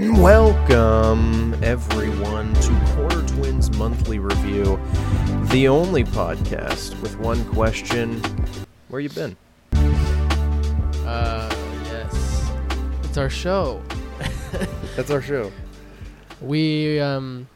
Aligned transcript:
Welcome, 0.00 1.54
everyone, 1.60 2.54
to 2.54 2.92
Quarter 2.94 3.26
Twins 3.34 3.76
Monthly 3.76 4.20
Review, 4.20 4.78
the 5.50 5.66
only 5.66 6.04
podcast 6.04 7.00
with 7.02 7.18
one 7.18 7.44
question. 7.46 8.22
Where 8.86 9.00
you 9.00 9.08
been? 9.08 9.36
Uh, 11.04 11.52
yes. 11.86 12.48
It's 13.02 13.18
our 13.18 13.28
show. 13.28 13.82
That's 14.94 15.10
our 15.10 15.20
show. 15.20 15.50
We 16.40 17.00
um, 17.00 17.48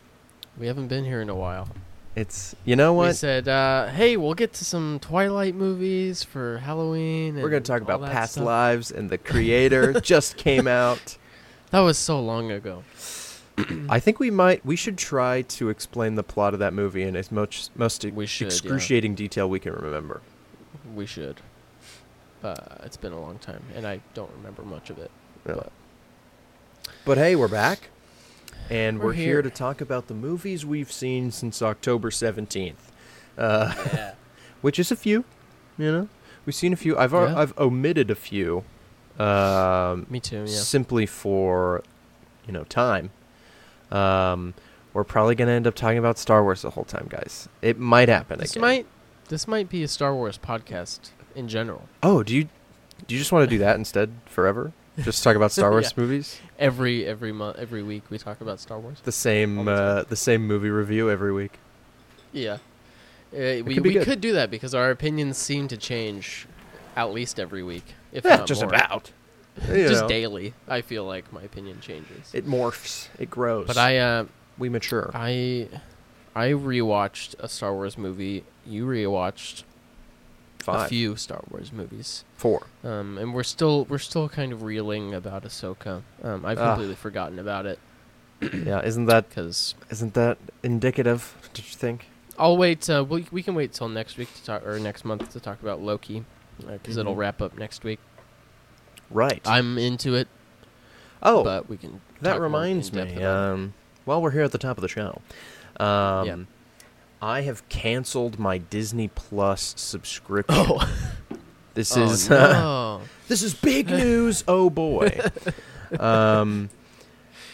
we 0.58 0.66
haven't 0.66 0.88
been 0.88 1.04
here 1.04 1.22
in 1.22 1.28
a 1.28 1.36
while. 1.36 1.68
It's 2.16 2.56
you 2.64 2.74
know 2.74 2.92
what? 2.92 3.06
We 3.06 3.12
said, 3.12 3.46
uh, 3.46 3.86
hey, 3.86 4.16
we'll 4.16 4.34
get 4.34 4.52
to 4.54 4.64
some 4.64 4.98
Twilight 4.98 5.54
movies 5.54 6.24
for 6.24 6.58
Halloween. 6.58 7.36
We're 7.36 7.50
gonna 7.50 7.60
talk 7.60 7.82
about 7.82 8.02
past 8.02 8.32
stuff. 8.32 8.44
lives, 8.44 8.90
and 8.90 9.10
the 9.10 9.18
creator 9.18 9.92
just 10.00 10.36
came 10.36 10.66
out. 10.66 11.18
That 11.72 11.80
was 11.80 11.96
so 11.96 12.20
long 12.20 12.50
ago. 12.50 12.84
I 13.88 13.98
think 13.98 14.20
we 14.20 14.30
might 14.30 14.64
we 14.64 14.76
should 14.76 14.98
try 14.98 15.42
to 15.42 15.70
explain 15.70 16.14
the 16.14 16.22
plot 16.22 16.52
of 16.52 16.60
that 16.60 16.72
movie 16.74 17.02
in 17.02 17.16
as 17.16 17.32
much 17.32 17.68
most 17.74 18.04
We 18.04 18.26
should, 18.26 18.44
yeah. 18.44 18.46
excruciating 18.48 19.14
detail 19.14 19.48
we 19.48 19.58
can 19.58 19.72
remember. 19.72 20.20
We 20.94 21.06
should. 21.06 21.40
Uh, 22.42 22.54
it's 22.82 22.96
been 22.98 23.12
a 23.12 23.20
long 23.20 23.38
time, 23.38 23.62
and 23.74 23.86
I 23.86 24.00
don't 24.14 24.30
remember 24.36 24.62
much 24.62 24.90
of 24.90 24.98
it. 24.98 25.10
Yeah. 25.46 25.54
But 25.54 25.72
But 27.06 27.18
hey, 27.18 27.36
we're 27.36 27.48
back. 27.48 27.88
And 28.68 28.98
we're, 28.98 29.06
We're 29.06 29.12
here. 29.14 29.24
here. 29.24 29.42
to 29.42 29.50
talk 29.50 29.80
about 29.80 30.08
the 30.08 30.14
movies 30.14 30.64
we've 30.66 30.92
seen 30.92 31.30
since 31.30 31.62
October 31.62 32.10
17th. 32.10 32.74
Uh, 33.38 33.72
yeah, 33.92 34.14
which 34.60 34.78
is 34.78 34.92
a 34.92 34.96
few, 34.96 35.24
you 35.78 35.90
know. 35.90 36.08
We've 36.44 36.54
seen 36.54 36.72
a 36.72 36.76
few. 36.76 36.98
I've 36.98 37.12
Yeah. 37.12 37.34
I've 37.38 37.56
omitted 37.58 38.10
a 38.10 38.14
few 38.14 38.64
um, 39.18 40.06
me 40.10 40.20
too. 40.20 40.40
Yeah. 40.40 40.46
simply 40.46 41.06
for 41.06 41.82
you 42.46 42.52
know, 42.52 42.64
time. 42.64 43.10
Um, 43.90 44.54
we're 44.94 45.04
probably 45.04 45.34
going 45.34 45.48
to 45.48 45.54
end 45.54 45.66
up 45.66 45.74
talking 45.74 45.98
about 45.98 46.18
Star 46.18 46.42
Wars 46.42 46.62
the 46.62 46.70
whole 46.70 46.84
time, 46.84 47.06
guys. 47.08 47.48
It 47.62 47.78
might 47.78 48.08
happen 48.08 48.38
This 48.38 48.52
again. 48.52 48.60
might 48.60 48.86
this 49.28 49.46
might 49.48 49.68
be 49.68 49.82
a 49.82 49.88
Star 49.88 50.14
Wars 50.14 50.38
podcast 50.38 51.10
in 51.34 51.48
general. 51.48 51.88
Oh, 52.02 52.22
do 52.22 52.34
you 52.34 52.48
do 53.06 53.14
you 53.14 53.18
just 53.18 53.32
want 53.32 53.48
to 53.48 53.50
do 53.54 53.58
that 53.58 53.76
instead 53.76 54.12
forever? 54.26 54.72
Just 55.02 55.22
talk 55.24 55.36
about 55.36 55.52
Star 55.52 55.70
Wars 55.72 55.96
movies? 55.96 56.38
Every 56.58 57.06
every 57.06 57.32
month, 57.32 57.58
every 57.58 57.82
week, 57.82 58.02
we 58.10 58.18
talk 58.18 58.40
about 58.40 58.60
Star 58.60 58.78
Wars. 58.78 58.98
The 59.04 59.12
same 59.12 59.64
the 59.64 59.72
uh, 59.72 60.04
the 60.08 60.16
same 60.16 60.46
movie 60.46 60.70
review 60.70 61.10
every 61.10 61.32
week. 61.32 61.58
Yeah. 62.32 62.58
Uh, 63.34 63.64
we 63.64 63.74
could 63.74 63.84
we 63.84 63.92
good. 63.94 64.04
could 64.04 64.20
do 64.20 64.32
that 64.34 64.50
because 64.50 64.74
our 64.74 64.90
opinions 64.90 65.38
seem 65.38 65.66
to 65.68 65.76
change 65.78 66.46
at 66.96 67.10
least 67.12 67.40
every 67.40 67.62
week, 67.62 67.94
if 68.12 68.24
Eh, 68.26 68.36
not 68.36 68.46
just 68.46 68.62
more. 68.62 68.74
about. 68.74 69.10
Just 69.66 70.02
know, 70.02 70.08
daily. 70.08 70.54
I 70.66 70.80
feel 70.80 71.04
like 71.04 71.30
my 71.30 71.42
opinion 71.42 71.80
changes. 71.82 72.30
It 72.32 72.46
morphs. 72.46 73.08
It 73.18 73.28
grows. 73.28 73.66
but 73.66 73.76
I 73.76 73.98
uh, 73.98 74.24
we 74.56 74.70
mature. 74.70 75.10
I 75.12 75.68
I 76.34 76.48
rewatched 76.52 77.34
a 77.38 77.48
Star 77.48 77.74
Wars 77.74 77.98
movie. 77.98 78.44
You 78.64 78.86
rewatched 78.86 79.64
Five, 80.60 80.86
a 80.86 80.88
few 80.88 81.16
Star 81.16 81.42
Wars 81.50 81.70
movies. 81.70 82.24
four. 82.36 82.66
Um, 82.82 83.18
and 83.18 83.34
we're 83.34 83.42
still 83.42 83.84
we're 83.86 83.98
still 83.98 84.26
kind 84.30 84.52
of 84.54 84.62
reeling 84.62 85.12
about 85.12 85.42
Ahsoka. 85.44 86.00
Um, 86.22 86.46
I've 86.46 86.58
Ah. 86.58 86.68
completely 86.70 86.94
forgotten 86.94 87.38
about 87.38 87.66
it 87.66 87.78
yeah, 88.64 88.80
isn't 88.82 89.04
that 89.06 89.28
because 89.28 89.74
isn't 89.90 90.14
that 90.14 90.38
indicative? 90.62 91.36
Did 91.52 91.66
you 91.66 91.74
think? 91.74 92.06
I'll 92.38 92.56
wait. 92.56 92.88
Uh, 92.88 93.04
we 93.06 93.26
we 93.30 93.42
can 93.42 93.54
wait 93.54 93.74
till 93.74 93.88
next 93.90 94.16
week 94.16 94.32
to 94.34 94.42
talk 94.44 94.66
or 94.66 94.78
next 94.78 95.04
month 95.04 95.30
to 95.34 95.40
talk 95.40 95.60
about 95.60 95.82
Loki 95.82 96.24
because 96.58 96.96
it'll 96.96 97.14
Mhm. 97.14 97.18
wrap 97.18 97.42
up 97.42 97.56
next 97.58 97.84
week. 97.84 97.98
Right. 99.10 99.40
I'm 99.46 99.76
into 99.78 100.14
it, 100.14 100.28
oh, 101.22 101.44
but 101.44 101.68
we 101.68 101.76
can. 101.76 102.00
that 102.22 102.40
reminds 102.40 102.92
me. 102.92 103.22
Um, 103.22 103.74
while 104.04 104.22
we're 104.22 104.30
here 104.30 104.42
at 104.42 104.52
the 104.52 104.58
top 104.58 104.76
of 104.78 104.82
the 104.82 104.88
show, 104.88 105.20
um, 105.78 106.26
Yeah. 106.26 106.36
I 107.20 107.42
have 107.42 107.68
canceled 107.68 108.38
my 108.38 108.58
Disney 108.58 109.08
Plus 109.08 109.74
subscription. 109.76 110.56
oh, 110.68 110.88
This 111.74 111.96
oh, 111.96 112.02
is 112.04 112.28
no. 112.28 113.00
this 113.28 113.42
is 113.42 113.54
big 113.54 113.88
news. 113.88 114.44
oh 114.48 114.68
boy. 114.70 115.18
um, 115.98 116.68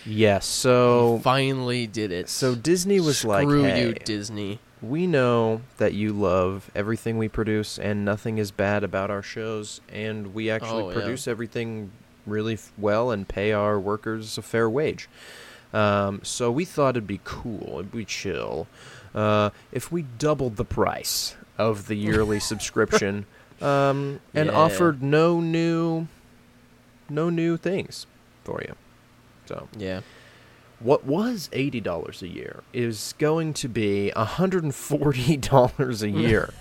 yes. 0.06 0.46
So 0.46 1.16
You 1.16 1.22
finally 1.22 1.86
did 1.86 2.10
it. 2.12 2.28
so 2.28 2.54
Disney 2.54 2.98
was 3.00 3.24
like, 3.24 3.44
Screw 3.46 3.62
"Hey, 3.62 3.80
you, 3.88 3.94
Disney. 3.94 4.58
We 4.82 5.06
know 5.06 5.60
that 5.78 5.92
you 5.94 6.12
love 6.12 6.70
everything 6.74 7.18
we 7.18 7.28
produce 7.28 7.78
and 7.78 8.04
nothing 8.04 8.38
is 8.38 8.50
bad 8.50 8.84
about 8.84 9.10
our 9.10 9.22
shows 9.22 9.80
and 9.92 10.34
we 10.34 10.50
actually 10.50 10.84
Oh, 10.84 10.88
yeah. 10.88 10.94
produce 10.94 11.26
everything 11.26 11.90
really 12.26 12.54
f- 12.54 12.72
well 12.78 13.10
and 13.10 13.26
pay 13.26 13.52
our 13.52 13.78
workers 13.80 14.38
a 14.38 14.42
fair 14.42 14.68
wage 14.70 15.08
um, 15.72 16.20
so 16.22 16.50
we 16.50 16.64
thought 16.64 16.90
it'd 16.90 17.06
be 17.06 17.20
cool 17.24 17.74
it'd 17.80 17.92
be 17.92 18.04
chill 18.04 18.66
uh, 19.14 19.50
if 19.72 19.90
we 19.90 20.02
doubled 20.18 20.56
the 20.56 20.64
price 20.64 21.34
of 21.56 21.86
the 21.88 21.94
yearly 21.96 22.38
subscription 22.52 23.26
um, 23.60 24.20
and 24.34 24.46
Yeah. 24.50 24.52
offered 24.56 25.02
no 25.02 25.40
new 25.40 26.06
no 27.10 27.30
new 27.30 27.56
things 27.56 28.06
for 28.44 28.60
you 28.62 28.74
so 29.46 29.66
Yeah. 29.76 30.02
What 30.80 31.04
was 31.04 31.48
eighty 31.52 31.80
dollars 31.80 32.22
a 32.22 32.28
year 32.28 32.62
is 32.72 33.14
going 33.18 33.52
to 33.54 33.68
be 33.68 34.10
hundred 34.10 34.62
and 34.64 34.74
forty 34.74 35.36
dollars 35.52 36.02
a 36.02 36.10
year, 36.10 36.52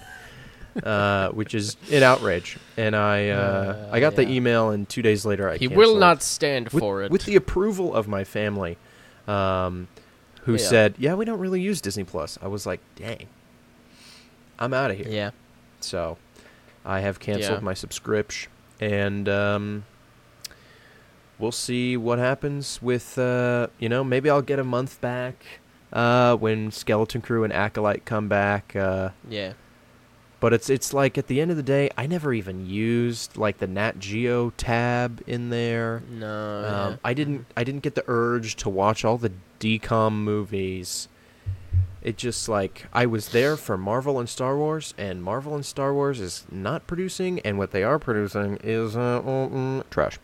uh, 0.83 1.29
which 1.29 1.53
is 1.53 1.77
an 1.91 2.03
outrage. 2.03 2.57
And 2.77 2.95
I, 2.95 3.29
uh, 3.29 3.37
Uh, 3.37 3.89
I 3.91 3.99
got 3.99 4.15
the 4.15 4.27
email, 4.27 4.69
and 4.69 4.87
two 4.89 5.01
days 5.01 5.25
later, 5.25 5.49
I 5.49 5.57
He 5.57 5.67
will 5.67 5.97
not 5.97 6.21
stand 6.23 6.69
with, 6.69 6.81
for 6.81 7.03
it. 7.03 7.11
with 7.11 7.25
the 7.25 7.35
approval 7.35 7.93
of 7.93 8.07
my 8.07 8.23
family, 8.23 8.77
um, 9.27 9.87
who 10.43 10.53
Yeah. 10.53 10.57
said, 10.57 10.95
"Yeah, 10.97 11.13
we 11.15 11.25
don't 11.25 11.39
really 11.39 11.61
use 11.61 11.81
Disney 11.81 12.03
Plus." 12.03 12.37
I 12.41 12.47
was 12.47 12.65
like, 12.65 12.79
"Dang, 12.95 13.27
I'm 14.59 14.73
out 14.73 14.91
of 14.91 14.97
here." 14.97 15.07
yeah. 15.09 15.31
So 15.79 16.17
I 16.85 17.01
have 17.01 17.19
canceled 17.19 17.59
Yeah. 17.59 17.65
my 17.65 17.73
subscription, 17.75 18.49
and 18.79 19.29
um, 19.29 19.83
we'll 21.39 21.51
see 21.51 21.97
what 21.97 22.19
happens 22.19 22.81
with. 22.81 23.17
Uh, 23.17 23.67
you 23.79 23.89
know, 23.89 24.03
maybe 24.03 24.29
I'll 24.29 24.41
get 24.41 24.59
a 24.59 24.63
month 24.63 24.99
back 25.01 25.43
uh, 25.93 26.35
when 26.35 26.71
Skeleton 26.71 27.21
Crew 27.21 27.43
and 27.43 27.53
Acolyte 27.53 28.05
come 28.05 28.27
back. 28.27 28.75
Uh, 28.75 29.09
Yeah. 29.29 29.53
but 30.39 30.53
it's 30.53 30.69
it's 30.69 30.93
like 30.93 31.17
at 31.17 31.27
the 31.27 31.41
end 31.41 31.49
of 31.51 31.57
the 31.57 31.63
day, 31.63 31.89
I 31.97 32.05
never 32.07 32.33
even 32.33 32.65
used 32.67 33.37
like 33.37 33.57
the 33.57 33.67
Nat 33.67 33.99
Geo 33.99 34.51
tab 34.51 35.21
in 35.27 35.49
there. 35.49 36.03
No. 36.09 36.27
Um, 36.27 36.91
yeah. 36.91 36.97
I 37.03 37.13
didn't 37.13 37.45
I 37.55 37.63
didn't 37.63 37.81
get 37.83 37.95
the 37.95 38.03
urge 38.07 38.55
to 38.57 38.69
watch 38.69 39.03
all 39.05 39.17
the 39.17 39.31
DCOM 39.59 40.13
movies. 40.13 41.07
It 42.03 42.15
just 42.15 42.47
like 42.47 42.85
I 42.93 43.05
was 43.05 43.29
there 43.29 43.57
for 43.57 43.75
Marvel 43.77 44.19
and 44.19 44.29
Star 44.29 44.55
Wars, 44.55 44.93
and 44.97 45.21
Marvel 45.23 45.55
and 45.55 45.65
Star 45.65 45.93
Wars 45.93 46.21
is 46.21 46.45
not 46.51 46.87
producing, 46.87 47.39
and 47.41 47.57
what 47.57 47.71
they 47.71 47.83
are 47.83 47.99
producing 47.99 48.57
is 48.63 48.95
uh, 48.95 49.21
mm, 49.25 49.51
mm, 49.51 49.83
trash. 49.89 50.17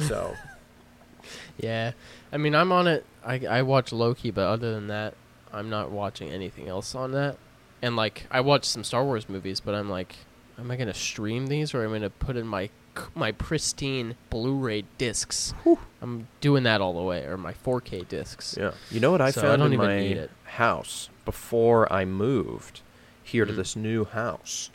So 0.00 0.34
Yeah, 1.58 1.92
I 2.32 2.36
mean, 2.36 2.54
I'm 2.54 2.72
on 2.72 2.86
it. 2.86 3.04
I 3.24 3.44
I 3.46 3.62
watch 3.62 3.92
Loki, 3.92 4.30
but 4.30 4.46
other 4.46 4.72
than 4.74 4.86
that, 4.88 5.14
I'm 5.52 5.68
not 5.70 5.90
watching 5.90 6.30
anything 6.30 6.68
else 6.68 6.94
on 6.94 7.12
that. 7.12 7.36
And 7.82 7.96
like, 7.96 8.26
I 8.30 8.40
watch 8.40 8.64
some 8.64 8.84
Star 8.84 9.04
Wars 9.04 9.28
movies, 9.28 9.60
but 9.60 9.74
I'm 9.74 9.88
like, 9.90 10.16
am 10.58 10.70
I 10.70 10.76
gonna 10.76 10.94
stream 10.94 11.46
these 11.48 11.74
or 11.74 11.84
am 11.84 11.92
I 11.92 11.96
gonna 11.98 12.10
put 12.10 12.36
in 12.36 12.46
my 12.46 12.70
my 13.14 13.30
pristine 13.32 14.16
Blu-ray 14.30 14.84
discs? 14.98 15.54
I'm 16.02 16.26
doing 16.40 16.62
that 16.64 16.80
all 16.80 16.94
the 16.94 17.02
way, 17.02 17.24
or 17.24 17.36
my 17.36 17.52
4K 17.52 18.08
discs. 18.08 18.56
yeah, 18.58 18.72
you 18.90 18.98
know 19.00 19.10
what 19.12 19.20
I 19.20 19.30
So 19.30 19.40
I 19.40 19.44
found 19.44 19.60
don't 19.60 19.68
in 19.68 19.72
even 19.74 19.86
my 19.86 19.98
need 20.00 20.16
it. 20.16 20.30
house 20.44 21.08
before 21.24 21.92
I 21.92 22.04
moved 22.04 22.80
here 23.22 23.44
to 23.44 23.52
Mm. 23.52 23.56
this 23.56 23.76
new 23.76 24.04
house 24.04 24.70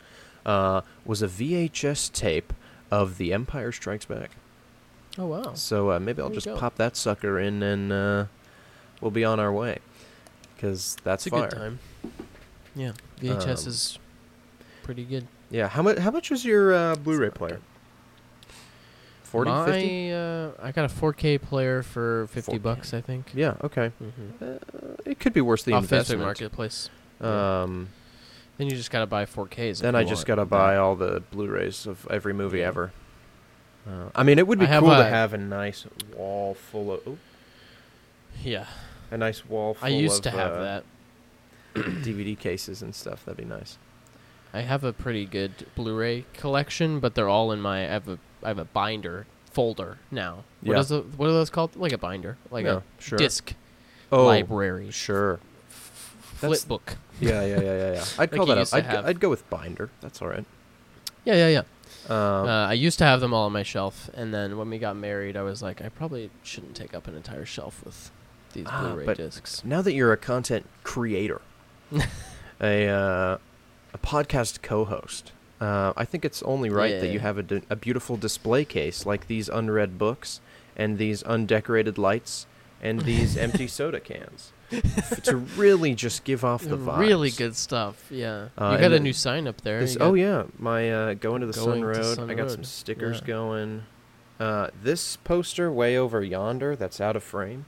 uh, 0.46 0.82
was 1.04 1.20
a 1.22 1.28
VHS 1.28 2.10
tape 2.12 2.52
of 2.90 3.16
The 3.18 3.32
Empire 3.32 3.72
Strikes 3.72 4.04
Back. 4.06 4.30
Oh 5.18 5.26
wow. 5.26 5.54
So 5.54 5.90
uh, 5.92 6.00
maybe 6.00 6.20
I'll 6.22 6.28
There 6.28 6.34
just 6.36 6.46
go. 6.46 6.56
pop 6.56 6.76
that 6.76 6.96
sucker 6.96 7.38
in, 7.38 7.62
and 7.62 7.92
uh, 7.92 8.24
we'll 9.00 9.10
be 9.12 9.24
on 9.24 9.38
our 9.40 9.52
way. 9.52 9.78
Because 10.54 10.96
that's 11.04 11.26
It's 11.26 11.34
a 11.34 11.38
fire. 11.38 11.48
good 11.50 11.56
time. 11.56 11.78
Yeah, 12.74 12.92
VHS 13.20 13.62
Um, 13.64 13.68
is 13.68 13.98
pretty 14.82 15.04
good. 15.04 15.26
Yeah. 15.50 15.68
How 15.68 15.82
much? 15.82 15.98
How 15.98 16.10
much 16.10 16.30
was 16.30 16.44
your 16.44 16.74
uh, 16.74 16.94
Blu-ray 16.96 17.30
player? 17.30 17.54
good. 17.54 17.62
40, 19.24 19.50
my, 19.50 19.66
50? 19.66 20.12
Uh, 20.12 20.50
I 20.62 20.70
got 20.72 20.84
a 20.84 20.94
4K 20.94 21.40
player 21.42 21.82
for 21.82 22.28
50 22.28 22.52
4K. 22.52 22.62
bucks, 22.62 22.94
I 22.94 23.00
think. 23.00 23.32
Yeah. 23.34 23.54
Okay. 23.64 23.90
Mm-hmm. 24.02 24.44
Uh, 24.44 24.94
it 25.04 25.18
could 25.18 25.32
be 25.32 25.40
worth 25.40 25.64
the 25.64 25.72
Off 25.72 25.84
Facebook 25.84 25.92
investment. 25.92 26.22
Marketplace. 26.22 26.88
yeah. 27.20 27.62
Um, 27.62 27.88
Then 28.58 28.68
you 28.68 28.76
just 28.76 28.92
gotta 28.92 29.06
buy 29.06 29.24
4Ks. 29.26 29.80
then 29.80 29.96
I 29.96 30.04
just 30.04 30.26
gotta 30.26 30.44
buy 30.44 30.76
all 30.76 30.94
the 30.94 31.20
Blu-rays 31.32 31.84
of 31.86 32.06
every 32.10 32.32
movie 32.32 32.60
Yeah. 32.60 32.68
ever. 32.68 32.92
Uh, 33.86 34.08
I 34.14 34.22
mean, 34.22 34.38
it 34.38 34.46
would 34.46 34.58
be 34.58 34.66
cool 34.66 34.88
to 34.88 35.04
have 35.04 35.34
a 35.34 35.38
nice 35.38 35.86
wall 36.16 36.54
full 36.54 36.92
of 36.92 37.06
ooh, 37.06 37.18
Yeah, 38.42 38.66
a 39.10 39.16
nice 39.18 39.46
wall. 39.46 39.74
Full 39.74 39.86
of. 39.86 39.92
I 39.92 39.96
used 39.96 40.22
to 40.22 40.30
have 40.30 40.52
uh, 40.52 40.62
that. 40.62 40.84
DVD 41.74 42.38
cases 42.38 42.82
and 42.82 42.94
stuff. 42.94 43.24
That'd 43.24 43.36
be 43.36 43.44
nice. 43.44 43.78
I 44.52 44.60
have 44.60 44.84
a 44.84 44.92
pretty 44.92 45.26
good 45.26 45.66
Blu-ray 45.74 46.24
collection, 46.34 47.00
but 47.00 47.14
they're 47.14 47.28
all 47.28 47.50
in 47.52 47.60
my. 47.60 47.80
I 47.84 47.88
have 47.88 48.08
a 48.08 48.18
I 48.42 48.48
have 48.48 48.58
a 48.58 48.64
binder 48.64 49.26
folder 49.50 49.98
now. 50.10 50.44
What 50.62 50.74
Yeah. 50.74 50.80
is 50.80 50.88
the, 50.88 51.00
what 51.00 51.28
are 51.28 51.32
those 51.32 51.50
called? 51.50 51.76
Like 51.76 51.92
a 51.92 51.98
binder, 51.98 52.36
like 52.50 52.64
Yeah, 52.64 52.80
a 52.98 53.02
sure. 53.02 53.18
disc 53.18 53.54
oh, 54.12 54.24
library, 54.26 54.90
Sure. 54.90 55.40
flip 55.68 56.40
That's- 56.52 56.64
book. 56.64 56.96
Yeah, 57.20 57.44
yeah, 57.44 57.60
yeah, 57.60 57.62
yeah, 57.62 57.92
yeah. 57.94 58.04
I'd 58.18 58.30
Like 58.32 58.32
call 58.32 58.46
that. 58.46 58.58
used 58.58 58.74
A, 58.74 58.80
to 58.82 58.86
I'd, 58.86 58.90
go, 58.90 58.96
have. 58.96 59.06
I'd 59.06 59.20
go 59.20 59.30
with 59.30 59.48
binder. 59.50 59.90
That's 60.00 60.20
all 60.22 60.28
right. 60.28 60.44
Yeah, 61.24 61.34
yeah, 61.34 61.48
yeah. 61.48 61.62
Um, 62.08 62.16
Uh, 62.48 62.66
I 62.68 62.72
used 62.74 62.98
to 62.98 63.04
have 63.04 63.20
them 63.20 63.32
all 63.32 63.46
on 63.46 63.52
my 63.52 63.62
shelf, 63.62 64.10
and 64.14 64.32
then 64.34 64.56
when 64.58 64.68
we 64.70 64.78
got 64.78 64.96
married, 64.96 65.36
I 65.36 65.42
was 65.42 65.62
like, 65.62 65.80
I 65.82 65.88
probably 65.88 66.30
shouldn't 66.42 66.74
take 66.76 66.94
up 66.94 67.06
an 67.08 67.14
entire 67.16 67.44
shelf 67.46 67.82
with 67.84 68.10
these 68.52 68.66
Ah, 68.68 68.92
Blu-ray 68.94 69.14
discs. 69.14 69.64
now 69.64 69.82
that 69.82 69.92
you're 69.94 70.12
a 70.12 70.16
content 70.16 70.66
creator, 70.82 71.40
a 72.60 72.88
uh, 72.88 73.38
a 73.92 73.98
podcast 73.98 74.62
co-host, 74.62 75.32
uh, 75.60 75.92
I 75.96 76.04
think 76.04 76.24
it's 76.24 76.42
only 76.42 76.68
right 76.70 77.00
that 77.00 77.08
you 77.08 77.20
have 77.20 77.38
a, 77.38 77.76
beautiful 77.76 78.16
display 78.16 78.64
case 78.64 79.06
like 79.06 79.26
these 79.28 79.48
unread 79.48 79.98
books 79.98 80.40
and 80.76 80.98
these 80.98 81.22
undecorated 81.22 81.96
lights 81.98 82.46
and 82.82 83.02
these 83.02 83.36
empty 83.36 83.66
soda 83.78 84.00
cans 84.00 84.52
to 85.24 85.36
really 85.56 85.94
just 85.94 86.24
give 86.24 86.44
off 86.44 86.62
the 86.64 86.76
vibes. 86.78 86.98
Really 86.98 87.30
good 87.30 87.54
stuff. 87.56 88.04
Yeah, 88.10 88.48
Uh, 88.58 88.72
you 88.72 88.78
got 88.80 88.92
a 88.92 89.00
new 89.00 89.12
sign 89.12 89.46
up 89.46 89.60
there. 89.60 89.80
This, 89.80 89.96
oh 90.00 90.14
yeah, 90.14 90.44
my 90.58 90.90
uh, 90.90 91.14
going 91.14 91.40
to 91.40 91.46
the 91.46 91.52
Sun 91.52 91.64
Going 91.64 91.80
to 91.82 91.86
Road. 91.86 92.16
Sun 92.16 92.30
I 92.30 92.34
got 92.34 92.50
some 92.50 92.64
stickers 92.64 93.20
Yeah. 93.20 93.26
going. 93.26 93.82
Uh, 94.40 94.68
this 94.82 95.16
poster 95.16 95.70
way 95.70 95.96
over 95.96 96.22
yonder, 96.22 96.74
that's 96.76 97.00
out 97.00 97.14
of 97.16 97.22
frame. 97.22 97.66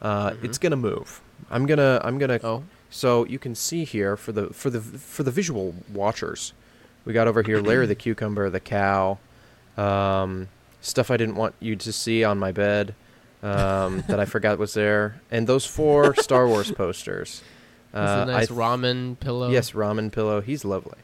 Uh, 0.00 0.30
Mhm. 0.30 0.44
It's 0.44 0.58
gonna 0.58 0.76
move. 0.76 1.20
I'm 1.50 1.66
gonna. 1.66 2.00
I'm 2.04 2.18
gonna. 2.18 2.38
Oh, 2.44 2.62
So 2.90 3.24
you 3.24 3.38
can 3.40 3.54
see 3.56 3.84
here 3.84 4.16
for 4.16 4.30
the 4.32 4.48
for 4.54 4.70
the 4.70 4.80
for 4.80 5.22
the 5.24 5.30
visual 5.32 5.74
watchers, 5.92 6.52
we 7.04 7.12
got 7.12 7.26
over 7.26 7.42
here 7.42 7.60
Larry 7.60 7.86
the 7.86 7.94
cucumber, 8.04 8.48
the 8.50 8.60
cow, 8.60 9.18
um, 9.76 10.48
stuff 10.80 11.10
I 11.10 11.16
didn't 11.16 11.34
want 11.36 11.54
you 11.58 11.74
to 11.76 11.92
see 11.92 12.22
on 12.22 12.38
my 12.38 12.52
bed 12.52 12.94
um, 13.44 14.02
that 14.08 14.18
I 14.18 14.24
forgot 14.24 14.58
was 14.58 14.74
there, 14.74 15.20
and 15.30 15.46
those 15.46 15.66
four 15.66 16.14
Star 16.20 16.48
Wars 16.48 16.72
posters. 16.72 17.42
Uh, 17.92 18.24
a 18.26 18.30
nice 18.32 18.48
th- 18.48 18.58
ramen 18.58 19.18
pillow. 19.20 19.50
Yes, 19.50 19.70
ramen 19.72 20.10
pillow. 20.10 20.40
He's 20.40 20.64
lovely. 20.64 20.98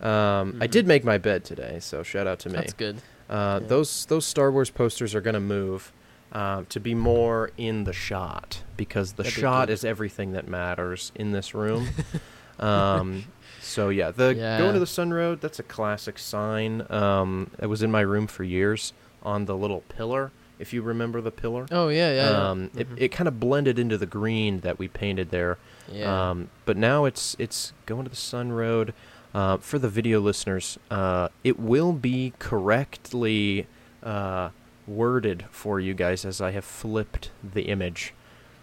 Um, 0.00 0.56
I 0.60 0.66
Mhm. 0.66 0.70
did 0.70 0.86
make 0.86 1.04
my 1.04 1.18
bed 1.18 1.44
today, 1.44 1.78
so 1.80 2.02
shout 2.02 2.26
out 2.26 2.38
to 2.40 2.48
me. 2.48 2.54
that's 2.54 2.72
good. 2.72 2.96
Uh, 3.28 3.58
Yeah. 3.60 3.68
Those 3.68 4.06
those 4.06 4.24
Star 4.24 4.50
Wars 4.50 4.70
posters 4.70 5.14
are 5.14 5.20
gonna 5.20 5.40
move 5.40 5.92
uh, 6.32 6.62
to 6.68 6.80
be 6.80 6.94
more 6.94 7.50
in 7.58 7.84
the 7.84 7.92
shot 7.92 8.62
because 8.76 9.12
the 9.14 9.24
That'd 9.24 9.38
shot 9.38 9.66
good. 9.68 9.72
is 9.74 9.84
everything 9.84 10.32
that 10.32 10.46
matters 10.48 11.10
in 11.16 11.32
this 11.32 11.54
room. 11.54 11.88
um, 12.60 13.24
so 13.60 13.88
yeah, 13.88 14.10
the 14.10 14.34
Yeah. 14.34 14.58
going 14.58 14.74
to 14.74 14.80
the 14.80 14.86
Sun 14.86 15.12
Road. 15.12 15.40
That's 15.40 15.58
a 15.58 15.62
classic 15.64 16.18
sign. 16.18 16.86
Um, 16.90 17.50
it 17.60 17.66
was 17.66 17.82
in 17.82 17.90
my 17.90 18.00
room 18.02 18.26
for 18.26 18.44
years 18.44 18.92
on 19.22 19.44
the 19.44 19.56
little 19.56 19.82
pillar. 19.88 20.30
If 20.60 20.72
you 20.72 20.82
remember 20.82 21.20
the 21.20 21.30
pillar. 21.30 21.66
Oh 21.70 21.88
yeah, 21.88 22.12
yeah. 22.12 22.30
yeah. 22.30 22.48
Um, 22.50 22.70
it, 22.76 22.88
Mhm. 22.90 22.94
it 23.00 23.08
kind 23.08 23.26
of 23.28 23.40
blended 23.40 23.78
into 23.78 23.96
the 23.98 24.06
green 24.06 24.60
that 24.60 24.78
we 24.78 24.86
painted 24.88 25.30
there. 25.30 25.58
yeah. 25.90 26.30
Um, 26.30 26.50
but 26.66 26.76
now 26.76 27.04
it's 27.06 27.34
it's 27.38 27.72
going 27.86 28.04
to 28.04 28.10
the 28.10 28.16
Sun 28.16 28.52
Road. 28.52 28.94
Uh, 29.32 29.56
for 29.58 29.78
the 29.78 29.88
video 29.88 30.18
listeners, 30.20 30.76
uh, 30.90 31.28
it 31.44 31.58
will 31.58 31.92
be 31.92 32.32
correctly 32.40 33.66
uh, 34.02 34.50
worded 34.88 35.44
for 35.52 35.78
you 35.78 35.94
guys 35.94 36.24
as 36.24 36.40
I 36.40 36.50
have 36.50 36.64
flipped 36.64 37.30
the 37.54 37.62
image. 37.62 38.12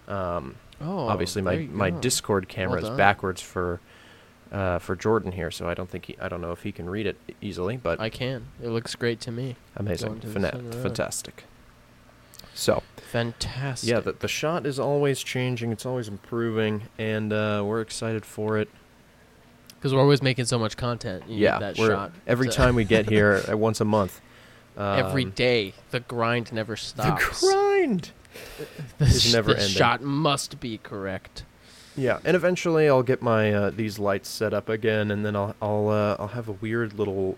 Um, 0.10 0.56
oh, 0.82 1.08
obviously, 1.08 1.42
my, 1.42 1.68
my 1.72 1.90
go. 1.90 2.00
Discord 2.02 2.50
camera 2.50 2.82
is 2.82 2.90
backwards 2.92 3.42
for 3.42 3.80
uh, 4.52 4.80
for 4.80 4.96
Jordan 4.96 5.32
here, 5.34 5.52
so 5.52 5.68
I 5.70 5.74
don't 5.74 5.90
think 5.90 6.06
he, 6.06 6.18
I 6.22 6.28
don't 6.30 6.42
know 6.42 6.52
if 6.52 6.64
he 6.64 6.72
can 6.72 6.90
read 6.90 7.06
it 7.06 7.18
easily, 7.42 7.78
but 7.78 8.00
I 8.00 8.10
can. 8.10 8.48
It 8.62 8.70
looks 8.70 8.96
great 8.96 9.20
to 9.22 9.32
me. 9.32 9.56
amazing, 9.76 10.20
Fana- 10.22 10.74
fantastic. 10.82 11.44
So 12.58 12.82
Fantastic. 13.12 13.88
yeah, 13.90 14.00
the, 14.00 14.14
the 14.14 14.28
shot 14.28 14.66
is 14.66 14.80
always 14.80 15.22
changing, 15.22 15.72
it's 15.72 15.86
always 15.86 16.08
improving, 16.08 16.84
and 16.98 17.32
uh, 17.32 17.64
we're 17.64 17.82
excited 17.82 18.26
for 18.26 18.58
it. 18.58 18.68
because 19.76 19.94
we're 19.94 20.02
always 20.02 20.24
making 20.24 20.46
so 20.46 20.58
much 20.58 20.76
content. 20.76 21.24
You 21.28 21.38
yeah, 21.38 21.60
that 21.60 21.78
shot. 21.78 22.12
every 22.26 22.50
to- 22.50 22.56
time 22.56 22.74
we 22.76 22.84
get 22.84 23.08
here, 23.10 23.44
uh, 23.50 23.56
once 23.56 23.80
a 23.80 23.86
month. 23.86 24.20
every 24.76 25.26
um, 25.26 25.30
day, 25.32 25.74
the 25.92 26.00
grind 26.00 26.52
never 26.52 26.76
stops. 26.76 27.24
The 27.30 27.36
stops. 27.36 27.54
grind. 27.54 28.12
Is 29.00 29.22
sh- 29.24 29.34
never 29.34 29.54
the 29.54 29.60
ending. 29.60 29.76
shot 29.76 30.02
must 30.02 30.60
be 30.60 30.80
correct. 30.80 31.44
Yeah, 31.96 32.20
and 32.26 32.36
eventually 32.36 32.88
I'll 32.90 33.04
get 33.04 33.22
my 33.22 33.54
uh, 33.54 33.70
these 33.70 33.98
lights 34.00 34.30
set 34.30 34.54
up 34.54 34.68
again, 34.68 35.12
and 35.12 35.24
then 35.24 35.36
I'll 35.36 35.56
I'll 35.62 35.90
uh, 35.90 36.16
I'll 36.20 36.28
have 36.30 36.48
a 36.50 36.54
weird 36.54 36.94
little 36.94 37.38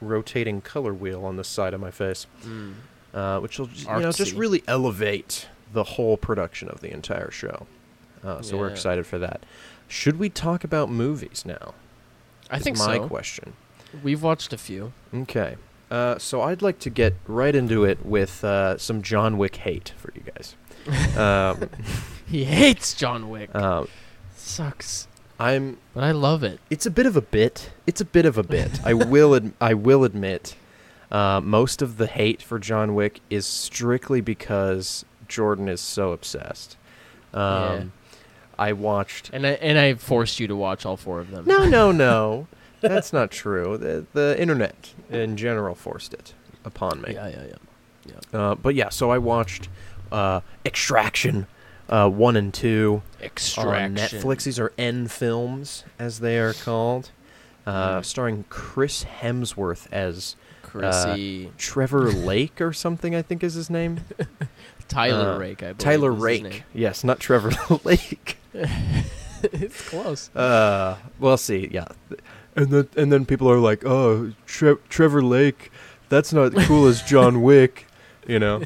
rotating 0.00 0.60
color 0.60 0.92
wheel 0.92 1.24
on 1.24 1.36
the 1.36 1.44
side 1.44 1.72
of 1.72 1.80
my 1.80 1.90
face, 1.92 2.26
Mm. 2.44 2.74
Uh, 3.16 3.40
which 3.40 3.58
will 3.58 3.68
you 3.70 3.86
know 3.86 4.12
just 4.12 4.34
really 4.34 4.62
elevate 4.68 5.48
the 5.72 5.82
whole 5.82 6.16
production 6.16 6.68
of 6.68 6.80
the 6.80 6.92
entire 6.92 7.30
show. 7.32 7.66
Uh, 8.22 8.42
so 8.42 8.56
we're 8.56 8.68
excited 8.68 9.06
for 9.06 9.18
that. 9.18 9.44
Should 9.88 10.18
we 10.18 10.28
talk 10.28 10.62
about 10.64 10.90
movies 10.90 11.44
now? 11.46 11.74
I 12.50 12.58
think 12.58 12.78
my 12.78 12.96
so. 12.96 13.08
question. 13.08 13.54
We've 14.02 14.22
watched 14.22 14.52
a 14.52 14.58
few. 14.58 14.92
Okay. 15.14 15.56
Uh, 15.90 16.18
so 16.18 16.42
I'd 16.42 16.62
like 16.62 16.78
to 16.80 16.90
get 16.90 17.14
right 17.26 17.54
into 17.54 17.84
it 17.84 18.04
with 18.04 18.42
uh, 18.44 18.76
some 18.78 19.02
John 19.02 19.38
Wick 19.38 19.56
hate 19.56 19.92
for 19.96 20.12
you 20.14 20.22
guys. 20.22 20.56
um, 21.16 21.70
He 22.26 22.44
hates 22.44 22.94
John 22.94 23.30
Wick. 23.30 23.50
uh, 23.54 23.84
Sucks, 24.36 25.06
I'm 25.38 25.78
but 25.94 26.02
I 26.04 26.10
love 26.12 26.42
it. 26.42 26.58
It's 26.70 26.86
a 26.86 26.90
bit 26.90 27.06
of 27.06 27.16
a 27.16 27.20
bit. 27.20 27.70
It's 27.86 28.00
a 28.00 28.04
bit 28.04 28.26
of 28.26 28.36
a 28.38 28.42
bit. 28.42 28.80
I 28.84 28.94
will. 28.94 29.34
Ad- 29.36 29.52
I 29.60 29.74
will 29.74 30.02
admit, 30.04 30.56
uh, 31.10 31.40
most 31.42 31.82
of 31.82 31.96
the 31.98 32.06
hate 32.06 32.42
for 32.42 32.58
John 32.58 32.94
Wick 32.94 33.20
is 33.30 33.46
strictly 33.46 34.20
because 34.20 35.04
Jordan 35.28 35.68
is 35.68 35.80
so 35.80 36.12
obsessed. 36.12 36.76
Um, 37.34 37.42
Yeah. 37.42 37.84
I 38.58 38.72
watched. 38.72 39.28
And 39.34 39.46
I 39.46 39.50
and 39.50 39.78
I 39.78 39.94
forced 39.94 40.40
you 40.40 40.46
to 40.48 40.56
watch 40.56 40.86
all 40.86 40.96
four 40.96 41.20
of 41.20 41.30
them. 41.30 41.44
No, 41.46 41.66
no, 41.66 41.92
no. 42.06 42.46
That's 42.80 43.12
not 43.12 43.30
true. 43.30 43.76
The, 43.76 44.06
the 44.14 44.40
internet 44.40 44.94
in 45.10 45.36
general 45.36 45.74
forced 45.74 46.14
it 46.14 46.32
upon 46.64 47.02
me. 47.02 47.12
Yeah, 47.14 47.28
yeah, 47.28 47.44
yeah. 48.06 48.38
Uh, 48.38 48.54
but 48.54 48.74
yeah, 48.74 48.88
so 48.88 49.10
I 49.10 49.18
watched 49.18 49.68
uh, 50.10 50.40
Extraction 50.64 51.46
uh, 51.90 52.08
one 52.08 52.36
and 52.36 52.52
two. 52.54 53.02
Extraction. 53.22 53.74
on 53.74 53.94
Netflix. 53.96 54.44
These 54.44 54.58
are 54.58 54.72
N 54.78 55.06
films, 55.08 55.84
as 55.98 56.20
they 56.20 56.38
are 56.38 56.52
called, 56.54 57.10
uh, 57.66 57.98
Mm. 57.98 58.04
starring 58.06 58.44
Chris 58.48 59.04
Hemsworth 59.20 59.86
as 59.92 60.36
Chrissy. 60.66 61.50
Trevor 61.56 62.10
Lake 62.12 62.60
or 62.60 62.72
something. 62.72 63.14
I 63.14 63.22
think 63.22 63.42
is 63.42 63.54
his 63.54 63.70
name. 63.70 64.00
Tyler 64.88 65.32
uh, 65.32 65.38
Rake, 65.38 65.62
I 65.62 65.66
believe. 65.72 65.78
Tyler 65.78 66.10
is 66.10 66.16
his 66.16 66.24
Rake. 66.24 66.42
name. 66.42 66.62
Yes, 66.74 67.04
not 67.04 67.18
Trevor 67.20 67.50
Lake. 67.84 68.38
it's 69.42 69.88
close. 69.88 70.34
Uh, 70.34 70.96
we'll 71.18 71.36
see. 71.36 71.68
Yeah, 71.70 71.86
and 72.54 72.70
then 72.70 72.88
and 72.96 73.12
then 73.12 73.26
people 73.26 73.50
are 73.50 73.58
like, 73.58 73.84
"Oh, 73.84 74.32
Tre- 74.46 74.76
Trevor 74.88 75.22
Lake, 75.22 75.70
that's 76.08 76.32
not 76.32 76.54
cool 76.54 76.86
as 76.86 77.02
John 77.02 77.42
Wick." 77.42 77.86
You 78.26 78.38
know, 78.38 78.62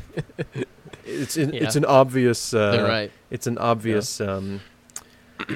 it's 1.04 1.36
an, 1.36 1.54
it's 1.54 1.76
an 1.76 1.84
obvious. 1.84 2.54
Uh, 2.54 2.86
right. 2.88 3.12
It's 3.30 3.46
an 3.46 3.58
obvious. 3.58 4.20
Um, 4.20 4.60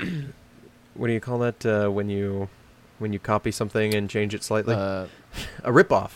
what 0.94 1.06
do 1.08 1.12
you 1.12 1.20
call 1.20 1.38
that 1.38 1.64
uh, 1.66 1.88
when 1.88 2.08
you 2.08 2.48
when 2.98 3.12
you 3.12 3.18
copy 3.18 3.50
something 3.50 3.94
and 3.94 4.08
change 4.10 4.34
it 4.34 4.42
slightly? 4.42 4.74
Uh, 4.74 5.06
a 5.62 5.70
ripoff, 5.70 6.12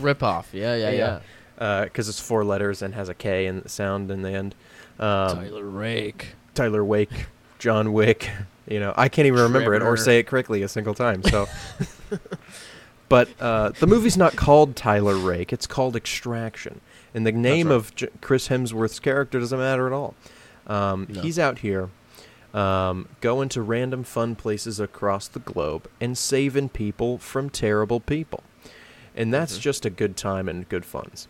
rip 0.00 0.22
off. 0.22 0.50
Yeah, 0.52 0.74
yeah, 0.76 0.90
Yeah. 0.90 1.20
yeah. 1.60 1.84
because 1.84 2.08
it's 2.08 2.20
four 2.20 2.44
letters 2.44 2.82
and 2.82 2.94
has 2.94 3.08
a 3.08 3.14
K 3.14 3.46
in 3.46 3.60
the 3.60 3.68
sound 3.68 4.10
in 4.10 4.22
the 4.22 4.30
end. 4.32 4.54
Um, 4.98 5.36
Tyler 5.36 5.64
Rake. 5.64 6.34
Tyler 6.54 6.84
Wake, 6.84 7.26
John 7.58 7.92
Wick. 7.92 8.30
You 8.66 8.80
know, 8.80 8.94
I 8.96 9.10
can't 9.10 9.26
even 9.26 9.40
remember 9.42 9.74
it 9.74 9.82
or 9.82 9.94
say 9.98 10.20
it 10.20 10.22
correctly 10.26 10.62
a 10.62 10.68
single 10.68 10.94
time. 10.94 11.22
So, 11.22 11.46
but 13.10 13.28
uh, 13.38 13.72
the 13.78 13.86
movie's 13.86 14.16
not 14.16 14.36
called 14.36 14.74
Tyler 14.74 15.16
Rake; 15.18 15.52
it's 15.52 15.66
called 15.66 15.94
Extraction, 15.94 16.80
and 17.12 17.26
the 17.26 17.32
name 17.32 17.68
right. 17.68 17.74
of 17.74 17.94
J- 17.94 18.08
Chris 18.22 18.48
Hemsworth's 18.48 18.98
character 19.00 19.38
doesn't 19.38 19.58
matter 19.58 19.86
at 19.86 19.92
all. 19.92 20.14
Um, 20.66 21.06
No. 21.10 21.20
He's 21.20 21.38
out 21.38 21.58
here 21.58 21.90
um, 22.54 23.08
going 23.20 23.50
to 23.50 23.60
random 23.60 24.02
fun 24.02 24.34
places 24.34 24.80
across 24.80 25.28
the 25.28 25.40
globe 25.40 25.88
and 26.00 26.16
saving 26.16 26.70
people 26.70 27.18
from 27.18 27.50
terrible 27.50 28.00
people, 28.00 28.42
and 29.14 29.32
that's 29.32 29.58
Mhm. 29.58 29.60
just 29.60 29.84
a 29.86 29.90
good 29.90 30.16
time 30.16 30.48
and 30.48 30.68
good 30.68 30.84
funds. 30.84 31.28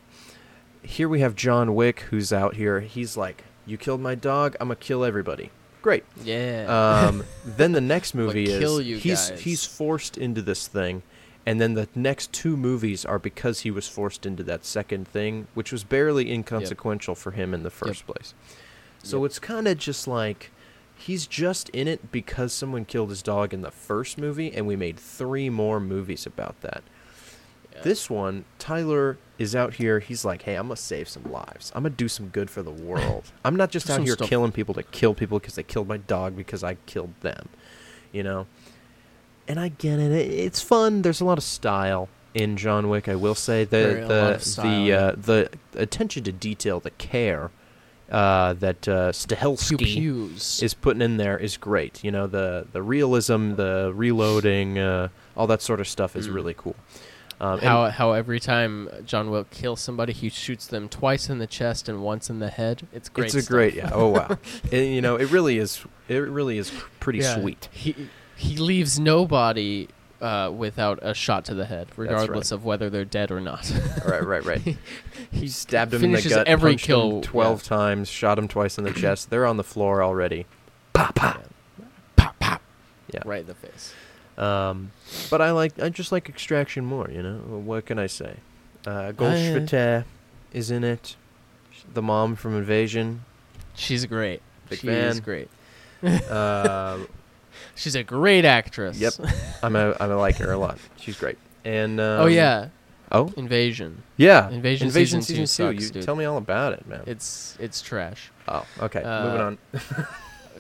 Here 0.83 1.09
we 1.09 1.21
have 1.21 1.35
John 1.35 1.75
Wick, 1.75 2.01
who's 2.11 2.33
out 2.33 2.57
here. 2.57 2.81
He's 2.81 3.17
like, 3.17 3.45
"You 3.67 3.77
killed 3.79 4.01
my 4.01 4.15
dog. 4.15 4.57
I'm 4.61 4.69
gonna 4.69 4.77
kill 4.77 5.05
everybody." 5.05 5.51
Great. 5.83 6.05
Yeah. 6.23 6.67
Um, 7.09 7.25
then 7.45 7.73
the 7.73 7.81
next 7.81 8.15
movie 8.15 8.45
is 8.45 8.59
kill 8.59 8.81
you 8.81 8.97
he's 8.99 9.31
guys. 9.31 9.41
he's 9.41 9.65
forced 9.65 10.17
into 10.19 10.41
this 10.43 10.67
thing, 10.67 11.03
and 11.47 11.61
then 11.61 11.75
the 11.75 11.89
next 11.95 12.33
two 12.33 12.57
movies 12.57 13.05
are 13.05 13.19
because 13.19 13.61
he 13.61 13.71
was 13.71 13.87
forced 13.89 14.25
into 14.27 14.43
that 14.45 14.65
second 14.65 15.07
thing, 15.09 15.47
which 15.55 15.73
was 15.73 15.85
barely 15.85 16.31
inconsequential 16.33 17.15
for 17.15 17.33
him 17.33 17.53
in 17.55 17.63
the 17.63 17.71
first 17.71 18.07
place. 18.07 18.35
So 19.03 19.19
Yep. 19.23 19.27
it's 19.27 19.39
kind 19.39 19.69
of 19.69 19.79
just 19.79 20.07
like 20.09 20.51
he's 20.97 21.27
just 21.27 21.69
in 21.71 21.89
it 21.89 22.11
because 22.13 22.53
someone 22.53 22.85
killed 22.85 23.11
his 23.11 23.21
dog 23.23 23.53
in 23.53 23.61
the 23.63 23.71
first 23.71 24.17
movie, 24.17 24.53
and 24.53 24.67
we 24.67 24.77
made 24.77 24.99
three 24.99 25.51
more 25.51 25.81
movies 25.81 26.25
about 26.27 26.61
that. 26.63 26.83
Yeah. 27.75 27.83
This 27.83 28.09
one, 28.09 28.45
Tyler 28.59 29.19
is 29.39 29.55
out 29.57 29.75
here. 29.75 29.99
He's 29.99 30.25
like, 30.25 30.43
hey, 30.43 30.55
I'm 30.55 30.69
gonna 30.69 30.77
save 30.77 31.09
some 31.09 31.25
lives. 31.31 31.73
I'm 31.75 31.83
gonna 31.83 31.95
do 31.95 32.09
some 32.09 32.29
good 32.29 32.49
for 32.51 32.63
the 32.63 32.71
world. 32.71 33.25
I'm 33.45 33.57
not 33.57 33.71
just 33.71 33.91
out 33.91 34.03
here 34.03 34.15
stuff. 34.15 34.29
killing 34.29 34.53
people 34.53 34.75
to 34.75 34.83
kill 34.85 35.15
people 35.15 35.39
because 35.39 35.55
they 35.57 35.63
killed 35.65 35.89
my 35.89 35.97
dog 35.97 36.37
because 36.37 36.63
I 36.63 36.75
killed 36.87 37.15
them. 37.21 37.49
You 38.13 38.23
know. 38.23 38.47
And 39.49 39.59
I 39.61 39.69
get 39.69 39.99
it. 39.99 40.13
It- 40.13 40.31
It's 40.33 40.61
fun. 40.63 41.03
There's 41.03 41.21
a 41.21 41.25
lot 41.25 41.37
of 41.39 41.45
style 41.45 42.09
in 42.33 42.57
John 42.57 42.89
Wick. 42.89 43.09
I 43.09 43.15
will 43.17 43.35
say 43.35 43.65
the 43.65 44.05
the 44.09 44.39
style, 44.39 44.65
the 44.85 44.93
uh, 44.93 45.13
the 45.17 45.51
attention 45.75 46.25
to 46.25 46.33
detail, 46.33 46.81
the 46.81 46.91
care 46.93 47.51
uh, 48.11 48.53
that 48.55 48.87
uh, 48.89 49.11
Stahelski 49.13 50.63
is 50.63 50.75
putting 50.75 51.03
in 51.03 51.17
there 51.17 51.37
is 51.39 51.57
great. 51.57 52.03
You 52.05 52.11
know, 52.13 52.27
the 52.27 52.67
the 52.73 52.83
realism, 52.83 53.55
the 53.55 53.93
reloading, 53.95 54.79
uh, 54.79 55.09
all 55.37 55.47
that 55.49 55.61
sort 55.63 55.81
of 55.81 55.89
stuff 55.89 56.17
is 56.17 56.29
Mm. 56.29 56.35
really 56.35 56.55
cool. 56.55 56.77
Um, 57.45 57.59
how 57.61 57.91
how 57.91 58.13
every 58.13 58.41
time 58.41 58.89
John 59.05 59.31
Wick 59.31 59.51
kills 59.51 59.81
somebody, 59.81 60.13
he 60.13 60.29
shoots 60.29 60.67
them 60.67 60.89
twice 60.89 61.29
in 61.29 61.39
the 61.39 61.47
chest 61.47 61.89
and 61.89 62.03
once 62.03 62.31
in 62.31 62.39
the 62.39 62.49
head. 62.49 62.87
It's 62.93 63.09
great. 63.09 63.27
it's 63.27 63.35
a 63.35 63.43
stuff. 63.43 63.51
great, 63.51 63.75
yeah. 63.75 63.91
Oh 63.93 64.09
wow, 64.09 64.39
It- 64.71 64.85
you 64.87 65.01
know, 65.03 65.17
it 65.17 65.31
really 65.31 65.59
is. 65.59 65.85
It 66.09 66.17
really 66.17 66.59
is 66.59 66.73
pretty 67.01 67.19
Yeah. 67.21 67.41
sweet. 67.41 67.69
He 67.73 68.09
he 68.37 68.57
leaves 68.57 68.99
nobody 68.99 69.89
uh, 70.21 70.51
without 70.57 70.99
a 71.03 71.13
shot 71.13 71.45
to 71.47 71.55
the 71.55 71.67
head, 71.67 71.89
right. 71.97 72.09
regardless 72.09 72.51
of 72.51 72.65
whether 72.65 72.89
they're 72.89 73.05
dead 73.05 73.31
or 73.31 73.41
not. 73.41 73.71
right, 74.07 74.25
right, 74.25 74.45
right. 74.45 74.61
he 74.63 74.77
He 75.31 75.49
stabbed 75.49 75.93
him 75.93 76.05
in 76.05 76.13
the 76.13 76.23
gut, 76.23 76.47
every 76.47 76.77
kill 76.77 77.21
twelve 77.21 77.63
yeah. 77.63 77.69
times, 77.77 78.09
shot 78.09 78.39
him 78.39 78.49
twice 78.49 78.79
in 78.79 78.85
the 78.85 78.93
chest. 78.93 79.29
They're 79.31 79.47
on 79.47 79.57
the 79.59 79.65
floor 79.65 80.03
already. 80.03 80.47
Pop, 80.95 81.15
pop. 81.15 81.45
Pop 82.17 82.39
pop. 82.39 82.63
Yeah. 83.13 83.21
Right 83.27 83.41
in 83.41 83.47
the 83.47 83.55
face. 83.55 83.93
Um, 84.37 84.91
but 85.31 85.41
I 85.41 85.53
like, 85.53 85.81
I 85.81 85.89
just 85.89 86.13
like 86.13 86.29
Extraction 86.29 86.85
more. 86.85 87.09
You 87.11 87.23
know, 87.23 87.37
what 87.39 87.87
can 87.87 87.99
I 87.99 88.07
say? 88.07 88.37
Uh, 88.87 89.13
Golshifteh 89.13 90.05
is 90.53 90.71
in 90.71 90.85
it. 90.85 91.17
The 91.93 92.03
mom 92.03 92.35
from 92.37 92.57
Invasion. 92.57 93.25
She's 93.75 94.07
great. 94.07 94.41
Big 94.69 94.79
she 94.81 94.89
is 94.89 95.21
great. 95.21 95.49
Uh, 96.03 96.99
She's 97.77 97.95
a 97.95 98.03
great 98.03 98.45
actress. 98.45 98.99
Yep. 98.99 99.15
I'm 99.63 99.77
a, 99.77 99.97
I'm 100.01 100.11
a 100.11 100.17
like 100.17 100.37
her 100.37 100.53
a 100.53 100.59
lot. 100.59 100.79
She's 100.97 101.17
great. 101.19 101.39
And 101.65 101.99
um, 102.01 102.23
oh 102.23 102.27
yeah, 102.27 102.69
oh 103.11 103.33
Invasion. 103.37 104.03
yeah, 104.17 104.49
Invasion 104.51 104.89
Invasion 104.89 105.23
season 105.23 105.23
season, 105.23 105.69
two 105.69 105.73
two. 105.75 105.81
sucks, 105.81 105.89
you 105.89 105.95
dude. 105.95 106.03
tell 106.05 106.15
me 106.17 106.25
all 106.25 106.37
about 106.37 106.73
it, 106.75 106.87
man. 106.87 107.03
It's 107.07 107.57
it's 107.59 107.81
trash. 107.81 108.31
oh, 108.49 108.67
okay. 108.81 109.03
Uh, 109.03 109.25
moving 109.25 109.41
on. 109.41 109.59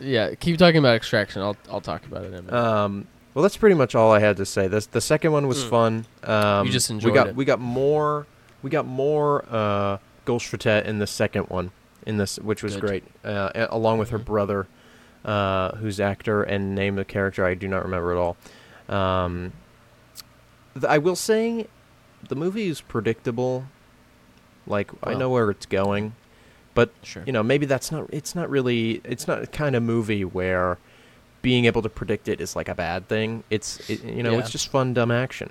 Yeah, 0.00 0.34
keep 0.34 0.58
talking 0.58 0.78
about 0.78 0.96
Extraction. 0.96 1.40
I'll 1.40 1.56
I'll 1.70 1.80
talk 1.80 2.04
about 2.04 2.24
it 2.24 2.28
in 2.28 2.34
a 2.34 2.42
minute. 2.42 2.52
Um, 2.52 3.06
well, 3.34 3.42
that's 3.42 3.56
pretty 3.56 3.74
much 3.74 3.94
all 3.94 4.12
I 4.12 4.20
had 4.20 4.36
to 4.38 4.46
say. 4.46 4.68
This 4.68 4.86
the 4.86 5.00
second 5.00 5.32
one 5.32 5.46
was 5.48 5.64
Mm. 5.64 5.68
fun. 5.70 6.06
Um, 6.24 6.68
just 6.70 6.88
we 6.90 6.94
enjoyed 6.94 7.14
got 7.14 7.26
it. 7.28 7.36
we 7.36 7.44
got 7.44 7.60
more 7.60 8.26
we 8.62 8.70
got 8.70 8.86
more 8.86 9.44
uh, 9.50 9.98
Golshifteh 10.26 10.84
in 10.84 10.98
the 11.00 11.06
second 11.06 11.44
one 11.48 11.70
in 12.06 12.16
this, 12.16 12.38
which 12.38 12.62
was 12.62 12.74
Good. 12.76 12.80
great. 12.86 13.04
Uh, 13.24 13.66
along 13.70 13.98
with 13.98 14.10
her 14.10 14.18
Mhm. 14.18 14.24
brother, 14.24 14.66
uh, 15.24 15.72
who's 15.76 16.00
actor 16.00 16.42
and 16.42 16.74
name 16.74 16.98
of 16.98 17.06
character 17.08 17.44
I 17.44 17.54
do 17.54 17.68
not 17.68 17.82
remember 17.84 18.12
at 18.12 18.18
all. 18.18 18.36
Um, 18.88 19.52
th- 20.74 20.84
I 20.84 20.98
will 20.98 21.16
say, 21.16 21.66
the 22.28 22.34
movie 22.34 22.68
is 22.68 22.80
predictable. 22.80 23.64
Like 24.66 24.90
I 25.02 25.12
know 25.14 25.28
where 25.28 25.50
it's 25.50 25.66
going, 25.66 26.14
but 26.74 26.90
sure. 27.02 27.22
you 27.26 27.32
know 27.32 27.42
maybe 27.42 27.66
that's 27.66 27.92
not 27.92 28.06
it's 28.10 28.34
not 28.34 28.48
really 28.48 29.02
it's 29.04 29.28
not 29.28 29.40
the 29.42 29.46
kind 29.46 29.76
of 29.76 29.82
movie 29.82 30.24
where 30.24 30.78
being 31.44 31.64
able 31.70 31.82
to 31.82 31.88
predict 32.00 32.24
it 32.32 32.40
is 32.40 32.56
like 32.56 32.68
a 32.68 32.74
bad 32.74 33.00
thing 33.12 33.44
it's 33.56 33.70
it, 33.92 34.02
you 34.16 34.22
know 34.24 34.32
Yeah. 34.32 34.38
it's 34.40 34.50
just 34.56 34.68
fun 34.68 34.94
dumb 34.98 35.10
action 35.24 35.50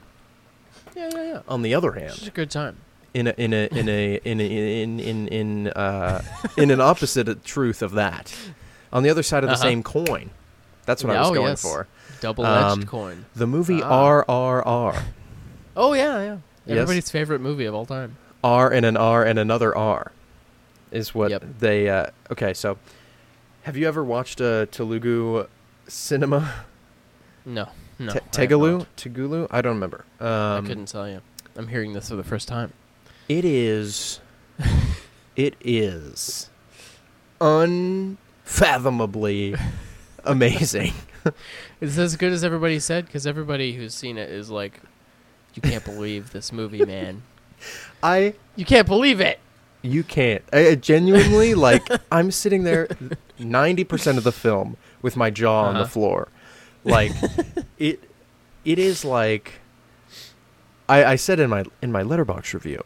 yeah, 0.96 1.10
yeah, 1.14 1.24
yeah. 1.32 1.40
on 1.48 1.62
the 1.62 1.74
other 1.78 1.92
hand, 1.94 2.14
It's 2.18 2.28
a 2.28 2.32
good 2.42 2.52
time. 2.52 2.76
in 3.14 3.26
a 3.28 3.34
in 3.46 3.52
a 3.54 3.64
in 3.82 3.88
a 3.90 4.20
in 4.32 4.40
a, 4.42 4.82
in 4.84 5.00
in 5.00 5.28
in 5.40 5.68
uh 5.86 6.22
in 6.58 6.70
an 6.76 6.82
opposite 6.92 7.28
truth 7.46 7.82
of 7.88 7.92
that 7.94 8.26
on 8.92 9.02
the 9.04 9.10
other 9.14 9.24
side 9.24 9.44
of 9.46 9.50
the 9.50 9.54
Uh-huh. 9.60 9.70
same 9.70 9.82
coin 9.84 10.30
that's 10.88 11.04
what 11.04 11.12
i 11.12 11.14
Yeah, 11.16 11.22
was 11.22 11.30
oh, 11.30 11.34
going 11.42 11.48
yes. 11.58 11.62
for 11.62 11.88
Double-edged 12.22 12.64
Um, 12.82 12.84
coin. 12.84 13.26
the 13.36 13.48
movie 13.48 13.82
Ah. 13.84 14.24
rrr 14.24 14.94
Oh 15.76 15.94
yeah, 15.94 16.18
yeah. 16.28 16.38
Yes. 16.66 16.78
Everybody's 16.78 17.10
favorite 17.12 17.42
movie 17.42 17.66
of 17.66 17.74
all 17.76 17.86
time. 17.86 18.18
r 18.44 18.72
and 18.72 18.86
an 18.86 18.98
r 18.98 19.24
and 19.30 19.38
another 19.40 19.72
r 19.76 20.12
is 20.92 21.14
what 21.16 21.30
Yep. 21.32 21.44
they 21.60 21.90
uh 21.90 22.08
okay 22.34 22.54
so 22.54 22.78
have 23.64 23.76
you 23.78 23.88
ever 23.88 24.04
watched 24.04 24.40
a 24.42 24.68
telugu 24.72 25.46
cinema 25.88 26.66
No, 27.46 27.70
no. 28.00 28.14
I 28.14 28.20
Tegalu? 28.32 28.86
Tegulu? 28.98 29.48
I 29.52 29.62
don't 29.62 29.76
remember. 29.76 30.06
I 30.20 30.58
Um, 30.58 30.66
couldn't 30.66 30.88
tell 30.88 31.08
you. 31.10 31.22
I'm 31.56 31.68
hearing 31.68 31.94
this 31.94 32.10
for 32.10 32.16
the 32.16 32.24
first 32.24 32.48
time. 32.48 32.74
It 33.30 33.46
is. 33.46 34.20
it 35.36 35.56
is 35.62 36.50
unfathomably 37.42 39.56
amazing. 40.24 40.94
Is 41.82 41.98
it 41.98 42.02
as 42.02 42.16
good 42.18 42.32
as 42.34 42.44
everybody 42.44 42.80
said? 42.80 43.06
Because 43.06 43.26
everybody 43.26 43.72
who's 43.74 43.94
seen 43.94 44.18
it 44.18 44.30
is 44.30 44.50
like, 44.50 44.82
you 45.54 45.62
can't 45.62 45.86
believe 45.86 46.32
this 46.32 46.52
movie, 46.52 46.84
man. 46.86 47.22
I. 48.04 48.34
You 48.56 48.66
can't 48.66 48.88
believe 48.88 49.22
it. 49.22 49.40
You 49.82 50.04
can't. 50.04 50.44
I, 50.52 50.68
I 50.70 50.76
genuinely 50.76 51.56
like. 51.56 51.88
I'm 52.12 52.30
sitting 52.32 52.64
there, 52.64 52.90
ninety 53.40 53.84
percent 53.86 54.18
of 54.18 54.24
the 54.26 54.32
film 54.34 54.76
with 55.04 55.16
my 55.16 55.30
jaw 55.30 55.66
on 55.66 55.76
the 55.76 55.82
Uh-huh. 55.82 55.90
floor, 55.90 56.28
like 56.84 57.12
it. 57.78 58.10
It 58.66 58.80
is 58.80 59.04
like. 59.06 59.60
I, 60.90 61.04
I 61.06 61.16
said 61.18 61.40
in 61.40 61.50
my 61.50 61.64
in 61.82 61.92
my 61.92 62.02
Letterboxd 62.04 62.54
review, 62.54 62.84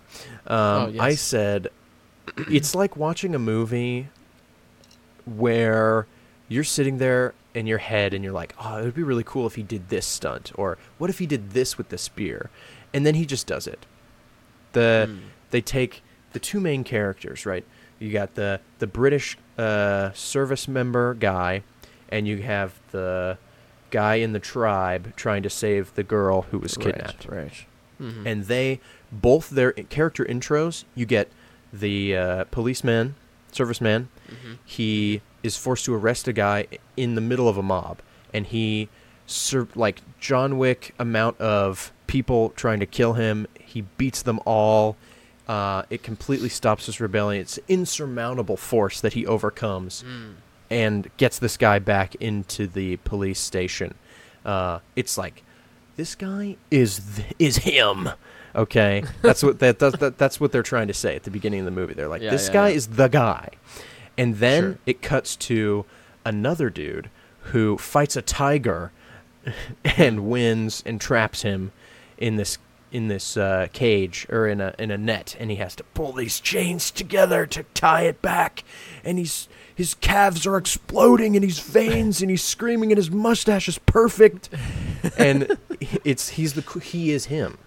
um, 0.47 0.57
Oh, 0.57 0.93
I 0.99 1.15
said, 1.15 1.69
it's 2.51 2.75
like 2.75 2.95
watching 2.97 3.33
a 3.33 3.39
movie 3.39 4.07
where 5.25 6.07
you're 6.47 6.63
sitting 6.63 6.97
there 6.97 7.33
in 7.53 7.67
your 7.67 7.79
head 7.79 8.13
and 8.13 8.23
you're 8.23 8.33
like, 8.33 8.53
oh, 8.63 8.77
it 8.79 8.85
would 8.85 8.93
be 8.95 9.03
really 9.03 9.23
cool 9.23 9.47
if 9.47 9.55
he 9.55 9.63
did 9.63 9.89
this 9.89 10.05
stunt, 10.05 10.51
or 10.55 10.77
what 10.97 11.09
if 11.09 11.19
he 11.19 11.25
did 11.25 11.51
this 11.51 11.77
with 11.77 11.89
the 11.89 11.97
spear, 11.97 12.49
and 12.93 13.05
then 13.05 13.15
he 13.15 13.25
just 13.25 13.47
does 13.47 13.67
it. 13.67 13.85
The 14.73 15.09
Mm. 15.09 15.19
they 15.51 15.61
take 15.61 16.03
the 16.33 16.39
two 16.39 16.59
main 16.59 16.83
characters, 16.83 17.45
right? 17.45 17.65
You 17.99 18.11
got 18.11 18.35
the 18.35 18.59
the 18.79 18.87
British 18.87 19.37
uh, 19.57 20.11
service 20.13 20.67
member 20.67 21.13
guy, 21.15 21.63
and 22.09 22.27
you 22.27 22.37
have 22.41 22.79
the 22.91 23.37
guy 23.91 24.15
in 24.15 24.33
the 24.33 24.39
tribe 24.39 25.15
trying 25.15 25.43
to 25.43 25.49
save 25.49 25.93
the 25.95 26.03
girl 26.03 26.43
who 26.51 26.59
was 26.59 26.75
kidnapped 26.75 27.25
Right. 27.25 27.37
right. 27.37 27.65
Mhm. 28.01 28.25
and 28.25 28.43
they 28.45 28.79
both 29.11 29.49
their 29.49 29.71
character 29.71 30.23
intros 30.25 30.83
you 30.93 31.05
get 31.05 31.29
the 31.73 32.15
uh, 32.15 32.43
policeman 32.51 33.15
serviceman 33.51 34.07
Mhm. 34.29 34.57
he 34.65 35.21
is 35.41 35.55
forced 35.57 35.85
to 35.85 35.95
arrest 35.95 36.27
a 36.27 36.33
guy 36.33 36.67
in 36.95 37.15
the 37.15 37.21
middle 37.21 37.47
of 37.49 37.57
a 37.57 37.63
mob 37.63 37.99
and 38.33 38.47
he 38.47 38.89
ser- 39.25 39.67
like 39.75 40.01
john 40.19 40.57
wick 40.57 40.93
amount 40.99 41.39
of 41.39 41.91
people 42.07 42.49
trying 42.55 42.79
to 42.81 42.85
kill 42.85 43.13
him 43.13 43.47
he 43.59 43.81
beats 43.97 44.21
them 44.21 44.39
all 44.45 44.95
uh, 45.47 45.83
it 45.89 46.03
completely 46.03 46.49
stops 46.49 46.85
his 46.87 46.99
rebellion 46.99 47.41
it's 47.41 47.57
insurmountable 47.69 48.57
force 48.57 48.99
that 49.01 49.13
he 49.13 49.25
overcomes 49.25 50.03
Mm. 50.03 50.33
And 50.69 51.09
gets 51.17 51.39
this 51.39 51.57
guy 51.57 51.79
back 51.79 52.15
into 52.15 52.67
the 52.67 52.97
police 52.97 53.39
station. 53.39 53.93
Uh, 54.45 54.79
it's 54.95 55.17
like 55.17 55.43
this 55.95 56.15
guy 56.15 56.57
is 56.71 57.01
th- 57.15 57.33
is 57.39 57.57
him. 57.57 58.09
Okay, 58.55 59.03
that's 59.21 59.43
what 59.43 59.59
that, 59.59 59.79
that, 59.79 59.99
that 59.99 60.17
that's 60.17 60.39
what 60.39 60.51
they're 60.51 60.63
trying 60.63 60.87
to 60.87 60.93
say 60.93 61.15
at 61.15 61.23
the 61.23 61.31
beginning 61.31 61.59
of 61.59 61.65
the 61.65 61.71
movie. 61.71 61.93
They're 61.93 62.07
like, 62.07 62.21
Yeah, 62.21 62.31
this 62.31 62.47
yeah, 62.47 62.53
guy 62.53 62.69
yeah. 62.69 62.75
is 62.75 62.87
the 62.87 63.07
guy, 63.07 63.49
and 64.17 64.35
then 64.37 64.63
Sure. 64.63 64.79
it 64.85 65.01
cuts 65.01 65.35
to 65.37 65.85
another 66.25 66.69
dude 66.69 67.09
who 67.51 67.77
fights 67.77 68.15
a 68.15 68.21
tiger 68.21 68.91
and 69.97 70.27
wins 70.29 70.83
and 70.85 70.99
traps 70.99 71.41
him 71.43 71.71
in 72.17 72.35
this 72.35 72.57
in 72.91 73.09
this 73.09 73.35
uh, 73.35 73.67
cage 73.73 74.25
or 74.29 74.47
in 74.47 74.61
a 74.61 74.73
in 74.79 74.91
a 74.91 74.97
net, 74.97 75.35
and 75.39 75.49
he 75.51 75.57
has 75.57 75.75
to 75.75 75.83
pull 75.93 76.13
these 76.13 76.39
chains 76.39 76.89
together 76.89 77.45
to 77.45 77.63
tie 77.73 78.03
it 78.03 78.21
back, 78.21 78.63
and 79.03 79.17
he's 79.17 79.47
his 79.77 79.93
calves 79.93 80.47
are 80.47 80.57
exploding 80.57 81.35
and 81.35 81.45
his 81.45 81.59
veins, 81.59 82.19
and 82.21 82.31
he's 82.31 82.43
screaming, 82.43 82.91
and 82.91 82.97
his 82.97 83.11
mustache 83.11 83.67
is 83.69 83.77
perfect, 83.77 84.49
and 85.19 85.55
it's 86.03 86.29
he's 86.29 86.53
the 86.53 86.79
he 86.79 87.11
is 87.11 87.25
him, 87.25 87.59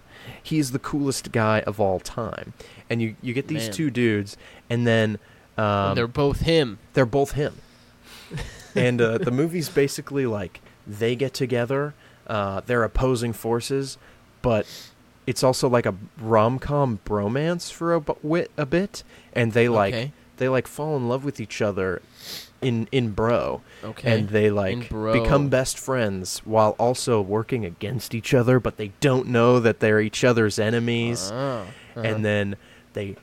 he 0.43 0.59
is 0.59 0.73
the 0.73 0.79
coolest 0.79 1.31
guy 1.31 1.61
of 1.61 1.79
all 1.79 2.01
time, 2.01 2.51
and 2.89 3.01
you 3.01 3.15
you 3.21 3.33
get 3.33 3.47
these 3.47 3.67
Man. 3.67 3.71
two 3.71 3.89
dudes, 3.89 4.35
and 4.69 4.85
then 4.85 5.19
um, 5.57 5.95
they're 5.95 6.05
both 6.05 6.41
him. 6.41 6.79
they're 6.93 7.05
both 7.05 7.31
him. 7.31 7.55
and 8.75 9.01
uh, 9.01 9.17
the 9.17 9.31
movie's 9.31 9.69
basically 9.69 10.25
like 10.25 10.59
they 10.85 11.15
get 11.15 11.33
together, 11.33 11.93
uh, 12.27 12.59
they're 12.65 12.83
opposing 12.83 13.31
forces, 13.31 13.97
but 14.41 14.67
it's 15.25 15.43
also 15.43 15.69
like 15.69 15.85
a 15.85 15.95
rom 16.19 16.59
com 16.59 16.99
bromance 17.05 17.71
for 17.71 17.93
a, 17.93 18.01
bu- 18.01 18.15
wit, 18.21 18.51
a 18.57 18.65
bit, 18.65 19.03
and 19.31 19.53
they 19.53 19.69
like 19.69 19.93
Okay. 19.93 20.11
They 20.41 20.49
like 20.49 20.67
fall 20.67 20.97
in 20.97 21.07
love 21.07 21.23
with 21.23 21.39
each 21.39 21.61
other 21.61 22.01
in 22.61 22.87
in 22.91 23.11
bro 23.11 23.61
Okay. 23.83 24.17
and 24.17 24.29
they 24.29 24.49
like 24.49 24.89
become 24.89 25.49
best 25.49 25.77
friends 25.77 26.39
while 26.45 26.71
also 26.79 27.21
working 27.21 27.63
against 27.63 28.13
each 28.15 28.33
other 28.33 28.59
but 28.59 28.77
they 28.77 28.91
don't 28.99 29.27
know 29.27 29.59
that 29.59 29.79
they're 29.79 30.01
each 30.01 30.23
other's 30.23 30.57
enemies 30.59 31.29
Oh, 31.31 31.35
uh-huh. 31.95 32.01
and 32.01 32.25
then 32.25 32.55
they 32.93 33.15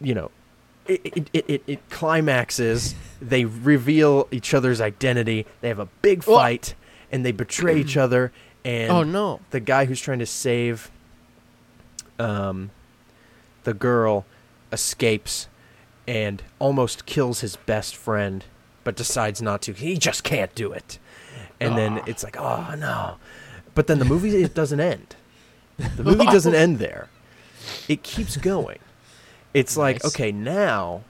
you 0.00 0.14
know 0.14 0.30
it, 0.86 1.28
it, 1.32 1.44
it, 1.48 1.62
it, 1.66 1.90
climaxes 1.90 2.94
they 3.20 3.44
reveal 3.44 4.28
each 4.30 4.52
other's 4.54 4.80
identity 4.80 5.46
they 5.60 5.68
have 5.68 5.78
a 5.80 5.88
big 6.02 6.24
Oh. 6.26 6.34
fight 6.36 6.74
and 7.12 7.24
they 7.24 7.32
betray 7.32 7.80
each 7.80 7.96
other 8.04 8.32
and 8.64 8.90
oh 8.90 9.02
no. 9.04 9.40
the 9.50 9.60
guy 9.60 9.84
who's 9.84 10.00
trying 10.00 10.18
to 10.20 10.26
save 10.26 10.90
um, 12.18 12.70
the 13.64 13.74
girl 13.74 14.24
escapes 14.72 15.48
and 16.06 16.42
almost 16.58 17.06
kills 17.06 17.40
his 17.40 17.56
best 17.56 17.96
friend, 17.96 18.44
but 18.84 18.96
decides 18.96 19.42
not 19.42 19.62
to. 19.62 19.72
He 19.72 19.96
just 19.96 20.22
can't 20.24 20.54
do 20.54 20.72
it. 20.72 20.98
And 21.60 21.76
then 21.76 21.98
Ah. 22.00 22.04
it's 22.06 22.22
like, 22.22 22.36
oh 22.38 22.74
no. 22.78 23.16
But 23.74 23.86
then 23.86 23.98
the 23.98 24.04
movie 24.04 24.42
it 24.42 24.54
doesn't 24.54 24.80
end. 24.80 25.16
The 25.96 26.04
movie 26.04 26.24
doesn't 26.36 26.54
end 26.54 26.78
there. 26.78 27.08
It 27.88 28.02
keeps 28.02 28.36
going. 28.36 28.78
It's 29.54 29.76
like, 29.76 30.04
okay, 30.04 30.32
now 30.32 31.02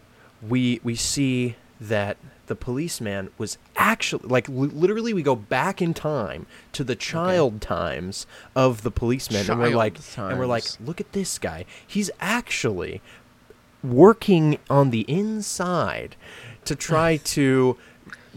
we 0.42 0.80
we 0.82 0.94
see 0.94 1.56
that 1.80 2.16
the 2.46 2.54
policeman 2.54 3.28
was 3.38 3.58
actually 3.76 4.28
like 4.28 4.48
li- 4.48 4.68
literally 4.68 5.12
we 5.12 5.20
go 5.22 5.34
back 5.34 5.82
in 5.82 5.92
time 5.92 6.46
to 6.72 6.84
the 6.84 6.94
child 6.94 7.60
times 7.60 8.24
of 8.54 8.82
the 8.82 8.90
policeman 8.90 9.50
and 9.50 9.58
we're 9.58 9.66
Child 9.66 9.74
like 9.74 9.98
and 10.16 10.38
we're 10.38 10.46
like 10.46 10.64
look 10.80 11.00
at 11.00 11.10
this 11.12 11.38
guy 11.40 11.64
he's 11.84 12.08
actually 12.20 13.02
working 13.90 14.58
on 14.68 14.90
the 14.90 15.02
inside 15.02 16.16
to 16.64 16.74
try 16.74 17.16
to 17.36 17.76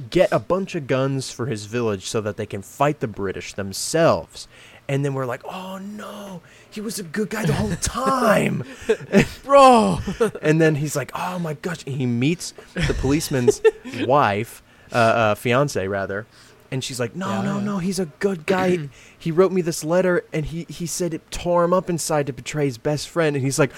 get 0.09 0.31
a 0.31 0.39
bunch 0.39 0.75
of 0.75 0.87
guns 0.87 1.29
for 1.31 1.47
his 1.47 1.65
village 1.65 2.05
so 2.07 2.21
that 2.21 2.37
they 2.37 2.45
can 2.45 2.61
fight 2.61 2.99
the 2.99 3.07
British 3.07 3.53
themselves. 3.53 4.47
And 4.87 5.05
then 5.05 5.13
we're 5.13 5.25
like, 5.27 5.41
oh 5.45 5.77
no, 5.77 6.41
he 6.69 6.81
was 6.81 6.97
a 6.97 7.03
good 7.03 7.29
guy 7.29 7.45
the 7.45 7.53
whole 7.53 7.75
time. 7.81 8.63
Bro. 9.43 9.99
and 10.41 10.59
then 10.59 10.75
he's 10.75 10.95
like, 10.95 11.11
oh 11.13 11.37
my 11.37 11.53
gosh. 11.55 11.83
And 11.85 11.95
he 11.95 12.05
meets 12.05 12.53
the 12.73 12.95
policeman's 12.99 13.61
wife, 14.07 14.63
uh, 14.91 14.95
uh, 14.95 15.35
fiance 15.35 15.87
rather. 15.87 16.25
And 16.71 16.83
she's 16.83 16.99
like, 16.99 17.15
no, 17.15 17.27
Yeah, 17.29 17.41
no, 17.41 17.59
no, 17.59 17.77
he's 17.79 17.99
a 17.99 18.05
good 18.05 18.45
guy. 18.45 18.89
he 19.19 19.31
wrote 19.31 19.51
me 19.51 19.61
this 19.61 19.83
letter 19.83 20.23
and 20.31 20.45
he, 20.45 20.65
he 20.69 20.85
said 20.85 21.13
it 21.13 21.29
tore 21.31 21.63
him 21.63 21.73
up 21.73 21.89
inside 21.89 22.25
to 22.27 22.33
betray 22.33 22.65
his 22.65 22.77
best 22.77 23.09
friend. 23.09 23.35
And 23.35 23.43
he's 23.43 23.59
like, 23.59 23.71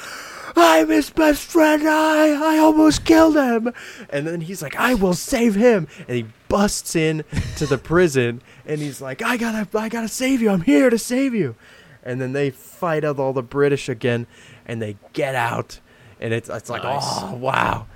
I'm 0.55 0.89
his 0.89 1.09
best 1.09 1.43
friend. 1.43 1.87
I, 1.87 2.55
I 2.55 2.57
almost 2.59 3.05
killed 3.05 3.35
him. 3.35 3.73
And 4.09 4.27
then 4.27 4.41
he's 4.41 4.61
like, 4.61 4.75
I 4.75 4.93
will 4.93 5.13
save 5.13 5.55
him. 5.55 5.87
And 6.07 6.17
he 6.17 6.25
busts 6.49 6.95
in 6.95 7.23
to 7.57 7.65
the 7.65 7.77
prison 7.77 8.41
and 8.65 8.79
he's 8.81 9.01
like, 9.01 9.21
I 9.21 9.37
gotta, 9.37 9.67
I 9.77 9.89
gotta 9.89 10.07
save 10.07 10.41
you. 10.41 10.49
I'm 10.49 10.61
here 10.61 10.89
to 10.89 10.97
save 10.97 11.33
you. 11.33 11.55
And 12.03 12.19
then 12.19 12.33
they 12.33 12.49
fight 12.49 13.03
out 13.03 13.19
all 13.19 13.33
the 13.33 13.43
British 13.43 13.87
again 13.89 14.27
and 14.65 14.81
they 14.81 14.97
get 15.13 15.35
out. 15.35 15.79
And 16.19 16.33
it's, 16.33 16.49
it's 16.49 16.69
like, 16.69 16.83
Nice. 16.83 17.03
oh, 17.05 17.35
wow. 17.35 17.87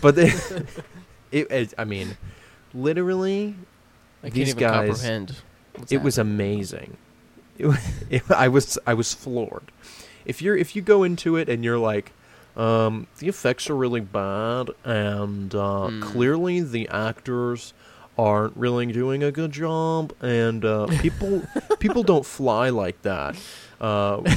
But 0.00 0.16
they, 0.16 0.28
it, 1.32 1.50
it, 1.50 1.74
I 1.78 1.84
mean, 1.84 2.16
literally, 2.74 3.54
I 4.22 4.30
These 4.30 4.54
guys- 4.54 5.04
it 5.90 6.02
was 6.02 6.18
amazing. 6.18 6.96
It, 7.58 7.78
it, 8.10 8.30
I 8.30 8.48
was 8.48 8.78
I 8.86 8.94
was 8.94 9.14
floored. 9.14 9.70
If 10.24 10.40
you're 10.42 10.56
if 10.56 10.74
you 10.76 10.82
go 10.82 11.02
into 11.02 11.36
it 11.36 11.48
and 11.48 11.64
you're 11.64 11.78
like, 11.78 12.12
um, 12.56 13.06
the 13.18 13.28
effects 13.28 13.70
are 13.70 13.76
really 13.76 14.00
bad 14.00 14.70
and 14.84 15.54
uh, 15.54 15.88
Hmm. 15.88 16.00
clearly 16.02 16.60
the 16.60 16.88
actors 16.88 17.72
aren't 18.18 18.54
really 18.56 18.86
doing 18.86 19.22
a 19.22 19.32
good 19.32 19.52
job 19.52 20.12
and 20.20 20.64
uh, 20.64 20.86
people 21.00 21.42
people 21.78 22.02
don't 22.02 22.26
fly 22.26 22.68
like 22.68 23.00
that. 23.02 23.36
Uh, 23.80 24.20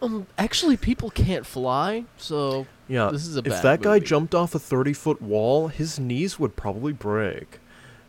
Um, 0.00 0.26
actually, 0.36 0.76
people 0.76 1.10
can't 1.10 1.46
fly, 1.46 2.06
so 2.16 2.66
yeah, 2.88 3.10
This 3.12 3.24
is 3.24 3.36
a 3.36 3.42
if 3.44 3.62
that 3.62 3.82
guy 3.82 4.00
jumped 4.00 4.34
off 4.34 4.52
a 4.52 4.58
thirty 4.58 4.92
foot 4.92 5.22
wall, 5.22 5.68
his 5.68 6.00
knees 6.00 6.40
would 6.40 6.56
probably 6.56 6.92
break. 6.92 7.60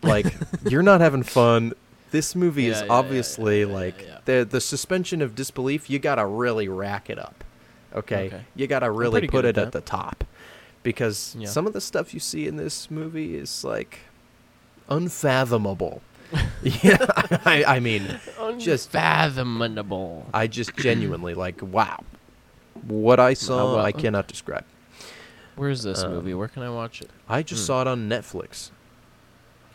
Like 0.02 0.34
you're 0.68 0.82
not 0.82 1.02
having 1.02 1.22
fun. 1.22 1.74
This 2.13 2.36
movie 2.36 2.63
Yeah, 2.65 2.71
is 2.73 2.82
yeah, 2.82 2.88
obviously 2.91 3.62
yeah, 3.62 3.65
like 3.65 4.26
the 4.26 4.47
the 4.49 4.62
suspension 4.62 5.19
of 5.21 5.34
disbelief. 5.36 5.89
You 5.89 5.97
gotta 5.99 6.26
really 6.26 6.67
rack 6.67 7.10
it 7.10 7.17
up. 7.17 7.43
Okay, 7.93 8.28
Okay. 8.28 8.41
you 8.56 8.67
gotta 8.67 8.89
really 8.91 9.28
put 9.28 9.45
it 9.45 9.58
at 9.58 9.65
at 9.67 9.71
the 9.73 9.82
top 9.82 10.23
because 10.84 11.36
some 11.45 11.65
of 11.67 11.73
the 11.73 11.82
stuff 11.82 12.13
you 12.13 12.19
see 12.19 12.47
in 12.47 12.56
this 12.56 12.89
movie 12.91 13.36
is 13.36 13.63
like 13.63 13.99
unfathomable. 14.89 16.02
yeah, 16.63 16.97
I, 17.45 17.63
I 17.67 17.80
mean, 17.80 18.19
Just- 18.58 18.89
fathomable. 18.91 20.28
I 20.34 20.47
just 20.47 20.76
genuinely 20.78 21.34
like 21.34 21.62
wow. 21.62 22.04
What 22.88 23.19
I 23.19 23.34
saw, 23.34 23.76
well- 23.76 23.86
I 23.86 23.91
cannot 23.91 24.28
describe. 24.28 24.65
Where's 25.56 25.84
this 25.84 26.04
um, 26.04 26.12
movie? 26.13 26.34
Where 26.34 26.47
can 26.47 26.63
I 26.63 26.69
watch 26.69 27.02
it? 27.02 27.10
I 27.30 27.43
just 27.43 27.63
Hmm. 27.63 27.67
saw 27.67 27.82
it 27.82 27.88
on 27.88 28.10
Netflix. 28.10 28.71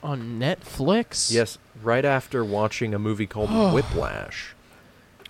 On 0.02 0.38
Netflix. 0.40 1.32
Yes, 1.32 1.58
right 1.82 2.04
after 2.04 2.44
watching 2.44 2.94
a 2.94 2.98
movie 2.98 3.26
called 3.26 3.50
Whiplash. 3.74 4.54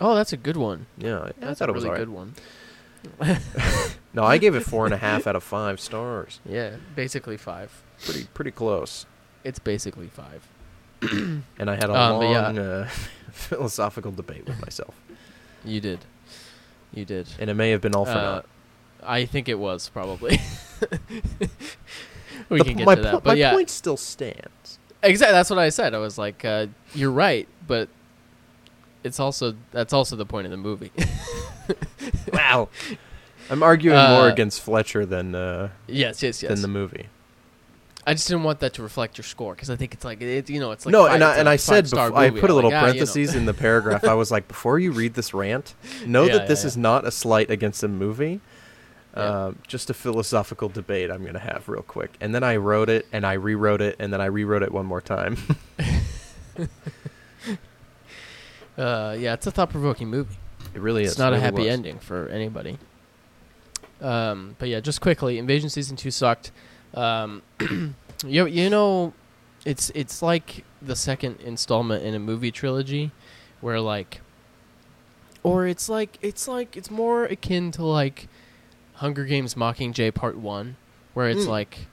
Oh, 0.00 0.14
that's 0.14 0.32
a 0.32 0.37
good 0.37 0.56
one. 0.56 0.87
Yeah, 0.96 1.18
I 1.24 1.32
That's 1.40 1.58
thought 1.58 1.68
a 1.68 1.72
it 1.72 1.74
was 1.74 1.84
really 1.84 1.98
good 1.98 2.08
one. 2.11 2.34
No, 4.14 4.24
I 4.24 4.38
gave 4.38 4.54
it 4.56 4.61
four 4.64 4.84
and 4.87 4.94
a 4.94 4.98
half 4.98 5.26
out 5.26 5.37
of 5.37 5.42
five 5.44 5.78
stars. 5.80 6.40
Yeah, 6.48 6.76
basically 6.96 7.37
five. 7.37 7.82
Pretty, 8.04 8.24
pretty 8.34 8.50
close. 8.50 9.06
It's 9.44 9.58
basically 9.58 10.08
five. 10.08 10.48
And 11.58 11.70
I 11.70 11.74
had 11.76 11.84
a 11.90 11.94
Um, 11.94 12.18
but 12.20 12.28
yeah. 12.30 12.42
long 12.42 12.58
uh, 12.58 12.88
philosophical 13.32 14.11
debate 14.12 14.46
with 14.46 14.61
myself, 14.61 14.94
You 15.64 15.80
did. 15.80 16.00
You 16.92 17.04
did. 17.04 17.28
and 17.38 17.50
it 17.50 17.54
may 17.54 17.70
have 17.70 17.80
been 17.80 17.94
all 17.94 18.04
for 18.06 18.12
Uh, 18.12 18.22
naught. 18.22 18.46
I 19.02 19.24
think 19.26 19.48
it 19.48 19.58
was 19.58 19.88
probably. 19.90 20.40
we 22.48 22.58
The 22.58 22.64
can 22.64 22.76
get 22.78 22.87
my 22.87 22.94
to 22.94 23.02
that, 23.02 23.11
po- 23.12 23.20
but 23.20 23.30
my 23.30 23.34
yeah, 23.34 23.52
point 23.52 23.70
still 23.70 23.96
stands. 23.96 24.77
Exactly. 25.02 25.32
That's 25.32 25.50
what 25.50 25.58
I 25.58 25.68
said. 25.70 25.94
I 25.94 25.98
was 25.98 26.18
like, 26.18 26.44
uh, 26.44 26.66
"You're 26.94 27.11
right," 27.11 27.46
but 27.66 27.88
it's 29.04 29.20
also 29.20 29.54
that's 29.72 29.92
also 29.92 30.16
the 30.16 30.26
point 30.26 30.46
of 30.46 30.50
the 30.50 30.56
movie. 30.56 30.92
Wow, 32.32 32.68
I'm 33.50 33.62
arguing 33.62 33.96
Uh, 33.98 34.08
more 34.18 34.28
against 34.28 34.62
Fletcher 34.62 35.04
than 35.04 35.34
uh, 35.34 35.68
yes, 35.87 36.22
yes, 36.22 36.42
yes. 36.42 36.50
than 36.50 36.62
the 36.62 36.68
movie. 36.68 37.06
I 38.06 38.14
just 38.14 38.26
didn't 38.28 38.44
want 38.44 38.61
that 38.61 38.72
to 38.74 38.82
reflect 38.82 39.18
your 39.18 39.24
score 39.24 39.54
because 39.54 39.68
I 39.68 39.76
think 39.76 39.92
it's 39.92 40.04
like 40.04 40.22
it, 40.22 40.48
you 40.48 40.61
know, 40.61 40.70
it's 40.72 40.87
like 40.87 40.92
no, 40.92 41.04
five- 41.04 41.16
and 41.16 41.24
I 41.24 41.37
and 41.37 41.48
a 41.48 41.52
I 41.52 41.56
said 41.56 41.84
before, 41.90 42.16
I 42.16 42.30
put 42.30 42.48
a 42.48 42.54
little 42.54 42.70
like, 42.70 42.76
ah, 42.78 42.80
you 42.80 42.87
know. 42.87 42.92
parentheses 42.94 43.34
in 43.34 43.44
the 43.44 43.52
paragraph. 43.52 44.04
I 44.04 44.14
was 44.14 44.30
like, 44.30 44.48
before 44.48 44.78
you 44.78 44.92
read 44.92 45.12
this 45.14 45.34
rant, 45.34 45.74
know 46.06 46.24
Yeah, 46.24 46.32
that 46.34 46.42
yeah, 46.42 46.48
this 46.48 46.62
yeah. 46.62 46.68
is 46.68 46.76
not 46.78 47.06
a 47.06 47.11
slight 47.11 47.50
against 47.50 47.82
a 47.82 47.88
movie. 47.88 48.40
Yeah. 49.18 49.46
Um, 49.46 49.59
just 49.66 49.90
a 49.90 49.94
philosophical 49.94 50.68
debate 50.68 51.11
I'm 51.11 51.24
gonna 51.24 51.38
have 51.38 51.68
real 51.68 51.83
quick, 51.83 52.16
and 52.20 52.35
then 52.35 52.42
I 52.44 52.57
wrote 52.57 52.88
it, 52.88 53.07
and 53.12 53.26
I 53.26 53.33
rewrote 53.35 53.81
it, 53.81 53.96
and 53.98 54.12
then 54.12 54.20
I 54.20 54.26
rewrote 54.26 54.62
it 54.62 54.72
one 54.72 54.87
more 54.87 55.00
time. 55.00 55.37
Uh, 58.78 59.16
yeah, 59.18 59.35
it's 59.35 59.44
a 59.44 59.50
thought-provoking 59.50 60.09
movie. 60.09 60.37
it 60.72 60.81
really 60.81 61.02
is. 61.02 61.11
It's 61.11 61.18
not 61.18 61.33
a 61.33 61.40
happy 61.40 61.62
was. 61.62 61.66
ending 61.66 61.98
for 61.98 62.28
anybody. 62.28 62.78
Um, 64.00 64.54
but 64.61 64.68
yeah, 64.68 64.78
just 64.78 65.00
quickly, 65.00 65.37
Invasion 65.37 65.68
season 65.68 65.96
two 65.96 66.12
sucked. 66.12 66.52
Um, 66.94 67.42
you 68.24 68.46
you 68.46 68.70
know, 68.70 69.14
it's 69.64 69.90
it's 69.96 70.22
like 70.22 70.64
the 70.81 70.94
second 70.94 71.40
installment 71.40 72.04
in 72.04 72.14
a 72.14 72.20
movie 72.20 72.52
trilogy, 72.52 73.11
where 73.61 73.81
like, 73.81 74.20
or 75.42 75.66
it's 75.66 75.88
like 75.88 76.16
it's 76.22 76.46
like 76.46 76.76
it's 76.76 76.88
more 76.88 77.24
akin 77.24 77.72
to 77.72 77.85
like 77.85 78.28
Hunger 78.98 79.24
Games 79.24 79.54
Mockingjay 79.54 80.14
Part 80.14 80.37
One, 80.37 80.76
where 81.14 81.28
it's 81.28 81.44
Mm. 81.46 81.48
like, 81.48 81.87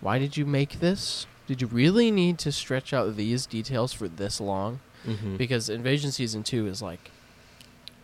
why 0.00 0.18
did 0.18 0.36
you 0.36 0.44
make 0.46 0.80
this? 0.80 1.26
Did 1.46 1.60
you 1.60 1.66
really 1.68 2.10
need 2.10 2.38
to 2.40 2.50
stretch 2.52 2.92
out 2.92 3.16
these 3.16 3.46
details 3.46 3.92
for 3.92 4.08
this 4.08 4.40
long? 4.40 4.80
Mhm. 5.06 5.36
Because 5.36 5.68
Invasion 5.68 6.10
season 6.10 6.42
two 6.42 6.66
is 6.66 6.80
like. 6.80 7.10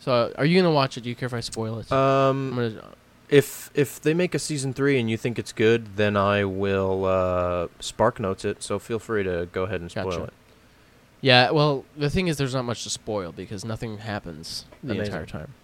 So, 0.00 0.32
are 0.36 0.44
you 0.44 0.60
gonna 0.60 0.72
watch 0.74 0.96
it? 0.96 1.02
Do 1.02 1.08
you 1.08 1.14
care 1.14 1.26
if 1.26 1.34
I 1.34 1.40
spoil 1.40 1.78
it? 1.78 1.90
Um, 1.92 2.54
gonna, 2.54 2.82
if 3.28 3.70
if 3.74 4.00
they 4.00 4.12
make 4.14 4.34
a 4.34 4.38
season 4.38 4.72
three 4.74 4.98
and 4.98 5.10
you 5.10 5.16
think 5.16 5.38
it's 5.38 5.52
good, 5.52 5.96
then 5.96 6.16
I 6.16 6.44
will 6.44 7.04
uh, 7.06 7.68
spark 7.80 8.18
notes 8.20 8.44
it. 8.44 8.62
So 8.62 8.78
feel 8.78 8.98
free 8.98 9.22
to 9.24 9.48
go 9.52 9.64
ahead 9.64 9.80
and 9.80 9.90
spoil 9.90 10.04
Gotcha. 10.10 10.22
it. 10.24 10.32
yeah. 11.20 11.50
Well, 11.50 11.84
the 11.96 12.10
thing 12.10 12.26
is, 12.28 12.36
there's 12.38 12.54
not 12.54 12.64
much 12.64 12.82
to 12.84 12.90
spoil 12.90 13.32
because 13.32 13.64
nothing 13.64 13.98
happens 13.98 14.64
the 14.82 14.92
Amazing. 14.92 15.06
entire 15.14 15.26
time. 15.26 15.54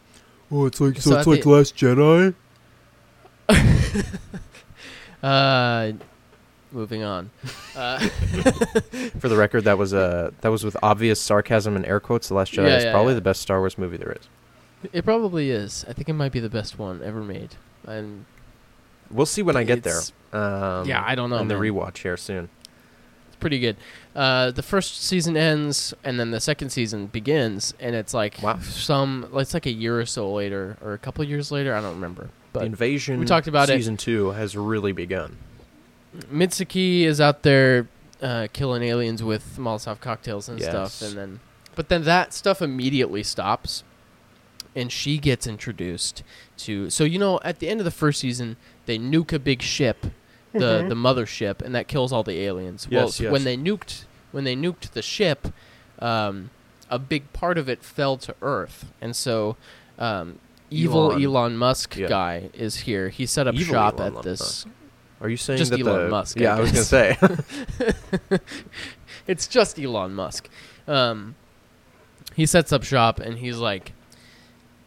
Oh, 0.51 0.66
it's 0.66 0.81
like 0.81 0.96
So 1.01 1.11
so, 1.11 1.18
it's 1.18 1.27
like 1.27 1.42
the- 1.42 1.49
Last 1.51 1.77
Jedi. 1.77 2.35
Uh, 5.22 5.92
moving 6.72 7.02
on. 7.02 7.30
Uh, 7.76 7.98
For 9.20 9.28
the 9.28 9.37
record, 9.37 9.64
that 9.64 9.76
was 9.76 9.92
uh, 9.92 10.30
that 10.40 10.48
was 10.48 10.64
with 10.64 10.78
obvious 10.82 11.20
sarcasm 11.20 11.76
and 11.76 11.85
air 11.85 12.00
quotes. 12.00 12.28
The 12.28 12.35
Last 12.35 12.52
Jedi 12.54 12.68
Yeah, 12.68 12.76
is 12.78 12.85
yeah, 12.85 12.90
probably 12.92 13.11
yeah. 13.12 13.16
the 13.16 13.20
best 13.20 13.42
Star 13.42 13.59
Wars 13.59 13.76
movie 13.76 13.98
there 13.98 14.12
is. 14.12 14.90
it 14.94 15.04
probably 15.04 15.50
is. 15.50 15.85
I 15.87 15.92
think 15.92 16.09
it 16.09 16.14
might 16.14 16.32
be 16.32 16.40
the 16.40 16.48
best 16.48 16.78
one 16.78 17.02
ever 17.02 17.20
made. 17.22 17.56
And 17.87 18.24
We'll 19.11 19.26
see 19.26 19.42
when 19.42 19.56
I 19.56 19.64
get 19.64 19.82
there. 19.82 19.98
It's- 19.98 20.12
Um, 20.32 20.88
yeah, 20.88 21.04
I 21.06 21.14
don't 21.14 21.28
know, 21.28 21.37
In 21.37 21.48
the 21.48 21.54
man. 21.54 21.64
rewatch 21.64 21.98
here 21.98 22.16
soon. 22.16 22.48
It's 23.28 23.37
pretty 23.37 23.59
good. 23.59 23.76
Uh, 24.14 24.50
the 24.52 24.62
first 24.62 25.02
season 25.04 25.37
ends, 25.37 25.92
and 26.02 26.18
then 26.18 26.30
the 26.30 26.40
second 26.40 26.70
season 26.70 27.06
begins, 27.09 27.74
and 27.78 27.94
it's 27.94 28.14
like 28.14 28.38
Wow. 28.42 28.59
some. 28.62 29.28
It's 29.35 29.52
like 29.52 29.66
a 29.66 29.70
year 29.70 30.00
or 30.00 30.06
so 30.06 30.32
later, 30.32 30.78
or 30.82 30.94
a 30.94 30.98
couple 30.98 31.22
years 31.24 31.52
later. 31.52 31.74
I 31.74 31.82
don't 31.82 31.94
remember. 31.94 32.30
The 32.57 32.61
But 32.61 32.66
invasion. 32.66 33.21
we 33.21 33.27
talked 33.27 33.47
about 33.49 33.69
it. 33.71 33.75
season 33.77 33.97
two 33.97 34.31
has 34.31 34.57
really 34.57 34.92
begun. 34.92 35.37
Mitsuki 36.33 37.03
is 37.03 37.21
out 37.21 37.42
there 37.42 37.88
uh, 38.23 38.49
killing 38.53 38.83
aliens 38.83 39.23
with 39.23 39.57
Molotov 39.59 40.01
cocktails 40.01 40.49
and 40.49 40.61
stuff, 40.61 41.03
and 41.03 41.16
then, 41.16 41.40
but 41.75 41.88
then 41.88 42.05
that 42.05 42.33
stuff 42.33 42.62
immediately 42.62 43.23
stops, 43.23 43.85
and 44.75 44.90
she 44.90 45.19
gets 45.19 45.47
introduced 45.47 46.23
to. 46.59 46.88
So 46.90 47.05
you 47.05 47.19
know, 47.19 47.38
at 47.45 47.59
the 47.59 47.69
end 47.69 47.81
of 47.81 47.85
the 47.85 47.90
first 47.90 48.21
season, 48.21 48.57
they 48.87 48.99
nuke 48.99 49.33
a 49.33 49.38
big 49.38 49.61
ship, 49.62 50.07
the 50.53 50.87
the 50.88 50.95
mothership, 50.95 51.61
and 51.61 51.75
that 51.75 51.88
kills 51.88 52.12
all 52.12 52.23
the 52.23 52.38
aliens. 52.40 52.88
well, 52.90 53.05
Yes, 53.07 53.21
yes. 53.21 53.31
when 53.33 53.45
they 53.45 53.57
nuked 53.57 54.05
when 54.33 54.45
they 54.45 54.57
nuked 54.57 54.92
the 54.92 55.03
ship, 55.03 55.49
um, 55.99 56.49
a 56.88 56.99
big 56.99 57.31
part 57.35 57.59
of 57.59 57.69
it 57.69 57.83
fell 57.83 58.16
to 58.19 58.35
Earth, 58.40 58.87
and 59.01 59.14
so. 59.14 59.57
Um, 59.99 60.38
Evil 60.70 61.12
Elon. 61.12 61.24
Elon, 61.24 61.57
Musk 61.57 61.96
Yeah. 61.96 62.09
guy 62.09 62.50
is 62.55 62.76
here. 62.76 63.09
He 63.09 63.26
set 63.26 63.46
up 63.46 63.55
Evil 63.55 63.74
shop 63.74 64.00
Elon 64.00 64.16
at 64.16 64.22
this 64.22 64.66
Are 65.20 65.29
you 65.29 65.37
saying 65.37 65.59
Just 65.59 65.70
that 65.70 65.81
Elon 65.81 66.05
the 66.05 66.09
Musk, 66.09 66.38
I 66.38 66.42
Yeah, 66.42 66.57
I, 66.57 66.61
was 66.61 66.72
gonna 66.72 66.85
say. 66.85 67.18
it's 69.26 69.46
just 69.46 69.79
Elon 69.79 70.14
Musk. 70.14 70.48
Um, 70.87 71.35
he 72.35 72.46
sets 72.46 72.72
up 72.72 72.85
shop 72.85 73.18
and 73.18 73.38
he's 73.38 73.57
like, 73.57 73.92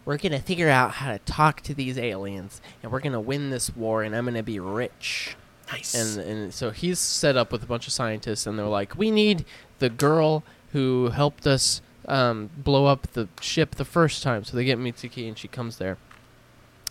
"We're 0.05 0.17
gonna 0.17 0.39
figure 0.39 0.69
out 0.69 0.91
how 0.91 1.11
to 1.11 1.19
talk 1.19 1.61
to 1.61 1.73
these 1.73 1.97
aliens, 1.97 2.61
and 2.83 2.91
we're 2.91 2.99
gonna 2.99 3.19
win 3.19 3.49
this 3.49 3.75
war, 3.75 4.03
and 4.03 4.15
I'm 4.15 4.25
gonna 4.25 4.43
be 4.43 4.59
rich." 4.59 5.35
nice. 5.71 5.93
And 5.93 6.19
and 6.25 6.53
so 6.53 6.71
he's 6.71 6.99
set 6.99 7.35
up 7.37 7.51
with 7.51 7.63
a 7.63 7.65
bunch 7.65 7.87
of 7.87 7.93
scientists, 7.93 8.45
and 8.45 8.57
they're 8.57 8.65
like, 8.65 8.97
"We 8.97 9.11
need 9.11 9.45
the 9.79 9.89
girl 9.89 10.43
who 10.73 11.09
helped 11.09 11.47
us 11.47 11.81
um, 12.09 12.49
blow 12.57 12.85
up 12.85 13.07
the 13.13 13.27
ship 13.39 13.75
the 13.75 13.85
first 13.85 14.21
time." 14.23 14.43
So 14.43 14.57
they 14.57 14.65
get 14.65 14.77
Mitsuki, 14.77 15.27
and 15.27 15.37
she 15.37 15.47
comes 15.47 15.77
there, 15.77 15.97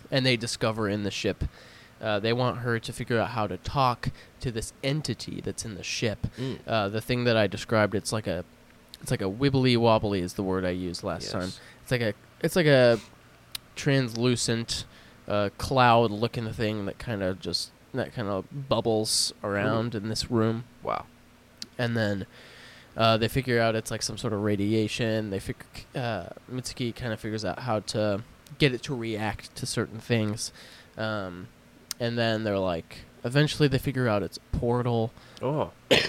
and 0.09 0.25
they 0.25 0.35
discover 0.37 0.89
in 0.89 1.03
the 1.03 1.11
ship. 1.11 1.43
Uh, 2.01 2.17
they 2.17 2.31
want 2.31 2.59
her 2.59 2.79
to 2.79 2.93
figure 2.93 3.19
out 3.19 3.31
how 3.31 3.45
to 3.45 3.57
talk 3.57 4.09
to 4.39 4.51
this 4.51 4.71
entity 4.83 5.41
that's 5.41 5.65
in 5.65 5.75
the 5.75 5.83
ship. 5.83 6.27
Mm. 6.37 6.59
Uh, 6.65 6.87
the 6.89 7.01
thing 7.01 7.25
that 7.25 7.35
I 7.35 7.45
described, 7.47 7.93
it's 7.93 8.13
like 8.13 8.25
a, 8.25 8.45
it's 9.01 9.11
like 9.11 9.21
a 9.21 9.25
wibbly 9.29 9.75
wobbly 9.77 10.21
is 10.21 10.35
the 10.35 10.43
word 10.43 10.63
I 10.63 10.69
used 10.69 11.03
last 11.03 11.23
Yes. 11.23 11.31
time. 11.33 11.51
It's 11.83 11.91
like 11.91 11.99
a, 12.01 12.13
it's 12.41 12.55
like 12.55 12.67
a 12.67 12.99
translucent, 13.75 14.85
uh, 15.27 15.49
cloud 15.57 16.11
looking 16.11 16.51
thing 16.53 16.85
that 16.85 16.99
kind 16.99 17.21
of 17.21 17.39
just 17.39 17.71
that 17.93 18.13
kind 18.13 18.27
of 18.27 18.45
bubbles 18.69 19.33
around 19.43 19.95
in 19.95 20.09
this 20.09 20.29
room, 20.31 20.63
Wow. 20.83 21.05
and 21.77 21.97
then. 21.97 22.25
Uh, 22.99 23.15
they 23.17 23.27
figure 23.29 23.59
out 23.61 23.75
it's 23.75 23.89
like 23.89 24.01
some 24.03 24.17
sort 24.17 24.33
of 24.33 24.41
radiation. 24.43 25.29
They 25.31 25.39
figure 25.39 25.63
uh, 25.95 26.25
Mitsuki 26.51 26.93
kind 26.95 27.13
of 27.13 27.19
figures 27.19 27.43
out 27.45 27.59
how 27.59 27.79
to 27.79 28.21
get 28.57 28.73
it 28.73 28.83
to 28.83 28.93
react 28.95 29.55
to 29.55 29.65
certain 29.65 29.99
things, 29.99 30.51
um, 30.97 31.47
and 31.99 32.17
then 32.17 32.43
they're 32.43 32.59
like, 32.59 33.05
eventually 33.23 33.67
they 33.69 33.77
figure 33.79 34.07
out 34.09 34.21
it's 34.21 34.37
a 34.37 34.57
portal. 34.57 35.11
Oh. 35.41 35.71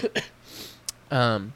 Um, 1.09 1.51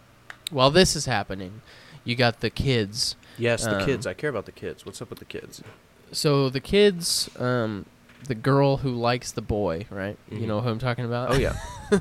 while 0.52 0.69
this 0.69 0.95
is 0.98 1.06
happening, 1.06 1.62
you 2.04 2.15
got 2.15 2.41
the 2.41 2.50
kids. 2.50 3.15
Yes, 3.38 3.63
the 3.63 3.80
Um, 3.80 3.86
kids. 3.86 4.06
I 4.06 4.13
care 4.13 4.30
about 4.30 4.45
the 4.45 4.52
kids. 4.52 4.86
What's 4.86 5.02
up 5.02 5.10
with 5.10 5.19
the 5.19 5.26
kids? 5.26 5.63
So 6.12 6.50
the 6.50 6.60
kids, 6.60 7.30
um, 7.39 7.86
the 8.28 8.36
girl 8.36 8.78
who 8.78 8.91
likes 8.91 9.32
the 9.32 9.41
boy, 9.41 9.86
right? 9.89 10.17
You 10.30 10.39
Mhm. 10.39 10.48
know 10.48 10.60
who 10.62 10.69
I'm 10.69 10.80
talking 10.80 11.06
about. 11.06 11.32
Oh 11.32 11.38
yeah. 11.38 11.56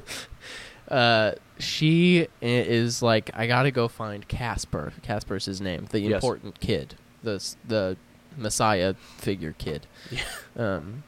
Uh, 0.94 1.32
she 1.58 2.28
is 2.40 3.02
like, 3.02 3.30
I 3.34 3.46
gotta 3.46 3.70
go 3.70 3.88
find 3.88 4.26
Caspar. 4.28 4.92
Caspar's 5.02 5.44
his 5.46 5.60
name, 5.60 5.86
the 5.90 6.00
Yes. 6.00 6.14
important 6.14 6.60
kid, 6.60 6.94
the 7.22 7.42
the 7.66 7.96
Messiah 8.36 8.94
figure 9.18 9.54
kid. 9.58 9.86
Yeah. 10.10 10.22
Um, 10.56 11.02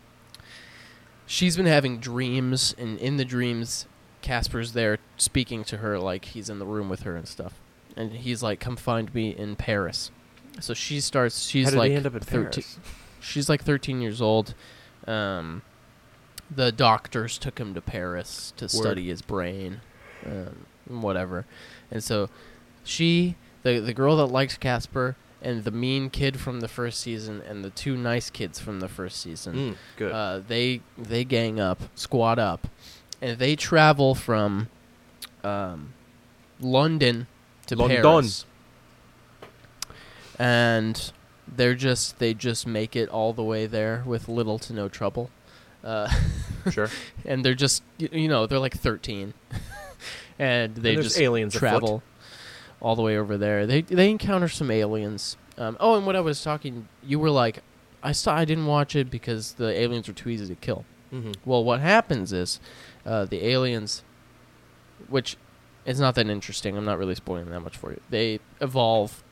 she's 1.27 1.57
been 1.57 1.67
having 1.67 1.99
dreams, 1.99 2.75
and 2.79 2.99
in 2.99 3.17
the 3.17 3.25
dreams, 3.25 3.87
Caspar's 4.23 4.73
there 4.73 4.99
speaking 5.17 5.63
to 5.65 5.77
her 5.79 5.99
like 5.99 6.27
he's 6.27 6.49
in 6.51 6.59
the 6.59 6.67
room 6.67 6.89
with 6.89 7.03
her 7.03 7.15
and 7.17 7.29
stuff. 7.29 7.55
And 7.97 8.13
he's 8.13 8.43
like, 8.43 8.59
"Come 8.61 8.77
find 8.77 9.15
me 9.15 9.31
in 9.31 9.57
Paris." 9.57 10.11
So 10.61 10.75
she 10.75 11.01
starts. 11.01 11.47
She's 11.47 11.75
like 11.75 11.91
he 11.91 11.97
end 11.97 12.07
up 12.07 12.15
in 12.15 12.21
13 12.21 12.51
Paris? 12.51 12.79
she's 13.21 13.49
like 13.49 13.63
13 13.63 14.01
years 14.01 14.21
old. 14.21 14.55
Um, 15.07 15.63
the 16.55 16.71
doctors 16.73 17.39
took 17.39 17.59
him 17.59 17.75
to 17.75 17.81
Paris 17.81 18.53
to 18.57 18.69
study 18.69 19.09
his 19.09 19.23
brain, 19.23 19.81
um, 20.25 20.67
whatever. 20.87 21.45
And 21.91 22.03
so 22.05 22.29
she, 22.85 23.37
the 23.63 23.79
the 23.81 23.93
girl 23.95 24.17
that 24.19 24.27
likes 24.27 24.57
Caspar, 24.57 25.17
and 25.43 25.65
the 25.65 25.71
mean 25.71 26.09
kid 26.11 26.39
from 26.41 26.61
the 26.61 26.69
first 26.69 27.01
season, 27.01 27.43
and 27.49 27.65
the 27.65 27.71
two 27.71 27.97
nice 27.97 28.31
kids 28.31 28.59
from 28.61 28.81
the 28.81 28.89
first 28.89 29.21
season, 29.21 29.55
Mm, 29.55 29.77
good. 29.97 30.13
uh, 30.13 30.41
they 30.47 30.81
they 30.97 31.25
gang 31.25 31.59
up, 31.61 31.81
squad 31.95 32.39
up, 32.39 32.69
and 33.21 33.39
they 33.39 33.57
travel 33.57 34.15
from 34.15 34.69
um, 35.45 35.93
London 36.61 37.27
to 37.67 37.77
London. 37.77 38.03
Paris, 38.03 38.45
and 40.39 41.13
they're 41.49 41.75
just 41.75 42.19
they 42.19 42.35
just 42.35 42.67
make 42.67 42.97
it 42.97 43.09
all 43.09 43.33
the 43.33 43.43
way 43.43 43.67
there 43.67 44.03
with 44.07 44.29
little 44.29 44.59
to 44.61 44.73
no 44.73 44.89
trouble, 44.89 45.31
uh, 45.87 46.11
sure. 46.71 46.91
and 47.25 47.45
they're 47.45 47.55
just 47.55 47.83
you 47.99 48.29
know 48.29 48.47
they're 48.47 48.59
like 48.59 48.77
thirteen, 48.77 49.33
and 50.39 50.75
they 50.75 50.95
there's 50.95 51.07
just 51.07 51.21
aliens 51.21 51.55
afoot. 51.55 51.61
travel 51.61 52.03
all 52.81 52.97
the 52.97 53.03
way 53.03 53.17
over 53.17 53.39
there. 53.39 53.67
They 53.67 53.83
they 53.83 54.11
encounter 54.11 54.49
some 54.49 54.71
aliens. 54.71 55.37
Um, 55.59 55.77
oh, 55.81 55.97
and 55.97 56.05
what 56.05 56.17
I 56.17 56.21
was 56.21 56.43
talking, 56.43 56.87
you 57.03 57.19
were 57.19 57.31
like, 57.31 57.63
I 58.03 58.13
saw 58.13 58.35
I 58.37 58.45
didn't 58.45 58.67
watch 58.67 58.95
it 58.95 59.11
because 59.11 59.53
the 59.55 59.69
aliens 59.69 60.09
were 60.09 60.15
too 60.15 60.29
easy 60.29 60.47
to 60.47 60.55
kill. 60.55 60.85
Mm-hmm. 61.13 61.33
Well, 61.45 61.65
what 61.65 61.81
happens 61.81 62.33
is 62.33 62.61
uh, 63.07 63.25
the 63.25 63.47
aliens, 63.47 64.03
which 65.09 65.37
is 65.87 66.01
not 66.01 66.15
that 66.17 66.29
interesting. 66.29 66.77
I'm 66.77 66.85
not 66.85 66.99
really 66.99 67.15
spoiling 67.15 67.49
that 67.51 67.61
much 67.61 67.77
for 67.77 67.93
you. 67.93 68.01
They 68.11 68.41
evolve, 68.61 69.23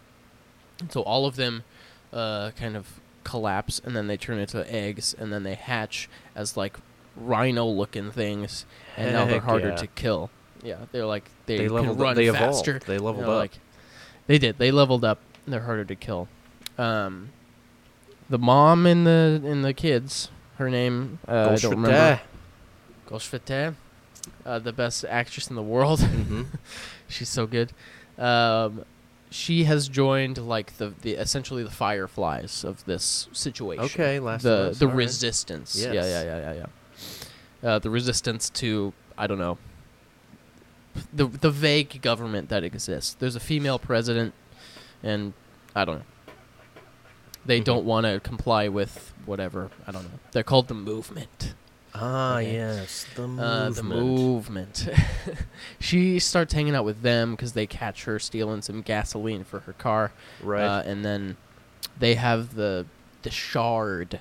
so 0.89 1.03
all 1.03 1.27
of 1.27 1.37
them 1.37 1.65
uh, 2.13 2.53
kind 2.53 2.77
of 2.77 3.01
collapse, 3.25 3.81
and 3.85 3.97
then 3.97 4.07
they 4.07 4.17
turn 4.17 4.39
into 4.39 4.71
eggs, 4.73 5.15
and 5.19 5.33
then 5.33 5.43
they 5.43 5.55
hatch 5.55 6.09
as 6.35 6.57
like 6.57 6.77
rhino-looking 7.17 8.11
things, 8.11 8.67
and 8.97 9.13
now 9.13 9.25
they're 9.25 9.41
harder 9.41 9.71
yeah. 9.71 9.77
to 9.77 9.87
kill. 9.89 10.31
Yeah, 10.63 10.77
they're 10.93 11.07
like 11.07 11.25
they, 11.47 11.59
They 11.59 11.69
leveled. 11.69 12.01
run 12.01 12.11
up. 12.11 12.17
They 12.17 12.31
faster. 12.31 12.71
evolved. 12.77 12.87
They 12.87 12.99
leveled 12.99 13.25
you 13.25 13.31
know, 13.31 13.33
up. 13.33 13.39
Like, 13.39 13.59
they 14.27 14.39
did. 14.39 14.59
They 14.59 14.71
leveled 14.71 15.05
up. 15.05 15.21
They're 15.47 15.61
harder 15.61 15.85
to 15.85 15.95
kill. 15.95 16.29
Um, 16.79 17.31
the 18.31 18.39
mom 18.39 18.87
and 18.87 19.07
the 19.07 19.43
and 19.45 19.65
the 19.65 19.75
kids. 19.75 20.31
Her 20.57 20.71
name 20.71 21.19
uh, 21.27 21.51
I 21.51 21.57
don't 21.57 21.73
remember. 21.73 22.21
Golshifteh, 23.09 23.75
uh, 24.47 24.59
the 24.61 24.73
best 24.73 25.05
actress 25.05 25.49
in 25.49 25.57
the 25.57 25.63
world. 25.63 26.01
mm-hmm. 26.01 26.45
She's 27.09 27.29
so 27.29 27.47
good. 27.47 27.73
Um, 28.19 28.85
she 29.31 29.65
has 29.65 29.89
joined 29.89 30.39
like 30.39 30.77
the, 30.79 30.93
the 31.03 31.13
essentially 31.15 31.63
the 31.65 31.71
fireflies 31.71 32.65
of 32.65 32.85
this 32.85 33.29
situation. 33.33 33.85
Okay, 33.85 34.21
Last 34.21 34.43
the 34.43 34.71
Us, 34.71 34.79
the 34.79 34.87
right. 34.87 34.97
resistance. 34.97 35.77
Yeah, 35.81 35.93
Yes. 35.93 36.07
yeah, 36.07 36.23
yeah, 36.25 36.53
yeah, 36.53 36.67
yeah. 37.63 37.69
Uh, 37.71 37.79
the 37.79 37.91
resistance 37.91 38.51
to 38.51 38.93
I 39.19 39.27
don't 39.27 39.39
know. 39.39 39.59
The 41.13 41.27
the 41.27 41.51
vague 41.51 42.01
government 42.03 42.49
that 42.51 42.63
exists. 42.63 43.15
There's 43.15 43.35
a 43.37 43.41
female 43.41 43.79
president, 43.79 44.33
and 45.03 45.33
I 45.75 45.85
don't 45.85 45.99
know. 45.99 46.05
They 47.45 47.61
Mhm. 47.61 47.65
don't 47.65 47.85
want 47.85 48.07
to 48.07 48.21
comply 48.21 48.69
with 48.69 49.13
whatever. 49.27 49.71
I 49.87 49.93
don't 49.93 50.05
know. 50.05 50.19
They're 50.33 50.43
called 50.45 50.69
the 50.69 50.75
movement. 50.75 51.55
Ah, 51.97 52.39
Okay. 52.39 52.55
yes, 52.55 53.07
the 53.15 53.23
movement. 53.29 53.41
Uh, 53.41 53.71
the 53.71 53.83
movement. 53.85 54.89
she 55.79 56.19
starts 56.19 56.53
hanging 56.53 56.75
out 56.75 56.85
with 56.85 57.03
them 57.03 57.33
because 57.33 57.53
they 57.53 57.67
catch 57.67 58.05
her 58.05 58.19
stealing 58.19 58.63
some 58.63 58.83
gasoline 58.83 59.45
for 59.45 59.61
her 59.61 59.73
car. 59.75 60.11
Right. 60.43 60.65
Uh, 60.65 60.83
and 60.85 61.05
then 61.05 61.37
they 61.99 62.15
have 62.15 62.55
the 62.57 62.87
the 63.23 63.31
shard 63.31 64.19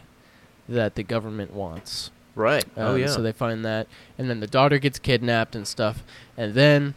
that 0.69 0.95
the 0.95 1.03
government 1.03 1.51
wants. 1.53 2.11
right. 2.35 2.63
oh 2.77 2.93
Um, 2.93 2.99
yeah. 2.99 3.07
So 3.07 3.21
they 3.21 3.31
find 3.31 3.65
that, 3.65 3.87
and 4.17 4.29
then 4.29 4.39
the 4.39 4.47
daughter 4.47 4.77
gets 4.77 4.99
kidnapped 4.99 5.55
and 5.55 5.67
stuff, 5.67 6.03
and 6.37 6.53
then 6.53 6.93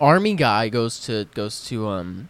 army 0.00 0.34
guy 0.34 0.68
goes 0.70 0.98
to 1.00 1.26
goes 1.34 1.64
to 1.66 1.86
um, 1.88 2.28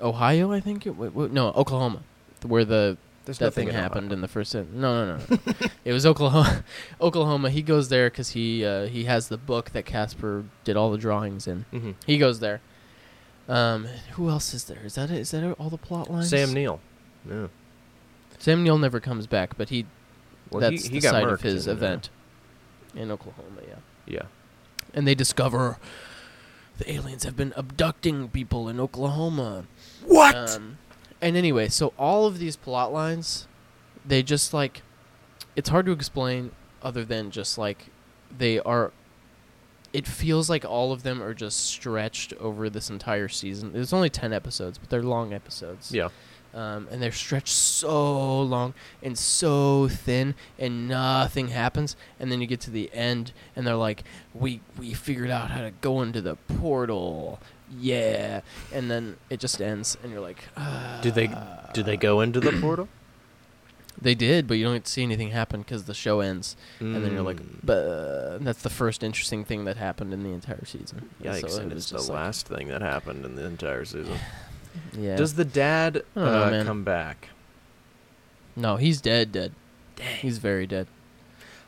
Ohio, 0.00 0.52
I 0.52 0.60
think. 0.60 0.86
It, 0.86 0.90
w- 0.90 1.10
w- 1.10 1.32
no, 1.32 1.48
Oklahoma, 1.52 2.02
where 2.42 2.64
the 2.64 2.96
There's 3.26 3.38
that 3.38 3.46
nothing 3.46 3.66
thing 3.68 3.76
happened 3.76 4.12
in 4.12 4.20
the 4.22 4.28
first. 4.28 4.52
sen- 4.52 4.68
No, 4.72 5.04
no, 5.04 5.16
no. 5.16 5.24
no. 5.46 5.52
it 5.84 5.92
was 5.92 6.06
Oklahoma. 6.06 6.64
Oklahoma. 7.00 7.50
He 7.50 7.60
goes 7.60 7.88
there 7.90 8.08
because 8.08 8.30
he 8.30 8.64
uh, 8.64 8.86
he 8.86 9.04
has 9.04 9.28
the 9.28 9.36
book 9.36 9.70
that 9.72 9.84
Caspar 9.84 10.44
did 10.64 10.76
all 10.76 10.90
the 10.90 10.96
drawings 10.98 11.46
in. 11.46 11.64
Mhm. 11.72 11.94
He 12.06 12.16
goes 12.18 12.40
there. 12.40 12.60
Um, 13.48 13.86
who 14.12 14.28
else 14.30 14.54
is 14.54 14.64
there? 14.64 14.80
Is 14.84 14.94
that 14.94 15.10
it? 15.10 15.18
Is 15.18 15.30
that 15.32 15.52
all 15.58 15.68
the 15.70 15.76
plot 15.76 16.10
lines? 16.10 16.30
Sam 16.30 16.52
Neill. 16.54 16.80
Yeah. 17.28 17.48
Sam 18.38 18.62
Neill 18.64 18.78
never 18.78 19.00
comes 19.00 19.26
back, 19.26 19.56
but 19.58 19.68
he 19.70 19.86
Well, 20.50 20.60
That's 20.60 20.84
he, 20.86 20.94
he 20.94 21.00
the 21.00 21.08
site 21.08 21.28
of 21.28 21.40
his 21.42 21.66
in, 21.66 21.72
uh, 21.72 21.76
event 21.76 22.10
in 22.94 23.10
Oklahoma. 23.10 23.60
Yeah, 23.66 23.74
yeah. 24.06 24.22
and 24.94 25.06
they 25.06 25.14
discover 25.14 25.78
the 26.78 26.90
aliens 26.92 27.24
have 27.24 27.36
been 27.36 27.52
abducting 27.56 28.28
people 28.28 28.68
in 28.68 28.78
Oklahoma. 28.78 29.64
What? 30.04 30.34
Um, 30.36 30.78
and 31.20 31.36
anyway, 31.36 31.68
so 31.68 31.92
all 31.98 32.26
of 32.26 32.38
these 32.38 32.56
plot 32.56 32.92
lines, 32.92 33.46
they 34.04 34.22
just 34.22 34.52
like, 34.52 34.82
it's 35.54 35.68
hard 35.68 35.86
to 35.86 35.92
explain 35.92 36.52
other 36.82 37.04
than 37.04 37.30
just 37.30 37.58
like, 37.58 37.86
they 38.36 38.58
are. 38.60 38.92
It 39.92 40.06
feels 40.06 40.50
like 40.50 40.64
all 40.64 40.92
of 40.92 41.04
them 41.04 41.22
are 41.22 41.32
just 41.32 41.64
stretched 41.64 42.34
over 42.34 42.68
this 42.68 42.90
entire 42.90 43.28
season. 43.28 43.72
There's 43.72 43.92
only 43.92 44.10
ten 44.10 44.32
episodes, 44.32 44.76
but 44.78 44.90
they're 44.90 45.02
long 45.02 45.32
episodes. 45.32 45.92
yeah. 45.92 46.08
Um, 46.54 46.88
and 46.90 47.02
they're 47.02 47.12
stretched 47.12 47.48
so 47.48 48.40
long 48.40 48.72
and 49.02 49.18
so 49.18 49.88
thin, 49.88 50.34
and 50.58 50.88
nothing 50.88 51.48
happens. 51.48 51.96
And 52.18 52.32
then 52.32 52.40
you 52.40 52.46
get 52.46 52.60
to 52.60 52.70
the 52.70 52.90
end, 52.94 53.32
and 53.54 53.66
they're 53.66 53.74
like, 53.76 54.04
"We 54.34 54.60
we 54.78 54.94
figured 54.94 55.30
out 55.30 55.50
how 55.50 55.60
to 55.62 55.70
go 55.82 56.00
into 56.02 56.20
the 56.22 56.36
portal." 56.36 57.38
Yeah, 57.80 58.42
and 58.72 58.90
then 58.90 59.16
it 59.30 59.40
just 59.40 59.60
ends, 59.60 59.96
and 60.02 60.12
you're 60.12 60.20
like, 60.20 60.44
ah. 60.56 60.98
Did 61.02 61.14
they 61.14 61.30
did 61.72 61.86
they 61.86 61.96
go 61.96 62.20
into 62.20 62.40
the 62.40 62.52
portal? 62.60 62.88
They 63.98 64.14
did, 64.14 64.46
but 64.46 64.58
you 64.58 64.64
don't 64.64 64.86
see 64.86 65.02
anything 65.02 65.30
happen 65.30 65.62
because 65.62 65.84
the 65.84 65.94
show 65.94 66.20
ends, 66.20 66.54
and 66.80 66.96
then 67.02 67.12
you're 67.14 67.22
like, 67.22 67.38
Mm, 67.40 67.60
"But 67.64 68.44
that's 68.44 68.60
the 68.60 68.68
first 68.68 69.02
interesting 69.02 69.42
thing 69.42 69.64
that 69.64 69.78
happened 69.78 70.12
in 70.12 70.22
the 70.22 70.32
entire 70.32 70.66
season." 70.66 71.08
Yikes! 71.24 71.48
So 71.48 71.56
it 71.56 71.62
and 71.62 71.72
was 71.72 71.90
it's 71.90 72.06
the 72.06 72.12
like- 72.12 72.22
last 72.22 72.46
thing 72.46 72.68
that 72.68 72.82
happened 72.82 73.24
in 73.24 73.36
the 73.36 73.44
entire 73.46 73.84
season. 73.86 74.18
Yeah. 74.92 75.16
Does 75.16 75.36
the 75.36 75.46
dad 75.46 76.02
I 76.14 76.20
don't 76.20 76.50
know, 76.52 76.60
uh, 76.60 76.64
come 76.64 76.84
back? 76.84 77.30
no, 78.54 78.76
he's 78.76 79.00
dead. 79.00 79.32
Dead. 79.32 79.52
Dang. 79.96 80.16
He's 80.16 80.36
very 80.36 80.66
dead. 80.66 80.86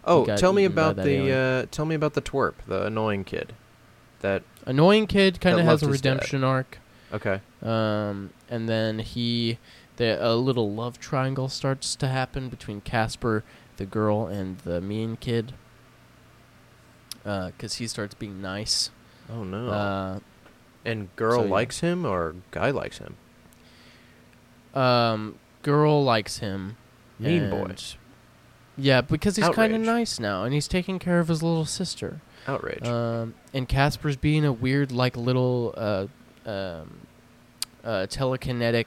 Oh, 0.05 0.27
tell 0.37 0.53
me 0.53 0.67
about 0.67 0.97
the 0.97 1.33
uh, 1.33 1.67
tell 1.71 1.87
me 1.87 1.95
about 1.95 2.13
the 2.13 2.21
twerp, 2.21 2.55
the 2.67 2.85
annoying 2.85 3.25
kid. 3.25 3.55
That 4.21 4.43
Annoying 4.69 5.07
kid 5.09 5.41
kind 5.41 5.59
of 5.59 5.65
has 5.65 5.83
a 5.83 5.89
redemption 5.89 6.45
arc. 6.45 6.79
okay. 7.13 7.41
Um, 7.63 8.31
and 8.49 8.69
then 8.69 9.01
he, 9.01 9.59
the 9.97 10.25
a 10.25 10.37
little 10.37 10.71
love 10.73 11.01
triangle 11.01 11.49
starts 11.49 11.97
to 11.97 12.07
happen 12.07 12.49
between 12.51 12.83
Caspar, 12.83 13.43
the 13.79 13.87
girl, 13.87 14.27
and 14.27 14.59
the 14.59 14.81
mean 14.81 15.17
kid. 15.17 15.55
Because 17.25 17.75
he 17.77 17.87
starts 17.87 18.15
being 18.15 18.41
nice. 18.41 18.91
Oh 19.31 19.43
no. 19.43 19.69
Uh, 19.69 20.19
and 20.85 21.15
girl 21.17 21.41
so, 21.41 21.45
yeah. 21.45 21.51
likes 21.51 21.81
him 21.81 22.07
or 22.07 22.37
guy 22.51 22.71
likes 22.71 22.99
him? 22.99 23.17
um, 24.75 25.35
girl 25.63 26.05
likes 26.05 26.39
him. 26.39 26.77
Mean 27.19 27.51
boy. 27.51 27.65
and- 27.65 27.97
Yeah, 28.77 29.01
because 29.01 29.37
he's 29.37 29.49
kind 29.49 29.75
of 29.75 29.81
nice 29.81 30.21
now, 30.21 30.45
and 30.45 30.55
he's 30.55 30.69
taking 30.69 30.99
care 30.99 31.19
of 31.21 31.29
his 31.29 31.43
little 31.43 31.65
sister. 31.65 32.21
Outrage. 32.49 32.85
Um, 32.87 33.35
and 33.55 33.69
Caspar's 33.69 34.17
being 34.17 34.45
a 34.45 34.53
weird, 34.53 34.91
like 34.91 35.17
little 35.17 35.75
uh, 35.77 36.07
um, 36.47 36.99
uh, 37.85 38.07
telekinetic 38.09 38.87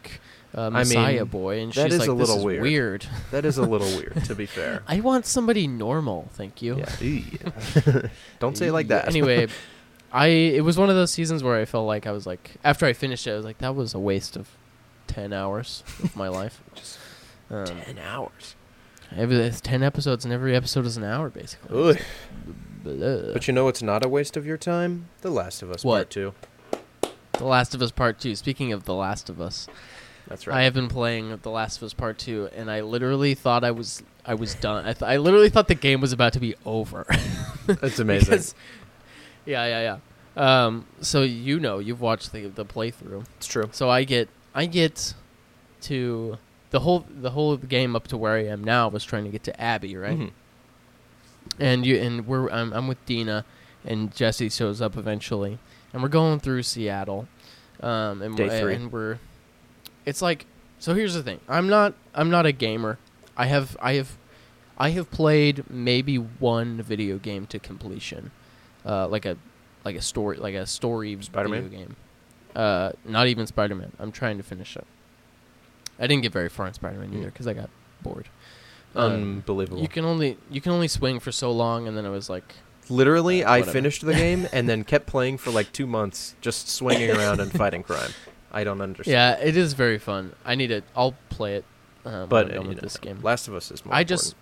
uh, 0.53 0.63
mean, 0.63 0.73
messiah 0.73 1.25
boy, 1.25 1.59
and 1.61 1.73
she's 1.73 1.85
is 1.93 1.99
like, 1.99 2.09
a 2.09 2.13
"This 2.13 2.27
little 2.29 2.37
is 2.39 2.43
weird." 2.45 2.61
weird. 2.61 3.05
that 3.31 3.45
is 3.45 3.57
a 3.57 3.63
little 3.63 3.87
weird, 3.97 4.23
to 4.25 4.35
be 4.35 4.45
fair. 4.45 4.83
I 4.87 4.99
want 4.99 5.25
somebody 5.25 5.67
normal, 5.67 6.27
thank 6.33 6.61
you. 6.61 6.83
Yeah. 6.99 8.01
Don't 8.39 8.57
say 8.57 8.67
it 8.67 8.73
like 8.73 8.87
that. 8.89 9.07
anyway, 9.07 9.47
I 10.11 10.27
it 10.27 10.63
was 10.65 10.77
one 10.77 10.89
of 10.89 10.95
those 10.95 11.11
seasons 11.11 11.41
where 11.43 11.55
I 11.59 11.65
felt 11.65 11.87
like 11.87 12.05
I 12.07 12.11
was 12.11 12.25
like 12.27 12.51
after 12.63 12.85
I 12.85 12.93
finished 12.93 13.27
it, 13.27 13.31
I 13.31 13.35
was 13.35 13.45
like 13.45 13.59
that 13.59 13.75
was 13.75 13.93
a 13.93 13.99
waste 13.99 14.35
of 14.35 14.49
ten 15.07 15.31
hours 15.31 15.83
of 16.03 16.15
my 16.15 16.27
life. 16.27 16.61
Just 16.75 16.97
Um, 17.49 17.65
ten 17.65 17.97
hours. 17.99 18.55
Every, 19.15 19.37
it's 19.37 19.61
ten 19.61 19.83
episodes, 19.83 20.25
and 20.25 20.33
every 20.33 20.55
episode 20.55 20.85
is 20.85 20.97
an 20.97 21.03
hour 21.03 21.29
basically. 21.29 21.89
Ugh. 21.91 21.97
But 22.83 23.47
you 23.47 23.53
know 23.53 23.67
it's 23.67 23.83
not 23.83 24.03
a 24.03 24.09
waste 24.09 24.35
of 24.37 24.45
your 24.45 24.57
time? 24.57 25.07
The 25.21 25.29
Last 25.29 25.61
of 25.61 25.69
Us 25.71 25.83
What? 25.83 25.95
Part 25.97 26.09
Two. 26.09 26.33
The 27.33 27.45
Last 27.45 27.75
of 27.75 27.81
Us 27.81 27.91
Part 27.91 28.19
Two. 28.19 28.35
Speaking 28.35 28.73
of 28.73 28.85
The 28.85 28.93
Last 28.95 29.29
of 29.29 29.39
Us, 29.39 29.67
That's 30.27 30.47
right. 30.47 30.57
I 30.57 30.63
have 30.63 30.73
been 30.73 30.87
playing 30.87 31.37
The 31.43 31.51
Last 31.51 31.77
of 31.77 31.83
Us 31.83 31.93
Part 31.93 32.17
Two, 32.17 32.49
and 32.55 32.71
I 32.71 32.81
literally 32.81 33.35
thought 33.35 33.63
I 33.63 33.69
was 33.71 34.01
I 34.25 34.33
was 34.33 34.55
done. 34.55 34.85
I, 34.85 34.93
th- 34.93 35.03
I 35.03 35.17
literally 35.17 35.49
thought 35.49 35.67
the 35.67 35.75
game 35.75 36.01
was 36.01 36.11
about 36.13 36.33
to 36.33 36.39
be 36.39 36.55
over. 36.65 37.05
That's 37.67 37.99
amazing. 37.99 38.29
Because- 38.29 38.55
yeah, 39.45 39.65
yeah, 39.65 39.97
yeah. 40.35 40.65
Um, 40.65 40.85
so 41.01 41.21
you 41.23 41.59
know, 41.59 41.77
you've 41.79 42.01
watched 42.01 42.31
the 42.31 42.47
the 42.47 42.65
playthrough. 42.65 43.25
it's 43.37 43.47
true. 43.47 43.69
So 43.73 43.89
I 43.89 44.05
get 44.05 44.27
I 44.55 44.65
get 44.65 45.13
to 45.81 46.37
the 46.71 46.79
whole 46.81 47.05
the 47.09 47.31
whole 47.31 47.55
game 47.57 47.95
up 47.95 48.07
to 48.09 48.17
where 48.17 48.33
I 48.33 48.45
am 48.45 48.63
now 48.63 48.87
was 48.89 49.03
trying 49.05 49.23
to 49.25 49.29
get 49.29 49.43
to 49.43 49.61
Abby, 49.61 49.95
right? 49.95 50.17
Mhm. 50.17 50.31
And 51.59 51.85
you 51.85 51.97
and 51.97 52.25
we're 52.27 52.49
I'm, 52.49 52.73
I'm 52.73 52.87
with 52.87 53.03
Dina, 53.05 53.45
and 53.85 54.13
Jesse 54.13 54.49
shows 54.49 54.81
up 54.81 54.97
eventually, 54.97 55.59
and 55.93 56.01
we're 56.01 56.09
going 56.09 56.39
through 56.39 56.63
Seattle, 56.63 57.27
um, 57.81 58.21
and 58.21 58.35
Day 58.35 58.47
we're, 58.47 58.59
three. 58.59 58.75
and 58.75 58.91
we're, 58.91 59.19
it's 60.05 60.21
like 60.21 60.45
so. 60.79 60.93
Here's 60.93 61.13
the 61.13 61.23
thing: 61.23 61.39
I'm 61.47 61.67
not 61.67 61.93
I'm 62.15 62.29
not 62.29 62.45
a 62.45 62.51
gamer. 62.51 62.97
I 63.35 63.47
have 63.47 63.75
I 63.81 63.93
have 63.93 64.17
I 64.77 64.89
have 64.91 65.11
played 65.11 65.69
maybe 65.69 66.15
one 66.15 66.81
video 66.81 67.17
game 67.17 67.47
to 67.47 67.59
completion, 67.59 68.31
uh, 68.85 69.07
like 69.07 69.25
a 69.25 69.35
like 69.83 69.95
a 69.95 70.01
story 70.01 70.37
like 70.37 70.55
a 70.55 70.65
story 70.65 71.17
Spider-Man? 71.19 71.63
video 71.63 71.79
game. 71.79 71.95
Uh, 72.55 72.91
not 73.03 73.27
even 73.27 73.47
Spider 73.47 73.75
Man. 73.75 73.91
I'm 73.99 74.11
trying 74.11 74.37
to 74.37 74.43
finish 74.43 74.75
it. 74.77 74.85
I 76.01 76.07
didn't 76.07 76.23
get 76.23 76.33
very 76.33 76.49
far 76.49 76.67
in 76.67 76.73
Spider 76.73 76.97
Man 76.99 77.09
Hmm. 77.09 77.17
either 77.19 77.25
because 77.27 77.47
I 77.47 77.53
got 77.53 77.69
bored. 78.01 78.27
Um, 78.95 79.11
Unbelievable. 79.13 79.81
you 79.81 79.87
can 79.87 80.03
only 80.03 80.37
you 80.49 80.59
can 80.59 80.73
only 80.73 80.87
swing 80.89 81.19
for 81.21 81.31
so 81.31 81.51
long, 81.51 81.87
and 81.87 81.95
then 81.95 82.05
it 82.05 82.09
was 82.09 82.29
like, 82.29 82.55
Literally, 82.89 83.41
Uh, 83.43 83.49
I 83.51 83.59
whatever. 83.59 83.71
finished 83.71 84.05
the 84.05 84.13
game 84.13 84.49
and 84.51 84.67
then 84.67 84.83
kept 84.83 85.05
playing 85.15 85.37
for 85.37 85.51
like 85.51 85.71
two 85.71 85.87
months, 85.87 86.35
just 86.41 86.67
swinging 86.67 87.09
around 87.11 87.39
and 87.39 87.51
fighting 87.51 87.83
crime. 87.83 88.11
I 88.51 88.65
don't 88.65 88.81
understand. 88.81 89.13
yeah, 89.13 89.47
it 89.47 89.55
is 89.55 89.71
very 89.73 89.97
fun. 89.97 90.33
I 90.43 90.55
need 90.55 90.71
it. 90.71 90.83
I'll 90.93 91.15
play 91.29 91.55
it. 91.55 91.63
Um, 92.03 92.27
but 92.27 92.47
when 92.47 92.51
I'm 92.51 92.51
uh, 92.51 92.53
done 92.55 92.63
you 92.63 92.67
with 92.69 92.77
know, 92.77 92.81
this 92.81 92.97
game. 92.97 93.19
Last 93.21 93.47
of 93.47 93.53
Us 93.53 93.71
is 93.71 93.85
more. 93.85 93.95
I 93.95 94.03
just 94.03 94.35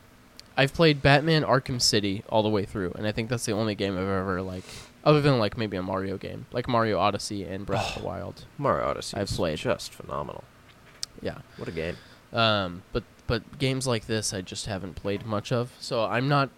I've 0.57 0.73
played 0.73 1.01
Batman 1.03 1.43
Arkham 1.43 1.79
City 1.81 2.23
all 2.29 2.41
the 2.41 2.49
way 2.49 2.65
through, 2.65 2.93
and 2.93 3.05
I 3.05 3.11
think 3.11 3.29
that's 3.29 3.45
the 3.45 3.51
only 3.51 3.75
game 3.75 3.93
I've 3.93 4.07
ever 4.07 4.41
like, 4.41 4.63
other 5.03 5.21
than 5.21 5.37
like 5.37 5.57
maybe 5.57 5.77
a 5.77 5.83
Mario 5.83 6.17
game, 6.17 6.47
like 6.51 6.67
Mario 6.67 6.97
Odyssey 6.97 7.43
and 7.43 7.65
Breath 7.67 7.97
of 7.97 8.01
the 8.01 8.07
Wild. 8.07 8.19
important. 8.39 8.45
Mario 8.57 8.85
Odyssey. 8.87 9.17
I've 9.17 9.29
is 9.29 9.35
played. 9.35 9.57
just 9.59 9.93
phenomenal. 9.93 10.43
Yeah. 11.21 11.39
What 11.57 11.67
a 11.67 11.71
game. 11.71 11.97
Um, 12.33 12.83
but 12.93 13.03
but 13.27 13.57
games 13.59 13.85
like 13.87 14.05
this 14.07 14.33
I 14.33 14.41
just 14.41 14.65
haven't 14.67 14.95
played 14.95 15.25
much 15.25 15.51
of, 15.51 15.71
so 15.79 16.03
I'm 16.05 16.27
not. 16.27 16.49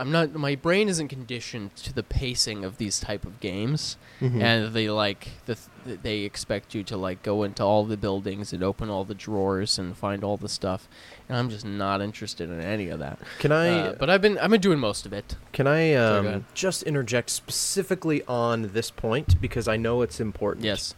I'm 0.00 0.12
not. 0.12 0.32
My 0.34 0.54
brain 0.54 0.88
isn't 0.88 1.08
conditioned 1.08 1.74
to 1.76 1.92
the 1.92 2.04
pacing 2.04 2.64
of 2.64 2.76
these 2.78 3.00
type 3.00 3.24
of 3.26 3.40
games, 3.40 3.96
Mm-hmm. 4.20 4.40
and 4.42 4.72
they 4.74 4.88
like 4.90 5.28
the 5.46 5.56
th- 5.84 5.98
they 6.02 6.18
expect 6.20 6.72
you 6.74 6.84
to 6.84 6.96
like 6.96 7.22
go 7.24 7.42
into 7.42 7.62
all 7.64 7.84
the 7.84 7.96
buildings 7.96 8.52
and 8.52 8.62
open 8.62 8.90
all 8.90 9.04
the 9.04 9.14
drawers 9.14 9.76
and 9.78 9.96
find 9.96 10.22
all 10.22 10.36
the 10.36 10.48
stuff, 10.48 10.88
and 11.28 11.36
I'm 11.36 11.50
just 11.50 11.64
not 11.64 12.00
interested 12.00 12.48
in 12.48 12.60
any 12.60 12.88
of 12.90 13.00
that. 13.00 13.18
Can 13.40 13.50
I? 13.50 13.68
Uh, 13.88 13.92
but 13.94 14.08
I've 14.08 14.22
been 14.22 14.38
I've 14.38 14.50
been 14.50 14.60
doing 14.60 14.78
most 14.78 15.04
of 15.04 15.12
it. 15.12 15.34
Can 15.52 15.66
I 15.66 15.94
um, 15.94 16.46
just 16.54 16.84
interject 16.84 17.28
specifically 17.30 18.22
on 18.28 18.70
this 18.72 18.90
point 18.92 19.40
because 19.40 19.66
I 19.66 19.76
know 19.76 20.02
it's 20.02 20.20
important. 20.20 20.64
Yes. 20.64 20.94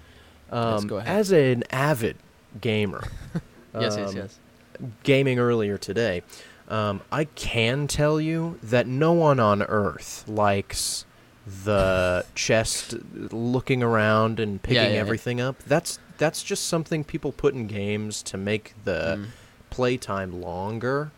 Um, 0.50 0.72
Yes, 0.74 0.84
go 0.84 0.96
ahead. 0.98 1.08
As 1.18 1.32
an 1.32 1.64
avid 1.70 2.16
gamer, 2.60 3.02
Yes. 3.74 3.96
yes. 3.96 4.08
um, 4.10 4.16
Yes. 4.16 4.38
gaming 5.04 5.38
earlier 5.38 5.76
today, 5.78 6.22
um, 6.68 7.00
I 7.12 7.24
can 7.24 7.86
tell 7.86 8.20
you 8.20 8.58
that 8.62 8.86
no 8.86 9.12
one 9.12 9.38
on 9.40 9.62
Earth 9.62 10.24
likes 10.28 11.04
the 11.64 12.24
chest 12.34 12.94
looking 13.32 13.82
around 13.82 14.38
and 14.40 14.62
picking 14.62 14.76
Yeah, 14.76 14.82
yeah, 14.88 14.94
yeah. 14.94 15.00
everything 15.00 15.40
up. 15.40 15.56
That's 15.66 15.98
that's 16.18 16.42
just 16.42 16.66
something 16.66 17.02
people 17.02 17.32
put 17.32 17.54
in 17.54 17.66
games 17.66 18.22
to 18.24 18.36
make 18.36 18.74
the 18.84 19.16
Mm. 19.18 19.26
playtime 19.70 20.40
longer. 20.40 21.10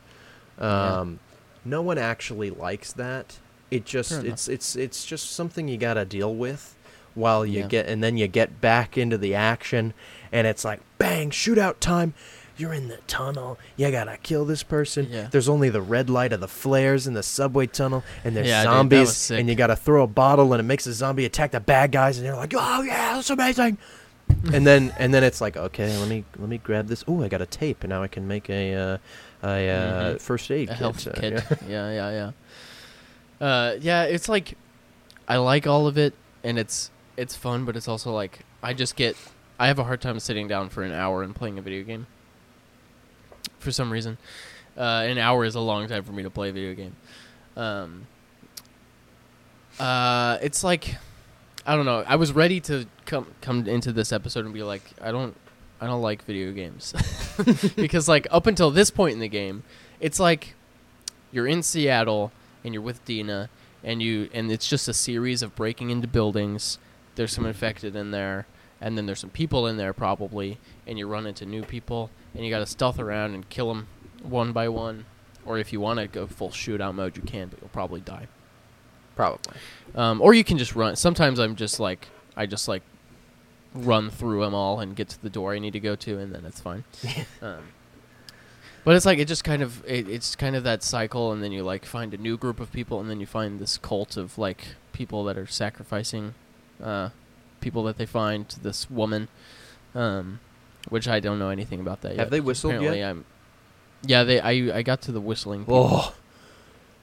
Yeah. 0.61 1.01
Um, 1.01 1.19
No 1.65 1.81
one 1.83 1.99
actually 1.99 2.51
likes 2.51 2.93
that. 2.95 3.39
It 3.71 3.85
just 3.85 4.13
it's 4.25 4.49
it's 4.49 4.77
it's 4.77 5.05
just 5.05 5.33
something 5.33 5.67
you 5.69 5.77
got 5.79 5.95
to 5.95 6.05
deal 6.05 6.35
with 6.35 6.75
while 7.15 7.45
you 7.47 7.61
Yeah. 7.61 7.67
get 7.69 7.87
and 7.87 8.03
then 8.03 8.17
you 8.17 8.27
get 8.29 8.61
back 8.61 8.97
into 8.99 9.17
the 9.19 9.35
action 9.35 9.93
and 10.33 10.47
it's 10.47 10.65
like 10.65 10.81
bang 10.99 11.31
shootout 11.31 11.77
time. 11.81 12.15
You're 12.57 12.75
in 12.75 12.89
the 12.89 12.99
tunnel. 13.07 13.59
You 13.77 13.91
gotta 13.91 14.19
kill 14.19 14.45
this 14.45 14.63
person. 14.63 15.09
Yeah. 15.11 15.29
There's 15.31 15.49
only 15.49 15.71
the 15.71 15.81
red 15.81 16.11
light 16.11 16.33
of 16.33 16.41
the 16.41 16.49
flares 16.49 17.07
in 17.07 17.15
the 17.15 17.23
subway 17.23 17.67
tunnel, 17.67 18.05
and 18.25 18.37
there's 18.37 18.47
Yeah, 18.47 18.63
dude, 18.65 18.73
zombies. 18.73 19.17
sick. 19.17 19.41
and 19.41 19.49
you 19.49 19.55
gotta 19.55 19.75
throw 19.77 20.03
a 20.03 20.07
bottle, 20.07 20.53
and 20.53 20.61
it 20.61 20.65
makes 20.65 20.87
a 20.87 20.93
zombie 20.93 21.25
attack 21.25 21.53
the 21.53 21.61
bad 21.61 21.93
guys, 21.93 22.19
and 22.19 22.27
they're 22.27 22.37
like, 22.37 22.53
"Oh 22.57 22.83
yeah, 22.83 23.15
that's 23.15 23.31
amazing." 23.31 23.79
and 24.53 24.67
then 24.67 24.95
and 24.99 25.13
then 25.13 25.25
it's 25.25 25.41
like, 25.41 25.57
okay, 25.57 25.97
let 25.99 26.09
me 26.09 26.25
let 26.39 26.49
me 26.49 26.59
grab 26.59 26.87
this. 26.89 27.03
Oh, 27.09 27.23
I 27.23 27.29
got 27.29 27.41
a 27.41 27.47
tape, 27.47 27.83
and 27.85 27.91
now 27.91 28.03
I 28.03 28.09
can 28.09 28.29
make 28.29 28.49
a 28.51 28.75
uh, 28.75 28.99
a 29.43 29.47
uh, 29.71 30.15
Mhm. 30.15 30.21
first 30.21 30.51
aid 30.51 30.69
a 30.69 30.73
kit. 30.73 30.79
health 30.79 31.07
uh, 31.09 31.13
kit. 31.15 31.33
yeah. 31.33 31.57
Yeah, 31.69 31.91
yeah, 31.93 32.11
yeah. 33.41 33.47
Uh, 33.47 33.77
yeah, 33.81 34.05
it's 34.05 34.29
like 34.29 34.57
I 35.27 35.37
like 35.39 35.67
all 35.67 35.87
of 35.87 35.97
it, 35.99 36.15
and 36.45 36.59
it's 36.59 36.91
it's 37.17 37.35
fun, 37.35 37.65
but 37.65 37.77
it's 37.77 37.89
also 37.89 38.13
like 38.13 38.41
I 38.63 38.75
just 38.75 38.95
get 38.95 39.17
I 39.59 39.69
have 39.69 39.79
a 39.79 39.85
hard 39.85 40.01
time 40.01 40.19
sitting 40.19 40.49
down 40.49 40.69
for 40.69 40.83
an 40.83 40.93
hour 40.93 41.23
and 41.23 41.35
playing 41.35 41.59
a 41.59 41.63
video 41.63 41.85
game 41.85 42.07
for 43.59 43.71
some 43.71 43.93
reason. 43.93 44.19
Uh, 44.77 45.05
an 45.07 45.19
hour 45.19 45.45
is 45.45 45.55
a 45.55 45.61
long 45.61 45.87
time 45.89 46.03
for 46.03 46.13
me 46.13 46.23
to 46.23 46.31
play 46.31 46.49
a 46.49 46.53
video 46.53 46.75
game. 46.75 46.97
Um, 47.57 48.07
uh, 49.79 50.39
it's 50.43 50.65
like 50.65 50.97
I 51.67 51.77
don't 51.77 51.85
know. 51.85 52.05
I 52.07 52.17
was 52.17 52.33
ready 52.33 52.61
to 52.61 52.87
come 53.05 53.27
come 53.41 53.67
into 53.67 53.93
this 53.93 54.13
episode 54.13 54.45
and 54.45 54.55
be 54.55 54.63
like, 54.63 54.83
I 55.01 55.13
don't 55.13 55.37
I 55.81 55.87
don't 55.87 56.03
like 56.03 56.25
video 56.25 56.53
games 56.53 56.95
because 57.77 58.09
like 58.09 58.27
up 58.31 58.47
until 58.47 58.71
this 58.71 58.91
point 58.91 59.15
in 59.15 59.21
the 59.21 59.29
game, 59.29 59.63
it's 60.01 60.19
like 60.19 60.55
you're 61.31 61.47
in 61.47 61.63
Seattle 61.63 62.33
and 62.65 62.75
you're 62.75 62.83
with 62.83 63.05
Dina 63.05 63.49
and 63.85 64.03
you 64.03 64.29
and 64.33 64.51
it's 64.51 64.69
just 64.69 64.89
a 64.89 64.95
series 64.95 65.43
of 65.43 65.55
breaking 65.55 65.91
into 65.91 66.09
buildings. 66.09 66.79
There's 67.15 67.33
some 67.33 67.47
infected 67.47 67.95
in 67.95 68.11
there 68.11 68.47
and 68.83 68.99
then 68.99 69.07
there's 69.07 69.21
some 69.21 69.31
people 69.31 69.67
in 69.67 69.77
there 69.77 69.93
probably 69.93 70.59
and 70.87 70.99
you 70.99 71.07
run 71.07 71.27
into 71.27 71.47
new 71.47 71.63
people 71.63 72.11
and 72.35 72.45
you 72.45 72.51
got 72.51 72.59
to 72.59 72.67
stealth 72.67 72.99
around 72.99 73.35
and 73.35 73.49
kill 73.49 73.69
them 73.69 73.87
one 74.23 74.53
by 74.53 74.69
one 74.69 75.05
or 75.47 75.57
if 75.59 75.73
you 75.73 75.81
want 75.81 75.99
to 75.99 76.07
go 76.07 76.27
full 76.27 76.51
shootout 76.51 76.95
mode 76.95 77.17
you 77.17 77.23
can 77.23 77.49
but 77.49 77.61
you'll 77.61 77.69
probably 77.71 78.01
die. 78.01 78.27
Probably. 79.15 79.55
um, 79.95 80.21
or 80.21 80.35
you 80.35 80.43
can 80.43 80.59
just 80.59 80.75
run 80.75 80.97
sometimes 80.97 81.39
i'm 81.39 81.55
just 81.55 81.79
like 81.79 82.09
i 82.37 82.47
just 82.47 82.67
like 82.67 82.83
run 83.75 84.11
through 84.11 84.41
them 84.43 84.55
all 84.55 84.81
and 84.81 84.97
get 84.97 85.09
to 85.11 85.23
the 85.23 85.31
door 85.31 85.55
i 85.55 85.59
need 85.59 85.73
to 85.75 85.81
go 85.81 85.95
to 85.97 86.19
and 86.19 86.35
then 86.35 86.45
it's 86.45 86.61
fine. 86.61 86.85
Um, 87.43 87.59
but 88.85 88.97
it's 88.97 89.07
like 89.07 89.19
it 89.19 89.29
just 89.29 89.45
kind 89.45 89.63
of 89.63 89.85
it, 89.87 90.09
it's 90.09 90.35
kind 90.35 90.57
of 90.57 90.65
that 90.65 90.83
cycle 90.83 91.31
and 91.33 91.43
then 91.43 91.53
you 91.53 91.63
like 91.63 91.85
find 91.85 92.13
a 92.15 92.17
new 92.17 92.37
group 92.37 92.59
of 92.59 92.73
people 92.73 93.01
and 93.01 93.09
then 93.09 93.21
you 93.21 93.27
find 93.27 93.61
this 93.61 93.79
cult 93.79 94.17
of 94.17 94.39
like 94.39 94.75
people 94.93 95.23
that 95.25 95.39
are 95.39 95.47
sacrificing 95.47 96.35
uh, 96.83 97.11
people 97.63 97.83
that 97.85 97.97
they 97.97 98.05
find 98.07 98.49
to 98.51 98.61
this 98.61 98.91
woman 98.91 99.29
um, 99.95 100.41
which 100.89 101.07
i 101.09 101.19
don't 101.21 101.39
know 101.39 101.49
anything 101.49 101.81
about 101.81 102.01
that 102.03 102.11
yet 102.11 102.19
Have 102.19 102.31
they 102.31 102.41
whistled 102.41 102.75
Apparently 102.75 102.99
yet? 103.01 103.11
i'm 103.11 103.25
yeah 104.05 104.25
they 104.25 104.41
i 104.41 104.51
i 104.79 104.83
got 104.83 105.01
to 105.03 105.13
the 105.13 105.21
whistling 105.21 105.65
Oh, 105.69 106.13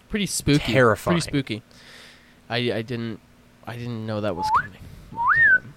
pretty 0.10 0.26
spooky. 0.26 0.74
Terrifying. 0.74 1.16
Pretty 1.16 1.30
spooky. 1.30 1.64
I 2.50 2.58
I 2.80 2.82
didn't 2.82 3.20
I 3.66 3.76
didn't 3.78 4.06
know 4.08 4.20
that 4.22 4.36
was 4.36 4.48
coming. 4.58 4.82
But, 5.12 5.20
um, 5.64 5.74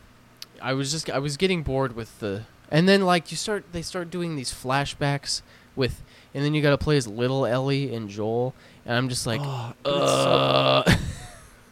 I 0.60 0.72
was 0.72 0.90
just 0.90 1.08
I 1.10 1.18
was 1.18 1.36
getting 1.36 1.62
bored 1.62 1.94
with 1.94 2.18
the 2.20 2.42
and 2.70 2.88
then 2.88 3.02
like 3.02 3.30
you 3.30 3.36
start 3.36 3.64
they 3.72 3.82
start 3.82 4.10
doing 4.10 4.34
these 4.36 4.50
flashbacks 4.52 5.42
with 5.76 6.02
and 6.34 6.42
then 6.44 6.54
you 6.54 6.62
got 6.62 6.70
to 6.70 6.78
play 6.78 6.96
as 6.96 7.06
little 7.06 7.44
Ellie 7.46 7.94
and 7.94 8.08
Joel 8.08 8.54
and 8.86 8.96
I'm 8.96 9.08
just 9.10 9.26
like 9.26 9.40
oh, 9.44 9.74
uh, 9.84 10.82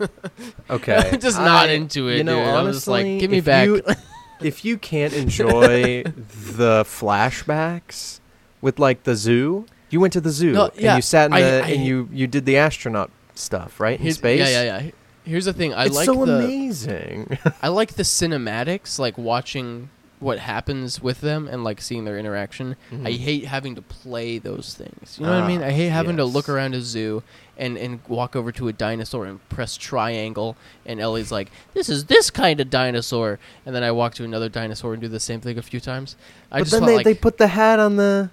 okay. 0.71 1.11
I'm 1.13 1.21
just 1.21 1.39
not 1.39 1.69
I- 1.69 1.73
into 1.73 2.09
it. 2.09 2.19
You 2.19 2.25
know, 2.25 2.37
dude. 2.39 2.47
honestly, 2.49 2.59
I'm 2.69 2.73
just 2.73 2.89
like 2.89 3.21
give 3.21 3.31
me 3.31 3.39
if 3.39 3.45
back. 3.45 3.67
You, 3.67 3.83
if 4.41 4.65
you 4.65 4.79
can't 4.79 5.13
enjoy 5.13 6.03
the 6.05 6.85
flashbacks 6.85 8.21
with 8.61 8.79
like 8.79 9.03
the 9.05 9.15
zoo, 9.17 9.67
you 9.91 10.01
went 10.01 10.13
to 10.15 10.21
the 10.21 10.31
zoo 10.31 10.53
No, 10.53 10.67
and 10.67 10.81
yeah, 10.81 10.97
you 10.97 11.03
sat 11.03 11.27
in 11.27 11.33
I- 11.33 11.41
the 11.41 11.65
I- 11.65 11.69
and 11.71 11.85
you 11.85 12.09
you 12.13 12.27
did 12.27 12.47
the 12.47 12.57
astronaut 12.57 13.11
stuff, 13.35 13.81
right? 13.81 13.97
In 13.99 14.03
Here's- 14.03 14.17
space. 14.19 14.41
Yeah, 14.41 14.63
yeah, 14.63 14.81
yeah. 14.83 14.91
Here's 15.25 15.45
the 15.45 15.53
thing. 15.53 15.75
I 15.75 15.85
it's 15.87 15.95
like 15.97 16.07
so 16.07 16.25
the 16.25 16.37
amazing. 16.39 17.39
I 17.63 17.69
like 17.69 17.95
the 17.95 18.03
cinematics, 18.03 18.99
like 18.99 19.19
watching 19.19 19.91
what 20.21 20.39
happens 20.39 21.01
with 21.03 21.21
them 21.23 21.49
and 21.49 21.65
like 21.65 21.81
seeing 21.81 22.05
their 22.05 22.19
interaction. 22.19 22.77
I 22.93 22.95
Mhm. 22.95 23.17
hate 23.19 23.45
having 23.47 23.75
to 23.75 23.83
play 23.83 24.39
those 24.39 24.75
things. 24.75 25.17
You 25.19 25.25
know 25.27 25.33
what 25.35 25.43
I 25.45 25.49
mean? 25.49 25.63
Ah, 25.63 25.67
I 25.67 25.71
hate 25.73 25.89
having 25.89 26.19
to 26.19 26.25
look 26.27 26.49
around 26.49 26.75
a 26.75 26.83
zoo 26.83 27.23
and 27.57 27.77
and 27.79 28.01
walk 28.07 28.37
over 28.37 28.53
to 28.53 28.69
a 28.69 28.73
dinosaur 28.73 29.25
and 29.27 29.47
press 29.49 29.77
triangle 29.79 30.57
and 30.87 31.01
Ellie's 31.01 31.33
like, 31.33 31.51
"This 31.75 31.89
is 31.89 32.05
this 32.05 32.31
kind 32.31 32.61
of 32.61 32.69
dinosaur." 32.71 33.39
And 33.65 33.75
then 33.75 33.83
I 33.83 33.91
walk 33.93 34.15
to 34.17 34.25
another 34.25 34.49
dinosaur 34.51 34.93
and 34.93 35.01
do 35.03 35.09
the 35.09 35.19
same 35.21 35.41
thing 35.41 35.57
a 35.59 35.63
few 35.63 35.81
times. 35.81 36.17
I 36.53 36.59
but 36.59 36.65
just 36.65 36.73
then 36.73 36.85
they, 36.87 36.97
like 36.97 37.05
they 37.05 37.15
put 37.15 37.39
the 37.39 37.49
hat 37.49 37.79
on 37.81 37.97
the 37.97 38.29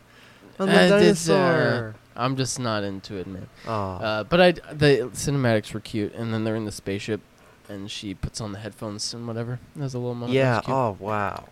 on 0.59 0.67
the 0.67 0.75
Uh, 0.75 0.89
dinosaur. 0.89 1.95
I'm 2.17 2.35
just 2.35 2.59
not 2.59 2.83
into 2.83 3.15
it, 3.15 3.27
man. 3.27 3.47
oh. 3.67 3.71
Uh, 3.73 4.23
but 4.25 4.41
I 4.41 4.51
the 4.73 5.09
cinematics 5.13 5.73
were 5.73 5.79
cute 5.79 6.13
and 6.15 6.33
then 6.33 6.43
they're 6.43 6.55
in 6.57 6.65
the 6.65 6.71
spaceship 6.71 7.21
and 7.69 7.89
she 7.91 8.13
puts 8.13 8.41
on 8.41 8.51
the 8.53 8.59
headphones 8.59 9.13
and 9.13 9.25
whatever. 9.27 9.59
There's 9.75 9.93
a 9.93 9.99
little 9.99 10.15
moment. 10.15 10.33
yeah. 10.33 10.61
Oh 10.67 10.97
wow. 10.99 11.45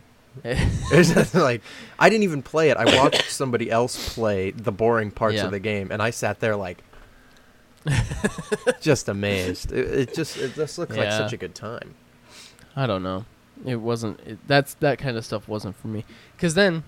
It's 0.91 1.33
like 1.33 1.61
I 1.97 2.09
didn't 2.09 2.23
even 2.23 2.41
play 2.41 2.69
it. 2.69 2.77
I 2.77 2.85
watched 2.97 3.29
somebody 3.31 3.69
else 3.71 4.13
play 4.13 4.51
the 4.51 4.71
boring 4.71 5.11
parts 5.11 5.37
Yeah. 5.37 5.45
of 5.45 5.51
the 5.51 5.59
game, 5.59 5.91
and 5.91 6.01
I 6.01 6.09
sat 6.11 6.39
there 6.39 6.55
like, 6.55 6.83
just 8.81 9.09
amazed. 9.09 9.71
It, 9.71 10.09
it 10.09 10.13
just 10.13 10.37
it 10.37 10.55
just 10.55 10.77
looked 10.77 10.95
like 10.95 11.11
such 11.11 11.33
a 11.33 11.37
good 11.37 11.55
time. 11.55 11.95
I 12.75 12.87
don't 12.87 13.03
know. 13.03 13.25
It 13.65 13.77
wasn't. 13.77 14.19
It, 14.21 14.39
that's 14.47 14.73
that 14.75 14.97
kind 14.99 15.17
of 15.17 15.25
stuff 15.25 15.47
wasn't 15.47 15.75
for 15.77 15.87
me. 15.87 16.03
Because 16.35 16.55
then, 16.55 16.83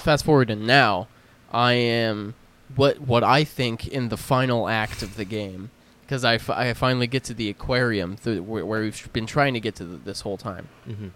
fast 0.00 0.24
forward 0.24 0.48
to 0.48 0.56
now, 0.56 1.08
I 1.52 1.72
am 1.72 2.34
what 2.76 3.00
what 3.00 3.24
I 3.24 3.44
think 3.44 3.88
in 3.88 4.08
the 4.08 4.16
final 4.16 4.68
act 4.68 5.02
of 5.02 5.16
the 5.16 5.24
game. 5.24 5.70
Because 6.02 6.22
I, 6.22 6.38
I 6.48 6.74
finally 6.74 7.06
get 7.06 7.24
to 7.24 7.34
the 7.34 7.48
aquarium 7.48 8.16
th- 8.18 8.42
where, 8.42 8.64
where 8.66 8.82
we've 8.82 9.10
been 9.14 9.24
trying 9.24 9.54
to 9.54 9.60
get 9.60 9.74
to 9.76 9.84
th 9.86 10.00
this 10.04 10.20
whole 10.20 10.36
time. 10.36 10.68
Mm-hmm. 10.86 11.08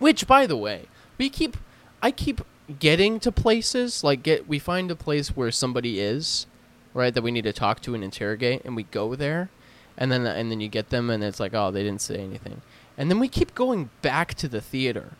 Which, 0.00 0.26
by 0.26 0.46
the 0.48 0.56
way, 0.56 0.86
we 1.18 1.28
keep 1.30 1.56
I 2.02 2.10
keep 2.10 2.42
getting 2.78 3.20
to 3.20 3.30
places 3.30 4.02
like 4.02 4.22
get 4.22 4.48
we 4.48 4.58
find 4.58 4.90
a 4.90 4.96
place 4.96 5.36
where 5.36 5.50
somebody 5.50 6.00
is, 6.00 6.46
right? 6.94 7.14
That 7.14 7.22
we 7.22 7.30
need 7.30 7.44
to 7.44 7.52
talk 7.52 7.80
to 7.82 7.94
and 7.94 8.02
interrogate, 8.02 8.64
and 8.64 8.76
we 8.76 8.84
go 8.84 9.14
there, 9.14 9.50
and 9.96 10.10
then 10.10 10.26
and 10.26 10.50
then 10.50 10.60
you 10.60 10.68
get 10.68 10.90
them, 10.90 11.10
and 11.10 11.22
it's 11.22 11.40
like, 11.40 11.54
oh, 11.54 11.70
they 11.70 11.82
didn't 11.82 12.02
say 12.02 12.16
anything, 12.16 12.62
and 12.96 13.10
then 13.10 13.18
we 13.18 13.28
keep 13.28 13.54
going 13.54 13.90
back 14.02 14.34
to 14.34 14.48
the 14.48 14.60
theater, 14.60 15.12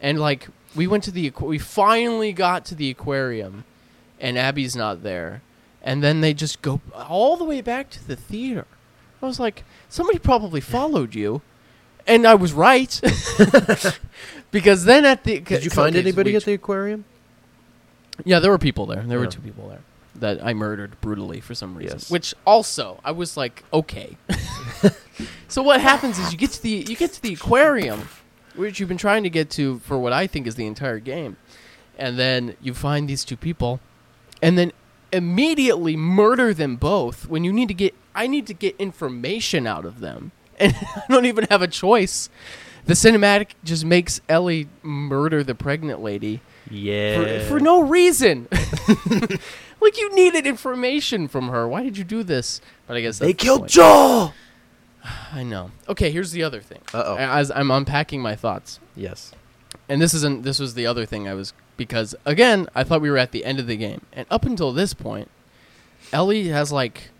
and 0.00 0.18
like 0.18 0.48
we 0.74 0.86
went 0.86 1.04
to 1.04 1.10
the 1.10 1.32
we 1.40 1.58
finally 1.58 2.32
got 2.32 2.64
to 2.66 2.74
the 2.74 2.90
aquarium, 2.90 3.64
and 4.20 4.36
Abby's 4.36 4.76
not 4.76 5.02
there, 5.02 5.42
and 5.82 6.02
then 6.02 6.20
they 6.20 6.34
just 6.34 6.62
go 6.62 6.80
all 6.94 7.36
the 7.36 7.44
way 7.44 7.60
back 7.60 7.90
to 7.90 8.06
the 8.06 8.16
theater. 8.16 8.66
I 9.22 9.26
was 9.26 9.40
like, 9.40 9.64
somebody 9.88 10.18
probably 10.18 10.60
followed 10.60 11.14
you, 11.14 11.42
and 12.08 12.26
I 12.26 12.34
was 12.34 12.52
right. 12.52 13.00
because 14.50 14.84
then 14.84 15.04
at 15.04 15.22
the 15.24 15.40
Did 15.40 15.64
you 15.64 15.70
find 15.70 15.94
okay, 15.94 16.02
so 16.02 16.08
anybody 16.08 16.30
we 16.32 16.36
at 16.36 16.44
the 16.44 16.54
aquarium? 16.54 17.04
yeah, 18.24 18.40
there 18.40 18.50
were 18.50 18.58
people 18.58 18.86
there. 18.86 19.02
There 19.02 19.18
were 19.18 19.26
two 19.26 19.40
people 19.40 19.68
there 19.68 19.80
that 20.16 20.44
I 20.44 20.52
murdered 20.54 21.00
brutally 21.00 21.40
for 21.40 21.54
some 21.54 21.76
reason. 21.76 21.98
Yes. 21.98 22.10
Which 22.10 22.34
also, 22.44 23.00
I 23.04 23.12
was 23.12 23.36
like, 23.36 23.62
okay. 23.72 24.16
so 25.48 25.62
what 25.62 25.80
happens 25.80 26.18
is 26.18 26.32
you 26.32 26.38
get 26.38 26.50
to 26.52 26.62
the 26.62 26.84
you 26.88 26.96
get 26.96 27.12
to 27.12 27.22
the 27.22 27.34
aquarium, 27.34 28.08
which 28.56 28.80
you've 28.80 28.88
been 28.88 28.98
trying 28.98 29.22
to 29.22 29.30
get 29.30 29.50
to 29.50 29.78
for 29.80 29.98
what 29.98 30.12
I 30.12 30.26
think 30.26 30.46
is 30.46 30.56
the 30.56 30.66
entire 30.66 30.98
game, 30.98 31.36
and 31.96 32.18
then 32.18 32.56
you 32.60 32.74
find 32.74 33.08
these 33.08 33.24
two 33.24 33.36
people, 33.36 33.80
and 34.42 34.58
then 34.58 34.72
immediately 35.12 35.96
murder 35.96 36.52
them 36.52 36.76
both 36.76 37.26
when 37.28 37.44
you 37.44 37.52
need 37.52 37.68
to 37.68 37.74
get 37.74 37.94
I 38.14 38.26
need 38.26 38.46
to 38.48 38.54
get 38.54 38.74
information 38.78 39.66
out 39.66 39.84
of 39.84 40.00
them, 40.00 40.32
and 40.58 40.74
I 40.96 41.02
don't 41.08 41.26
even 41.26 41.46
have 41.50 41.62
a 41.62 41.68
choice. 41.68 42.28
The 42.86 42.94
cinematic 42.94 43.48
just 43.64 43.84
makes 43.84 44.20
Ellie 44.28 44.68
murder 44.82 45.44
the 45.44 45.54
pregnant 45.54 46.00
lady 46.02 46.40
Yeah. 46.70 47.40
for, 47.42 47.46
for 47.56 47.60
no 47.60 47.82
reason. 47.82 48.48
like 49.80 49.98
you 49.98 50.14
needed 50.14 50.46
information 50.46 51.28
from 51.28 51.48
her. 51.48 51.68
Why 51.68 51.82
did 51.82 51.98
you 51.98 52.04
do 52.04 52.22
this? 52.22 52.60
But 52.86 52.96
I 52.96 53.00
guess 53.02 53.18
they 53.18 53.32
that's 53.32 53.40
the 53.42 53.44
killed 53.46 53.60
point. 53.60 53.70
Joel. 53.72 54.34
I 55.32 55.42
know. 55.42 55.70
Okay, 55.88 56.10
here's 56.10 56.32
the 56.32 56.42
other 56.42 56.60
thing. 56.60 56.80
Uh 56.92 57.02
oh. 57.06 57.16
As 57.16 57.50
I'm 57.50 57.70
unpacking 57.70 58.20
my 58.20 58.34
thoughts, 58.34 58.80
Yes. 58.96 59.32
and 59.88 60.00
this 60.02 60.12
isn't. 60.14 60.42
This 60.42 60.58
was 60.58 60.74
the 60.74 60.86
other 60.86 61.06
thing 61.06 61.28
I 61.28 61.34
was 61.34 61.52
because 61.76 62.14
again 62.26 62.68
I 62.74 62.84
thought 62.84 63.00
we 63.00 63.10
were 63.10 63.16
at 63.18 63.32
the 63.32 63.44
end 63.44 63.58
of 63.60 63.66
the 63.66 63.76
game, 63.76 64.02
and 64.12 64.26
up 64.30 64.44
until 64.44 64.72
this 64.72 64.94
point, 64.94 65.30
Ellie 66.12 66.48
has 66.48 66.72
like. 66.72 67.10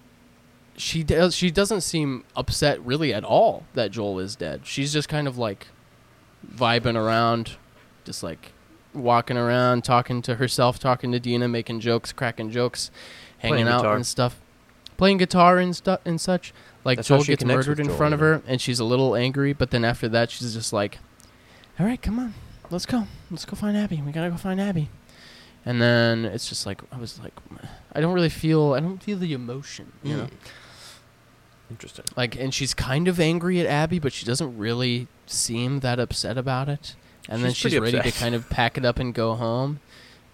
She 0.79 1.03
does. 1.03 1.35
Uh, 1.35 1.37
she 1.37 1.51
doesn't 1.51 1.83
seem 1.83 2.25
upset 2.37 2.85
really 2.85 3.13
at 3.13 3.25
all 3.25 3.65
that 3.75 3.91
Joel 3.91 4.19
is 4.21 4.37
dead. 4.37 4.63
She's 4.65 4.93
just 4.93 5.09
kind 5.09 5.27
of 5.27 5.37
like 5.37 5.69
vibing 6.47 6.97
around, 6.97 7.57
just 8.05 8.23
like 8.23 8.53
walking 8.95 9.37
around, 9.37 9.85
talking 9.85 10.23
to 10.23 10.37
herself, 10.37 10.79
talking 10.79 11.13
to 11.13 11.21
Dina, 11.21 11.49
making 11.49 11.81
jokes, 11.81 12.13
cracking 12.13 12.51
jokes, 12.51 12.91
hanging 13.39 13.57
Playing 13.57 13.69
out 13.69 13.81
guitar. 13.83 13.97
and 13.97 14.07
stuff, 14.07 14.41
playing 14.97 15.19
guitar 15.19 15.59
and 15.59 15.75
stuff 15.75 16.01
and 16.05 16.21
such. 16.21 16.55
Like 16.85 16.99
That's 16.99 17.09
Joel 17.09 17.25
gets 17.25 17.45
murdered 17.45 17.81
in 17.81 17.87
Joel, 17.87 17.97
front 17.97 18.15
of 18.15 18.21
her, 18.21 18.43
and 18.47 18.61
she's 18.61 18.79
a 18.79 18.85
little 18.85 19.15
angry. 19.15 19.53
But 19.53 19.71
then 19.71 19.85
after 19.85 20.09
that, 20.09 20.31
she's 20.31 20.55
just 20.55 20.73
like, 20.73 20.99
"All 21.79 21.87
right, 21.87 22.01
come 22.01 22.19
on, 22.19 22.35
let's 22.71 22.87
go, 22.87 23.07
let's 23.31 23.45
go 23.45 23.57
find 23.57 23.77
Abby. 23.77 24.01
We 24.05 24.13
gotta 24.13 24.31
go 24.31 24.37
find 24.37 24.61
Abby." 24.61 24.91
And 25.65 25.83
then 25.83 26.25
it's 26.25 26.49
just 26.49 26.67
like 26.67 26.81
I 26.93 26.99
was 26.99 27.19
like, 27.21 27.35
I 27.93 28.01
don't 28.01 28.15
really 28.15 28.29
feel, 28.29 28.75
I 28.75 28.81
don't 28.81 29.03
feel 29.03 29.19
the 29.19 29.33
emotion, 29.33 29.93
you 30.03 30.15
mm. 30.15 30.19
know. 30.19 30.29
Interesting. 31.71 32.05
Like, 32.17 32.37
and 32.37 32.53
she's 32.55 32.73
kind 32.75 33.09
of 33.09 33.21
angry 33.21 33.61
at 33.61 33.67
Abby, 33.67 33.99
but 33.99 34.13
she 34.13 34.25
doesn't 34.25 34.57
really 34.57 35.07
seem 35.27 35.81
that 35.81 35.99
upset 36.01 36.39
about 36.39 36.69
it. 36.69 36.95
And 37.29 37.43
then 37.45 37.51
She's 37.51 37.73
she's 37.73 37.79
pretty 37.79 37.97
ready 37.97 38.11
to 38.11 38.19
kind 38.19 38.35
of 38.35 38.49
pack 38.49 38.79
it 38.79 38.85
up 38.87 38.99
and 38.99 39.13
go 39.13 39.35
home, 39.35 39.81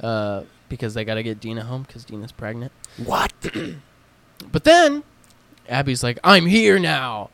uh, 0.00 0.44
because 0.68 0.94
they 0.94 1.04
got 1.04 1.14
to 1.14 1.22
get 1.24 1.40
Dina 1.40 1.64
home 1.64 1.82
because 1.82 2.04
Dina's 2.04 2.32
pregnant. 2.32 2.72
What? 3.04 3.32
But 4.50 4.64
then 4.64 5.04
Abby's 5.68 6.02
like, 6.02 6.18
"I'm 6.22 6.46
here 6.46 6.78
now," 6.78 7.30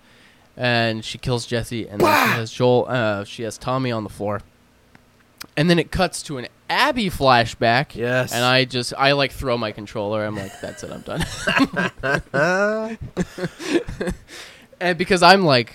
and 0.56 1.04
she 1.04 1.18
kills 1.18 1.44
Jesse, 1.46 1.88
and 1.88 2.00
then 2.00 2.28
she 2.28 2.34
has 2.34 2.52
Joel. 2.52 2.86
Uh, 2.88 3.24
she 3.24 3.42
has 3.42 3.58
Tommy 3.58 3.90
on 3.90 4.04
the 4.04 4.10
floor, 4.10 4.42
and 5.56 5.68
then 5.70 5.78
it 5.78 5.90
cuts 5.90 6.22
to 6.24 6.38
an 6.38 6.48
Abby 6.68 7.10
flashback. 7.10 7.94
Yes. 7.94 8.32
And 8.32 8.44
I 8.44 8.64
just 8.64 8.92
I 8.96 9.12
like 9.12 9.32
throw 9.32 9.56
my 9.58 9.72
controller. 9.72 10.24
I'm 10.24 10.36
like, 10.36 10.60
that's 10.60 10.82
it, 10.84 10.90
I'm 10.92 11.00
done. 11.02 11.24
And 14.82 14.96
because 14.96 15.22
I'm 15.22 15.44
like, 15.44 15.74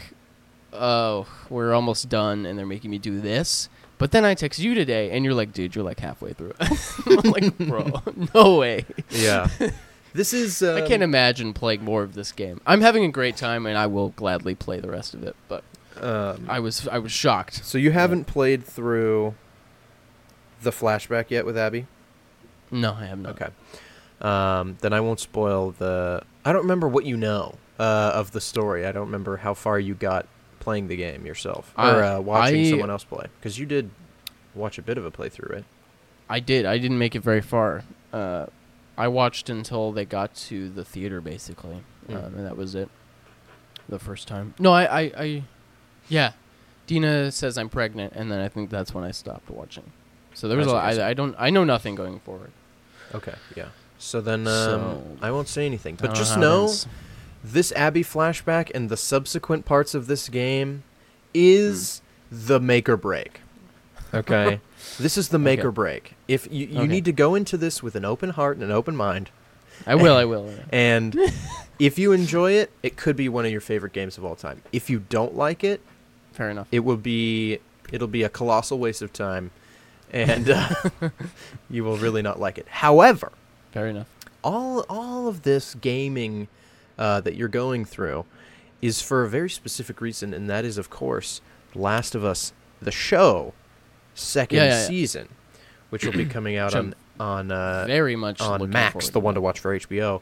oh, 0.74 1.28
we're 1.52 1.74
almost 1.74 2.10
done, 2.10 2.48
and 2.48 2.58
they're 2.58 2.66
making 2.66 2.90
me 2.90 2.98
do 2.98 3.22
this. 3.22 3.70
But 4.00 4.12
then 4.12 4.26
I 4.26 4.34
text 4.34 4.60
you 4.60 4.74
today, 4.74 5.12
and 5.12 5.24
you're 5.24 5.36
like, 5.36 5.54
dude, 5.54 5.76
you're 5.76 5.84
like 5.86 6.00
halfway 6.00 6.34
through. 6.34 6.54
I'm 6.60 7.32
like, 7.32 7.56
bro, 7.60 8.02
no 8.34 8.56
way. 8.58 8.84
yeah. 9.12 9.48
This 10.14 10.34
is. 10.34 10.64
Um, 10.64 10.78
I 10.78 10.82
can't 10.88 11.04
imagine 11.04 11.54
playing 11.54 11.84
more 11.86 12.02
of 12.02 12.16
this 12.16 12.32
game. 12.32 12.62
I'm 12.66 12.82
having 12.82 13.06
a 13.06 13.10
great 13.12 13.38
time, 13.38 13.68
and 13.68 13.78
I 13.78 13.86
will 13.86 14.10
gladly 14.10 14.56
play 14.56 14.80
the 14.80 14.90
rest 14.90 15.14
of 15.14 15.22
it. 15.24 15.36
But 15.48 15.64
Um, 16.02 16.48
I 16.50 16.60
was 16.60 16.88
I 16.88 16.98
was 16.98 17.12
shocked. 17.12 17.64
so 17.64 17.78
you 17.78 17.92
haven't 17.92 18.26
played 18.26 18.64
through 18.66 19.36
the 20.66 20.72
flashback 20.72 21.30
yet 21.30 21.46
with 21.46 21.58
Abby? 21.58 21.88
No, 22.72 22.94
I 22.94 23.06
have 23.06 23.20
not. 23.20 23.42
Okay. 23.42 23.50
Um, 24.22 24.78
then 24.82 24.92
I 24.92 25.00
won't 25.00 25.20
spoil 25.22 25.72
the. 25.72 26.22
I 26.44 26.52
don't 26.52 26.62
remember 26.64 26.88
what 26.88 27.06
you 27.06 27.16
know 27.18 27.56
uh, 27.80 28.12
of 28.14 28.32
the 28.32 28.42
story. 28.42 28.86
I 28.86 28.92
don't 28.92 29.06
remember 29.06 29.38
how 29.38 29.54
far 29.54 29.80
you 29.80 29.94
got 29.94 30.28
playing 30.60 30.88
the 30.88 30.96
game 30.96 31.26
yourself 31.26 31.74
or 31.78 31.84
I- 31.84 32.16
uh, 32.16 32.20
watching 32.22 32.66
I- 32.66 32.70
someone 32.70 32.90
else 32.90 33.04
play 33.04 33.28
because 33.40 33.58
you 33.60 33.66
did 33.66 33.90
watch 34.54 34.78
a 34.78 34.82
bit 34.82 34.98
of 34.98 35.06
a 35.06 35.12
playthrough, 35.12 35.52
right? 35.54 35.66
I 36.30 36.40
did. 36.40 36.66
I 36.66 36.78
didn't 36.80 36.98
make 36.98 37.16
it 37.16 37.22
very 37.22 37.42
far. 37.42 37.84
Uh, 38.12 38.48
I 38.98 39.08
watched 39.10 39.50
until 39.50 39.92
they 39.92 40.06
got 40.06 40.34
to 40.36 40.70
the 40.70 40.84
theater, 40.86 41.22
basically, 41.22 41.84
Mm. 42.10 42.16
um, 42.16 42.36
and 42.36 42.46
that 42.46 42.56
was 42.58 42.74
it. 42.76 42.90
The 43.90 44.00
first 44.00 44.28
time. 44.28 44.56
No, 44.58 44.72
I, 44.74 44.86
I, 45.02 45.12
I, 45.18 45.44
yeah. 46.10 46.32
Dina 46.88 47.32
says 47.32 47.58
I'm 47.58 47.70
pregnant, 47.70 48.14
and 48.16 48.32
then 48.32 48.40
I 48.40 48.48
think 48.48 48.70
that's 48.72 48.94
when 48.94 49.04
I 49.04 49.12
stopped 49.12 49.50
watching. 49.52 49.92
So 50.36 50.48
there 50.48 50.58
was 50.58 50.68
I 50.68 50.70
a 50.90 50.94
see, 50.94 51.00
lot. 51.00 51.04
I. 51.04 51.08
I, 51.08 51.10
I 51.10 51.14
don't. 51.14 51.36
I 51.40 51.50
know 51.50 51.64
nothing 51.64 51.96
going 51.96 52.20
forward. 52.20 52.52
Okay. 53.14 53.34
Yeah. 53.56 53.70
So 53.98 54.22
then 54.22 54.42
um, 54.42 54.48
So- 54.48 55.04
I 55.22 55.32
won't 55.32 55.48
say 55.48 55.66
anything, 55.66 55.96
but 55.96 56.14
just 56.14 56.36
how 56.36 56.42
know 56.42 56.74
this 57.44 57.72
Abby 57.74 58.04
flashback 58.04 58.70
and 58.76 58.90
the 58.90 58.98
subsequent 58.98 59.66
parts 59.66 59.96
of 59.96 60.08
this 60.08 60.30
game 60.30 60.84
is 61.34 62.02
the 62.32 62.60
make 62.60 62.90
or 62.90 62.98
break. 62.98 63.42
Okay. 64.14 64.60
this 65.00 65.18
is 65.18 65.30
the 65.30 65.40
make 65.40 65.60
Okay. 65.60 65.68
or 65.68 65.72
break. 65.72 66.16
If 66.28 66.48
you, 66.52 66.68
you 66.68 66.78
Okay. 66.80 66.88
need 66.88 67.06
to 67.06 67.12
go 67.12 67.36
into 67.36 67.58
this 67.58 67.82
with 67.84 67.96
an 67.96 68.06
open 68.06 68.32
heart 68.32 68.58
and 68.58 68.64
an 68.64 68.72
open 68.72 68.96
mind, 68.96 69.30
I 69.86 69.96
will. 69.96 70.16
I 70.16 70.26
will. 70.32 70.48
yeah. 70.50 70.64
and 70.72 71.18
if 71.80 71.98
you 72.00 72.12
enjoy 72.12 72.52
it, 72.54 72.72
it 72.84 72.98
could 72.98 73.16
be 73.16 73.30
one 73.30 73.46
of 73.46 73.52
your 73.52 73.62
favorite 73.62 73.94
games 73.94 74.18
of 74.18 74.26
all 74.26 74.36
time. 74.36 74.62
If 74.72 74.90
you 74.90 75.00
don't 75.10 75.36
like 75.36 75.64
it, 75.64 75.82
Fair 76.34 76.50
enough. 76.50 76.68
it 76.72 76.80
will 76.80 76.98
be 76.98 77.60
it'll 77.92 78.08
be 78.08 78.24
a 78.24 78.30
colossal 78.30 78.80
waste 78.80 79.02
of 79.02 79.14
time, 79.14 79.52
and 80.16 80.50
uh, 80.50 80.70
you 81.70 81.84
will 81.84 81.98
really 81.98 82.24
not 82.24 82.40
like 82.40 82.58
it. 82.58 82.68
However, 82.68 83.32
Fair 83.72 83.88
enough. 83.88 84.08
all 84.44 84.86
all 84.90 85.28
of 85.28 85.44
this 85.44 85.76
gaming 85.76 86.48
uh, 86.98 87.22
that 87.22 87.36
you're 87.36 87.48
going 87.50 87.86
through 87.86 88.26
is 88.82 89.02
for 89.02 89.24
a 89.24 89.30
very 89.30 89.50
specific 89.50 90.00
reason, 90.02 90.34
and 90.34 90.50
that 90.50 90.64
is, 90.66 90.78
of 90.78 90.90
course, 90.90 91.42
Last 91.76 92.16
of 92.16 92.24
Us, 92.24 92.54
the 92.82 92.92
show, 92.92 93.54
second 94.14 94.58
Yeah, 94.58 94.64
yeah, 94.66 94.70
yeah. 94.82 94.88
season, 94.88 95.28
which 95.90 96.06
will 96.06 96.14
be 96.14 96.26
coming 96.38 96.56
out 96.58 96.74
on 96.76 96.96
on 97.20 97.52
uh, 97.52 97.86
Very 97.88 98.16
much 98.16 98.42
on 98.42 98.70
Max, 98.70 99.10
the 99.10 99.20
one 99.20 99.36
to 99.36 99.42
watch 99.42 99.60
for 99.60 99.78
HBO. 99.78 100.22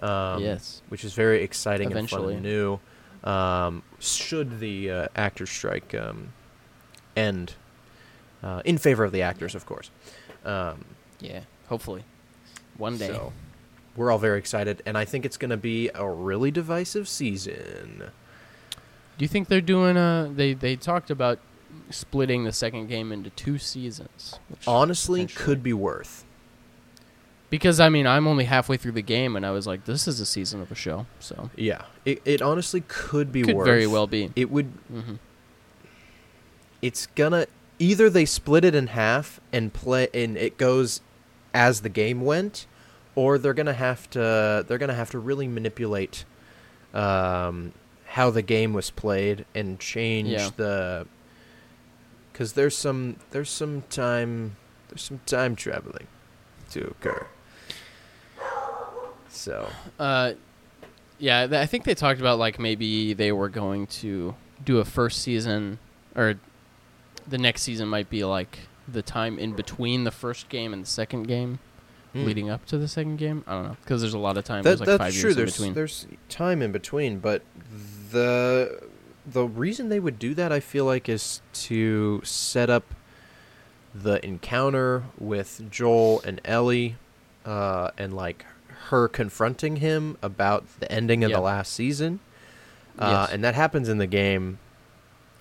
Um, 0.00 0.42
Yes. 0.42 0.82
which 0.90 1.04
is 1.04 1.14
very 1.14 1.42
exciting 1.42 1.90
Eventually. 1.90 2.34
and 2.34 2.42
fun 2.44 2.44
and 2.44 3.24
new. 3.24 3.30
Um, 3.30 3.82
should 3.98 4.60
the 4.60 4.90
uh, 4.90 5.06
actor 5.16 5.46
strike 5.46 5.94
um, 5.94 6.28
end 7.16 7.54
uh, 8.42 8.62
in 8.64 8.78
favor 8.78 9.04
of 9.04 9.12
the 9.12 9.22
actors, 9.22 9.54
of 9.54 9.66
course. 9.66 9.90
Um, 10.44 10.84
Yeah. 11.20 11.40
Hopefully, 11.68 12.04
one 12.76 12.96
day. 12.98 13.08
so 13.08 13.32
we're 13.96 14.10
all 14.12 14.18
very 14.18 14.38
excited, 14.38 14.82
and 14.86 14.96
I 14.96 15.04
think 15.04 15.24
it's 15.24 15.36
going 15.36 15.50
to 15.50 15.56
be 15.56 15.90
a 15.94 16.08
really 16.08 16.50
divisive 16.50 17.08
season. 17.08 18.10
Do 19.18 19.24
you 19.24 19.28
think 19.28 19.48
they're 19.48 19.60
doing 19.60 19.96
a? 19.96 20.30
They 20.32 20.52
they 20.54 20.76
talked 20.76 21.10
about 21.10 21.38
splitting 21.90 22.44
the 22.44 22.52
second 22.52 22.86
game 22.88 23.10
into 23.12 23.30
two 23.30 23.58
seasons. 23.58 24.38
which 24.48 24.68
Honestly, 24.68 25.26
could 25.26 25.62
be 25.62 25.72
worth. 25.72 26.24
Because 27.48 27.80
I 27.80 27.88
mean, 27.88 28.06
I'm 28.06 28.26
only 28.28 28.44
halfway 28.44 28.76
through 28.76 28.92
the 28.92 29.02
game, 29.02 29.34
and 29.36 29.44
I 29.46 29.50
was 29.52 29.66
like, 29.66 29.86
"This 29.86 30.06
is 30.06 30.20
a 30.20 30.26
season 30.26 30.60
of 30.60 30.70
a 30.70 30.74
show." 30.74 31.06
So 31.18 31.50
Yeah, 31.56 31.82
it, 32.04 32.20
it 32.24 32.42
honestly 32.42 32.82
could 32.86 33.32
be 33.32 33.42
could 33.42 33.56
worth. 33.56 33.66
very 33.66 33.86
well 33.86 34.06
be. 34.06 34.30
It 34.36 34.50
would. 34.50 34.66
hmm 34.90 35.14
It's 36.82 37.06
gonna 37.06 37.46
either 37.78 38.08
they 38.10 38.24
split 38.24 38.64
it 38.64 38.74
in 38.74 38.88
half 38.88 39.40
and 39.52 39.72
play, 39.72 40.08
and 40.14 40.36
it 40.36 40.56
goes 40.58 41.00
as 41.54 41.80
the 41.82 41.88
game 41.88 42.20
went, 42.22 42.66
or 43.14 43.38
they're 43.38 43.54
gonna 43.54 43.72
have 43.72 44.08
to 44.10 44.64
they're 44.66 44.78
gonna 44.78 44.94
have 44.94 45.10
to 45.10 45.18
really 45.18 45.48
manipulate 45.48 46.24
um, 46.94 47.72
how 48.06 48.30
the 48.30 48.42
game 48.42 48.72
was 48.72 48.90
played 48.90 49.44
and 49.54 49.78
change 49.80 50.28
Yeah. 50.28 50.50
the 50.56 51.06
because 52.32 52.52
there's 52.54 52.76
some 52.76 53.16
there's 53.30 53.50
some 53.50 53.82
time 53.90 54.56
there's 54.88 55.02
some 55.02 55.20
time 55.26 55.56
traveling 55.56 56.06
to 56.70 56.86
occur. 56.88 57.26
So 59.28 59.68
Uh, 59.98 60.32
yeah, 61.18 61.46
th- 61.46 61.60
I 61.60 61.66
think 61.66 61.84
they 61.84 61.94
talked 61.94 62.20
about 62.20 62.38
like 62.38 62.58
maybe 62.58 63.12
they 63.14 63.32
were 63.32 63.48
going 63.48 63.86
to 63.88 64.34
do 64.64 64.78
a 64.78 64.84
first 64.84 65.22
season, 65.22 65.78
or 66.14 66.34
the 67.28 67.38
next 67.38 67.62
season 67.62 67.88
might 67.88 68.08
be 68.10 68.24
like 68.24 68.58
the 68.88 69.02
time 69.02 69.38
in 69.38 69.52
between 69.54 70.04
the 70.04 70.10
first 70.10 70.48
game 70.48 70.72
and 70.72 70.82
the 70.84 70.88
second 70.88 71.24
game, 71.24 71.58
Hmm. 72.12 72.24
leading 72.24 72.48
up 72.50 72.64
to 72.66 72.78
the 72.78 72.88
second 72.88 73.16
game. 73.16 73.42
I 73.46 73.52
don't 73.54 73.64
know 73.64 73.76
because 73.82 74.00
there's 74.00 74.14
a 74.14 74.18
lot 74.18 74.36
of 74.36 74.44
time. 74.44 74.62
that, 74.62 74.68
there's 74.78 74.80
like 74.80 74.86
that's 74.86 74.98
five 75.02 75.12
true. 75.14 75.30
years 75.30 75.36
in 75.36 75.36
There's 75.42 75.52
between. 75.56 75.74
there's 75.74 76.06
time 76.28 76.62
in 76.62 76.72
between, 76.72 77.18
but 77.18 77.42
the 78.12 78.80
the 79.26 79.44
reason 79.44 79.88
they 79.88 79.98
would 80.00 80.18
do 80.18 80.34
that, 80.34 80.52
I 80.52 80.60
feel 80.60 80.84
like, 80.84 81.08
is 81.08 81.40
to 81.54 82.20
set 82.24 82.70
up 82.70 82.84
the 83.94 84.24
encounter 84.24 85.04
with 85.18 85.62
Joel 85.70 86.20
and 86.22 86.40
Ellie, 86.44 86.96
uh, 87.44 87.90
and 87.98 88.14
like 88.14 88.44
her 88.88 89.08
confronting 89.08 89.76
him 89.76 90.16
about 90.22 90.64
the 90.80 90.90
ending 90.92 91.24
of 91.24 91.30
Yeah. 91.30 91.36
the 91.38 91.42
last 91.42 91.72
season. 91.72 92.20
Uh, 92.98 93.24
Yes. 93.26 93.34
And 93.34 93.42
that 93.44 93.54
happens 93.56 93.88
in 93.88 93.98
the 93.98 94.06
game. 94.06 94.58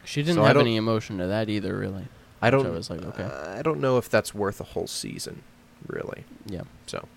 She 0.06 0.22
didn't 0.22 0.36
so 0.36 0.44
I 0.44 0.48
have 0.48 0.54
don't- 0.56 0.62
any 0.68 0.76
emotion 0.78 1.18
to 1.18 1.28
that 1.28 1.50
either, 1.50 1.76
really. 1.78 2.08
I 2.42 2.50
don't. 2.50 2.66
I 2.66 2.70
was 2.70 2.90
like, 2.90 3.02
okay. 3.04 3.24
I 3.24 3.62
don't 3.62 3.80
know 3.80 3.98
if 3.98 4.10
that's 4.10 4.34
worth 4.36 4.60
a 4.62 4.66
whole 4.66 4.88
season, 4.88 5.42
really. 5.88 6.26
Yeah. 6.46 6.62
So, 6.86 7.08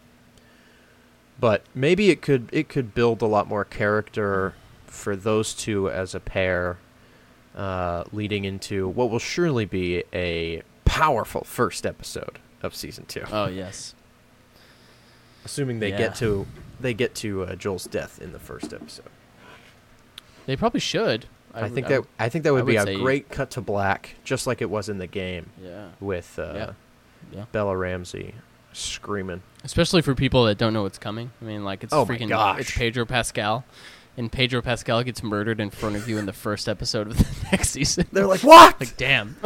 but 1.39 1.63
maybe 1.75 2.09
it 2.11 2.23
could 2.23 2.49
it 2.53 2.69
could 2.69 2.95
build 2.95 3.21
a 3.21 3.27
lot 3.27 3.47
more 3.47 3.65
character 3.65 4.55
for 4.87 5.17
those 5.17 5.53
two 5.55 5.91
as 5.91 6.15
a 6.15 6.21
pair, 6.21 6.79
uh, 7.55 8.05
leading 8.11 8.45
into 8.45 8.89
what 8.89 9.11
will 9.11 9.19
surely 9.19 9.67
be 9.67 10.05
a 10.15 10.63
powerful 10.87 11.43
first 11.45 11.85
episode 11.85 12.39
of 12.63 12.75
season 12.75 13.05
two. 13.07 13.25
Oh 13.31 13.49
yes. 13.49 13.95
Assuming 15.45 15.81
they 15.81 15.91
yeah. 15.91 15.99
get 15.99 16.15
to 16.17 16.47
they 16.81 16.95
get 16.95 17.15
to 17.17 17.43
uh, 17.43 17.55
Joel's 17.57 17.85
death 17.85 18.21
in 18.23 18.33
the 18.33 18.39
first 18.39 18.73
episode. 18.73 19.11
They 20.47 20.57
probably 20.57 20.81
should. 20.81 21.27
I, 21.55 21.63
would- 21.63 21.75
think 21.75 21.87
I 21.87 21.89
that 21.91 22.01
would- 22.01 22.09
I 22.19 22.29
think 22.29 22.45
that 22.45 22.53
would, 22.53 22.63
I 22.63 22.67
be 22.67 22.77
a 22.77 22.97
great 22.99 23.29
cut 23.31 23.51
to 23.53 23.61
black, 23.61 24.17
just 24.25 24.47
like 24.47 24.61
it 24.63 24.71
was 24.71 24.89
in 24.89 24.99
the 24.99 25.07
game 25.07 25.51
Yeah. 25.63 25.89
with 26.01 26.39
uh, 26.39 26.53
Yeah. 26.55 26.71
Yeah. 27.33 27.45
Bella 27.53 27.77
Ramsey 27.77 28.35
screaming. 28.73 29.43
Especially 29.65 30.03
for 30.03 30.15
people 30.15 30.45
that 30.45 30.57
don't 30.57 30.73
know 30.73 30.83
what's 30.83 30.99
coming. 30.99 31.31
I 31.43 31.45
mean, 31.45 31.65
like 31.65 31.83
it's 31.85 31.93
Oh 31.93 32.07
freaking. 32.07 32.29
gosh. 32.29 32.61
It's 32.61 32.71
Pedro 32.71 33.05
Pascal, 33.05 33.65
and 34.17 34.31
Pedro 34.31 34.63
Pascal 34.63 35.03
gets 35.03 35.23
murdered 35.23 35.61
in 35.61 35.71
front 35.71 35.97
of 35.97 36.09
you 36.09 36.17
in 36.19 36.27
the 36.27 36.33
first 36.33 36.69
episode 36.69 37.09
of 37.09 37.17
the 37.19 37.49
next 37.53 37.71
season. 37.71 38.07
They're 38.13 38.27
like, 38.27 38.43
what? 38.45 38.79
like, 38.81 38.97
damn. 38.97 39.37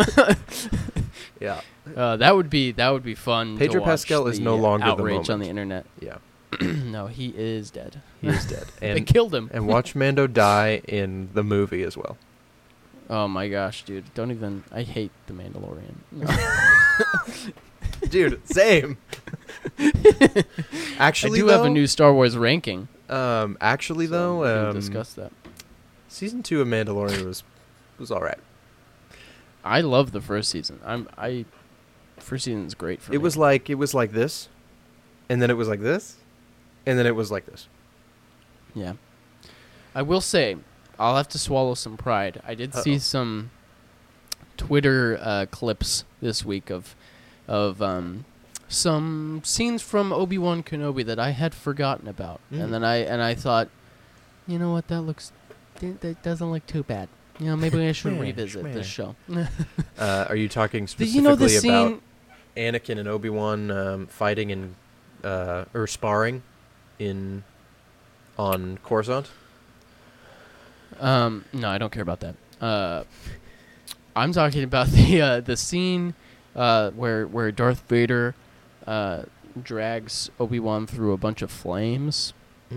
yeah, 1.41 1.61
Uh, 1.97 2.17
that 2.17 2.37
would 2.37 2.51
be 2.51 2.73
that 2.73 2.91
would 2.91 3.03
be 3.03 3.15
fun. 3.15 3.59
Pedro 3.59 3.83
Pascal 3.83 4.27
is 4.29 4.39
no 4.39 4.57
longer 4.57 4.87
the 4.87 4.93
outrage 4.93 5.31
on 5.31 5.41
the 5.41 5.49
internet. 5.49 5.87
yeah, 6.01 6.19
no, 6.61 7.07
he 7.07 7.29
is 7.37 7.71
dead. 7.71 8.01
he 8.21 8.29
is 8.29 8.45
dead. 8.47 8.65
And, 8.83 8.97
they 8.99 9.03
killed 9.03 9.35
him. 9.35 9.51
and 9.53 9.67
watch 9.67 9.95
Mando 9.95 10.27
die 10.27 10.83
in 10.89 11.31
the 11.35 11.43
movie 11.43 11.83
as 11.83 11.97
well. 11.97 12.17
Oh 13.11 13.29
my 13.29 13.49
gosh, 13.49 13.85
dude! 13.85 14.05
Don't 14.15 14.31
even. 14.31 14.65
I 14.73 14.83
hate 14.83 15.11
the 15.27 15.35
Mandalorian. 15.35 15.95
Dude, 18.09 18.47
same. 18.49 18.97
actually, 20.99 21.39
I 21.39 21.43
do 21.43 21.47
though, 21.47 21.53
have 21.53 21.65
a 21.65 21.71
new 21.71 21.87
Star 21.87 22.13
Wars 22.13 22.37
ranking. 22.37 22.89
Um, 23.09 23.57
actually, 23.61 24.07
so 24.07 24.13
though, 24.43 24.69
um, 24.71 24.75
discuss 24.75 25.13
that. 25.15 25.33
season 26.09 26.43
two 26.43 26.61
of 26.61 26.69
Mandalorian 26.69 27.25
was 27.25 27.43
was 27.99 28.11
all 28.11 28.21
right. 28.21 28.39
I 29.65 29.81
love 29.81 30.13
the 30.13 30.21
first 30.21 30.51
season. 30.51 30.81
I'm 30.85 31.09
I. 31.17 31.45
First 32.19 32.45
season 32.45 32.67
is 32.67 32.75
great 32.75 33.01
for 33.03 33.13
It 33.13 33.19
me. 33.19 33.23
was 33.23 33.37
like 33.37 33.69
it 33.71 33.75
was 33.77 33.95
like 33.95 34.13
this, 34.13 34.49
and 35.29 35.43
then 35.43 35.51
it 35.51 35.57
was 35.57 35.69
like 35.69 35.81
this, 35.81 36.17
and 36.87 36.99
then 36.99 37.07
it 37.07 37.15
was 37.15 37.31
like 37.31 37.47
this. 37.47 37.69
Yeah. 38.75 38.95
I 39.95 40.03
will 40.03 40.21
say, 40.21 40.57
I'll 40.99 41.17
have 41.17 41.29
to 41.31 41.39
swallow 41.39 41.75
some 41.75 41.97
pride. 41.97 42.41
I 42.47 42.55
did 42.55 42.75
see 42.75 42.93
Uh-oh. 42.95 42.99
some 42.99 43.51
Twitter 44.57 45.19
uh, 45.21 45.47
clips 45.51 46.05
this 46.21 46.45
week 46.45 46.71
of 46.71 46.95
of 47.49 47.83
um, 47.83 48.25
some 48.69 49.43
scenes 49.45 49.83
from 49.83 50.13
Obi 50.13 50.39
Wan 50.39 50.63
Kenobi 50.63 51.05
that 51.05 51.19
I 51.19 51.31
had 51.31 51.55
forgotten 51.55 52.09
about, 52.09 52.41
Mm. 52.53 52.63
and 52.65 52.75
then 52.75 52.85
I 52.85 52.97
and 52.99 53.21
I 53.23 53.35
thought, 53.35 53.69
you 54.47 54.59
know 54.59 54.73
what, 54.73 54.89
that 54.89 55.03
looks 55.03 55.33
that 55.81 56.01
that 56.01 56.23
doesn't 56.23 56.51
look 56.51 56.67
too 56.67 56.83
bad. 56.83 57.09
You 57.39 57.47
know, 57.47 57.57
maybe 57.57 57.87
I 57.87 57.93
should 57.93 58.19
revisit 58.21 58.63
this 58.73 58.87
show. 58.87 59.17
Uh, 59.99 60.27
are 60.29 60.37
you 60.37 60.49
talking 60.49 60.83
you 60.85 60.87
specifically 60.87 61.61
know 61.63 61.87
about? 61.87 62.01
Anakin 62.57 62.99
and 62.99 63.09
Obi 63.09 63.29
Wan 63.31 63.71
um, 63.71 64.07
fighting 64.07 64.51
in 64.51 64.75
uh, 65.25 65.65
or 65.75 65.87
sparring 65.87 66.43
in 66.99 67.45
on 68.39 68.79
Coruscant? 68.85 69.31
Um, 71.01 71.45
no, 71.53 71.69
I 71.69 71.79
don't 71.79 71.91
care 71.93 72.03
about 72.03 72.21
that. 72.21 72.35
Uh, 72.61 73.05
I'm 74.15 74.33
talking 74.33 74.63
about 74.63 74.89
the 74.89 75.21
uh, 75.21 75.41
the 75.41 75.57
scene 75.57 76.15
uh, 76.55 76.91
where 76.91 77.27
where 77.27 77.51
Darth 77.51 77.83
Vader 77.89 78.35
uh, 78.87 79.25
drags 79.61 80.31
Obi 80.39 80.61
Wan 80.61 80.87
through 80.87 81.13
a 81.13 81.17
bunch 81.17 81.43
of 81.43 81.51
flames. 81.51 82.33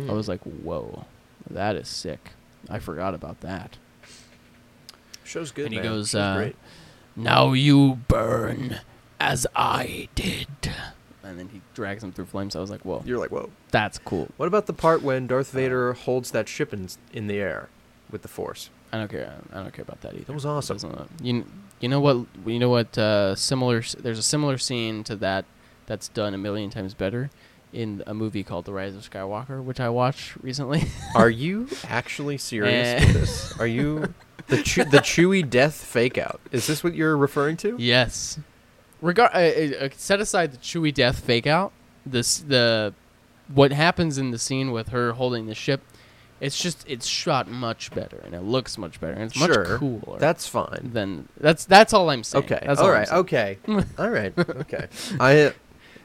I 0.09 0.11
was 0.11 0.27
like, 0.27 0.41
whoa, 0.41 1.05
that 1.49 1.77
is 1.77 1.87
sick. 1.87 2.31
I 2.69 2.79
forgot 2.79 3.13
about 3.13 3.39
that. 3.39 3.77
show's 5.23 5.51
good. 5.51 5.67
and 5.67 5.73
he 5.73 5.79
man. 5.79 5.89
goes, 5.89 6.13
uh, 6.13 6.35
great. 6.35 6.55
Now 7.15 7.53
you 7.53 7.99
burn 8.09 8.81
as 9.21 9.47
I 9.55 10.09
did. 10.13 10.47
And 11.25 11.39
then 11.39 11.49
he 11.49 11.61
drags 11.73 12.03
him 12.03 12.11
through 12.11 12.25
flames. 12.25 12.55
I 12.55 12.59
was 12.59 12.69
like, 12.69 12.85
whoa, 12.85 13.01
You're 13.05 13.17
like, 13.17 13.31
whoa. 13.31 13.49
that's 13.71 13.97
cool. 13.97 14.27
What 14.37 14.45
about 14.47 14.67
the 14.67 14.73
part 14.73 15.01
when 15.01 15.25
Darth 15.27 15.51
Vader 15.51 15.93
holds 15.93 16.31
that 16.31 16.47
ship 16.47 16.71
in 16.73 16.87
in 17.11 17.27
the 17.27 17.37
air 17.39 17.69
with 18.11 18.21
the 18.21 18.27
Force? 18.27 18.69
I 18.93 18.97
don't 18.99 19.09
care. 19.09 19.33
I 19.51 19.55
don't 19.63 19.73
care 19.73 19.83
about 19.83 20.01
that 20.01 20.13
either. 20.13 20.25
That 20.25 20.33
was 20.33 20.45
awesome. 20.45 20.75
Doesn't, 20.77 20.93
uh, 20.95 21.05
You 21.21 21.45
you 21.81 21.89
know 21.89 21.99
what 21.99 22.27
you 22.45 22.59
know 22.59 22.69
what 22.69 22.95
uh, 22.97 23.35
similar 23.35 23.79
s- 23.79 23.95
there's 23.99 24.19
a 24.19 24.23
similar 24.23 24.57
scene 24.57 25.03
to 25.05 25.15
that 25.17 25.45
that's 25.87 26.07
done 26.09 26.33
a 26.33 26.37
million 26.37 26.69
times 26.69 26.93
better 26.93 27.29
in 27.73 28.01
a 28.07 28.13
movie 28.13 28.43
called 28.43 28.63
The 28.65 28.71
Rise 28.71 28.95
of 28.95 29.09
Skywalker, 29.09 29.61
which 29.61 29.79
I 29.81 29.89
watched 29.89 30.37
recently. 30.41 30.83
Are 31.15 31.29
you 31.29 31.67
actually 31.87 32.37
serious 32.37 33.01
Eh. 33.01 33.05
with 33.05 33.13
this? 33.13 33.59
Are 33.59 33.67
you 33.67 34.13
the 34.47 34.61
chew- 34.61 34.85
the 34.85 34.99
Chewie 34.99 35.47
death 35.49 35.73
fake 35.75 36.17
out? 36.17 36.39
Is 36.51 36.67
this 36.67 36.83
what 36.83 36.93
you're 36.95 37.17
referring 37.17 37.57
to? 37.57 37.75
yes. 37.79 38.37
Regard 39.05 39.31
uh, 39.33 39.37
uh, 39.37 39.85
uh, 39.85 39.89
set 39.95 40.19
aside 40.19 40.51
the 40.51 40.57
Chewie 40.57 40.93
death 40.93 41.19
fake 41.19 41.47
out. 41.47 41.71
This 42.05 42.39
the 42.39 42.93
what 43.53 43.71
happens 43.71 44.17
in 44.17 44.31
the 44.31 44.39
scene 44.39 44.71
with 44.71 44.89
her 44.89 45.13
holding 45.13 45.45
the 45.47 45.55
ship. 45.55 45.81
It's 46.41 46.61
just 46.61 46.83
it's 46.87 47.05
shot 47.05 47.47
much 47.47 47.91
better 47.93 48.21
and 48.25 48.33
it 48.35 48.41
looks 48.41 48.77
much 48.77 48.99
better 48.99 49.13
and 49.13 49.23
it's 49.23 49.39
much 49.39 49.53
Sure. 49.53 49.77
cooler. 49.77 50.19
That's 50.19 50.47
fine. 50.47 50.91
Then 50.93 51.29
that's 51.39 51.65
that's 51.65 51.93
all 51.93 52.09
I'm 52.09 52.23
saying. 52.23 52.43
Okay. 52.45 52.59
That's 52.65 52.79
all 52.79 52.87
all 52.87 52.91
right. 52.91 53.09
Okay. 53.11 53.57
all 53.97 54.09
right. 54.09 54.33
Okay. 54.37 54.87
I 55.19 55.53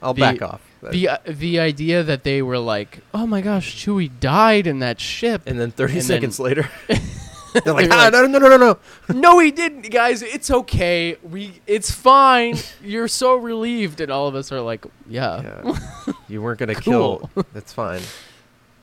I'll 0.03 0.15
The- 0.15 0.21
back 0.21 0.43
off. 0.43 0.61
the 0.91 1.09
uh, 1.09 1.19
the 1.27 1.59
idea 1.61 2.03
that 2.03 2.23
they 2.25 2.41
were 2.43 2.59
like, 2.59 3.01
"Oh 3.13 3.27
my 3.27 3.41
gosh, 3.43 3.85
Chewie 3.85 4.11
died 4.21 4.67
in 4.67 4.79
that 4.79 4.99
ship." 5.01 5.43
and 5.47 5.61
then 5.61 5.71
30 5.73 5.93
and 5.95 6.03
seconds 6.05 6.37
then- 6.39 6.45
later, 6.47 6.71
they're 7.53 7.75
like, 7.75 7.91
ah, 7.91 8.11
no, 8.13 8.27
no, 8.27 8.39
no, 8.39 8.49
no, 8.49 8.57
no. 8.57 8.79
no, 9.15 9.39
he 9.39 9.51
didn't, 9.51 9.91
guys. 9.91 10.23
It's 10.23 10.51
okay. 10.51 11.17
We, 11.23 11.61
it's 11.67 11.91
fine. 11.91 12.57
You're 12.83 13.09
so 13.09 13.37
relieved, 13.37 14.01
and 14.01 14.11
all 14.13 14.29
of 14.29 14.35
us 14.35 14.53
are 14.53 14.61
like, 14.61 14.85
"Yeah, 15.09 15.63
Yeah. 15.65 16.13
you 16.29 16.43
weren't 16.43 16.59
gonna 16.61 16.75
Cool. 16.81 17.31
kill. 17.35 17.45
That's 17.53 17.73
fine. 17.73 18.03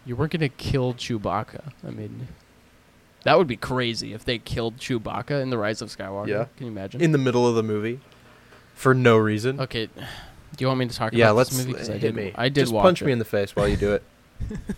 you 0.06 0.16
weren't 0.16 0.32
gonna 0.34 0.50
kill 0.50 0.94
Chewbacca." 0.94 1.72
I 1.88 1.92
mean, 1.92 2.28
that 3.24 3.38
would 3.38 3.48
be 3.48 3.58
crazy 3.58 4.14
if 4.14 4.24
they 4.26 4.38
killed 4.40 4.78
Chewbacca 4.78 5.42
in 5.42 5.50
the 5.50 5.58
Rise 5.58 5.82
of 5.82 5.90
Skywalker. 5.96 6.28
Yeah. 6.28 6.46
Can 6.58 6.68
you 6.68 6.72
imagine? 6.72 7.02
In 7.02 7.12
the 7.12 7.18
middle 7.18 7.48
of 7.48 7.56
the 7.56 7.64
movie, 7.64 8.00
for 8.74 8.94
no 8.94 9.18
reason. 9.18 9.60
okay, 9.62 9.86
do 9.88 10.02
you 10.60 10.68
want 10.68 10.80
me 10.80 10.88
to 10.88 10.96
talk 10.96 11.14
yeah, 11.14 11.26
about 11.26 11.36
let's 11.38 11.50
this 11.56 11.66
movie? 11.66 11.92
I 11.94 11.98
did. 11.98 12.16
me. 12.16 12.32
I 12.36 12.50
did 12.50 12.62
Just 12.62 12.74
watch 12.74 12.84
punch 12.84 13.02
it. 13.02 13.06
me 13.06 13.12
in 13.12 13.20
the 13.20 13.26
face 13.26 13.56
while 13.56 13.68
you 13.68 13.78
do 13.78 13.94
it. 13.94 14.04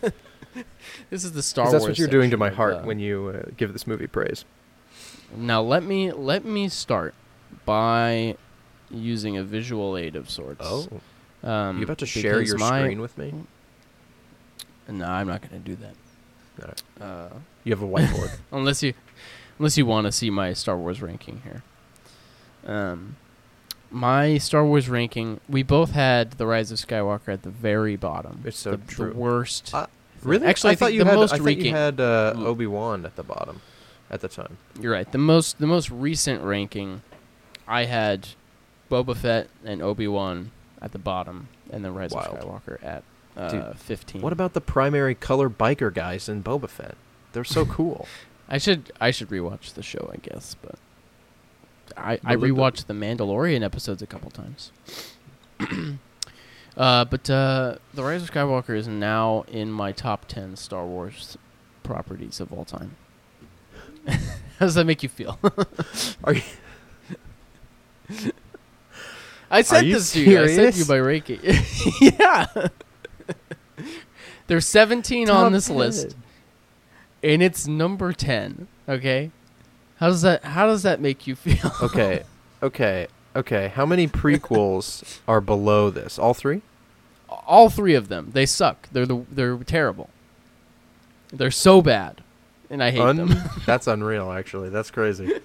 this 1.09 1.23
is 1.23 1.31
the 1.31 1.43
Star 1.43 1.65
Wars. 1.65 1.73
that's 1.73 1.85
what 1.87 1.97
you're 1.97 2.07
doing 2.07 2.31
to 2.31 2.37
my 2.37 2.49
heart 2.49 2.75
uh, 2.75 2.81
when 2.81 2.99
you 2.99 3.29
uh, 3.35 3.49
give 3.57 3.73
this 3.73 3.87
movie 3.87 4.07
praise. 4.07 4.45
Now 5.35 5.61
let 5.61 5.83
me 5.83 6.11
let 6.11 6.45
me 6.45 6.69
start 6.69 7.13
by 7.65 8.35
using 8.89 9.37
a 9.37 9.43
visual 9.43 9.97
aid 9.97 10.15
of 10.15 10.29
sorts. 10.29 10.61
Oh, 10.61 10.87
um, 11.43 11.77
you 11.77 11.83
about 11.83 11.99
to 11.99 12.05
share 12.05 12.41
your 12.41 12.57
my- 12.57 12.81
screen 12.81 13.01
with 13.01 13.17
me? 13.17 13.33
No, 14.87 15.05
I'm 15.05 15.27
not 15.27 15.41
going 15.41 15.61
to 15.61 15.69
do 15.69 15.75
that. 15.75 15.95
Alright. 16.59 16.83
Uh, 16.99 17.35
You 17.63 17.73
have 17.75 17.83
a 17.83 17.87
whiteboard. 17.87 18.39
unless 18.51 18.81
you, 18.81 18.93
unless 19.59 19.77
you 19.77 19.85
want 19.85 20.05
to 20.07 20.11
see 20.11 20.29
my 20.31 20.53
Star 20.53 20.75
Wars 20.77 20.99
ranking 21.01 21.43
here. 21.43 21.63
Um, 22.65 23.15
my 23.91 24.37
Star 24.39 24.65
Wars 24.65 24.89
ranking. 24.89 25.39
We 25.47 25.61
both 25.63 25.91
had 25.91 26.31
the 26.31 26.47
Rise 26.47 26.71
of 26.71 26.79
Skywalker 26.79 27.29
at 27.29 27.43
the 27.43 27.49
very 27.49 27.95
bottom. 27.95 28.41
It's 28.45 28.57
so 28.57 28.71
the, 28.71 28.77
true. 28.77 29.09
The 29.11 29.15
worst. 29.15 29.73
Uh, 29.73 29.87
really? 30.23 30.45
Actually, 30.47 30.71
I, 30.71 30.75
thought 30.75 30.93
you 30.93 31.03
the 31.03 31.09
had. 31.09 31.15
most 31.15 31.33
I 31.33 31.37
thought 31.37 31.45
ranking. 31.45 31.65
you 31.67 31.71
had 31.73 31.99
uh, 31.99 32.33
Obi 32.37 32.67
Wan 32.67 33.05
at 33.05 33.15
the 33.15 33.23
bottom, 33.23 33.61
at 34.09 34.21
the 34.21 34.27
time. 34.27 34.57
You're 34.79 34.93
right. 34.93 35.09
The 35.11 35.17
most 35.17 35.59
the 35.59 35.67
most 35.67 35.89
recent 35.89 36.43
ranking, 36.43 37.01
I 37.67 37.85
had 37.85 38.29
Boba 38.89 39.15
Fett 39.15 39.49
and 39.63 39.81
Obi 39.81 40.07
Wan 40.07 40.51
at 40.81 40.91
the 40.91 40.99
bottom, 40.99 41.49
and 41.71 41.83
then 41.83 41.93
Rise 41.93 42.11
Wild. 42.11 42.37
of 42.37 42.43
Skywalker 42.43 42.83
at 42.83 43.03
uh, 43.37 43.49
Dude, 43.49 43.79
15. 43.79 44.21
What 44.21 44.33
about 44.33 44.53
the 44.53 44.61
primary 44.61 45.15
color 45.15 45.49
biker 45.49 45.93
guys 45.93 46.27
in 46.27 46.43
Boba 46.43 46.69
Fett? 46.69 46.95
They're 47.33 47.43
so 47.43 47.65
cool. 47.77 48.07
I 48.47 48.57
should 48.57 48.91
I 48.99 49.11
should 49.11 49.29
rewatch 49.29 49.73
the 49.73 49.83
show, 49.83 50.09
I 50.11 50.17
guess, 50.17 50.55
but 50.61 50.75
I 51.95 52.19
I 52.25 52.35
rewatched 52.35 52.87
the 52.87 52.93
Mandalorian 52.93 53.63
episodes 53.63 54.01
a 54.01 54.07
couple 54.07 54.31
times. 54.31 54.71
uh, 56.79 57.05
but 57.05 57.29
uh, 57.29 57.75
the 57.93 58.03
Rise 58.03 58.23
of 58.23 58.31
Skywalker 58.31 58.75
is 58.75 58.87
now 58.87 59.43
in 59.49 59.69
my 59.71 59.91
top 59.91 60.25
ten 60.27 60.55
Star 60.55 60.85
Wars 60.85 61.37
properties 61.83 62.39
of 62.39 62.53
all 62.53 62.65
time. 62.65 62.95
How 64.07 64.65
does 64.65 64.75
that 64.75 64.85
make 64.85 65.03
you 65.03 65.09
feel? 65.09 65.37
Are 66.23 66.33
you? 66.33 66.41
I 69.51 69.59
you 69.59 69.93
this 69.93 70.13
to 70.13 70.21
you. 70.21 70.41
I 70.41 70.47
sent 70.47 70.77
you 70.77 70.85
by 70.85 70.97
Reiki. 70.97 71.39
yeah. 72.19 72.69
There's 74.47 74.65
17 74.65 75.29
on 75.29 75.51
this 75.51 75.67
10. 75.67 75.75
list, 75.75 76.15
and 77.21 77.43
it's 77.43 77.67
number 77.67 78.13
10. 78.13 78.67
Okay. 78.87 79.31
How 79.97 80.07
does 80.07 80.21
that 80.21 80.43
How 80.45 80.65
does 80.65 80.83
that 80.83 81.01
make 81.01 81.27
you 81.27 81.35
feel? 81.35 81.71
Okay, 81.81 82.23
okay, 82.63 83.07
okay. 83.35 83.67
How 83.67 83.85
many 83.85 84.07
prequels 84.07 85.19
are 85.27 85.41
below 85.41 85.89
this? 85.89 86.17
All 86.17 86.33
three? 86.33 86.61
All 87.29 87.69
three 87.69 87.95
of 87.95 88.07
them. 88.07 88.31
They 88.33 88.45
suck. 88.45 88.89
They're 88.91 89.05
the 89.05 89.25
They're 89.31 89.57
terrible. 89.57 90.09
They're 91.31 91.51
so 91.51 91.81
bad, 91.81 92.21
and 92.69 92.83
I 92.83 92.91
hate 92.91 93.01
Un- 93.01 93.15
them. 93.17 93.35
That's 93.65 93.87
unreal. 93.87 94.31
Actually, 94.31 94.69
that's 94.69 94.89
crazy. 94.89 95.39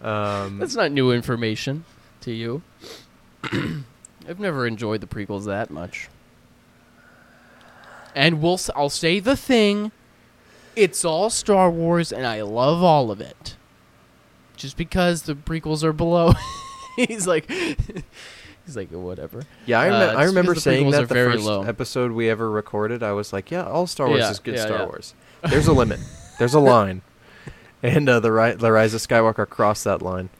Um, 0.00 0.58
That's 0.58 0.74
not 0.74 0.92
new 0.92 1.10
information 1.10 1.84
to 2.20 2.32
you. 2.32 2.62
I've 3.44 4.38
never 4.40 4.66
enjoyed 4.66 5.00
the 5.00 5.06
prequels 5.06 5.44
that 5.46 5.70
much. 5.70 6.08
And 8.14 8.40
we'll 8.42 8.58
I'll 8.74 8.90
say 8.90 9.20
the 9.20 9.36
thing. 9.36 9.92
It's 10.74 11.04
all 11.04 11.30
Star 11.30 11.70
Wars 11.70 12.12
and 12.12 12.26
I 12.26 12.42
love 12.42 12.82
all 12.82 13.10
of 13.10 13.20
it. 13.20 13.56
Just 14.56 14.76
because 14.76 15.22
the 15.22 15.34
prequels 15.34 15.82
are 15.82 15.92
below. 15.92 16.32
he's 16.96 17.26
like 17.26 17.50
He's 18.66 18.76
like 18.76 18.90
whatever. 18.90 19.42
yeah, 19.64 19.80
I, 19.80 19.88
uh, 19.90 20.14
I 20.16 20.24
remember 20.24 20.54
saying 20.56 20.90
that 20.90 21.08
the 21.08 21.14
very 21.14 21.32
first 21.34 21.44
low. 21.44 21.62
episode 21.62 22.10
we 22.12 22.28
ever 22.28 22.50
recorded. 22.50 23.02
I 23.02 23.12
was 23.12 23.32
like, 23.32 23.50
yeah, 23.50 23.64
all 23.64 23.86
Star 23.86 24.08
Wars 24.08 24.18
Yeah, 24.20 24.30
is 24.32 24.38
good 24.40 24.56
yeah, 24.56 24.66
Star 24.66 24.78
yeah. 24.78 24.84
Wars. 24.86 25.14
There's 25.48 25.68
a 25.68 25.72
limit. 25.72 26.00
There's 26.40 26.54
a 26.54 26.60
line, 26.74 27.02
and 27.82 28.08
uh, 28.08 28.18
the 28.20 28.32
ri- 28.32 28.54
the 28.54 28.72
Rise 28.72 28.92
of 28.92 29.00
Skywalker 29.00 29.48
crossed 29.48 29.84
that 29.84 30.02
line. 30.02 30.30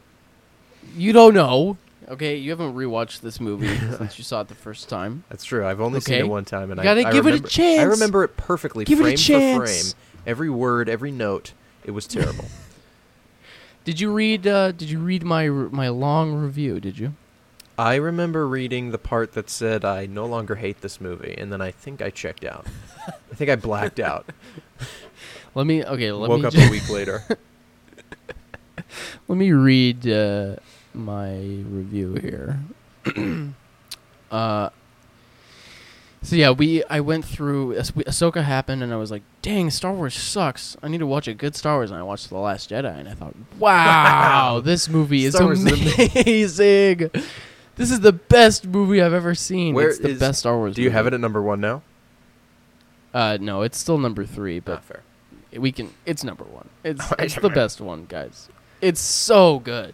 You 0.95 1.13
don't 1.13 1.33
know. 1.33 1.77
Okay, 2.09 2.37
you 2.37 2.51
haven't 2.51 2.73
rewatched 2.75 3.21
this 3.21 3.39
movie 3.39 3.77
since 3.97 4.17
you 4.17 4.23
saw 4.23 4.41
it 4.41 4.47
the 4.49 4.55
first 4.55 4.87
time. 4.89 5.23
That's 5.29 5.43
true. 5.43 5.65
I've 5.65 5.81
only 5.81 5.99
seen 6.01 6.15
it 6.19 6.27
one 6.27 6.45
time, 6.45 6.69
and 6.71 6.77
You 6.79 6.83
gotta 6.83 7.05
I, 7.05 7.09
I 7.09 7.13
give 7.13 7.27
it 7.27 7.33
a 7.35 7.39
chance. 7.41 7.79
I 7.79 7.83
remember 7.83 8.23
it 8.23 8.35
perfectly, 8.37 8.83
Give 8.85 8.99
it 9.01 9.13
a 9.13 9.17
frame 9.17 9.59
for 9.59 9.65
frame, 9.67 9.85
every 10.25 10.49
word, 10.49 10.89
every 10.89 11.11
note. 11.11 11.53
It 11.85 11.91
was 11.91 12.07
terrible. 12.07 12.45
Did 13.85 14.01
you 14.01 14.11
read 14.11 14.45
uh 14.45 14.73
did 14.73 14.89
you 14.89 14.99
read 14.99 15.23
my 15.23 15.47
my 15.47 15.87
long 15.87 16.33
review, 16.33 16.81
did 16.81 16.99
you? 16.99 17.13
I 17.77 17.95
remember 17.95 18.47
reading 18.47 18.91
the 18.91 18.97
part 18.97 19.33
that 19.33 19.49
said 19.49 19.85
I 19.85 20.07
no 20.07 20.25
longer 20.25 20.55
hate 20.55 20.81
this 20.81 20.99
movie, 20.99 21.35
and 21.37 21.51
then 21.51 21.61
I 21.61 21.71
think 21.71 22.01
I 22.01 22.09
checked 22.09 22.43
out. 22.43 22.65
I 23.07 23.35
think 23.35 23.49
I 23.49 23.55
blacked 23.55 23.99
out. 23.99 24.25
Let 25.55 25.65
me 25.67 25.83
okay, 25.83 26.11
let 26.11 26.29
Woke 26.29 26.39
me 26.39 26.43
Woke 26.43 26.53
up 26.53 26.55
ju- 26.59 26.67
a 26.67 26.69
week 26.69 26.89
later. 26.89 27.23
Let 29.27 29.37
me 29.37 29.51
read 29.51 30.07
uh, 30.07 30.57
my 30.93 31.31
review 31.35 32.13
here. 32.15 32.59
uh, 34.31 34.69
so 36.21 36.35
yeah, 36.35 36.51
we 36.51 36.83
I 36.85 36.99
went 36.99 37.25
through 37.25 37.75
Ah- 37.77 37.81
Ahsoka 37.81 38.43
happened, 38.43 38.83
and 38.83 38.93
I 38.93 38.97
was 38.97 39.09
like, 39.09 39.23
"Dang, 39.41 39.71
Star 39.71 39.93
Wars 39.93 40.13
sucks. 40.15 40.77
I 40.83 40.89
need 40.89 40.99
to 40.99 41.07
watch 41.07 41.27
a 41.27 41.33
good 41.33 41.55
Star 41.55 41.77
Wars." 41.77 41.89
And 41.89 41.99
I 41.99 42.03
watched 42.03 42.29
The 42.29 42.37
Last 42.37 42.69
Jedi, 42.69 42.95
and 42.99 43.09
I 43.09 43.13
thought, 43.13 43.33
"Wow, 43.57 44.59
this 44.63 44.87
movie 44.89 45.25
is 45.25 45.33
Star 45.33 45.45
Wars 45.47 45.63
is 45.63 46.59
amazing." 46.59 47.09
This 47.77 47.91
is 47.91 47.99
the 48.01 48.11
best 48.13 48.65
movie 48.67 49.01
I've 49.01 49.13
ever 49.13 49.35
seen. 49.35 49.73
Where 49.75 49.89
it's 49.89 49.99
the 49.99 50.09
is- 50.09 50.19
best 50.19 50.39
Star 50.39 50.57
Wars. 50.57 50.75
Do 50.75 50.81
you 50.81 50.89
have 50.91 51.07
it 51.07 51.13
at 51.13 51.19
number 51.19 51.41
one 51.41 51.61
now? 51.61 51.83
Uh, 53.13 53.37
no, 53.39 53.61
it's 53.61 53.77
still 53.77 53.97
number 53.97 54.25
three, 54.25 54.59
but 54.59 54.77
Ah, 54.77 54.81
fair. 54.81 55.01
we 55.59 55.71
can. 55.71 55.93
It's 56.05 56.23
number 56.23 56.43
one. 56.43 56.69
It's 56.83 57.03
it's 57.19 57.35
the 57.35 57.49
best 57.49 57.79
one, 57.81 58.05
guys. 58.07 58.49
It's 58.81 58.99
so 58.99 59.59
good. 59.59 59.93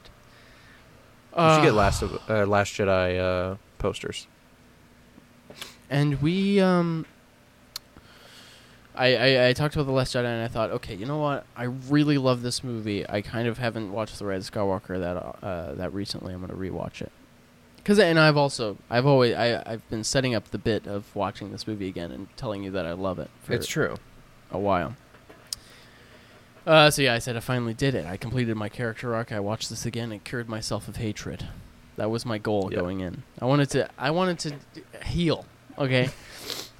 You 1.38 1.50
should 1.56 1.64
get 1.64 1.72
Uh, 1.72 1.74
Last 1.74 2.02
of 2.02 2.20
uh, 2.30 2.46
Last 2.46 2.74
Jedi 2.74 3.20
uh, 3.20 3.56
posters. 3.78 4.28
And 5.90 6.22
we 6.22 6.60
um. 6.60 7.06
I, 8.96 9.16
I, 9.16 9.48
I 9.50 9.54
talked 9.54 9.74
about 9.74 9.88
the 9.88 9.92
Last 9.92 10.14
Jedi 10.14 10.26
and 10.26 10.44
I 10.44 10.48
thought, 10.48 10.70
okay, 10.70 10.94
you 10.94 11.08
know 11.08 11.18
what? 11.18 11.46
I 11.56 11.64
really 11.64 12.20
love 12.20 12.44
this 12.44 12.64
movie. 12.64 13.08
I 13.10 13.22
kind 13.22 13.48
of 13.48 13.58
haven't 13.58 13.92
watched 13.92 14.20
the 14.20 14.26
Red 14.26 14.42
Skywalker 14.42 15.00
that 15.00 15.18
uh, 15.46 15.74
that 15.76 15.94
recently. 15.94 16.34
I'm 16.34 16.42
gonna 16.42 16.54
rewatch 16.54 17.02
it. 17.02 17.12
Cause 17.86 18.00
and 18.00 18.18
I've 18.18 18.38
also 18.38 18.78
I've 18.90 19.06
always 19.06 19.36
I 19.36 19.62
I've 19.66 19.88
been 19.90 20.04
setting 20.06 20.34
up 20.34 20.52
the 20.52 20.58
bit 20.58 20.88
of 20.88 21.14
watching 21.16 21.52
this 21.52 21.68
movie 21.68 21.90
again 21.90 22.12
and 22.12 22.28
telling 22.38 22.64
you 22.64 22.72
that 22.72 22.86
I 22.86 22.94
love 22.94 23.20
it. 23.20 23.30
For 23.44 23.54
It's 23.54 23.68
true. 23.68 23.96
a 24.52 24.58
while. 24.58 24.96
Uh, 26.66 26.90
so 26.90 27.02
yeah, 27.02 27.14
I 27.14 27.20
said 27.20 27.36
I 27.36 27.42
finally 27.42 27.74
did 27.74 27.94
it. 27.94 28.06
I 28.06 28.16
completed 28.16 28.56
my 28.56 28.70
character 28.70 29.14
arc. 29.14 29.34
I 29.34 29.42
watched 29.42 29.70
this 29.70 29.86
again 29.86 30.14
and 30.14 30.24
cured 30.24 30.48
myself 30.48 30.88
of 30.88 30.96
hatred. 30.96 31.48
That 31.98 32.10
was 32.10 32.26
my 32.26 32.38
goal 32.38 32.70
Yep. 32.72 32.80
going 32.80 33.02
in. 33.02 33.24
I 33.42 33.46
wanted 33.46 33.70
to. 33.72 33.90
I 33.98 34.12
wanted 34.12 34.40
to 34.40 35.06
heal. 35.06 35.46
Okay. 35.78 36.10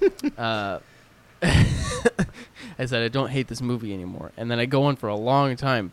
uh, 0.38 0.78
I 1.42 2.86
said 2.86 3.02
I 3.02 3.08
don't 3.08 3.28
hate 3.30 3.48
this 3.48 3.60
movie 3.60 3.92
anymore, 3.92 4.32
and 4.38 4.50
then 4.50 4.58
I 4.58 4.64
go 4.66 4.84
on 4.84 4.96
for 4.96 5.08
a 5.08 5.14
long 5.16 5.54
time, 5.56 5.92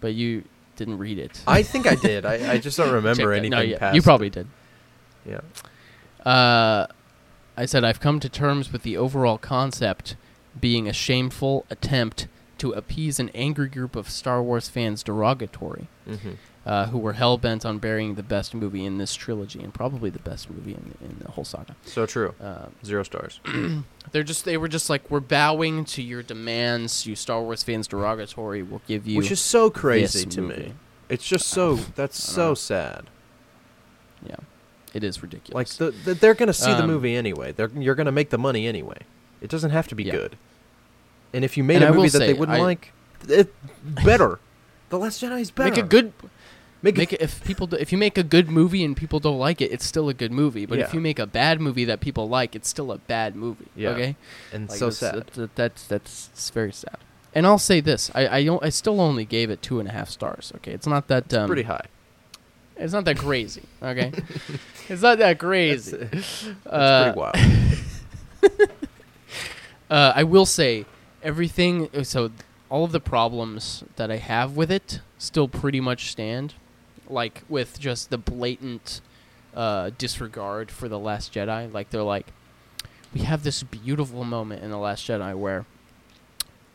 but 0.00 0.14
you 0.14 0.42
didn't 0.78 0.96
read 0.98 1.18
it. 1.18 1.42
I 1.46 1.62
think 1.62 1.86
I 1.86 1.94
did. 1.94 2.24
I, 2.24 2.52
I 2.54 2.58
just 2.58 2.78
don't 2.78 2.92
remember 3.00 3.32
anything 3.32 3.50
No, 3.50 3.60
yeah, 3.60 3.78
past. 3.78 3.94
you 3.94 4.00
probably 4.02 4.30
did. 4.30 4.46
Yeah. 5.26 5.40
Uh, 6.24 6.86
I 7.56 7.66
said 7.66 7.84
I've 7.84 8.00
come 8.00 8.20
to 8.20 8.28
terms 8.28 8.72
with 8.72 8.82
the 8.82 8.96
overall 8.96 9.36
concept 9.38 10.16
being 10.58 10.88
a 10.88 10.92
shameful 10.92 11.66
attempt 11.70 12.28
to 12.58 12.72
appease 12.72 13.20
an 13.20 13.30
angry 13.34 13.68
group 13.68 13.94
of 13.94 14.08
Star 14.08 14.42
Wars 14.42 14.68
fans 14.68 15.02
derogatory, 15.02 15.88
hmm 16.06 16.30
uh, 16.66 16.86
who 16.86 16.98
were 16.98 17.14
hell 17.14 17.38
bent 17.38 17.64
on 17.64 17.78
burying 17.78 18.14
the 18.16 18.22
best 18.22 18.54
movie 18.54 18.84
in 18.84 18.98
this 18.98 19.14
trilogy 19.14 19.60
and 19.62 19.72
probably 19.72 20.10
the 20.10 20.18
best 20.18 20.50
movie 20.50 20.72
in, 20.72 20.94
in 21.00 21.16
the 21.20 21.30
whole 21.30 21.44
saga. 21.44 21.74
So 21.84 22.04
true. 22.06 22.34
Uh, 22.40 22.66
Zero 22.84 23.02
stars. 23.04 23.40
they're 24.12 24.22
just 24.22 24.44
they 24.44 24.56
were 24.56 24.68
just 24.68 24.90
like 24.90 25.10
we're 25.10 25.20
bowing 25.20 25.84
to 25.86 26.02
your 26.02 26.22
demands, 26.22 27.06
you 27.06 27.14
Star 27.16 27.42
Wars 27.42 27.62
fans 27.62 27.88
derogatory. 27.88 28.62
We'll 28.62 28.82
give 28.86 29.06
you 29.06 29.16
Which 29.18 29.30
is 29.30 29.40
so 29.40 29.70
crazy 29.70 30.26
to 30.26 30.40
movie. 30.42 30.62
me. 30.62 30.72
It's 31.08 31.26
just 31.26 31.46
so. 31.48 31.76
That's 31.94 32.22
so 32.22 32.48
know. 32.48 32.54
sad. 32.54 33.04
yeah, 34.26 34.36
it 34.92 35.02
is 35.04 35.16
Like 35.16 35.22
ridiculous. 35.22 35.76
the, 35.76 35.90
the, 35.92 36.14
they're 36.14 36.34
gonna 36.34 36.52
see 36.52 36.72
the 36.72 36.82
Um, 36.82 36.86
movie 36.88 37.14
anyway. 37.16 37.52
They're 37.52 37.70
you're 37.74 37.94
gonna 37.94 38.12
make 38.12 38.28
the 38.30 38.36
money 38.38 38.66
anyway. 38.66 38.98
It 39.40 39.48
doesn't 39.48 39.70
have 39.70 39.88
to 39.88 39.94
be 39.94 40.04
Yeah. 40.04 40.12
good. 40.12 40.36
And 41.32 41.44
if 41.44 41.56
you 41.56 41.64
made 41.64 41.76
And 41.76 41.84
a 41.84 41.88
I 41.88 41.90
movie 41.92 42.08
that 42.08 42.18
they 42.18 42.34
wouldn't 42.34 42.58
I- 42.58 42.62
like, 42.62 42.92
it 43.28 43.54
better. 44.04 44.38
the 44.90 44.98
Last 44.98 45.22
Jedi 45.22 45.40
is 45.40 45.50
better. 45.50 45.70
make 45.70 45.78
a 45.78 45.86
good 45.86 46.12
Make, 46.80 46.96
make 46.96 47.12
it 47.12 47.20
if 47.20 47.42
people 47.44 47.66
do, 47.66 47.76
if 47.76 47.90
you 47.90 47.98
make 47.98 48.16
a 48.16 48.22
good 48.22 48.48
movie 48.48 48.84
and 48.84 48.96
people 48.96 49.18
don't 49.18 49.38
like 49.38 49.60
it, 49.60 49.72
it's 49.72 49.84
still 49.84 50.08
a 50.08 50.14
good 50.14 50.30
movie. 50.30 50.64
But 50.64 50.78
if 50.78 50.94
you 50.94 51.00
make 51.00 51.18
a 51.18 51.26
bad 51.26 51.60
movie 51.60 51.84
that 51.86 51.98
people 52.00 52.28
like, 52.28 52.54
it's 52.54 52.68
still 52.68 52.92
a 52.92 52.98
bad 52.98 53.34
movie. 53.34 53.66
Yeah. 53.74 53.90
Okay, 53.90 54.16
and 54.52 54.68
Like, 54.68 54.78
so 54.78 54.84
that's, 54.86 54.96
sad. 54.98 55.14
that- 55.34 55.34
that- 55.34 55.54
that's 55.56 55.86
that's 55.88 56.50
very 56.50 56.70
sad. 56.72 56.98
And 57.34 57.46
I'll 57.46 57.58
say 57.58 57.80
this: 57.80 58.10
I 58.14 58.28
I 58.28 58.44
don't 58.44 58.62
I 58.64 58.68
still 58.68 59.00
only 59.00 59.24
gave 59.24 59.50
it 59.50 59.60
two 59.60 59.80
and 59.80 59.88
a 59.88 59.92
half 59.92 60.08
stars. 60.08 60.52
Okay, 60.56 60.72
it's 60.72 60.86
not 60.86 61.08
that 61.08 61.34
um, 61.34 61.46
Pretty 61.48 61.62
high. 61.64 61.86
It's 62.76 62.92
not 62.92 63.04
that 63.06 63.18
crazy. 63.18 63.62
Okay, 63.82 64.12
it's 64.88 65.02
not 65.02 65.18
that 65.18 65.38
crazy. 65.40 65.96
that's 65.96 66.46
Uh, 66.64 67.12
pretty 67.12 67.18
wild. 67.18 68.70
Uh, 69.90 70.12
I 70.14 70.22
will 70.22 70.44
say 70.46 70.84
everything. 71.22 71.88
So 72.04 72.30
all 72.70 72.84
of 72.84 72.92
the 72.92 73.00
problems 73.00 73.84
that 73.96 74.10
I 74.10 74.16
have 74.16 74.54
with 74.56 74.70
it 74.70 75.00
still 75.16 75.48
pretty 75.48 75.80
much 75.80 76.10
stand, 76.10 76.54
like 77.08 77.42
with 77.48 77.78
just 77.78 78.10
the 78.10 78.18
blatant 78.18 79.00
uh, 79.54 79.90
disregard 79.98 80.70
for 80.70 80.88
the 80.88 80.98
Last 80.98 81.32
Jedi. 81.32 81.72
Like 81.72 81.90
they're 81.90 82.02
like, 82.02 82.26
we 83.14 83.20
have 83.20 83.42
this 83.42 83.62
beautiful 83.62 84.24
moment 84.24 84.62
in 84.62 84.70
the 84.70 84.78
Last 84.78 85.06
Jedi 85.06 85.34
where 85.34 85.66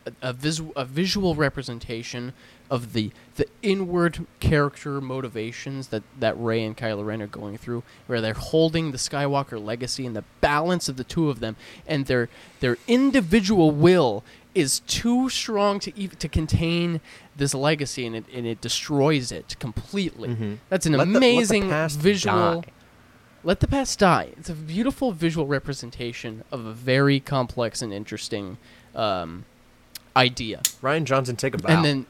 a, 0.05 0.11
a, 0.21 0.35
a 0.75 0.85
visual 0.85 1.35
representation 1.35 2.33
of 2.69 2.93
the 2.93 3.11
the 3.35 3.45
inward 3.61 4.25
character 4.39 4.99
motivations 4.99 5.89
that 5.89 6.03
that 6.19 6.37
Rey 6.39 6.63
and 6.63 6.75
Kylo 6.75 7.05
Ren 7.05 7.21
are 7.21 7.27
going 7.27 7.57
through, 7.57 7.83
where 8.07 8.21
they're 8.21 8.33
holding 8.33 8.91
the 8.91 8.97
Skywalker 8.97 9.63
legacy 9.63 10.05
and 10.05 10.15
the 10.15 10.23
balance 10.41 10.89
of 10.89 10.97
the 10.97 11.03
two 11.03 11.29
of 11.29 11.39
them, 11.39 11.55
and 11.87 12.05
their 12.05 12.29
their 12.59 12.77
individual 12.87 13.71
will 13.71 14.23
is 14.55 14.81
too 14.81 15.29
strong 15.29 15.79
to 15.79 16.03
ev- 16.03 16.17
to 16.19 16.27
contain 16.27 17.01
this 17.35 17.53
legacy, 17.53 18.05
and 18.05 18.15
it 18.15 18.25
and 18.33 18.45
it 18.45 18.61
destroys 18.61 19.31
it 19.31 19.55
completely. 19.59 20.29
Mhm. 20.29 20.57
That's 20.69 20.85
an 20.85 20.93
Let 20.93 21.05
the- 21.05 21.11
let 21.13 21.19
the 21.19 21.25
amazing 21.27 21.69
visual. 21.99 22.61
die. 22.61 22.67
Let 23.45 23.59
the 23.59 23.67
past 23.67 23.99
die. 23.99 24.29
It's 24.37 24.49
a 24.49 24.53
beautiful 24.53 25.11
visual 25.11 25.45
representation 25.47 26.43
of 26.51 26.65
a 26.65 26.71
very 26.73 27.19
complex 27.19 27.81
and 27.81 27.91
interesting 27.91 28.57
um, 28.95 29.43
idea. 30.15 30.61
Rian 30.81 31.03
Johnson, 31.03 31.35
take 31.35 31.53
a 31.55 31.57
bow. 31.57 31.67
And 31.73 31.83
then, 31.83 32.05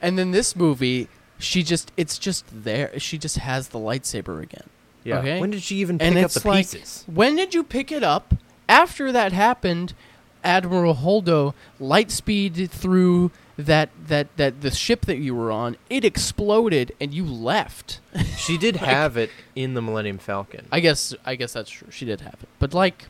and 0.00 0.18
then 0.18 0.30
this 0.32 0.56
movie, 0.56 1.08
she 1.38 1.62
just 1.62 1.92
it's 1.96 2.18
just 2.18 2.44
there. 2.50 2.98
She 2.98 3.18
just 3.18 3.36
has 3.38 3.68
the 3.68 3.78
lightsaber 3.78 4.42
again. 4.42 4.68
yeah. 5.04 5.18
okay. 5.18 5.40
When 5.40 5.50
did 5.50 5.62
she 5.62 5.76
even 5.76 6.00
And 6.00 6.14
pick 6.14 6.24
up 6.24 6.30
it's 6.30 6.40
the 6.42 6.48
like- 6.48 6.64
pieces? 6.70 7.04
When 7.06 7.36
did 7.36 7.54
you 7.54 7.62
pick 7.62 7.92
it 7.92 8.02
up? 8.02 8.34
After 8.68 9.12
that 9.12 9.32
happened, 9.32 9.94
Admiral 10.42 10.94
Holdo 10.96 11.54
lightspeed 11.80 12.70
through 12.70 13.30
that 13.66 13.90
that 14.06 14.36
that 14.36 14.60
the 14.60 14.70
ship 14.70 15.06
that 15.06 15.18
you 15.18 15.34
were 15.34 15.50
on. 15.52 15.76
It 15.88 16.04
exploded 16.04 16.94
and 17.00 17.12
you 17.14 17.24
left. 17.24 18.00
She 18.36 18.56
did 18.56 18.76
have 18.92 19.16
it 19.16 19.30
in 19.54 19.74
the 19.74 19.82
Millennium 19.82 20.18
Falcon. 20.18 20.66
I 20.72 20.80
guess 20.80 21.14
I 21.26 21.34
guess 21.36 21.52
that's 21.52 21.70
true. 21.70 21.88
She 21.90 22.04
did 22.06 22.20
have 22.22 22.34
it, 22.42 22.48
but 22.58 22.72
like, 22.72 23.06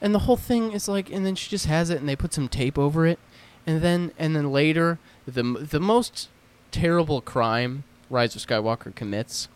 and 0.00 0.14
the 0.14 0.20
whole 0.20 0.36
thing 0.36 0.72
is 0.72 0.88
like, 0.88 1.10
and 1.10 1.24
then 1.26 1.34
she 1.34 1.50
just 1.50 1.66
has 1.66 1.90
it, 1.90 1.98
and 1.98 2.08
they 2.08 2.16
put 2.16 2.32
some 2.32 2.48
tape 2.48 2.78
over 2.78 3.06
it, 3.06 3.18
and 3.66 3.82
then 3.82 4.12
and 4.18 4.36
then 4.36 4.52
later, 4.52 4.98
the 5.26 5.42
the 5.42 5.80
most 5.80 6.28
terrible 6.70 7.20
crime 7.20 7.84
Rise 8.10 8.36
of 8.36 8.42
Skywalker 8.46 8.94
commits 8.94 9.48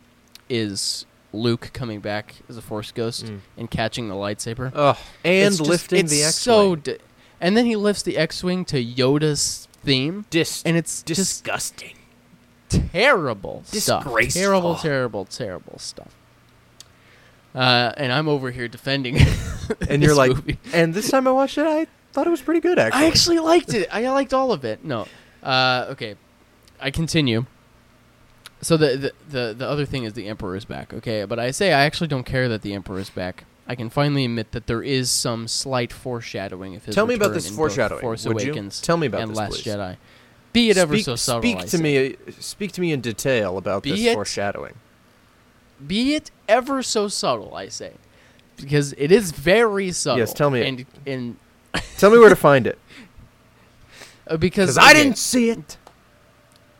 is 0.48 1.06
Luke 1.32 1.70
coming 1.72 2.00
back 2.00 2.36
as 2.48 2.56
a 2.56 2.62
Force 2.62 2.90
ghost 2.90 3.26
Mm. 3.26 3.40
and 3.56 3.70
catching 3.70 4.08
the 4.08 4.14
lightsaber 4.16 4.72
Ugh. 4.74 4.96
And 5.24 5.56
just- 5.56 5.60
lifting 5.70 6.06
the 6.06 6.22
X-wing. 6.24 6.32
So, 6.32 6.74
d- 6.76 6.96
and 7.40 7.56
then 7.56 7.66
he 7.66 7.76
lifts 7.76 8.02
the 8.02 8.16
X-wing 8.16 8.64
to 8.66 8.84
Yoda's 8.84 9.66
theme, 9.84 10.24
Dis- 10.30 10.62
and 10.64 10.76
it's 10.76 11.02
just 11.02 11.18
disgusting. 11.44 11.96
terrible 12.68 13.62
stuff. 13.66 14.04
Disgraceful. 14.04 14.40
Terrible, 14.42 14.74
terrible, 14.76 15.24
terrible 15.24 15.78
stuff. 15.78 16.14
Uh, 17.54 17.92
and 17.96 18.12
I'm 18.12 18.28
over 18.28 18.50
here 18.50 18.68
defending. 18.68 19.18
And 19.88 20.02
this 20.02 20.08
you're 20.08 20.16
like, 20.16 20.30
movie. 20.32 20.58
and 20.72 20.92
this 20.92 21.08
time 21.12 21.28
I 21.28 21.30
watched 21.30 21.56
it, 21.56 21.64
I 21.64 21.86
thought 22.12 22.26
it 22.26 22.30
was 22.30 22.40
pretty 22.40 22.58
good 22.58 22.76
actually. 22.76 23.04
I 23.04 23.06
actually 23.06 23.38
liked 23.38 23.72
it. 23.72 23.88
I 23.92 24.08
liked 24.10 24.34
all 24.34 24.50
of 24.50 24.64
it. 24.64 24.84
No, 24.84 25.06
uh, 25.44 25.86
okay, 25.90 26.16
I 26.80 26.90
continue. 26.90 27.46
So 28.62 28.76
the, 28.76 28.96
the 28.96 29.12
the 29.28 29.54
the 29.56 29.68
other 29.68 29.86
thing 29.86 30.02
is 30.02 30.14
the 30.14 30.26
Emperor 30.26 30.56
is 30.56 30.64
back. 30.64 30.92
Okay, 30.92 31.24
but 31.24 31.38
I 31.38 31.52
say 31.52 31.72
I 31.72 31.84
actually 31.84 32.08
don't 32.08 32.24
care 32.24 32.48
that 32.48 32.62
the 32.62 32.74
Emperor 32.74 32.98
is 32.98 33.10
back. 33.10 33.44
I 33.70 33.76
can 33.76 33.88
finally 33.88 34.24
admit 34.24 34.50
that 34.50 34.66
there 34.66 34.82
is 34.82 35.12
some 35.12 35.46
slight 35.46 35.92
foreshadowing 35.92 36.74
of 36.74 36.84
his. 36.86 36.92
Tell 36.94 37.06
me 37.06 37.14
about 37.14 37.34
this 37.34 37.48
foreshadowing, 37.48 38.00
Force 38.00 38.26
would 38.26 38.42
you? 38.42 38.50
Awakens 38.50 38.80
Tell 38.80 38.96
me 38.96 39.06
about 39.06 39.20
and 39.20 39.30
this, 39.30 39.38
Last 39.38 39.50
please. 39.62 39.62
Jedi. 39.64 39.96
Be 40.52 40.70
it 40.70 40.76
ever 40.76 40.94
speak, 40.96 41.04
so 41.04 41.14
subtle. 41.14 41.42
Speak 41.42 41.58
I 41.58 41.60
to 41.62 41.68
say. 41.68 41.80
me. 41.80 42.16
Speak 42.40 42.72
to 42.72 42.80
me 42.80 42.90
in 42.90 43.00
detail 43.00 43.56
about 43.56 43.84
Be 43.84 43.92
this 43.92 44.00
it- 44.00 44.14
foreshadowing. 44.14 44.74
be 45.86 46.16
it 46.16 46.32
ever 46.48 46.82
so 46.82 47.06
subtle, 47.06 47.54
I 47.54 47.68
say, 47.68 47.92
because 48.56 48.92
it 48.98 49.12
is 49.12 49.30
very 49.30 49.92
subtle. 49.92 50.18
Yes, 50.18 50.32
tell 50.34 50.50
me. 50.50 50.66
And 50.66 50.86
and 51.06 51.36
Tell 51.98 52.10
me 52.10 52.18
where 52.18 52.28
to 52.28 52.34
find 52.34 52.66
it. 52.66 52.76
uh, 54.26 54.36
because 54.36 54.74
Because 54.74 54.78
I 54.78 54.92
didn't 54.94 55.16
see 55.16 55.50
it. 55.50 55.76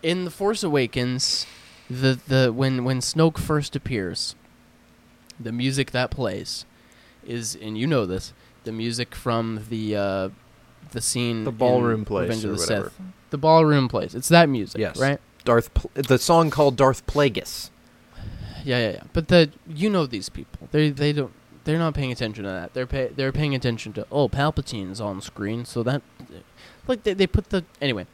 in 0.02 0.24
the 0.24 0.30
Force 0.32 0.64
Awakens, 0.64 1.46
the 1.88 2.18
the 2.26 2.52
when 2.52 2.82
when 2.82 2.98
Snoke 2.98 3.38
first 3.38 3.76
appears, 3.76 4.34
the 5.38 5.52
music 5.52 5.92
that 5.92 6.10
plays 6.10 6.64
is, 7.26 7.56
and 7.60 7.76
you 7.78 7.86
know 7.86 8.06
this, 8.06 8.32
the 8.64 8.72
music 8.72 9.14
from 9.14 9.64
the 9.68 9.96
uh, 9.96 10.28
the 10.92 11.00
scene 11.00 11.44
The 11.44 11.50
in 11.50 11.56
ballroom 11.56 12.04
place 12.04 12.28
Revenge 12.28 12.44
of 12.44 12.50
the 12.50 12.56
whatever. 12.56 12.88
Sith. 12.90 13.00
The 13.30 13.38
ballroom 13.38 13.88
place. 13.88 14.14
It's 14.14 14.28
that 14.28 14.48
music, 14.48 14.80
Yes. 14.80 14.98
right? 14.98 15.20
Darth. 15.44 15.72
Pl- 15.74 15.90
the 15.94 16.18
song 16.18 16.50
called 16.50 16.76
Darth 16.76 17.06
Plagueis. 17.06 17.70
Yeah, 18.64 18.78
yeah, 18.78 18.90
yeah. 18.92 19.02
But 19.12 19.28
the 19.28 19.50
you 19.68 19.88
know 19.88 20.06
these 20.06 20.28
people. 20.28 20.68
They 20.72 20.90
they 20.90 21.12
don't. 21.12 21.32
They're 21.64 21.78
not 21.78 21.94
paying 21.94 22.10
attention 22.12 22.44
to 22.44 22.50
that. 22.50 22.74
They're 22.74 22.86
pay, 22.86 23.08
they're 23.08 23.32
paying 23.32 23.54
attention 23.54 23.92
to 23.94 24.06
oh 24.10 24.28
Palpatine's 24.28 25.00
on 25.00 25.20
screen, 25.20 25.64
so 25.64 25.82
that 25.84 26.02
like 26.86 27.02
they, 27.04 27.14
they 27.14 27.26
put 27.26 27.50
the 27.50 27.64
anyway. 27.80 28.06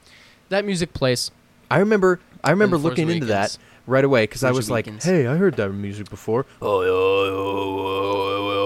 That 0.50 0.64
music 0.64 0.92
plays. 0.92 1.30
I 1.70 1.78
remember. 1.78 2.20
I 2.44 2.50
remember 2.50 2.76
in 2.76 2.82
Force 2.82 2.90
looking 2.92 3.10
into 3.10 3.26
that, 3.26 3.58
right 3.88 4.04
away 4.04 4.24
because 4.24 4.44
I 4.44 4.48
Force 4.50 4.56
was 4.58 4.70
like, 4.70 5.02
"Hey, 5.02 5.26
I 5.26 5.36
heard 5.36 5.56
that 5.56 5.70
music 5.70 6.08
before." 6.10 6.46
Oh, 6.62 6.82
oh, 6.82 6.84
oh, 6.84 6.88
oh, 6.88 8.65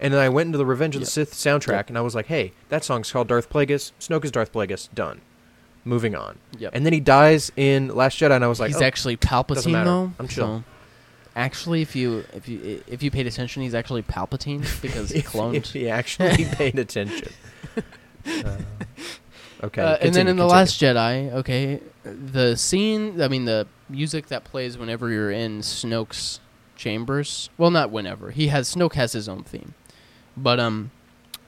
And 0.00 0.12
then 0.12 0.20
I 0.20 0.28
went 0.28 0.46
into 0.48 0.58
the 0.58 0.66
Revenge 0.66 0.94
of 0.96 1.00
the. 1.00 1.06
Sith 1.06 1.32
soundtrack, 1.34 1.68
Yep. 1.72 1.88
and 1.90 1.98
I 1.98 2.00
was 2.02 2.14
like, 2.14 2.26
"Hey, 2.26 2.52
that 2.68 2.84
song's 2.84 3.10
called 3.10 3.28
Darth 3.28 3.48
Plagueis. 3.50 3.92
Snoke 4.00 4.24
is 4.24 4.30
Darth 4.30 4.52
Plagueis. 4.52 4.88
Done. 4.94 5.20
Moving 5.84 6.14
on." 6.14 6.38
Yep. 6.58 6.72
And 6.74 6.84
then 6.86 6.92
he 6.92 7.00
dies 7.00 7.50
in 7.56 7.88
Last 7.88 8.18
Jedi, 8.18 8.32
and 8.34 8.44
I 8.44 8.48
was 8.48 8.60
like, 8.60 8.68
he's 8.72 8.80
oh, 8.82 8.84
actually 8.84 9.16
Palpatine 9.16 9.72
matter. 9.72 9.84
though. 9.84 10.12
I'm 10.18 10.28
chill. 10.28 10.58
so- 10.58 10.64
actually, 11.36 11.82
if 11.82 11.94
you 11.96 12.24
if 12.32 12.48
you 12.48 12.82
if 12.86 13.02
you 13.02 13.10
paid 13.10 13.26
attention, 13.26 13.62
he's 13.62 13.74
actually 13.74 14.02
Palpatine 14.02 14.64
because 14.82 15.10
he 15.10 15.20
cloned. 15.22 15.54
if 15.54 15.72
he 15.72 15.88
actually 16.00 16.44
paid 16.52 16.78
attention. 16.78 17.28
Uh, 18.26 18.56
okay. 19.62 19.82
Uh, 19.82 19.96
and 19.96 20.14
then 20.14 20.26
continue, 20.26 20.30
in 20.30 20.36
the 20.36 20.42
continue. 20.42 20.46
Last 20.46 20.80
Jedi, 20.80 21.32
okay, 21.34 21.80
the 22.04 22.56
scene, 22.56 23.20
I 23.20 23.28
mean, 23.28 23.44
the 23.44 23.66
music 23.88 24.28
that 24.28 24.44
plays 24.44 24.78
whenever 24.78 25.10
you're 25.10 25.30
in 25.30 25.60
Snoke's 25.60 26.40
chambers. 26.84 27.48
Well, 27.56 27.70
not 27.70 27.90
whenever. 27.90 28.30
He 28.30 28.48
has 28.48 28.74
Snoke 28.74 28.92
has 28.94 29.12
his 29.12 29.28
own 29.28 29.42
theme, 29.42 29.74
but 30.36 30.60
um, 30.60 30.90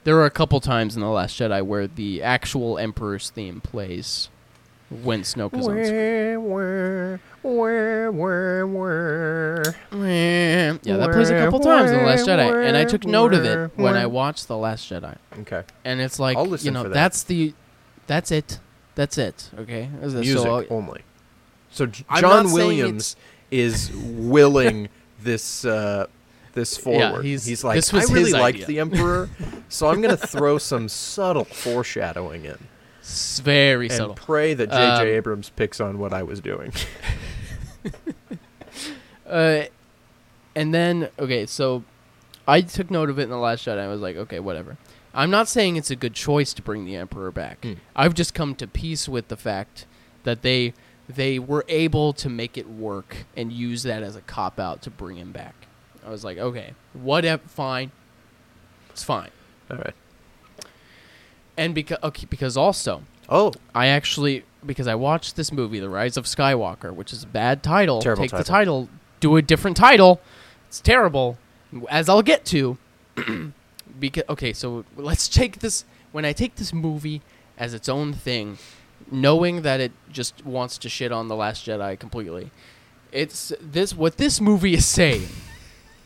there 0.03 0.17
are 0.17 0.25
a 0.25 0.31
couple 0.31 0.59
times 0.59 0.95
in 0.95 1.01
the 1.01 1.07
Last 1.09 1.39
Jedi 1.39 1.63
where 1.63 1.85
the 1.87 2.23
actual 2.23 2.77
Emperor's 2.77 3.29
theme 3.29 3.61
plays 3.61 4.29
when 4.89 5.21
Snoke 5.21 5.53
is 5.53 5.67
on 5.67 5.73
screen. 5.85 6.49
Where, 6.49 7.19
where, 7.43 8.11
where, 8.11 8.67
where, 8.67 9.75
Yeah, 9.91 10.97
that 10.97 11.11
plays 11.11 11.29
a 11.29 11.37
couple 11.37 11.59
times 11.59 11.91
in 11.91 11.97
the 11.97 12.03
Last 12.03 12.25
Jedi, 12.25 12.67
and 12.67 12.75
I 12.75 12.85
took 12.85 13.05
note 13.05 13.33
of 13.33 13.45
it 13.45 13.71
when 13.75 13.95
I 13.95 14.07
watched 14.07 14.47
the 14.47 14.57
Last 14.57 14.89
Jedi. 14.89 15.17
Okay. 15.39 15.63
And 15.85 16.01
it's 16.01 16.19
like 16.19 16.35
I'll 16.35 16.45
listen 16.45 16.65
you 16.65 16.71
know 16.71 16.83
for 16.83 16.89
that. 16.89 16.95
that's 16.95 17.23
the, 17.23 17.53
that's 18.07 18.31
it, 18.31 18.59
that's 18.95 19.17
it. 19.17 19.51
Okay, 19.59 19.89
So, 20.01 20.19
Music 20.19 20.71
only. 20.71 21.01
So 21.69 21.85
J- 21.85 22.05
I'm 22.09 22.21
John 22.21 22.47
saying 22.47 22.55
Williams 22.55 23.15
is 23.51 23.91
willing 23.93 24.89
this 25.27 25.63
uh, 25.65 26.07
this 26.53 26.75
forward. 26.77 27.23
Yeah, 27.23 27.37
he's- 27.45 27.63
like, 27.63 27.75
this 27.75 27.93
was 27.93 28.09
I 28.09 28.13
really 28.13 28.31
liked 28.33 28.55
idea." 28.55 28.65
the 28.65 28.79
Emperor, 28.79 29.29
so 29.69 29.87
I'm 29.87 30.01
going 30.01 30.17
to 30.17 30.27
throw 30.27 30.57
some 30.57 30.89
subtle 31.09 31.43
foreshadowing 31.45 32.45
in 32.45 32.57
s- 33.01 33.39
very 33.43 33.87
and 33.87 33.95
subtle. 33.95 34.15
pray 34.15 34.53
that 34.55 34.69
J.J. 34.71 35.01
Um, 35.01 35.07
Abrams 35.07 35.49
picks 35.51 35.79
on 35.79 35.99
what 35.99 36.13
I 36.13 36.23
was 36.23 36.41
doing. 36.41 36.71
Uh, 39.25 39.65
and 40.55 40.73
then 40.73 41.09
okay, 41.19 41.45
so 41.45 41.83
I 42.47 42.61
took 42.61 42.89
note 42.89 43.09
of 43.09 43.19
it 43.19 43.23
in 43.23 43.29
the 43.29 43.37
last 43.37 43.59
shot. 43.61 43.77
I 43.77 43.87
was 43.87 43.99
like, 43.99 44.15
okay, 44.15 44.39
whatever. 44.39 44.77
I'm 45.13 45.29
not 45.29 45.49
saying 45.49 45.75
it's 45.75 45.91
a 45.91 45.97
good 45.97 46.13
choice 46.13 46.53
to 46.53 46.61
bring 46.61 46.85
the 46.85 46.95
emperor 46.95 47.29
back. 47.31 47.63
Hmm. 47.63 47.73
I've 47.93 48.13
just 48.13 48.33
come 48.33 48.55
to 48.55 48.67
peace 48.67 49.09
with 49.09 49.27
the 49.27 49.35
fact 49.35 49.85
that 50.23 50.43
they 50.43 50.73
they 51.07 51.39
were 51.39 51.65
able 51.67 52.13
to 52.13 52.29
make 52.29 52.57
it 52.57 52.69
work 52.69 53.25
and 53.35 53.51
use 53.51 53.83
that 53.83 54.03
as 54.03 54.15
a 54.15 54.21
cop 54.21 54.59
out 54.59 54.81
to 54.83 54.89
bring 54.89 55.17
him 55.17 55.31
back. 55.31 55.55
I 56.05 56.09
was 56.09 56.23
like, 56.23 56.37
okay, 56.37 56.73
whatever, 56.93 57.41
fine, 57.47 57.91
it's 58.89 59.03
fine. 59.03 59.29
All 59.69 59.77
right. 59.77 59.95
And 61.57 61.73
because 61.73 61.97
okay, 62.03 62.27
because 62.29 62.55
also 62.55 63.01
Oh, 63.29 63.53
I 63.75 63.87
actually 63.87 64.43
because 64.65 64.87
I 64.87 64.95
watched 64.95 65.35
this 65.35 65.51
movie, 65.51 65.79
The 65.79 65.89
Rise 65.89 66.17
of 66.17 66.25
Skywalker, 66.25 66.93
which 66.93 67.11
is 67.13 67.23
a 67.23 67.27
bad 67.27 67.61
title. 67.61 68.01
Terrible 68.01 68.23
Take 68.23 68.31
the 68.31 68.37
title. 68.37 68.53
title, 68.85 68.89
do 69.19 69.35
a 69.35 69.41
different 69.41 69.77
title. 69.77 70.21
It's 70.67 70.79
terrible, 70.79 71.37
as 71.89 72.09
I'll 72.09 72.21
get 72.21 72.45
to. 72.45 72.77
because 73.99 74.23
okay, 74.29 74.53
so 74.53 74.85
let's 74.95 75.27
take 75.27 75.59
this. 75.59 75.85
When 76.11 76.25
I 76.25 76.33
take 76.33 76.55
this 76.55 76.73
movie 76.73 77.21
as 77.57 77.73
its 77.73 77.89
own 77.89 78.13
thing, 78.13 78.57
knowing 79.11 79.61
that 79.63 79.79
it 79.79 79.91
just 80.11 80.45
wants 80.45 80.77
to 80.79 80.89
shit 80.89 81.11
on 81.11 81.27
the 81.27 81.35
Last 81.35 81.65
Jedi 81.65 81.97
completely, 81.99 82.51
it's 83.11 83.53
this. 83.61 83.93
What 83.95 84.17
this 84.17 84.39
movie 84.41 84.73
is 84.73 84.85
saying 84.85 85.27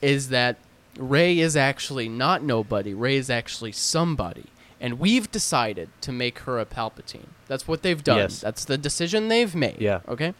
is 0.01 0.29
that 0.29 0.57
Rey 0.97 1.39
is 1.39 1.55
actually 1.57 2.09
not 2.09 2.43
nobody. 2.43 2.93
Rey 2.93 3.15
is 3.17 3.29
actually 3.29 3.71
somebody. 3.71 4.45
And 4.79 4.99
we've 4.99 5.29
decided 5.31 5.89
to 6.01 6.11
make 6.11 6.39
her 6.39 6.59
a 6.59 6.65
Palpatine. 6.65 7.27
That's 7.47 7.67
what 7.67 7.83
they've 7.83 8.03
done. 8.03 8.17
Yes. 8.17 8.39
That's 8.41 8.65
the 8.65 8.79
decision 8.79 9.27
they've 9.27 9.53
made. 9.53 9.77
Yeah. 9.79 9.99
Okay. 10.07 10.33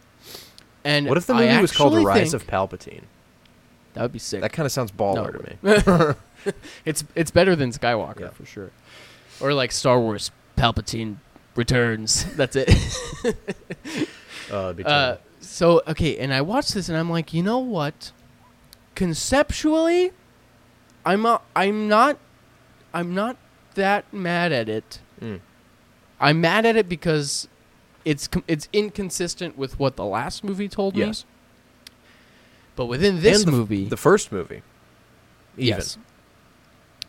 And 0.83 1.07
what 1.07 1.17
if 1.17 1.27
the 1.27 1.35
movie 1.35 1.61
was 1.61 1.71
called 1.71 1.93
actually 1.93 2.05
Rise 2.05 2.33
of 2.33 2.47
Palpatine? 2.47 3.03
That 3.93 4.01
would 4.01 4.11
be 4.11 4.17
sick. 4.19 4.41
That 4.41 4.51
kind 4.51 4.65
of 4.65 4.71
sounds 4.71 4.91
baller 4.91 5.31
No. 5.61 5.75
to 5.75 6.15
me. 6.47 6.53
it's 6.85 7.03
it's 7.13 7.29
better 7.29 7.55
than 7.55 7.71
Skywalker 7.71 8.21
Yeah. 8.21 8.29
for 8.29 8.45
sure. 8.45 8.71
Or 9.39 9.53
like 9.53 9.71
Star 9.71 9.99
Wars 9.99 10.31
Palpatine 10.57 11.17
returns. 11.55 12.25
That's 12.35 12.55
it. 12.55 12.69
Uh, 14.49 14.73
be 14.73 14.83
Uh, 14.83 15.15
so 15.39 15.81
okay, 15.87 16.17
and 16.17 16.33
I 16.33 16.41
watched 16.41 16.73
this 16.73 16.89
and 16.89 16.97
I'm 16.97 17.09
like, 17.09 17.33
you 17.33 17.41
know 17.41 17.59
what? 17.59 18.11
Conceptually, 18.95 20.11
I'm 21.05 21.25
a, 21.25 21.39
I'm 21.55 21.87
not 21.87 22.17
I'm 22.93 23.13
not 23.15 23.37
that 23.75 24.11
mad 24.13 24.51
at 24.51 24.67
it. 24.67 24.99
Mm. 25.21 25.39
I'm 26.19 26.41
mad 26.41 26.65
at 26.65 26.75
it 26.75 26.89
because 26.89 27.47
it's 28.05 28.27
com- 28.27 28.43
it's 28.47 28.67
inconsistent 28.73 29.57
with 29.57 29.79
what 29.79 29.95
the 29.95 30.05
last 30.05 30.43
movie 30.43 30.67
told 30.67 30.95
me. 30.95 31.01
Yes. 31.01 31.25
But 32.75 32.85
within 32.85 33.21
this 33.21 33.43
the, 33.43 33.51
movie, 33.51 33.87
the 33.87 33.97
first 33.97 34.31
movie. 34.31 34.63
Even. 35.57 35.77
yes, 35.79 35.97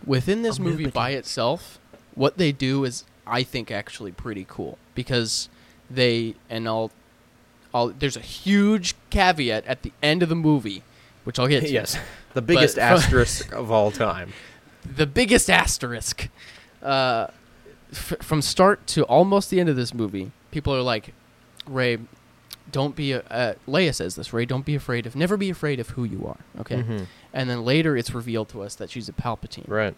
within 0.05 0.43
this 0.43 0.59
movie 0.59 0.85
movie. 0.85 0.91
by 0.91 1.11
itself, 1.11 1.79
what 2.15 2.39
they 2.39 2.53
do 2.53 2.85
is 2.85 3.05
I 3.27 3.43
think 3.43 3.71
actually 3.71 4.13
pretty 4.13 4.47
cool 4.49 4.79
because 4.95 5.49
they 5.91 6.35
and 6.51 6.67
I'll 6.69 6.91
I'll 7.75 7.89
there's 7.89 8.17
a 8.17 8.21
huge 8.21 8.95
caveat 9.11 9.65
at 9.67 9.83
the 9.83 9.93
end 10.03 10.23
of 10.23 10.29
the 10.29 10.35
movie, 10.37 10.83
which 11.25 11.39
I'll 11.39 11.49
get 11.49 11.61
to. 11.63 11.71
Yes. 11.71 11.97
The 12.35 12.43
biggest 12.43 12.77
But- 12.77 12.83
asterisk 12.93 13.53
of 13.53 13.71
all 13.71 13.91
time. 13.91 14.33
the 14.85 15.07
biggest 15.07 15.49
asterisk. 15.51 16.29
Uh, 16.83 17.29
f- 17.93 18.15
from 18.21 18.43
start 18.43 18.85
to 18.89 19.05
almost 19.05 19.51
the 19.51 19.61
end 19.61 19.69
of 19.69 19.77
this 19.77 19.95
movie, 19.95 20.33
people 20.51 20.75
are 20.75 20.83
like, 20.83 21.15
Rey, 21.67 21.99
don't 22.73 22.97
be. 22.97 23.13
A, 23.13 23.21
uh, 23.31 23.55
Leia 23.69 23.95
says 23.95 24.17
this. 24.17 24.33
Rey, 24.33 24.45
don't 24.47 24.65
be 24.67 24.75
afraid 24.75 25.07
of. 25.07 25.15
Never 25.15 25.37
be 25.37 25.49
afraid 25.51 25.79
of 25.79 25.91
who 25.91 26.03
you 26.03 26.27
are. 26.27 26.39
Okay. 26.61 26.83
Mhm. 26.83 27.07
And 27.33 27.49
then 27.49 27.65
later, 27.65 27.97
it's 27.97 28.13
revealed 28.13 28.49
to 28.49 28.63
us 28.63 28.75
that 28.75 28.91
she's 28.91 29.09
a 29.09 29.13
Palpatine. 29.13 29.69
Right. 29.69 29.95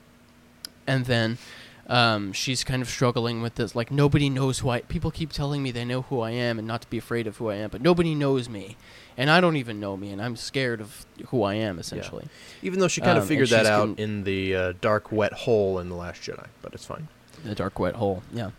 And 0.87 1.07
then. 1.07 1.39
Um, 1.87 2.33
she's 2.33 2.65
kind 2.65 2.81
of 2.81 2.89
struggling 2.89 3.43
with 3.43 3.57
this. 3.57 3.75
Like 3.77 3.91
nobody 3.91 4.31
knows 4.31 4.61
who 4.61 4.71
I. 4.71 4.81
People 4.83 5.11
keep 5.11 5.33
telling 5.33 5.63
me 5.63 5.71
they 5.71 5.85
know 5.85 6.03
who 6.03 6.21
I 6.21 6.31
am 6.31 6.59
and 6.59 6.67
not 6.67 6.81
to 6.83 6.89
be 6.89 6.97
afraid 6.99 7.27
of 7.27 7.37
who 7.37 7.51
I 7.51 7.57
am, 7.57 7.69
but 7.71 7.83
nobody 7.83 8.15
knows 8.15 8.49
me, 8.49 8.77
and 9.19 9.29
I 9.31 9.41
don't 9.41 9.57
even 9.57 9.81
know 9.81 9.95
me, 9.97 10.11
and 10.11 10.23
I'm 10.23 10.35
scared 10.37 10.81
of 10.81 11.05
who 11.29 11.43
I 11.43 11.55
am 11.55 11.79
essentially. 11.79 12.27
Even 12.63 12.79
though 12.81 12.89
she 12.89 13.01
kind 13.03 13.13
Um, 13.13 13.17
of 13.19 13.23
and 13.25 13.29
figured 13.29 13.49
that 13.51 13.67
out 13.67 13.99
in 13.99 14.25
the 14.25 14.57
uh, 14.57 14.73
dark, 14.81 15.13
wet 15.13 15.33
hole 15.35 15.79
in 15.79 15.91
The 15.91 15.95
Last 15.95 16.23
Jedi, 16.23 16.47
but 16.63 16.73
it's 16.73 16.87
fine. 16.87 17.09
The 17.45 17.55
dark 17.55 17.79
wet 17.79 17.97
hole, 17.97 18.23
yeah, 18.33 18.53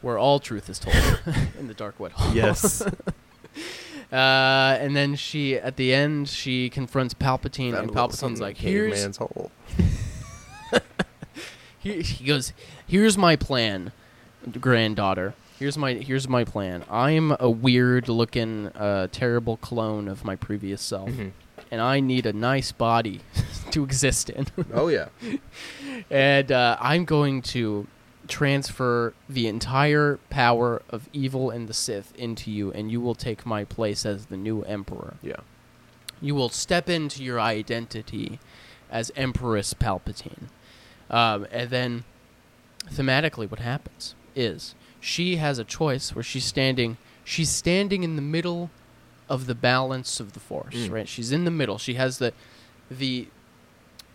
where 0.00 0.16
all 0.16 0.38
truth 0.38 0.68
is 0.70 0.78
told 0.78 0.94
in 1.58 1.66
the 1.66 1.74
dark 1.74 1.98
wet 1.98 2.12
hole. 2.12 2.32
Yes. 2.34 2.82
Uh, 4.10 4.76
and 4.78 4.94
then 4.94 5.14
she, 5.14 5.56
at 5.56 5.76
the 5.76 5.94
end, 5.94 6.28
she 6.28 6.68
confronts 6.68 7.14
Palpatine, 7.14 7.72
Found 7.72 7.84
and 7.88 7.92
Palpatine's 7.96 8.42
like, 8.42 8.58
"Here's," 8.58 8.92
caveman's 8.92 9.16
hole. 9.16 9.50
he, 11.82 12.02
he 12.02 12.24
goes, 12.24 12.52
"Here's 12.86 13.18
my 13.18 13.36
plan, 13.36 13.92
granddaughter. 14.60 15.34
Here's 15.58 15.78
my 15.78 15.94
here's 15.94 16.28
my 16.28 16.44
plan. 16.44 16.84
I'm 16.90 17.36
a 17.38 17.48
weird-looking, 17.50 18.68
uh, 18.68 19.08
terrible 19.12 19.56
clone 19.58 20.08
of 20.08 20.24
my 20.24 20.34
previous 20.36 20.82
self, 20.82 21.10
Mhm. 21.10 21.32
and 21.70 21.80
I 21.80 22.00
need 22.00 22.26
a 22.26 22.32
nice 22.32 22.72
body 22.72 23.20
to 23.70 23.84
exist 23.84 24.30
in." 24.30 24.46
Oh 24.72 24.88
yeah. 24.88 25.08
and 26.10 26.50
uh, 26.50 26.76
I'm 26.80 27.04
going 27.04 27.42
to 27.42 27.86
transfer 28.28 29.12
the 29.28 29.46
entire 29.46 30.18
power 30.30 30.82
of 30.90 31.08
evil 31.12 31.50
and 31.50 31.68
the 31.68 31.74
Sith 31.74 32.12
into 32.16 32.50
you, 32.50 32.72
and 32.72 32.90
you 32.90 33.00
will 33.00 33.14
take 33.14 33.44
my 33.44 33.64
place 33.64 34.06
as 34.06 34.26
the 34.26 34.36
new 34.36 34.62
Emperor. 34.62 35.14
Yeah. 35.22 35.36
You 36.20 36.34
will 36.34 36.48
step 36.48 36.88
into 36.88 37.22
your 37.22 37.40
identity 37.40 38.38
as 38.90 39.10
Empress 39.16 39.74
Palpatine. 39.74 40.44
Um, 41.12 41.46
and 41.50 41.68
then, 41.70 42.04
thematically, 42.90 43.48
what 43.50 43.60
happens 43.60 44.14
is 44.34 44.74
she 45.00 45.36
has 45.36 45.58
a 45.58 45.64
choice 45.64 46.14
where 46.14 46.22
she's 46.22 46.44
standing. 46.44 46.96
She's 47.24 47.50
standing 47.50 48.02
in 48.02 48.16
the 48.16 48.22
middle 48.22 48.70
of 49.28 49.46
the 49.46 49.54
balance 49.54 50.20
of 50.20 50.32
the 50.32 50.40
Force, 50.40 50.74
Mm. 50.74 50.90
right? 50.90 51.08
She's 51.08 51.30
in 51.32 51.44
the 51.44 51.50
middle. 51.50 51.78
She 51.78 51.94
has 51.94 52.18
the, 52.18 52.32
the, 52.90 53.28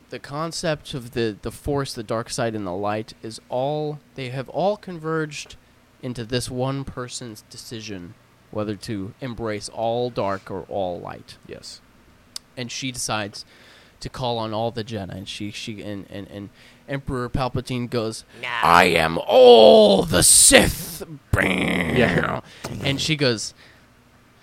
the 0.10 0.20
concept 0.20 0.94
of 0.94 1.12
the 1.12 1.38
the 1.42 1.52
Force, 1.52 1.94
the 1.94 2.04
dark 2.04 2.30
side, 2.30 2.56
and 2.56 2.66
the 2.66 2.72
light 2.72 3.14
is 3.22 3.40
all 3.50 4.00
they 4.16 4.30
have 4.30 4.50
all 4.50 4.78
converged 4.78 5.56
into 6.02 6.24
this 6.24 6.50
one 6.50 6.84
person's 6.84 7.44
decision 7.50 8.14
whether 8.52 8.76
to 8.76 9.14
embrace 9.20 9.68
all 9.68 10.10
dark 10.10 10.50
or 10.50 10.62
all 10.70 11.00
light 11.02 11.38
Yes. 11.48 11.82
and 12.56 12.72
she 12.72 12.92
decides 12.92 13.44
to 14.00 14.08
call 14.10 14.38
on 14.38 14.54
all 14.54 14.72
the 14.72 14.84
Jedi. 14.86 15.10
And 15.14 15.28
she 15.28 15.52
she 15.52 15.82
and 15.82 16.06
and, 16.10 16.28
and 16.30 16.50
Emperor 16.88 17.30
Palpatine 17.30 17.90
goes, 17.90 18.24
"I 18.64 18.86
am 18.86 19.18
all 19.28 20.04
the 20.04 20.24
Sith." 20.24 21.04
Yeah. 21.36 22.42
And 22.82 23.00
she 23.00 23.16
goes, 23.16 23.54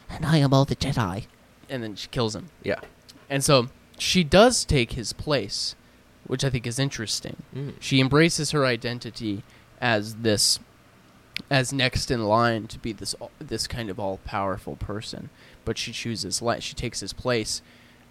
and 0.09 0.25
I 0.25 0.39
am 0.39 0.53
all 0.55 0.65
the 0.65 0.77
Jedi. 0.77 1.27
and 1.69 1.83
then 1.83 1.97
she 1.97 2.09
kills 2.09 2.35
him. 2.37 2.51
Yeah. 2.63 2.81
And 3.29 3.43
so 3.43 3.69
she 3.99 4.23
does 4.23 4.65
take 4.65 4.93
his 4.93 5.13
place, 5.13 5.75
which 6.27 6.45
I 6.45 6.51
think 6.51 6.67
is 6.67 6.79
interesting. 6.79 7.37
Mm. 7.55 7.75
She 7.81 8.01
embraces 8.01 8.51
her 8.53 8.65
identity 8.65 9.43
as 9.81 10.17
this 10.17 10.59
as 11.51 11.73
next 11.73 12.11
in 12.13 12.25
line 12.25 12.69
to 12.69 12.79
be 12.79 12.93
this 12.93 13.15
this 13.41 13.67
kind 13.67 13.91
of 13.91 13.99
all 13.99 14.19
powerful 14.25 14.77
person, 14.77 15.31
but 15.65 15.77
she 15.79 15.91
chooses 15.93 16.41
light. 16.41 16.63
She 16.63 16.75
takes 16.75 17.01
his 17.01 17.13
place, 17.13 17.61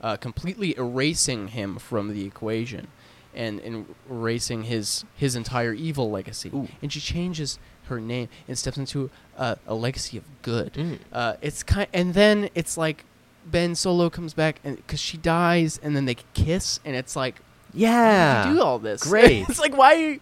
uh, 0.01 0.17
completely 0.17 0.75
erasing 0.77 1.49
him 1.49 1.77
from 1.77 2.13
the 2.13 2.25
equation, 2.25 2.87
and, 3.35 3.59
and 3.61 3.85
erasing 4.09 4.63
his 4.63 5.05
his 5.15 5.35
entire 5.35 5.73
evil 5.73 6.09
legacy. 6.11 6.49
Ooh. 6.53 6.67
And 6.81 6.91
she 6.91 6.99
changes 6.99 7.59
her 7.87 7.99
name 7.99 8.29
and 8.47 8.57
steps 8.57 8.77
into 8.77 9.09
uh, 9.37 9.55
a 9.67 9.75
legacy 9.75 10.17
of 10.17 10.23
good. 10.41 10.73
Mm. 10.73 10.99
Uh, 11.11 11.33
it's 11.41 11.63
kind, 11.63 11.87
and 11.93 12.13
then 12.13 12.49
it's 12.55 12.77
like 12.77 13.03
Ben 13.45 13.75
Solo 13.75 14.09
comes 14.09 14.33
back, 14.33 14.59
and 14.63 14.77
because 14.77 14.99
she 15.01 15.17
dies, 15.17 15.79
and 15.83 15.95
then 15.95 16.05
they 16.05 16.15
kiss, 16.33 16.79
and 16.85 16.95
it's 16.95 17.15
like, 17.15 17.41
Yeah. 17.73 18.51
do 18.51 18.61
all 18.61 18.79
this? 18.79 19.03
Great. 19.09 19.49
it's 19.49 19.59
like, 19.59 19.75
why? 19.75 19.93
Are 19.93 19.97
you, 19.97 20.19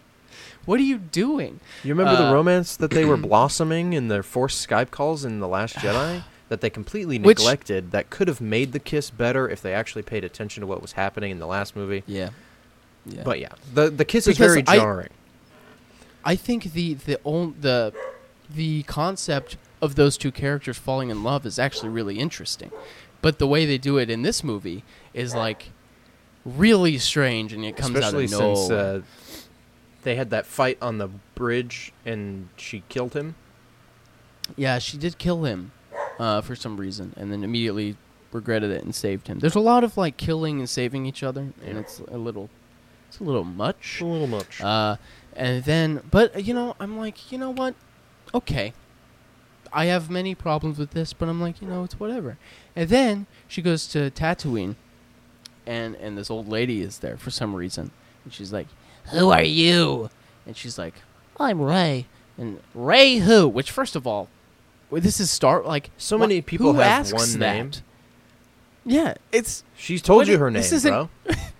what 0.64 0.80
are 0.80 0.84
you 0.84 0.98
doing? 0.98 1.60
You 1.84 1.94
remember 1.94 2.16
the 2.16 2.28
Uh, 2.28 2.32
romance 2.34 2.76
that 2.76 2.90
they 2.90 3.04
were 3.04 3.16
blossoming 3.28 3.92
in 3.92 4.08
their 4.08 4.22
forced 4.22 4.66
Skype 4.68 4.90
calls 4.90 5.24
in 5.24 5.38
The 5.40 5.48
Last 5.48 5.76
Jedi? 5.84 6.24
That 6.48 6.60
they 6.60 6.68
completely 6.70 7.18
Which- 7.18 7.38
neglected, 7.38 7.92
that 7.92 8.10
could 8.10 8.28
have 8.28 8.40
made 8.40 8.72
the 8.72 8.78
kiss 8.80 9.08
better 9.10 9.48
if 9.48 9.62
they 9.62 9.72
actually 9.72 10.02
paid 10.02 10.22
attention 10.24 10.60
to 10.60 10.66
what 10.66 10.82
was 10.82 10.92
happening 10.92 11.30
in 11.30 11.38
the 11.38 11.46
last 11.46 11.74
movie. 11.76 12.02
Yeah, 12.06 12.30
yeah. 13.06 13.22
But 13.24 13.40
yeah, 13.40 13.52
the 13.74 13.90
the 13.90 14.04
kiss 14.04 14.26
is 14.26 14.38
very 14.38 14.62
jarring. 14.62 15.10
I 16.24 16.36
think 16.36 16.72
the 16.72 16.94
the 16.94 17.18
on, 17.24 17.54
the 17.60 17.92
the 18.48 18.82
concept 18.84 19.56
of 19.80 19.94
those 19.96 20.16
two 20.16 20.30
characters 20.30 20.78
falling 20.78 21.10
in 21.10 21.22
love 21.24 21.44
is 21.46 21.58
actually 21.58 21.88
really 21.88 22.18
interesting, 22.18 22.70
but 23.20 23.38
the 23.38 23.46
way 23.46 23.66
they 23.66 23.78
do 23.78 23.98
it 23.98 24.08
in 24.10 24.22
this 24.22 24.44
movie 24.44 24.84
is 25.14 25.34
like 25.34 25.70
really 26.44 26.98
strange, 26.98 27.52
and 27.52 27.64
it 27.64 27.76
comes 27.76 27.96
Especially 27.96 28.24
out 28.26 28.32
of 28.32 28.40
nowhere. 28.40 28.56
since 28.56 28.70
uh, 28.70 29.00
they 30.02 30.14
had 30.16 30.30
that 30.30 30.46
fight 30.46 30.78
on 30.82 30.98
the 30.98 31.08
bridge 31.34 31.92
and 32.04 32.48
she 32.56 32.82
killed 32.88 33.14
him. 33.14 33.34
yeah, 34.56 34.78
she 34.78 34.96
did 34.96 35.18
kill 35.18 35.44
him 35.44 35.72
uh, 36.18 36.40
for 36.40 36.54
some 36.54 36.76
reason, 36.76 37.12
and 37.16 37.32
then 37.32 37.42
immediately 37.42 37.96
regretted 38.32 38.70
it 38.70 38.82
and 38.84 38.94
saved 38.94 39.26
him. 39.28 39.38
There's 39.40 39.54
a 39.56 39.60
lot 39.60 39.82
of 39.84 39.96
like 39.96 40.16
killing 40.16 40.58
and 40.60 40.68
saving 40.70 41.06
each 41.06 41.22
other, 41.24 41.40
and 41.64 41.74
Yeah. 41.74 41.80
it's 41.80 41.98
a 42.00 42.18
little 42.18 42.48
it's 43.12 43.20
a 43.20 43.24
little 43.24 43.44
much. 43.44 44.00
a 44.00 44.06
little 44.06 44.26
much. 44.26 44.58
Uh, 44.62 44.96
and 45.36 45.64
then, 45.64 46.00
but 46.10 46.46
you 46.46 46.54
know, 46.54 46.74
I'm 46.80 46.96
like, 46.96 47.30
you 47.30 47.36
know 47.36 47.50
what? 47.50 47.74
Okay. 48.32 48.72
I 49.70 49.84
have 49.86 50.08
many 50.08 50.34
problems 50.34 50.78
with 50.78 50.92
this, 50.92 51.12
but 51.12 51.28
I'm 51.28 51.38
like, 51.38 51.60
you 51.60 51.68
know, 51.68 51.84
it's 51.84 52.00
whatever. 52.00 52.38
And 52.74 52.88
then 52.88 53.26
she 53.48 53.60
goes 53.60 53.86
to 53.88 54.10
Tatooine, 54.10 54.76
and 55.66 55.94
and 55.96 56.16
this 56.16 56.30
old 56.30 56.48
lady 56.48 56.80
is 56.80 57.00
there 57.00 57.18
for 57.18 57.30
some 57.30 57.54
reason, 57.54 57.90
and 58.24 58.32
she's 58.32 58.50
like, 58.50 58.68
"Who 59.10 59.28
are 59.28 59.42
you?" 59.42 60.08
And 60.46 60.56
she's 60.56 60.78
like, 60.78 60.94
"I'm 61.38 61.60
Rey." 61.60 62.06
And 62.38 62.60
Rey 62.74 63.16
who? 63.16 63.46
Which, 63.46 63.70
first 63.70 63.94
of 63.94 64.06
all, 64.06 64.28
this 64.90 65.20
is 65.20 65.30
Star 65.30 65.62
like 65.62 65.90
So 65.98 66.16
many 66.16 66.40
people 66.40 66.72
who 66.72 66.78
have 66.80 67.06
asks 67.06 67.12
one 67.12 67.38
that? 67.40 67.54
name. 67.54 67.70
Yeah, 68.86 69.14
it's 69.32 69.64
She's 69.76 70.00
told 70.00 70.26
you 70.28 70.38
her 70.38 70.50
name, 70.50 70.64
bro. 70.82 71.10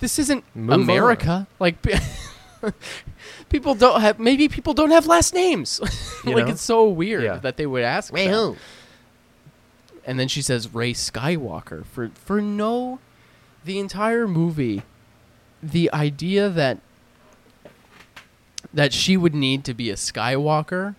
this 0.00 0.18
isn't 0.18 0.44
Move 0.54 0.70
on. 0.74 0.80
America. 0.82 1.46
Like 1.58 1.76
people 3.48 3.74
don't 3.74 4.00
have 4.00 4.18
maybe 4.18 4.48
people 4.48 4.74
don't 4.74 4.90
have 4.90 5.06
last 5.06 5.34
names. 5.34 5.80
Like 6.24 6.46
know? 6.46 6.52
it's 6.52 6.62
so 6.62 6.88
weird 6.88 7.22
Yeah. 7.22 7.36
that 7.36 7.56
they 7.56 7.64
would 7.66 7.84
ask. 7.84 8.12
Rey 8.12 8.26
that. 8.26 8.34
who? 8.34 8.56
And 10.04 10.18
then 10.18 10.26
she 10.28 10.42
says 10.42 10.74
Rey 10.74 10.92
Skywalker 10.92 11.84
for 11.86 12.10
for 12.14 12.40
no 12.42 12.98
the 13.64 13.78
entire 13.78 14.26
movie 14.26 14.82
the 15.62 15.90
idea 15.92 16.48
that 16.48 16.78
that 18.74 18.92
she 18.92 19.16
would 19.16 19.34
need 19.34 19.64
to 19.64 19.74
be 19.74 19.90
a 19.90 19.94
Skywalker 19.94 20.94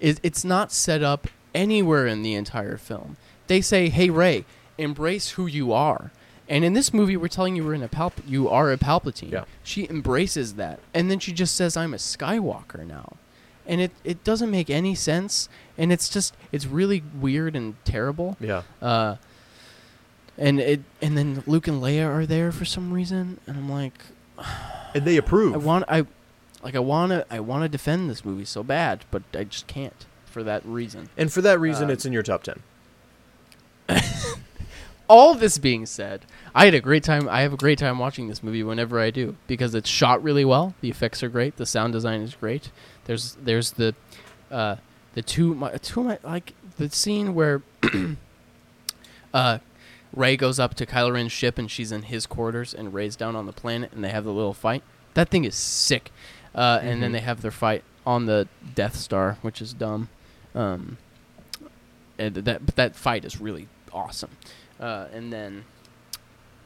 is 0.00 0.18
it's 0.22 0.44
not 0.44 0.72
set 0.72 1.02
up 1.02 1.28
anywhere 1.54 2.06
in 2.06 2.22
the 2.22 2.34
entire 2.34 2.76
film. 2.76 3.16
They 3.46 3.60
say, 3.60 3.88
"Hey 3.88 4.10
Rey, 4.10 4.44
embrace 4.76 5.30
who 5.30 5.46
you 5.46 5.72
are." 5.72 6.10
And 6.48 6.64
in 6.64 6.74
this 6.74 6.92
movie, 6.92 7.16
we're 7.16 7.28
telling 7.28 7.56
you 7.56 7.64
we're 7.64 7.74
in 7.74 7.82
a 7.82 7.88
Palp- 7.88 8.22
you 8.26 8.48
are 8.50 8.70
a 8.70 8.76
Palpatine. 8.76 9.30
Yeah. 9.32 9.44
She 9.62 9.88
embraces 9.88 10.54
that, 10.54 10.78
and 10.92 11.10
then 11.10 11.18
she 11.18 11.32
just 11.32 11.54
says, 11.56 11.76
"I'm 11.76 11.94
a 11.94 11.96
Skywalker 11.96 12.86
now," 12.86 13.16
and 13.66 13.80
it 13.80 13.92
it 14.04 14.22
doesn't 14.24 14.50
make 14.50 14.68
any 14.68 14.94
sense, 14.94 15.48
and 15.78 15.90
it's 15.90 16.08
just 16.10 16.34
it's 16.52 16.66
really 16.66 17.02
weird 17.18 17.56
and 17.56 17.76
terrible. 17.84 18.36
Yeah. 18.40 18.62
Uh, 18.82 19.16
and 20.36 20.60
it 20.60 20.80
and 21.00 21.16
then 21.16 21.42
Luke 21.46 21.66
and 21.68 21.80
Leia 21.82 22.06
are 22.08 22.26
there 22.26 22.52
for 22.52 22.64
some 22.64 22.92
reason, 22.92 23.38
and 23.46 23.56
I'm 23.56 23.70
like, 23.70 23.94
And 24.94 25.04
they 25.06 25.16
approve. 25.16 25.54
I 25.54 25.58
want 25.58 25.84
I, 25.88 26.04
like 26.62 26.74
I 26.74 26.80
want 26.80 27.10
to 27.12 27.24
I 27.30 27.40
want 27.40 27.62
to 27.62 27.68
defend 27.68 28.10
this 28.10 28.24
movie 28.24 28.44
so 28.44 28.62
bad, 28.62 29.04
but 29.10 29.22
I 29.32 29.44
just 29.44 29.66
can't 29.66 30.04
for 30.26 30.42
that 30.42 30.64
reason. 30.66 31.08
and 31.16 31.32
for 31.32 31.40
that 31.42 31.58
reason, 31.60 31.84
Um, 31.84 31.90
it's 31.90 32.04
in 32.04 32.12
your 32.12 32.24
top 32.24 32.42
10. 32.42 32.60
All 35.08 35.34
this 35.34 35.58
being 35.58 35.84
said, 35.86 36.24
I 36.54 36.64
had 36.64 36.74
a 36.74 36.80
great 36.80 37.04
time. 37.04 37.28
I 37.28 37.42
have 37.42 37.52
a 37.52 37.56
great 37.58 37.78
time 37.78 37.98
watching 37.98 38.28
this 38.28 38.42
movie 38.42 38.62
whenever 38.62 38.98
I 38.98 39.10
do 39.10 39.36
because 39.46 39.74
it's 39.74 39.88
shot 39.88 40.22
really 40.22 40.44
well. 40.44 40.74
The 40.80 40.88
effects 40.88 41.22
are 41.22 41.28
great. 41.28 41.56
The 41.56 41.66
sound 41.66 41.92
design 41.92 42.22
is 42.22 42.34
great. 42.34 42.70
There's 43.04 43.36
there's 43.42 43.72
the 43.72 43.94
uh, 44.50 44.76
the 45.12 45.22
two 45.22 45.54
my, 45.54 45.72
two 45.76 46.02
my 46.02 46.18
like 46.22 46.54
the 46.78 46.88
scene 46.88 47.34
where 47.34 47.62
uh, 49.34 49.58
Rey 50.14 50.36
goes 50.36 50.58
up 50.58 50.74
to 50.74 50.86
Kylo 50.86 51.12
Ren's 51.12 51.32
ship 51.32 51.58
and 51.58 51.70
she's 51.70 51.92
in 51.92 52.02
his 52.04 52.26
quarters 52.26 52.72
and 52.72 52.94
Rey's 52.94 53.16
down 53.16 53.36
on 53.36 53.46
the 53.46 53.52
planet 53.52 53.92
and 53.92 54.02
they 54.04 54.10
have 54.10 54.24
the 54.24 54.32
little 54.32 54.54
fight. 54.54 54.82
That 55.14 55.28
thing 55.28 55.44
is 55.44 55.54
sick. 55.54 56.10
Uh, 56.54 56.78
And 56.82 57.02
then 57.02 57.10
Mhm. 57.10 57.14
they 57.14 57.20
have 57.20 57.40
their 57.42 57.50
fight 57.50 57.82
on 58.06 58.26
the 58.26 58.46
Death 58.74 58.96
Star, 58.96 59.38
which 59.42 59.60
is 59.60 59.74
dumb. 59.74 60.08
Um, 60.54 60.98
and 62.16 62.36
that 62.36 62.64
but 62.64 62.76
that 62.76 62.94
fight 62.94 63.24
is 63.24 63.40
really 63.40 63.66
awesome. 63.92 64.30
Uh, 64.84 65.06
and 65.14 65.32
then 65.32 65.64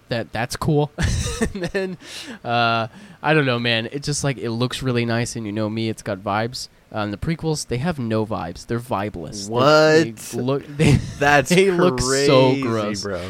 that 0.08 0.32
that's 0.32 0.56
cool. 0.56 0.90
and 1.54 1.64
then 1.66 1.98
uh, 2.44 2.88
I 3.22 3.34
don't 3.34 3.46
know, 3.46 3.58
man. 3.58 3.86
It 3.92 4.02
just 4.02 4.24
like 4.24 4.38
it 4.38 4.50
looks 4.50 4.82
really 4.82 5.04
nice, 5.04 5.36
and 5.36 5.46
you 5.46 5.52
know 5.52 5.68
me, 5.70 5.88
it's 5.88 6.02
got 6.02 6.18
vibes. 6.18 6.68
Um, 6.90 7.10
the 7.10 7.18
prequels, 7.18 7.66
they 7.68 7.76
have 7.76 7.98
no 7.98 8.24
vibes. 8.26 8.66
They're 8.66 8.80
vibeless. 8.80 9.46
They- 9.46 9.52
What? 9.52 10.16
They, 10.16 10.40
look. 10.40 10.66
They, 10.78 10.92
That's 11.18 11.50
They 11.50 11.70
look 11.70 12.00
so 12.00 12.60
gross. 12.62 13.02
bro. 13.02 13.22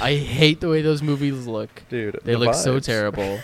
I 0.00 0.16
hate 0.16 0.60
the 0.60 0.68
way 0.68 0.82
those 0.82 1.00
movies 1.02 1.46
look. 1.46 1.70
Dude, 1.88 2.20
They 2.22 2.32
the 2.32 2.38
look 2.38 2.54
so 2.54 2.78
terrible. 2.78 3.40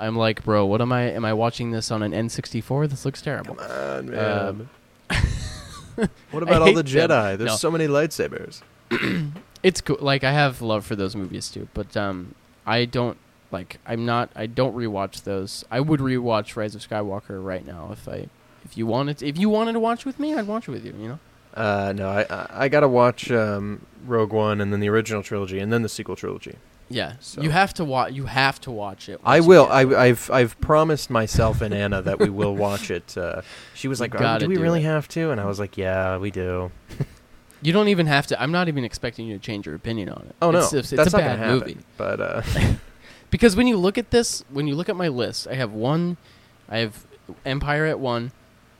I'm 0.00 0.16
like, 0.16 0.44
bro, 0.44 0.66
what 0.66 0.82
am 0.82 0.92
I? 0.92 1.02
Am 1.12 1.24
I 1.24 1.32
watching 1.32 1.70
this 1.70 1.90
on 1.92 2.02
an 2.02 2.10
N64? 2.12 2.90
This 2.90 3.04
looks 3.04 3.22
terrible. 3.22 3.54
Come 3.54 3.70
on, 3.70 4.10
man. 4.10 4.48
Um, 4.48 4.68
what 6.32 6.42
I 6.42 6.46
about 6.46 6.62
all 6.62 6.72
the 6.74 6.82
hate 6.82 6.92
them. 6.92 7.08
Jedi? 7.10 7.38
There's 7.38 7.50
No. 7.52 7.56
so 7.56 7.70
many 7.70 7.86
lightsabers. 7.86 8.60
it's 9.66 9.80
cool. 9.80 9.98
Like 10.00 10.22
I 10.24 10.32
have 10.32 10.62
love 10.62 10.84
for 10.86 10.96
those 10.96 11.14
movies 11.16 11.50
too, 11.50 11.68
but 11.74 11.96
um, 11.96 12.34
I 12.64 12.84
don't 12.84 13.18
like. 13.50 13.78
I'm 13.86 14.04
not. 14.06 14.30
I 14.34 14.46
don't 14.46 14.74
rewatch 14.76 15.24
those. 15.24 15.64
I 15.70 15.80
would 15.80 16.00
rewatch 16.00 16.56
Rise 16.56 16.74
of 16.74 16.80
Skywalker 16.88 17.44
right 17.44 17.66
now 17.66 17.90
if 17.92 18.08
I, 18.08 18.28
if 18.64 18.76
you 18.78 18.86
wanted, 18.86 19.22
if 19.22 19.36
you 19.38 19.48
wanted 19.48 19.72
to 19.74 19.80
watch 19.80 20.04
with 20.04 20.18
me, 20.18 20.34
I'd 20.34 20.46
watch 20.46 20.68
it 20.68 20.72
with 20.72 20.84
you. 20.84 20.94
You 20.98 21.08
know. 21.08 21.18
Uh, 21.54 21.92
no, 21.96 22.08
I 22.08 22.22
I, 22.30 22.46
I 22.64 22.68
gotta 22.68 22.88
watch 22.88 23.30
um, 23.30 23.84
Rogue 24.04 24.32
One 24.32 24.60
and 24.60 24.72
then 24.72 24.80
the 24.80 24.88
original 24.88 25.22
trilogy 25.22 25.58
and 25.58 25.72
then 25.72 25.82
the 25.82 25.88
sequel 25.88 26.16
trilogy. 26.16 26.56
Yeah. 26.88 27.14
So- 27.18 27.42
You 27.42 27.50
have 27.50 27.74
to 27.74 27.84
watch. 27.84 28.12
You 28.12 28.26
have 28.26 28.60
to 28.60 28.70
watch 28.70 29.08
it. 29.08 29.18
I 29.24 29.40
will. 29.40 29.66
I, 29.66 29.80
I've 30.06 30.30
I've 30.30 30.60
promised 30.60 31.10
myself 31.10 31.60
and 31.60 31.74
Anna 31.74 32.00
that 32.02 32.18
we 32.20 32.30
will 32.30 32.54
watch 32.54 32.90
it. 32.92 33.16
Uh, 33.18 33.42
she 33.74 33.88
was 33.88 33.98
You 33.98 34.04
like, 34.04 34.20
"Are- 34.20 34.38
"Do 34.38 34.46
we 34.48 34.54
do 34.54 34.60
really 34.62 34.82
it. 34.82 34.84
have 34.94 35.08
to?" 35.08 35.30
And 35.32 35.40
I 35.40 35.46
was 35.46 35.58
like, 35.58 35.76
"Yeah, 35.76 36.18
we 36.18 36.30
do." 36.30 36.70
You 37.62 37.72
don't 37.72 37.88
even 37.88 38.06
have 38.06 38.26
to. 38.28 38.40
I'm 38.40 38.52
not 38.52 38.68
even 38.68 38.84
expecting 38.84 39.26
you 39.26 39.34
to 39.38 39.42
change 39.42 39.66
your 39.66 39.74
opinion 39.74 40.10
on 40.10 40.26
it. 40.28 40.36
Oh 40.42 40.50
no, 40.50 40.58
it's, 40.58 40.72
it's, 40.72 40.92
it's 40.92 40.96
that's 41.02 41.14
a 41.14 41.16
not 41.16 41.22
bad 41.24 41.38
happen. 41.38 41.54
movie. 41.58 41.76
But 41.96 42.20
uh, 42.20 42.42
Because 43.30 43.56
when 43.56 43.66
you 43.66 43.76
look 43.76 43.98
at 43.98 44.10
this, 44.10 44.44
when 44.50 44.66
you 44.66 44.74
look 44.74 44.88
at 44.88 44.96
my 44.96 45.08
list, 45.08 45.48
I 45.48 45.54
have 45.54 45.72
one, 45.72 46.16
I 46.68 46.78
have 46.78 47.06
Empire 47.44 47.86
at 47.86 47.98
one, 47.98 48.32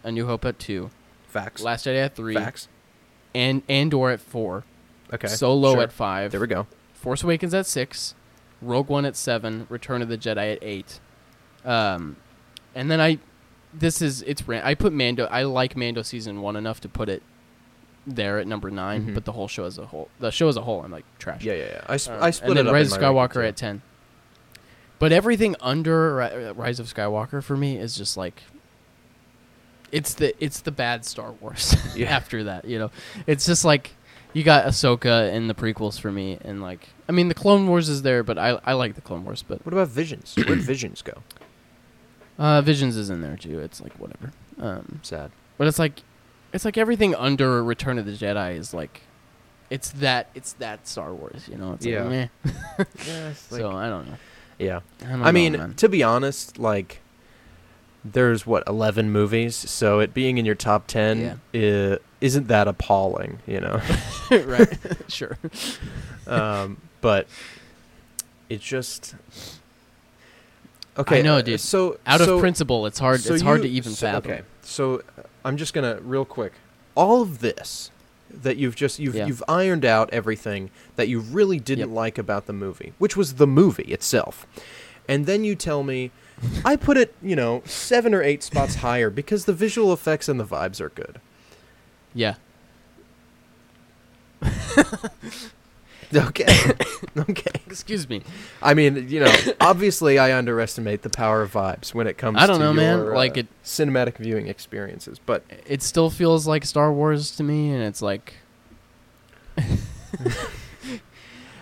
A 0.05 0.13
New 0.13 0.27
Hope 0.27 0.45
at 0.45 0.59
two, 0.59 0.91
facts. 1.29 1.63
Last 1.63 1.87
Jedi 1.87 2.05
at 2.05 2.15
three, 2.15 2.35
Facts. 2.35 2.69
and 3.35 3.63
Andor 3.69 4.11
at 4.11 4.21
four, 4.21 4.65
Okay. 5.13 5.27
Solo 5.29 5.75
sure. 5.75 5.83
at 5.83 5.93
five, 5.93 6.31
There 6.31 6.41
we 6.41 6.47
go. 6.47 6.67
Force 6.95 7.23
Awakens 7.23 7.55
at 7.55 7.67
six, 7.67 8.15
Rogue 8.63 8.89
One 8.89 9.05
at 9.05 9.17
seven, 9.17 9.67
Return 9.69 10.01
of 10.01 10.09
the 10.09 10.19
Jedi 10.19 10.53
at 10.53 10.59
eight, 10.63 11.01
um, 11.65 12.17
and 12.75 12.91
then 12.91 13.01
I, 13.01 13.19
this 13.75 14.01
is 14.01 14.23
it's 14.23 14.49
I 14.49 14.75
put 14.75 14.93
Mando. 14.93 15.27
I 15.27 15.43
like 15.43 15.77
Mando 15.77 16.03
season 16.03 16.41
one 16.41 16.55
enough 16.57 16.81
to 16.83 16.89
put 16.89 17.09
it 17.09 17.23
there 18.07 18.39
at 18.39 18.47
number 18.47 18.71
9 18.71 19.07
Mhm. 19.09 19.15
but 19.15 19.25
the 19.25 19.33
whole 19.33 19.49
show 19.49 19.65
as 19.65 19.79
a 19.79 19.87
whole, 19.87 20.09
the 20.21 20.31
show 20.31 20.49
as 20.49 20.57
a 20.57 20.63
whole, 20.63 20.83
I'm 20.85 20.93
like 20.93 21.05
trash. 21.19 21.43
Yeah, 21.45 21.55
yeah, 21.55 21.65
yeah. 21.65 21.81
I, 21.89 21.97
sp- 21.99 22.13
Um, 22.13 22.23
I 22.23 22.31
split 22.31 22.51
and 22.51 22.59
then 22.59 22.67
it 22.67 22.69
up. 22.69 22.75
Rise 22.75 22.93
of 22.93 22.99
Skywalker 23.01 23.47
at 23.49 23.57
ten. 23.57 23.83
But 24.99 25.13
everything 25.13 25.57
under 25.61 26.15
Ri- 26.15 26.53
Rise 26.53 26.81
of 26.81 26.87
Skywalker 26.87 27.43
for 27.43 27.57
me 27.57 27.77
is 27.79 27.97
just 27.97 28.17
like 28.17 28.43
it's 29.93 30.15
the 30.15 30.35
it's 30.43 30.61
the 30.61 30.71
bad 30.73 31.05
Star 31.05 31.33
Wars. 31.41 31.75
Yeah. 31.97 32.15
After 32.15 32.45
that, 32.45 32.65
you 32.67 32.79
know, 32.79 32.91
it's 33.27 33.47
just 33.47 33.65
like 33.65 33.93
You 34.33 34.43
got 34.45 34.67
Ahsoka 34.67 35.33
in 35.33 35.47
the 35.49 35.55
prequels 35.55 35.99
for 35.99 36.13
me, 36.13 36.37
and 36.45 36.61
like, 36.61 36.89
I 37.09 37.13
mean, 37.13 37.29
the 37.29 37.35
Clone 37.35 37.67
Wars 37.69 37.89
is 37.89 38.03
there, 38.03 38.23
but 38.23 38.37
I 38.39 38.59
I 38.65 38.75
like 38.75 38.95
the 38.95 39.01
Clone 39.01 39.25
Wars, 39.25 39.43
but 39.43 39.65
What 39.65 39.73
about 39.73 39.89
Visions? 39.89 40.35
Where'd 40.47 40.61
Visions 40.61 41.03
go? 41.03 41.23
uh, 42.39 42.61
Visions 42.61 42.97
is 42.97 43.09
in 43.11 43.23
there 43.23 43.37
too. 43.37 43.59
It's 43.61 43.81
like 43.81 43.95
whatever. 43.95 44.33
Um, 44.61 45.01
Sad. 45.03 45.31
but 45.59 45.67
it's 45.67 45.79
like, 45.79 46.03
it's 46.57 46.65
like 46.65 46.77
everything 46.77 47.15
under 47.15 47.63
Return 47.63 47.99
of 47.99 48.07
the 48.07 48.13
Jedi 48.13 48.57
is 48.57 48.75
like, 48.75 49.03
it's 49.71 49.91
that 49.93 50.29
it's 50.35 50.55
that 50.55 50.87
Star 50.89 51.15
Wars, 51.15 51.49
you 51.49 51.57
know? 51.57 51.75
It's 51.75 51.87
Yeah. 51.87 52.03
like, 52.03 52.11
meh. 52.11 52.29
Yeah. 53.07 53.33
so 53.35 53.71
I 53.73 53.89
don't 53.89 54.09
know. 54.09 54.17
yeah. 54.59 54.81
I, 55.03 55.05
don't 55.11 55.23
I 55.23 55.27
know, 55.27 55.33
mean, 55.33 55.53
man. 55.53 55.75
to 55.75 55.89
be 55.89 56.03
honest, 56.03 56.59
like 56.59 57.01
there's 58.05 58.47
what 58.47 58.63
11 58.69 59.11
movies, 59.11 59.57
so 59.57 59.99
it 60.01 60.15
being 60.15 60.39
in 60.39 60.45
your 60.45 60.55
top 60.55 60.87
10 60.87 61.41
i- 61.55 61.99
isn't 62.21 62.47
that 62.49 62.69
appalling, 62.69 63.41
you 63.47 63.61
know. 63.61 63.81
right? 64.31 64.79
sure. 65.09 65.37
um, 66.29 66.81
but 67.01 67.27
it's 68.49 68.63
just 68.65 69.15
okay. 70.97 71.19
I 71.19 71.23
know, 71.23 71.37
uh, 71.39 71.43
dude. 71.43 71.61
So 71.61 71.99
Out 72.07 72.21
so- 72.21 72.35
of 72.37 72.41
principle, 72.41 72.87
it's 72.87 72.99
hard. 73.01 73.21
so 73.21 73.35
it's 73.35 73.43
hard 73.43 73.65
you- 73.65 73.69
to 73.71 73.75
even 73.75 73.93
so- 73.93 74.07
fathom. 74.07 74.31
Okay, 74.33 74.43
so 74.63 75.03
I'm 75.47 75.57
just 75.57 75.73
gonna 75.73 75.99
real 76.03 76.25
quick. 76.25 76.53
All 76.95 77.23
of 77.23 77.39
this 77.39 77.91
that 78.31 78.57
you've 78.57 78.75
just 78.77 78.99
you've 78.99 79.15
Yeah. 79.15 79.27
you've 79.27 79.43
ironed 79.49 79.85
out 79.85 80.11
everything 80.13 80.71
that 80.97 81.09
you 81.09 81.21
really 81.21 81.59
didn't 81.61 81.89
Yep. 81.91 81.97
like 81.97 82.19
about 82.19 82.47
the 82.47 82.53
movie, 82.53 82.93
which 82.99 83.17
was 83.17 83.35
the 83.35 83.47
movie 83.47 83.85
itself, 83.93 84.47
and 85.09 85.25
then 85.27 85.45
you 85.45 85.55
tell 85.55 85.83
me. 85.83 86.11
I 86.67 86.77
put 86.77 86.99
it, 86.99 87.15
you 87.23 87.35
know, 87.35 87.63
seven 87.65 88.13
or 88.13 88.23
eight 88.23 88.43
spots 88.43 88.75
higher 88.85 89.09
because 89.09 89.47
the 89.47 89.55
visual 89.55 89.91
effects 89.91 90.29
and 90.29 90.39
the 90.39 90.45
vibes 90.45 90.83
are 90.83 90.91
good. 90.91 91.19
Yeah. 92.13 92.35
Okay. 96.15 96.47
okay. 97.19 97.51
Excuse 97.67 98.09
me. 98.09 98.23
I 98.63 98.75
mean, 98.75 99.09
you 99.09 99.21
know, 99.21 99.35
obviously 99.61 100.19
I 100.19 100.37
underestimate 100.37 101.03
the 101.03 101.11
power 101.11 101.43
of 101.43 101.53
vibes 101.53 101.93
when 101.95 102.07
it 102.07 102.17
comes 102.17 102.39
I 102.39 102.47
don't 102.47 102.59
to 102.59 102.65
know, 102.67 102.73
man. 102.73 102.99
your, 102.99 103.15
Like 103.15 103.37
uh, 103.37 103.41
it- 103.41 103.47
cinematic 103.65 104.17
viewing 104.19 104.47
experiences, 104.49 105.19
but 105.25 105.43
It 105.67 105.83
still 105.83 106.11
feels 106.11 106.47
like 106.47 106.65
Star 106.65 106.93
Wars 106.93 107.33
to 107.37 107.43
me, 107.43 107.71
and 107.71 107.83
it's 107.83 108.01
like. 108.03 108.35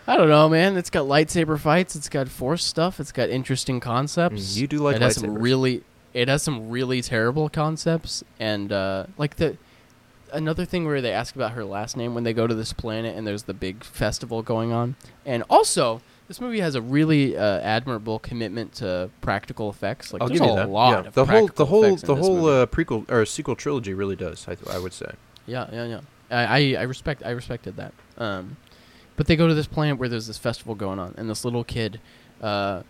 I 0.06 0.16
don't 0.18 0.28
know, 0.28 0.48
man. 0.50 0.76
It's 0.76 0.90
got 0.90 1.06
lightsaber 1.06 1.58
fights. 1.58 1.96
It's 1.96 2.08
got 2.10 2.28
force 2.28 2.62
stuff. 2.64 3.00
It's 3.00 3.12
got 3.12 3.30
interesting 3.30 3.80
concepts. 3.80 4.54
Mm, 4.54 4.60
you 4.60 4.66
do 4.66 4.78
like 4.78 4.96
it 4.96 5.02
has 5.02 5.14
some 5.16 5.30
lightsabers. 5.30 5.42
really. 5.42 5.82
It 6.12 6.28
has 6.28 6.42
some 6.42 6.68
really 6.70 7.00
terrible 7.02 7.48
concepts, 7.48 8.22
and 8.38 8.70
uh, 8.70 9.06
like 9.18 9.36
the 9.36 9.56
another 10.34 10.64
thing 10.64 10.84
where 10.84 11.00
they 11.00 11.12
ask 11.12 11.34
about 11.34 11.52
her 11.52 11.64
last 11.64 11.96
name 11.96 12.14
when 12.14 12.24
they 12.24 12.32
go 12.32 12.46
to 12.46 12.54
this 12.54 12.72
planet 12.72 13.16
and 13.16 13.26
there's 13.26 13.44
the 13.44 13.54
big 13.54 13.84
festival 13.84 14.42
going 14.42 14.72
on, 14.72 14.96
and 15.24 15.42
also 15.48 16.02
this 16.28 16.40
movie 16.40 16.60
has 16.60 16.74
a 16.74 16.82
really 16.82 17.36
uh, 17.36 17.60
admirable 17.60 18.18
commitment 18.18 18.72
to 18.74 19.10
practical 19.20 19.70
effects. 19.70 20.12
Like 20.12 20.22
I'll 20.22 20.28
there's 20.28 20.40
give 20.40 20.48
you 20.48 20.54
a 20.54 20.56
that. 20.56 20.70
lot 20.70 20.90
yeah. 20.90 21.08
of 21.08 21.14
the 21.14 21.24
whole 21.24 21.46
the 21.48 21.66
whole 21.66 21.96
the 21.96 22.16
whole 22.16 22.46
uh, 22.46 22.66
prequel 22.66 23.10
or 23.10 23.24
sequel 23.24 23.56
trilogy 23.56 23.94
really 23.94 24.16
does. 24.16 24.46
I 24.48 24.56
I 24.70 24.78
would 24.78 24.92
say. 24.92 25.12
Yeah, 25.46 25.68
yeah, 25.72 25.84
yeah. 25.84 26.00
I, 26.30 26.44
I, 26.44 26.80
I 26.80 26.82
respect 26.82 27.22
I 27.24 27.30
respected 27.30 27.76
that. 27.76 27.92
Um, 28.16 28.56
but 29.16 29.26
they 29.26 29.36
go 29.36 29.46
to 29.46 29.54
this 29.54 29.66
planet 29.66 29.98
where 29.98 30.08
there's 30.08 30.26
this 30.26 30.38
festival 30.38 30.74
going 30.74 30.98
on, 30.98 31.14
and 31.16 31.30
this 31.30 31.44
little 31.44 31.64
kid 31.64 32.00
uh, 32.40 32.82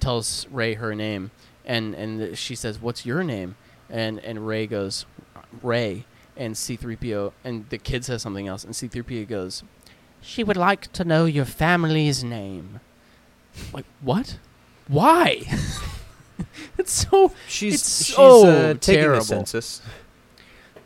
tells 0.00 0.46
Rey 0.48 0.74
her 0.74 0.94
name, 0.94 1.30
and 1.64 1.94
and 1.94 2.38
she 2.38 2.54
says, 2.54 2.80
"What's 2.80 3.04
your 3.04 3.22
name?" 3.22 3.56
And 3.90 4.18
and 4.20 4.46
Rey 4.46 4.66
goes, 4.66 5.04
"Rey." 5.62 6.04
And 6.36 6.56
C-3PO 6.56 7.32
and 7.44 7.68
the 7.68 7.78
kid 7.78 8.04
says 8.04 8.22
something 8.22 8.48
else, 8.48 8.64
and 8.64 8.74
C-3PO 8.74 9.28
goes, 9.28 9.62
"She 10.20 10.42
would 10.42 10.56
like 10.56 10.90
to 10.92 11.04
know 11.04 11.26
your 11.26 11.44
family's 11.44 12.24
name." 12.24 12.80
Like 13.72 13.84
what? 14.00 14.38
Why? 14.88 15.42
it's 16.78 16.92
so 17.08 17.32
She's 17.46 17.74
It's 17.74 18.04
she's 18.06 18.14
so 18.16 18.46
uh, 18.48 18.74
taking 18.74 19.02
terrible. 19.02 19.18
the 19.20 19.24
census. 19.24 19.82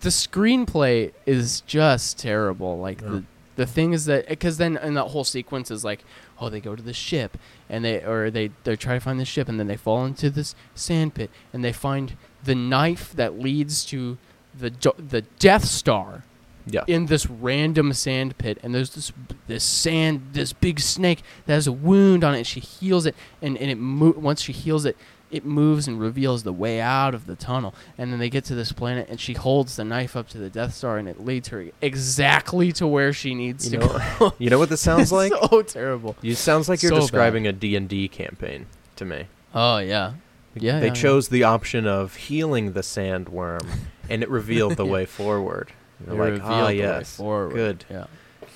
the 0.01 0.09
screenplay 0.11 1.13
is 1.27 1.61
just 1.63 2.19
terrible. 2.19 2.79
Like 2.79 3.01
Yeah. 3.01 3.09
the 3.09 3.25
the 3.57 3.67
thing 3.67 3.93
is 3.95 4.05
that 4.05 4.29
because 4.29 4.59
then 4.59 4.77
in 4.77 4.95
that 4.95 5.05
whole 5.07 5.25
sequence 5.25 5.71
is 5.71 5.83
like, 5.83 6.05
oh, 6.39 6.51
they 6.51 6.61
go 6.61 6.77
to 6.77 6.83
the 6.83 6.93
ship 6.93 7.39
and 7.71 7.85
they 7.85 8.05
or 8.05 8.31
they 8.31 8.51
they 8.65 8.77
try 8.77 8.95
to 8.95 9.01
find 9.01 9.19
the 9.19 9.25
ship 9.25 9.49
and 9.49 9.59
then 9.59 9.67
they 9.67 9.77
fall 9.77 10.05
into 10.05 10.29
this 10.29 10.55
sand 10.75 11.15
pit 11.15 11.31
and 11.53 11.65
they 11.65 11.73
find 11.73 12.17
the 12.45 12.55
knife 12.55 13.13
that 13.15 13.39
leads 13.39 13.85
to 13.87 14.19
the 14.59 14.71
the 14.99 15.23
Death 15.39 15.65
Star 15.65 16.25
Yeah. 16.69 16.83
in 16.87 17.07
this 17.07 17.27
random 17.29 17.93
sand 17.93 18.39
pit 18.39 18.59
and 18.63 18.75
there's 18.75 18.91
this 18.95 19.13
this 19.47 19.63
sand 19.63 20.31
this 20.33 20.53
big 20.53 20.81
snake 20.81 21.23
that 21.47 21.55
has 21.55 21.67
a 21.67 21.73
wound 21.73 22.25
on 22.25 22.35
it 22.35 22.39
and 22.39 22.47
she 22.47 22.59
heals 22.61 23.07
it 23.07 23.15
and, 23.41 23.57
and 23.59 23.71
it 23.71 23.79
mo- 23.79 24.15
once 24.17 24.41
she 24.43 24.53
heals 24.53 24.85
it 24.85 24.97
it 25.31 25.45
moves 25.45 25.87
and 25.89 26.01
reveals 26.01 26.43
the 26.45 26.53
way 26.53 26.81
out 26.81 27.15
of 27.15 27.27
the 27.27 27.35
tunnel 27.37 27.75
and 27.99 28.11
then 28.13 28.19
they 28.21 28.29
get 28.31 28.45
to 28.45 28.55
this 28.55 28.73
planet 28.73 29.07
and 29.11 29.21
she 29.21 29.35
holds 29.35 29.77
the 29.77 29.85
knife 29.85 30.17
up 30.17 30.29
to 30.29 30.39
the 30.39 30.49
death 30.51 30.73
star 30.75 30.99
and 30.99 31.09
it 31.09 31.25
leads 31.25 31.49
her 31.49 31.67
exactly 31.83 32.73
to 32.73 32.87
where 32.87 33.13
she 33.13 33.35
needs 33.35 33.71
You 33.73 33.79
to 33.79 33.87
know, 33.87 34.01
go 34.19 34.35
you 34.39 34.51
know 34.51 34.59
what 34.59 34.69
this 34.69 34.81
sounds 34.81 35.11
like? 35.21 35.33
so 35.33 35.63
terrible 35.63 36.17
You 36.23 36.35
sounds 36.35 36.69
like 36.69 36.83
you're 36.83 36.91
So 36.93 37.01
describing 37.01 37.47
a 37.47 37.53
D&D 37.53 38.09
campaign 38.09 38.67
to 38.97 39.05
me. 39.05 39.27
oh 39.55 39.79
yeah 39.79 40.15
yeah 40.55 40.79
they 40.81 40.87
yeah, 40.87 40.93
yeah. 40.93 40.93
chose 40.93 41.29
the 41.29 41.43
option 41.45 41.87
of 41.87 42.15
healing 42.17 42.73
the 42.73 42.81
sandworm 42.81 43.67
and 44.09 44.23
it 44.23 44.29
revealed 44.31 44.77
the 44.77 44.87
way 44.97 45.05
forward. 45.07 45.73
It 46.01 46.13
You're 46.13 46.17
like, 46.25 46.33
revealed 46.33 46.51
ah, 46.51 46.59
the 46.61 46.65
way 46.67 46.77
yes. 46.79 47.17
forward." 47.17 47.55
Good. 47.55 47.85
yeah 47.91 48.07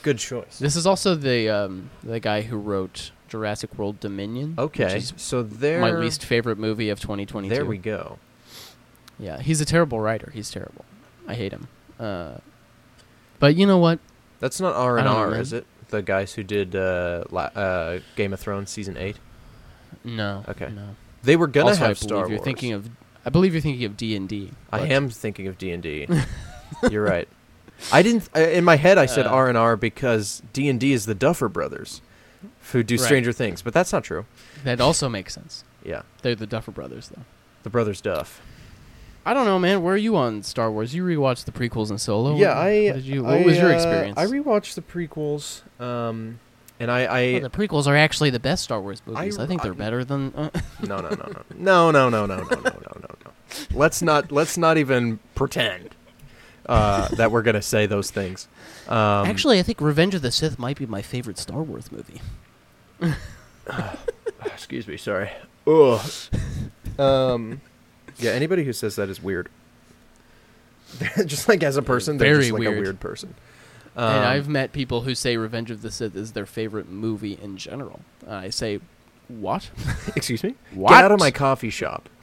Good 0.02 0.18
choice. 0.18 0.58
this 0.58 0.76
is 0.76 0.86
also 0.86 1.14
the 1.14 1.48
um 1.50 1.90
the 2.02 2.20
guy 2.20 2.42
who 2.42 2.56
wrote 2.56 3.10
Jurassic 3.28 3.76
World 3.78 4.00
Dominion 4.00 4.50
which 4.56 4.58
Okay. 4.80 4.96
is 4.96 5.12
So 5.16 5.42
there 5.42 5.80
my 5.80 5.90
least 5.90 6.24
favorite 6.24 6.58
movie 6.58 6.88
of 6.90 7.00
2022 7.00 7.54
There 7.54 7.64
we 7.64 7.76
go. 7.78 8.18
Yeah, 9.18 9.40
he's 9.40 9.60
a 9.60 9.66
terrible 9.66 10.00
writer. 10.00 10.30
He's 10.32 10.50
terrible. 10.50 10.84
I 11.28 11.34
hate 11.34 11.52
him. 11.52 11.68
Uh, 11.98 12.38
but 13.38 13.54
you 13.56 13.66
know 13.66 13.76
what? 13.78 13.98
That's 14.38 14.58
not 14.60 14.74
R 14.74 14.96
and 14.96 15.06
R, 15.06 15.34
is 15.34 15.52
it? 15.52 15.66
The 15.88 16.00
guys 16.02 16.32
who 16.34 16.42
did 16.42 16.74
uh, 16.74 17.24
la- 17.30 17.50
uh, 17.54 18.00
Game 18.16 18.32
of 18.32 18.40
Thrones 18.40 18.70
season 18.70 18.96
eight. 18.96 19.18
No. 20.04 20.44
Okay. 20.48 20.70
No. 20.70 20.96
They 21.22 21.36
were 21.36 21.46
gonna 21.46 21.68
also, 21.70 21.80
have 21.80 21.90
I 21.90 21.92
Star 21.94 22.08
believe 22.08 22.20
Wars. 22.20 22.30
you're 22.30 22.44
thinking 22.44 22.72
of. 22.72 22.88
I 23.24 23.30
believe 23.30 23.52
you're 23.52 23.60
thinking 23.60 23.84
of 23.84 23.96
D 23.96 24.16
and 24.16 24.28
D. 24.28 24.50
I 24.72 24.80
am 24.88 25.10
thinking 25.10 25.46
of 25.46 25.58
D 25.58 25.70
and 25.72 25.82
D. 25.82 26.06
You're 26.90 27.04
right. 27.04 27.28
I 27.92 28.02
didn't. 28.02 28.28
I, 28.34 28.46
in 28.52 28.64
my 28.64 28.76
head, 28.76 28.96
I 28.98 29.06
said 29.06 29.26
Uh, 29.26 29.30
R 29.30 29.48
and 29.48 29.58
R 29.58 29.76
because 29.76 30.42
D 30.52 30.68
and 30.68 30.78
D 30.80 30.92
is 30.92 31.04
the 31.06 31.14
Duffer 31.14 31.48
Brothers, 31.48 32.00
who 32.72 32.82
do 32.82 32.94
Right. 32.96 33.04
Stranger 33.04 33.32
Things, 33.32 33.60
but 33.62 33.74
that's 33.74 33.92
not 33.92 34.04
true. 34.04 34.24
That 34.64 34.80
also 34.80 35.08
makes 35.08 35.34
sense. 35.34 35.64
Yeah, 35.84 36.02
They're 36.22 36.34
the 36.34 36.46
Duffer 36.46 36.70
Brothers, 36.70 37.08
though. 37.08 37.22
the 37.62 37.70
brothers 37.70 38.00
Duff. 38.00 38.40
I 39.26 39.34
don't 39.34 39.44
know, 39.46 39.58
man. 39.58 39.82
Where 39.82 39.94
are 39.94 39.98
you 39.98 40.16
on 40.16 40.42
Star 40.42 40.70
Wars? 40.70 40.94
You 40.94 41.04
rewatched 41.04 41.44
the 41.44 41.52
prequels 41.52 41.90
and 41.90 42.00
Solo. 42.00 42.36
yeah, 42.36 42.48
What- 42.48 42.56
I. 42.56 42.84
What, 42.86 42.94
did 42.96 43.04
you, 43.04 43.22
what 43.24 43.34
I, 43.34 43.42
was 43.42 43.56
your 43.58 43.70
uh, 43.70 43.74
experience? 43.74 44.18
I 44.18 44.26
rewatched 44.26 44.74
the 44.74 44.82
prequels, 44.82 45.62
um, 45.80 46.38
and 46.80 46.90
I. 46.90 47.00
I 47.04 47.32
Well, 47.32 47.42
the 47.42 47.50
prequels 47.50 47.86
are 47.86 47.96
actually 47.96 48.30
the 48.30 48.40
best 48.40 48.64
Star 48.64 48.80
Wars 48.80 49.02
movies. 49.06 49.38
I, 49.38 49.46
think 49.46 49.62
they're 49.62 49.72
I- 49.72 49.76
better 49.76 50.04
than. 50.04 50.32
Uh, 50.34 50.50
no, 50.82 50.96
no, 50.96 51.10
no, 51.10 51.10
no, 51.10 51.90
no, 51.90 51.90
no, 51.90 52.08
no, 52.08 52.26
no, 52.26 52.26
no, 52.26 52.36
no, 52.36 52.54
no, 52.54 52.62
no, 52.64 53.00
no. 53.00 53.30
Let's 53.72 54.02
not. 54.02 54.32
Let's 54.32 54.56
not 54.58 54.78
even 54.78 55.20
pretend 55.34 55.90
uh, 56.66 57.08
that 57.08 57.30
we're 57.30 57.42
gonna 57.42 57.62
say 57.62 57.86
those 57.86 58.10
things. 58.10 58.48
Um, 58.88 59.26
actually, 59.26 59.58
I 59.58 59.62
think 59.62 59.80
Revenge 59.80 60.14
of 60.14 60.22
the 60.22 60.32
Sith 60.32 60.58
might 60.58 60.76
be 60.78 60.86
my 60.86 61.02
favorite 61.02 61.38
Star 61.38 61.62
Wars 61.62 61.92
movie. 61.92 62.20
Excuse 64.46 64.86
me, 64.88 64.96
sorry. 64.96 65.30
Ugh. 65.66 66.00
Um, 66.98 67.60
yeah, 68.18 68.32
anybody 68.32 68.64
who 68.64 68.72
says 68.72 68.96
that 68.96 69.08
is 69.08 69.22
weird. 69.22 69.48
just 71.26 71.48
like 71.48 71.62
as 71.62 71.76
a 71.76 71.82
person, 71.82 72.18
they're 72.18 72.34
Very 72.34 72.48
just 72.48 72.52
like 72.52 72.66
a 72.66 72.70
weird. 72.70 73.00
weird 73.00 73.00
person. 73.94 74.08
and 74.16 74.24
Um, 74.24 74.30
I've 74.30 74.48
met 74.48 74.72
people 74.72 75.02
who 75.02 75.14
say 75.14 75.36
Revenge 75.36 75.70
of 75.70 75.82
the 75.82 75.90
Sith 75.90 76.14
is 76.16 76.32
their 76.32 76.46
favorite 76.46 76.88
movie 76.88 77.38
in 77.40 77.56
general. 77.56 78.00
I 78.28 78.50
say, 78.50 78.80
what? 79.28 79.70
excuse 80.16 80.42
me. 80.42 80.54
What? 80.74 80.90
Get 80.90 81.04
out 81.04 81.12
of 81.12 81.20
my 81.20 81.30
coffee 81.30 81.70
shop. 81.70 82.08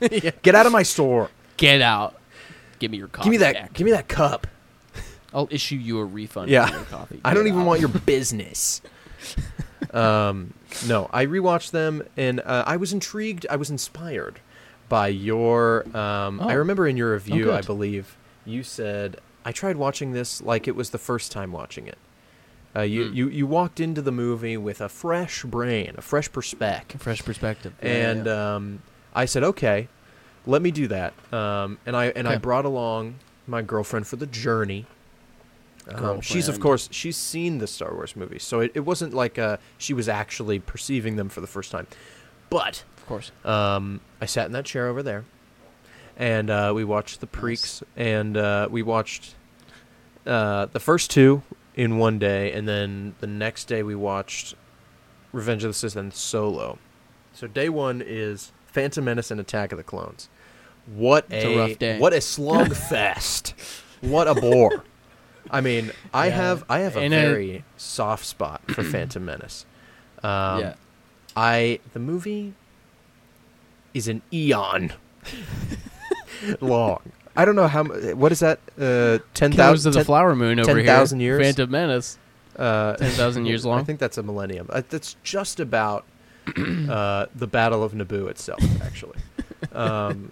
Yeah. 0.00 0.30
Get 0.42 0.54
out 0.54 0.64
of 0.64 0.70
my 0.70 0.84
store. 0.84 1.28
Get 1.56 1.80
out. 1.80 2.14
Give 2.78 2.88
me 2.88 2.98
your 2.98 3.08
coffee. 3.08 3.24
give 3.26 3.30
me 3.32 3.36
that. 3.38 3.54
back. 3.54 3.72
Give 3.72 3.84
me 3.84 3.90
that 3.90 4.06
cup. 4.06 4.46
I'll 5.34 5.48
issue 5.50 5.74
you 5.74 5.98
a 5.98 6.04
refund 6.04 6.50
Yeah. 6.50 6.66
for 6.68 6.74
your 6.76 6.84
coffee. 6.84 7.20
I 7.24 7.34
don't 7.34 7.42
Get 7.42 7.48
even 7.50 7.62
out. 7.62 7.66
want 7.66 7.80
your 7.80 7.88
business. 8.06 8.80
um, 9.92 10.54
no, 10.86 11.08
I 11.12 11.26
rewatched 11.26 11.72
them 11.72 12.02
and 12.16 12.40
uh, 12.40 12.62
I 12.66 12.76
was 12.76 12.92
intrigued. 12.92 13.46
I 13.50 13.56
was 13.56 13.70
inspired 13.70 14.38
by 14.88 15.08
your. 15.08 15.84
Um, 15.96 16.40
I 16.40 16.54
Oh. 16.54 16.58
remember 16.58 16.86
in 16.86 16.96
your 16.96 17.12
review, 17.14 17.52
I 17.52 17.60
believe 17.62 18.16
you 18.44 18.62
said 18.62 19.18
I 19.48 19.52
tried 19.52 19.76
watching 19.76 20.12
this 20.12 20.42
like 20.42 20.68
it 20.68 20.76
was 20.76 20.90
the 20.90 20.98
first 20.98 21.32
time 21.32 21.50
watching 21.52 21.86
it. 21.86 21.98
Uh, 22.76 22.82
you, 22.82 23.06
Hmm. 23.08 23.14
you 23.18 23.28
you 23.28 23.46
walked 23.46 23.80
into 23.80 24.02
the 24.02 24.12
movie 24.12 24.58
with 24.58 24.80
a 24.82 24.88
fresh 24.90 25.42
brain, 25.44 25.94
a 25.96 26.02
fresh 26.02 26.30
perspective, 26.30 27.00
fresh 27.00 27.22
perspective. 27.24 27.72
Yeah, 27.82 28.10
and 28.10 28.26
yeah. 28.26 28.54
Um, 28.56 28.82
I 29.14 29.24
said, 29.24 29.42
okay, 29.42 29.88
let 30.46 30.60
me 30.60 30.70
do 30.70 30.86
that. 30.88 31.12
Um, 31.32 31.78
and 31.86 31.96
I 31.96 32.06
and 32.18 32.28
I 32.28 32.36
brought 32.36 32.66
along 32.66 33.14
my 33.46 33.62
girlfriend 33.62 34.06
for 34.06 34.16
the 34.16 34.26
journey. 34.26 34.84
Um, 35.88 36.20
she's 36.20 36.48
of 36.48 36.60
course 36.60 36.88
she's 36.92 37.16
seen 37.16 37.56
the 37.58 37.66
Star 37.66 37.94
Wars 37.94 38.14
movies, 38.14 38.42
so 38.44 38.60
it, 38.60 38.72
it 38.74 38.80
wasn't 38.80 39.14
like 39.14 39.38
uh, 39.38 39.56
she 39.78 39.94
was 39.94 40.06
actually 40.08 40.58
perceiving 40.58 41.16
them 41.16 41.30
for 41.30 41.40
the 41.40 41.46
first 41.46 41.70
time. 41.70 41.86
But 42.50 42.84
Of 42.98 43.06
course. 43.06 43.32
um, 43.46 44.00
I 44.20 44.26
sat 44.26 44.44
in 44.46 44.52
that 44.52 44.66
chair 44.66 44.86
over 44.88 45.02
there, 45.02 45.24
and 46.18 46.50
uh, 46.50 46.72
we 46.74 46.84
watched 46.84 47.20
the 47.20 47.26
preaks, 47.26 47.82
and 47.96 48.36
uh, 48.36 48.68
we 48.70 48.82
watched 48.82 49.34
uh, 50.28 50.66
the 50.66 50.80
first 50.80 51.10
two 51.10 51.42
in 51.74 51.98
one 51.98 52.18
day, 52.18 52.52
and 52.52 52.68
then 52.68 53.14
the 53.20 53.26
next 53.26 53.64
day 53.66 53.82
we 53.82 53.94
watched 53.94 54.54
Revenge 55.32 55.64
of 55.64 55.70
the 55.70 55.74
Sith 55.74 55.96
and 55.96 56.12
Solo. 56.14 56.78
So 57.32 57.46
day 57.46 57.68
one 57.68 58.02
is 58.04 58.52
Phantom 58.66 59.04
Menace 59.04 59.30
and 59.30 59.40
Attack 59.40 59.72
of 59.72 59.78
the 59.78 59.84
Clones. 59.84 60.28
What 60.86 61.26
It's 61.30 61.44
a 61.44 61.56
rough 61.56 61.78
day. 61.78 61.98
What 61.98 62.12
a 62.12 62.20
slug 62.20 62.74
fest! 62.90 63.54
what 64.00 64.26
a 64.28 64.34
bore! 64.34 64.84
I 65.50 65.60
mean, 65.60 65.92
I 66.12 66.26
Yeah. 66.28 66.34
have 66.34 66.64
I 66.68 66.80
have 66.80 66.96
a 66.96 67.00
And 67.00 67.12
very 67.12 67.64
soft 67.76 68.24
spot 68.26 68.60
for 68.70 68.82
Phantom 68.82 69.24
Menace. 69.24 69.64
Um, 70.22 70.60
yeah. 70.60 70.74
I 71.36 71.80
the 71.92 72.00
movie 72.00 72.54
is 73.94 74.08
an 74.08 74.22
eon 74.32 74.92
long. 76.60 77.00
I 77.36 77.44
don't 77.44 77.56
know 77.56 77.68
how. 77.68 77.84
What 77.84 78.32
is 78.32 78.40
that? 78.40 78.60
Uh, 78.78 79.18
ten 79.34 79.52
thousand. 79.52 79.90
of 79.90 79.94
the 79.94 80.04
Flower 80.04 80.34
Moon 80.34 80.58
over 80.60 80.76
here. 80.76 80.84
10,000 80.86 81.20
years? 81.20 81.42
Phantom 81.42 81.70
Menace. 81.70 82.18
uh, 82.56 82.94
10,000 82.96 83.46
years 83.46 83.64
long. 83.64 83.80
I 83.80 83.84
think 83.84 83.98
that's 84.00 84.18
a 84.18 84.22
millennium. 84.22 84.66
Uh, 84.70 84.82
that's 84.88 85.16
just 85.22 85.60
about 85.60 86.04
uh, 86.56 87.26
the 87.34 87.46
Battle 87.46 87.82
of 87.84 87.92
Naboo 87.92 88.28
itself, 88.28 88.60
actually. 88.82 89.18
Um, 89.72 90.30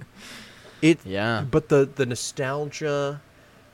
it, 0.83 1.01
Yeah. 1.05 1.45
but 1.51 1.69
the 1.69 1.89
the 1.95 2.07
nostalgia. 2.07 3.21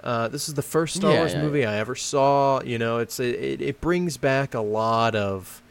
Uh, 0.02 0.28
this 0.28 0.48
is 0.48 0.54
the 0.54 0.62
first 0.62 0.96
Star 0.96 1.12
Yeah, 1.12 1.18
Wars 1.18 1.32
yeah, 1.34 1.42
movie 1.42 1.64
I 1.66 1.76
ever 1.76 1.94
saw. 1.94 2.60
You 2.62 2.78
know, 2.78 2.98
it's 2.98 3.20
it, 3.20 3.60
it 3.60 3.80
brings 3.80 4.16
back 4.16 4.54
a 4.54 4.60
lot 4.60 5.14
of 5.14 5.62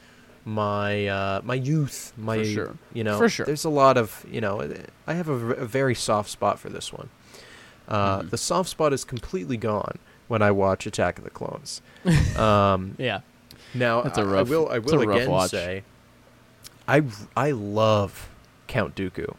my 0.45 1.07
uh, 1.07 1.41
my 1.43 1.55
youth. 1.55 2.13
My 2.15 2.43
sure. 2.43 2.77
you 2.93 3.03
know, 3.03 3.17
For 3.17 3.27
sure. 3.27 3.45
There's 3.45 3.65
a 3.65 3.69
lot 3.69 3.97
of 3.97 4.23
you 4.29 4.39
know. 4.39 4.61
I 5.07 5.13
have 5.15 5.27
a, 5.29 5.37
v- 5.37 5.61
a 5.61 5.65
very 5.65 5.95
soft 5.95 6.29
spot 6.29 6.59
for 6.59 6.69
this 6.69 6.93
one. 6.93 7.09
Uh, 7.91 8.21
Mhm. 8.21 8.29
The 8.29 8.37
soft 8.37 8.69
spot 8.69 8.93
is 8.93 9.03
completely 9.03 9.57
gone 9.57 9.97
when 10.29 10.41
I 10.41 10.49
watch 10.51 10.85
Attack 10.87 11.17
of 11.17 11.23
the 11.25 11.29
Clones. 11.29 11.81
um, 12.37 12.95
Yeah. 12.97 13.19
now 13.73 14.01
That's 14.01 14.17
a 14.17 14.21
I- 14.21 14.23
I 14.23 14.27
rough- 14.27 14.49
will 14.49 14.69
I 14.69 14.77
it's 14.77 14.91
a 14.91 14.95
will 14.97 15.05
rough 15.05 15.15
again 15.17 15.29
watch. 15.29 15.51
say, 15.51 15.83
I 16.87 17.03
I 17.35 17.51
love 17.51 18.29
Count 18.67 18.95
Dooku. 18.95 19.35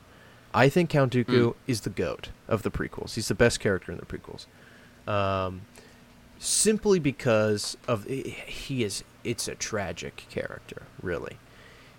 I 0.55 0.69
think 0.69 0.91
Count 0.91 1.13
Dooku 1.15 1.25
Mm. 1.27 1.55
is 1.67 1.81
the 1.81 1.91
goat 1.91 2.29
of 2.47 2.63
the 2.63 2.71
prequels. 2.71 3.15
He's 3.15 3.29
the 3.29 3.35
best 3.35 3.59
character 3.59 3.91
in 3.91 3.97
the 3.99 4.05
prequels. 4.05 4.45
Um, 5.11 5.63
simply 6.39 6.99
because 6.99 7.77
of 7.89 8.05
he 8.05 8.85
is 8.85 9.03
it's 9.25 9.49
a 9.49 9.55
tragic 9.55 10.27
character, 10.31 10.83
really. 11.01 11.39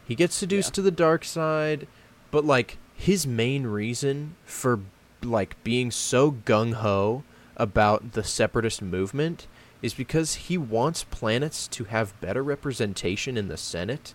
He 0.06 0.14
gets 0.16 0.36
seduced 0.36 0.70
Yeah. 0.72 0.76
to 0.76 0.82
the 0.84 0.92
dark 0.92 1.24
side, 1.26 1.88
but 2.30 2.46
like 2.46 2.78
his 2.96 3.26
main 3.26 3.66
reason 3.66 4.36
for 4.46 4.82
like 5.26 5.62
being 5.64 5.92
so 5.92 6.32
gung 6.32 6.74
ho 6.76 7.24
about 7.58 8.14
the 8.14 8.24
separatist 8.24 8.82
movement 8.82 9.48
is 9.82 9.94
because 9.94 10.36
he 10.36 10.58
wants 10.58 11.04
planets 11.04 11.68
to 11.68 11.84
have 11.86 12.20
better 12.22 12.42
representation 12.44 13.38
in 13.38 13.48
the 13.48 13.58
Senate 13.58 14.14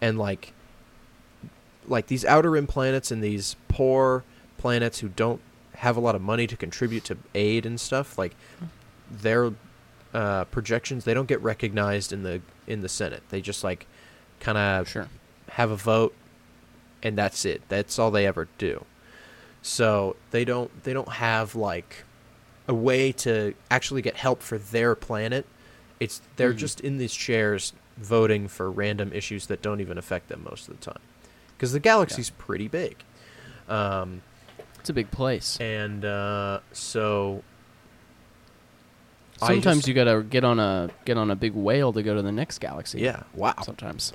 and 0.00 0.18
like 0.18 0.52
like 1.86 2.06
these 2.06 2.24
outer 2.24 2.50
rim 2.50 2.66
planets 2.66 3.10
and 3.10 3.22
these 3.22 3.56
poor 3.68 4.24
planets 4.58 5.00
who 5.00 5.08
don't 5.08 5.40
have 5.76 5.96
a 5.96 6.00
lot 6.00 6.14
of 6.14 6.22
money 6.22 6.46
to 6.46 6.56
contribute 6.56 7.04
to 7.04 7.16
aid 7.34 7.66
and 7.66 7.78
stuff 7.80 8.16
like 8.16 8.34
their 9.10 9.52
uh, 10.14 10.44
projections 10.46 11.04
they 11.04 11.12
don't 11.14 11.28
get 11.28 11.40
recognized 11.42 12.12
in 12.12 12.22
the 12.22 12.40
in 12.66 12.80
the 12.80 12.88
Senate. 12.88 13.22
They 13.30 13.40
just 13.40 13.62
like 13.64 13.86
kind 14.40 14.56
of 14.58 14.88
Sure. 14.88 15.08
have 15.50 15.70
a 15.70 15.76
vote 15.76 16.14
and 17.02 17.16
that's 17.18 17.44
it. 17.44 17.62
That's 17.68 17.98
all 17.98 18.10
they 18.10 18.26
ever 18.26 18.48
do 18.58 18.84
so 19.66 20.14
they 20.30 20.44
don't 20.44 20.70
they 20.84 20.92
don't 20.92 21.08
have 21.08 21.54
like 21.54 22.04
a 22.68 22.74
way 22.74 23.10
to 23.12 23.54
actually 23.70 24.02
get 24.02 24.14
help 24.16 24.42
for 24.42 24.58
their 24.58 24.94
planet 24.94 25.46
it's 25.98 26.20
they're 26.36 26.52
Mhm. 26.52 26.58
just 26.58 26.80
in 26.80 26.98
these 26.98 27.14
chairs 27.14 27.72
voting 27.96 28.46
for 28.46 28.70
random 28.70 29.10
issues 29.14 29.46
that 29.46 29.62
don't 29.62 29.80
even 29.80 29.96
affect 29.96 30.28
them 30.28 30.44
most 30.48 30.68
of 30.68 30.78
the 30.78 30.84
time 30.84 31.00
because 31.56 31.72
the 31.72 31.80
galaxy's 31.80 32.28
pretty 32.30 32.68
big 32.68 32.96
um, 33.68 34.20
It's 34.80 34.90
a 34.90 34.92
big 34.92 35.10
place. 35.10 35.58
and 35.58 36.04
uh, 36.04 36.60
so 36.72 37.42
Sometimes 39.38 39.78
just- 39.78 39.88
you 39.88 39.94
gotta 39.94 40.22
get 40.22 40.44
on 40.44 40.58
a 40.60 40.90
get 41.06 41.16
on 41.16 41.30
a 41.30 41.36
big 41.36 41.54
whale 41.54 41.92
to 41.92 42.02
go 42.02 42.14
to 42.14 42.20
the 42.22 42.32
next 42.32 42.58
galaxy. 42.58 43.00
yeah 43.00 43.22
wow 43.34 43.54
Sometimes. 43.62 44.12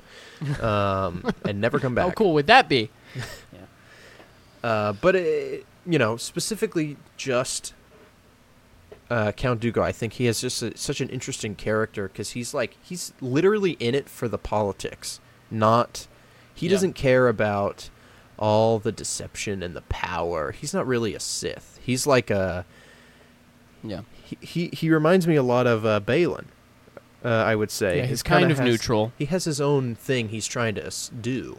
um, 0.60 1.24
and 1.44 1.60
never 1.60 1.78
come 1.80 1.94
back 1.96 2.04
How 2.06 2.10
cool 2.12 2.34
would 2.34 2.46
that 2.46 2.68
be? 2.68 2.90
Uh, 4.62 4.92
but 4.92 5.14
it, 5.16 5.64
you 5.86 5.98
know, 5.98 6.16
specifically 6.16 6.96
just 7.16 7.72
uh, 9.10 9.32
Count 9.32 9.60
Dooku, 9.60 9.82
I 9.82 9.92
think 9.92 10.14
he 10.14 10.26
has 10.26 10.40
just 10.40 10.62
a, 10.62 10.76
such 10.76 11.00
an 11.00 11.08
interesting 11.08 11.54
character 11.54 12.08
because 12.08 12.30
he's 12.30 12.54
like 12.54 12.76
he's 12.82 13.12
literally 13.20 13.72
in 13.80 13.94
it 13.94 14.08
for 14.08 14.28
the 14.28 14.38
politics, 14.38 15.20
not 15.50 16.06
he 16.54 16.66
Yeah. 16.66 16.72
doesn't 16.72 16.92
care 16.92 17.28
about 17.28 17.90
all 18.38 18.78
the 18.78 18.92
deception 18.92 19.62
and 19.62 19.74
the 19.74 19.82
power. 19.82 20.52
He's 20.52 20.72
not 20.74 20.86
really 20.86 21.14
a 21.14 21.20
Sith. 21.20 21.78
He's 21.82 22.06
like 22.06 22.30
a 22.30 22.64
Yeah. 23.82 24.02
he 24.22 24.38
he, 24.40 24.70
he 24.72 24.90
reminds 24.90 25.26
me 25.26 25.36
a 25.36 25.42
lot 25.42 25.66
of 25.66 25.84
uh, 25.86 26.00
Baylan. 26.00 26.46
Uh, 27.24 27.28
I 27.28 27.54
would 27.54 27.70
say 27.70 27.96
Yeah, 27.96 28.02
He's 28.02 28.10
he's 28.10 28.22
kind 28.22 28.42
kinda 28.48 28.54
has- 28.56 28.64
neutral. 28.64 29.12
he 29.18 29.24
has 29.26 29.44
his 29.44 29.60
own 29.60 29.94
thing 29.94 30.28
he's 30.28 30.46
trying 30.46 30.74
to 30.76 30.90
do. 31.20 31.58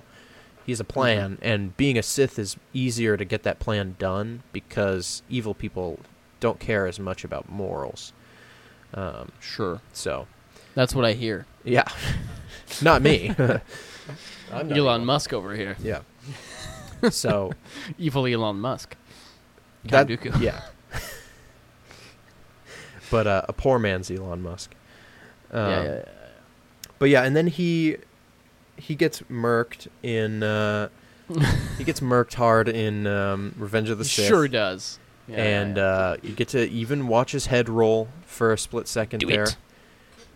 He 0.66 0.72
has 0.72 0.80
a 0.80 0.84
plan, 0.86 1.38
and 1.42 1.76
being 1.78 1.98
a 1.98 2.04
Sith 2.04 2.38
is 2.38 2.56
easier 2.74 3.18
to 3.18 3.26
get 3.26 3.44
that 3.44 3.60
plan 3.60 3.96
done 3.98 4.44
because 4.54 5.24
evil 5.30 5.54
people 5.54 6.00
don't 6.40 6.60
care 6.60 6.86
as 6.88 7.00
much 7.00 7.24
about 7.24 7.50
morals. 7.50 8.14
Um, 8.94 9.32
Sure. 9.40 9.82
so, 9.94 10.28
That's 10.76 10.94
what 10.94 11.04
I 11.06 11.14
hear. 11.14 11.46
yeah, 11.64 11.86
not 12.82 13.02
me. 13.02 13.30
I'm 13.40 14.68
not 14.68 14.78
Elon 14.78 15.02
evil. 15.02 15.06
Musk 15.06 15.34
over 15.34 15.56
here. 15.56 15.76
Yeah. 15.82 16.02
So 17.10 17.52
Evil 17.98 18.28
Elon 18.28 18.60
Musk. 18.60 18.96
that 19.86 20.06
Dooku. 20.08 20.40
yeah. 20.40 20.62
but 23.10 23.26
uh, 23.26 23.42
a 23.50 23.54
poor 23.54 23.80
man's 23.80 24.12
Elon 24.12 24.44
Musk. 24.44 24.76
Um, 25.52 25.70
yeah, 25.70 25.84
yeah, 25.84 25.94
yeah. 25.96 26.04
But 27.00 27.10
yeah, 27.10 27.24
and 27.24 27.36
then 27.36 27.48
he 27.48 27.98
he 28.82 28.96
gets 28.96 29.22
murked 29.24 29.88
in 30.04 30.44
uh, 30.44 30.90
he 31.78 31.84
gets 31.84 32.00
murked 32.02 32.34
hard 32.34 32.68
in 32.68 33.08
um, 33.08 33.54
Revenge 33.58 33.90
of 33.90 33.98
the 33.98 34.04
He 34.04 34.10
Sith. 34.10 34.28
sure 34.28 34.48
does. 34.48 35.00
Yeah, 35.28 35.38
yeah, 35.38 35.44
and 35.62 35.78
yeah. 35.78 35.84
Uh, 35.84 36.18
you 36.24 36.34
get 36.34 36.50
to 36.50 36.70
even 36.70 37.08
watch 37.08 37.32
his 37.32 37.46
head 37.46 37.70
roll 37.70 38.10
for 38.26 38.52
a 38.52 38.58
split 38.58 38.88
second 38.88 39.20
Do 39.20 39.28
there. 39.28 39.44
it. 39.44 39.56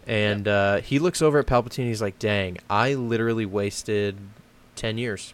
And 0.08 0.48
uh, 0.48 0.82
he 0.82 1.00
looks 1.00 1.22
over 1.22 1.40
at 1.40 1.48
Palpatine. 1.48 1.88
He's 1.88 2.02
like, 2.02 2.20
"Dang, 2.20 2.60
I 2.70 2.94
literally 2.94 3.46
wasted 3.46 4.16
ten 4.76 4.98
years. 5.00 5.34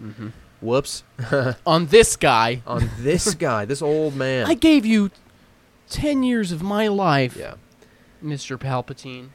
Mhm. 0.00 0.32
Whoops 0.60 1.04
on 1.66 1.86
this 1.86 2.14
guy, 2.16 2.62
on 2.66 2.90
this 2.98 3.34
guy, 3.46 3.64
this 3.64 3.80
old 3.80 4.14
man." 4.14 4.46
I 4.46 4.52
gave 4.54 4.84
you 4.84 5.10
ten 5.88 6.22
years 6.22 6.52
of 6.52 6.62
my 6.62 6.86
life, 6.88 7.34
yeah, 7.36 7.54
Mister 8.20 8.58
Palpatine. 8.58 9.28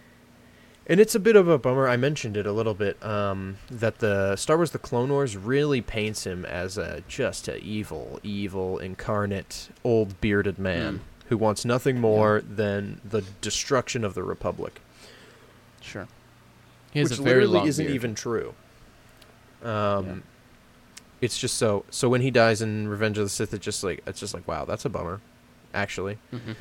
And 0.88 1.00
it's 1.00 1.16
a 1.16 1.20
bit 1.20 1.36
of 1.36 1.48
a 1.48 1.58
bummer. 1.58 1.88
I 1.88 1.98
mentioned 1.98 2.36
it 2.38 2.46
a 2.46 2.52
little 2.52 2.74
bit 2.74 3.02
um, 3.06 3.58
that 3.72 4.00
the 4.00 4.36
Star 4.36 4.58
Wars: 4.58 4.72
The 4.72 4.80
Clone 4.80 5.10
Wars 5.10 5.36
really 5.38 5.82
paints 5.82 6.26
him 6.26 6.46
as 6.46 6.78
a 6.78 7.04
just 7.08 7.48
a 7.48 7.58
evil, 7.58 8.20
evil 8.24 8.80
incarnate 8.80 9.70
old 9.84 10.20
bearded 10.22 10.60
man 10.60 10.96
Mm. 10.96 11.00
who 11.30 11.38
wants 11.38 11.64
nothing 11.66 12.00
more 12.00 12.42
than 12.42 13.00
the 13.04 13.22
destruction 13.42 14.04
of 14.04 14.14
the 14.14 14.24
Republic. 14.24 14.82
Sure. 15.82 16.08
He 16.92 17.00
has 17.00 17.10
which 17.12 17.20
a 17.20 17.24
very 17.24 17.46
literally 17.48 17.70
isn't 17.70 17.86
beard. 17.86 17.96
even 17.96 18.16
true. 18.16 18.54
Um, 19.64 20.06
Yeah. 20.06 20.14
it's 21.22 21.38
just 21.38 21.58
so. 21.58 21.86
So 21.90 22.10
when 22.10 22.22
he 22.22 22.30
dies 22.32 22.62
in 22.62 22.88
Revenge 22.88 23.18
of 23.18 23.26
the 23.26 23.30
Sith, 23.30 23.54
it's 23.54 23.64
just 23.64 23.84
like 23.84 24.02
it's 24.06 24.20
just 24.20 24.34
like 24.34 24.48
wow, 24.48 24.66
that's 24.66 24.86
a 24.86 24.90
bummer, 24.90 25.22
actually. 25.74 26.18
Mhm. 26.34 26.56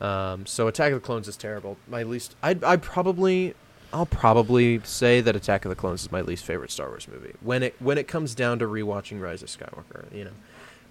Um, 0.00 0.46
so 0.46 0.66
Attack 0.66 0.92
of 0.92 1.00
the 1.02 1.06
Clones 1.06 1.28
is 1.28 1.36
terrible. 1.36 1.76
My 1.88 2.02
least. 2.02 2.34
I 2.42 2.56
I 2.64 2.76
probably. 2.76 3.54
I'll 3.92 4.06
probably 4.06 4.80
say 4.84 5.20
that 5.20 5.34
Attack 5.34 5.64
of 5.64 5.68
the 5.70 5.74
Clones 5.74 6.02
is 6.02 6.12
my 6.12 6.20
least 6.20 6.44
favorite 6.44 6.70
Star 6.70 6.88
Wars 6.88 7.08
movie. 7.08 7.34
When 7.40 7.62
it 7.64 7.74
when 7.80 7.98
it 7.98 8.06
comes 8.06 8.34
down 8.36 8.60
to 8.60 8.66
rewatching 8.66 9.20
Rise 9.20 9.42
of 9.42 9.48
Skywalker, 9.48 10.04
you 10.14 10.24
know, 10.24 10.30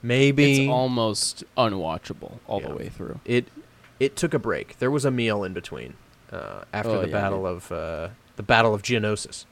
maybe 0.04 0.64
It's 0.66 0.70
almost 0.70 1.44
unwatchable 1.58 2.40
all 2.46 2.60
Yeah. 2.62 2.68
the 2.68 2.76
way 2.76 2.90
through. 2.90 3.20
it 3.26 3.48
it 4.02 4.16
took 4.18 4.34
a 4.34 4.40
break. 4.40 4.80
There 4.80 4.92
was 4.92 5.06
a 5.06 5.12
meal 5.12 5.44
in 5.46 5.54
between 5.54 5.94
uh, 6.32 6.64
after 6.74 6.92
Oh, 6.92 7.02
the 7.02 7.08
yeah, 7.08 7.14
battle 7.22 7.44
yeah. 7.44 7.50
of 7.50 7.72
uh, 7.72 8.10
the 8.36 8.44
Battle 8.44 8.74
of 8.74 8.82
Geonosis. 8.82 9.46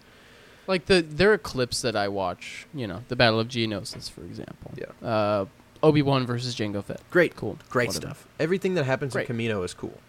Like 0.67 0.87
the 0.87 1.01
there 1.01 1.31
are 1.31 1.37
clips 1.37 1.81
that 1.81 1.95
I 1.95 2.09
watch. 2.09 2.67
You 2.73 2.85
know, 2.87 3.03
the 3.07 3.15
Battle 3.15 3.39
of 3.39 3.47
Geonosis, 3.47 4.11
for 4.11 4.21
example. 4.25 4.71
Yeah. 4.75 5.07
Uh, 5.07 5.45
Obi 5.87 6.01
Wan 6.01 6.25
versus 6.25 6.55
Jango 6.55 6.83
Fett. 6.83 7.01
Great, 7.09 7.35
Cool. 7.35 7.57
Great 7.69 7.87
Whatever. 7.89 8.05
stuff. 8.13 8.27
Everything 8.39 8.75
that 8.75 8.83
happens 8.85 9.13
Great. 9.13 9.29
in 9.29 9.35
Kamino 9.37 9.63
is 9.65 9.73
cool. 9.73 9.99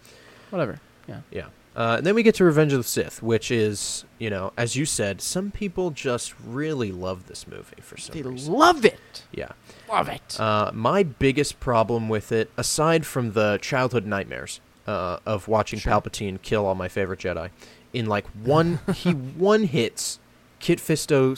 whatever. 0.49 0.79
Yeah. 1.07 1.21
Yeah. 1.31 1.45
Uh, 1.75 1.95
and 1.97 2.05
then 2.05 2.13
we 2.15 2.23
get 2.23 2.35
to 2.35 2.43
Revenge 2.43 2.73
of 2.73 2.79
the 2.79 2.83
Sith, 2.83 3.21
which 3.23 3.51
is, 3.51 4.03
you 4.17 4.29
know, 4.29 4.51
as 4.57 4.75
you 4.75 4.85
said, 4.85 5.21
some 5.21 5.49
people 5.51 5.91
just 5.91 6.33
really 6.45 6.91
love 6.91 7.27
this 7.27 7.47
movie 7.47 7.81
for 7.81 7.95
some 7.97 8.13
They 8.15 8.21
reason. 8.23 8.51
love 8.53 8.83
it. 8.83 9.23
yeah. 9.31 9.51
Love 9.87 10.09
it. 10.09 10.37
Uh, 10.39 10.71
my 10.73 11.03
biggest 11.03 11.59
problem 11.59 12.09
with 12.09 12.31
it, 12.31 12.49
aside 12.57 13.05
from 13.05 13.31
the 13.33 13.59
childhood 13.61 14.05
nightmares 14.05 14.59
uh, 14.87 15.19
of 15.25 15.47
watching 15.47 15.79
Sure. 15.79 15.93
Palpatine 15.93 16.41
kill 16.41 16.65
all 16.65 16.75
my 16.75 16.87
favorite 16.89 17.19
Jedi, 17.19 17.49
in 17.93 18.07
like 18.07 18.25
one, 18.43 18.79
he 18.95 19.11
one 19.13 19.63
hits 19.63 20.19
Kit 20.59 20.79
Fisto, 20.79 21.31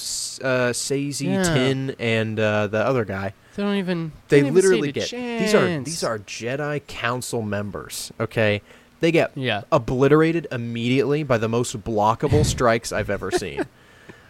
uh, 0.44 0.72
Saesee, 0.74 1.26
Yeah. 1.26 1.44
Tiin, 1.44 1.96
and 2.00 2.40
uh, 2.40 2.68
the 2.68 2.80
other 2.84 3.06
guy. 3.06 3.34
They 3.56 3.64
don't 3.64 3.76
even. 3.78 4.12
They 4.30 4.40
even 4.40 4.54
literally 4.54 4.90
a 4.90 4.92
get 4.94 5.10
these 5.12 5.54
are 5.54 5.80
these 5.82 6.04
are 6.04 6.20
Jedi 6.20 6.86
Council 6.88 7.42
members. 7.42 8.12
Okay, 8.20 8.62
they 9.00 9.12
get 9.12 9.32
Yeah. 9.36 9.62
obliterated 9.72 10.48
immediately 10.52 11.24
by 11.24 11.38
the 11.38 11.50
most 11.50 11.82
blockable 11.84 12.46
strikes 12.56 12.92
I've 12.92 13.10
ever 13.10 13.32
seen. 13.32 13.66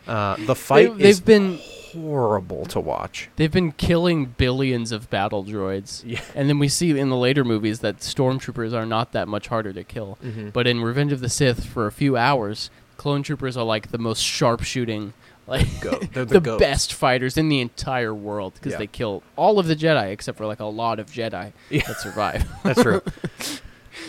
Uh, 0.08 0.36
the 0.48 0.56
fight 0.56 0.98
they, 0.98 1.04
they've 1.04 1.24
been 1.24 1.60
horrible 1.94 2.66
to 2.66 2.80
watch. 2.80 3.30
they've 3.36 3.52
been 3.52 3.72
killing 3.72 4.26
billions 4.26 4.92
of 4.92 5.08
battle 5.12 5.44
droids. 5.46 6.02
Yeah. 6.04 6.20
And 6.34 6.50
then 6.50 6.58
we 6.58 6.68
see 6.70 6.98
in 7.00 7.10
the 7.10 7.16
later 7.16 7.46
movies 7.46 7.80
that 7.82 7.98
stormtroopers 7.98 8.74
are 8.74 8.86
not 8.86 9.12
that 9.12 9.28
much 9.28 9.48
harder 9.50 9.72
to 9.74 9.84
kill. 9.84 10.18
Mhm. 10.26 10.52
But 10.54 10.66
in 10.66 10.82
Revenge 10.82 11.12
of 11.12 11.20
the 11.20 11.30
Sith, 11.30 11.66
for 11.66 11.86
a 11.86 11.92
few 11.92 12.18
hours, 12.18 12.72
clone 12.98 13.22
troopers 13.22 13.56
are 13.56 13.64
like 13.64 13.92
the 13.92 14.00
most 14.00 14.22
sharpshooting, 14.24 15.14
like 15.48 15.68
Go- 15.82 16.00
they're 16.14 16.26
the, 16.26 16.40
goats. 16.40 16.60
best 16.62 16.94
fighters 16.94 17.38
in 17.38 17.50
the 17.50 17.60
entire 17.62 18.14
world 18.14 18.54
because 18.56 18.74
Yeah. 18.74 18.78
they 18.80 18.88
kill 18.88 19.24
all 19.36 19.60
of 19.60 19.68
the 19.68 19.76
Jedi 19.76 20.12
except 20.12 20.38
for 20.38 20.46
like 20.46 20.60
a 20.60 20.66
lot 20.66 21.00
of 21.00 21.08
Jedi 21.08 21.52
Yeah. 21.70 21.82
that 21.88 22.00
survive 22.00 22.48
That's 22.64 22.82
true. 22.82 23.02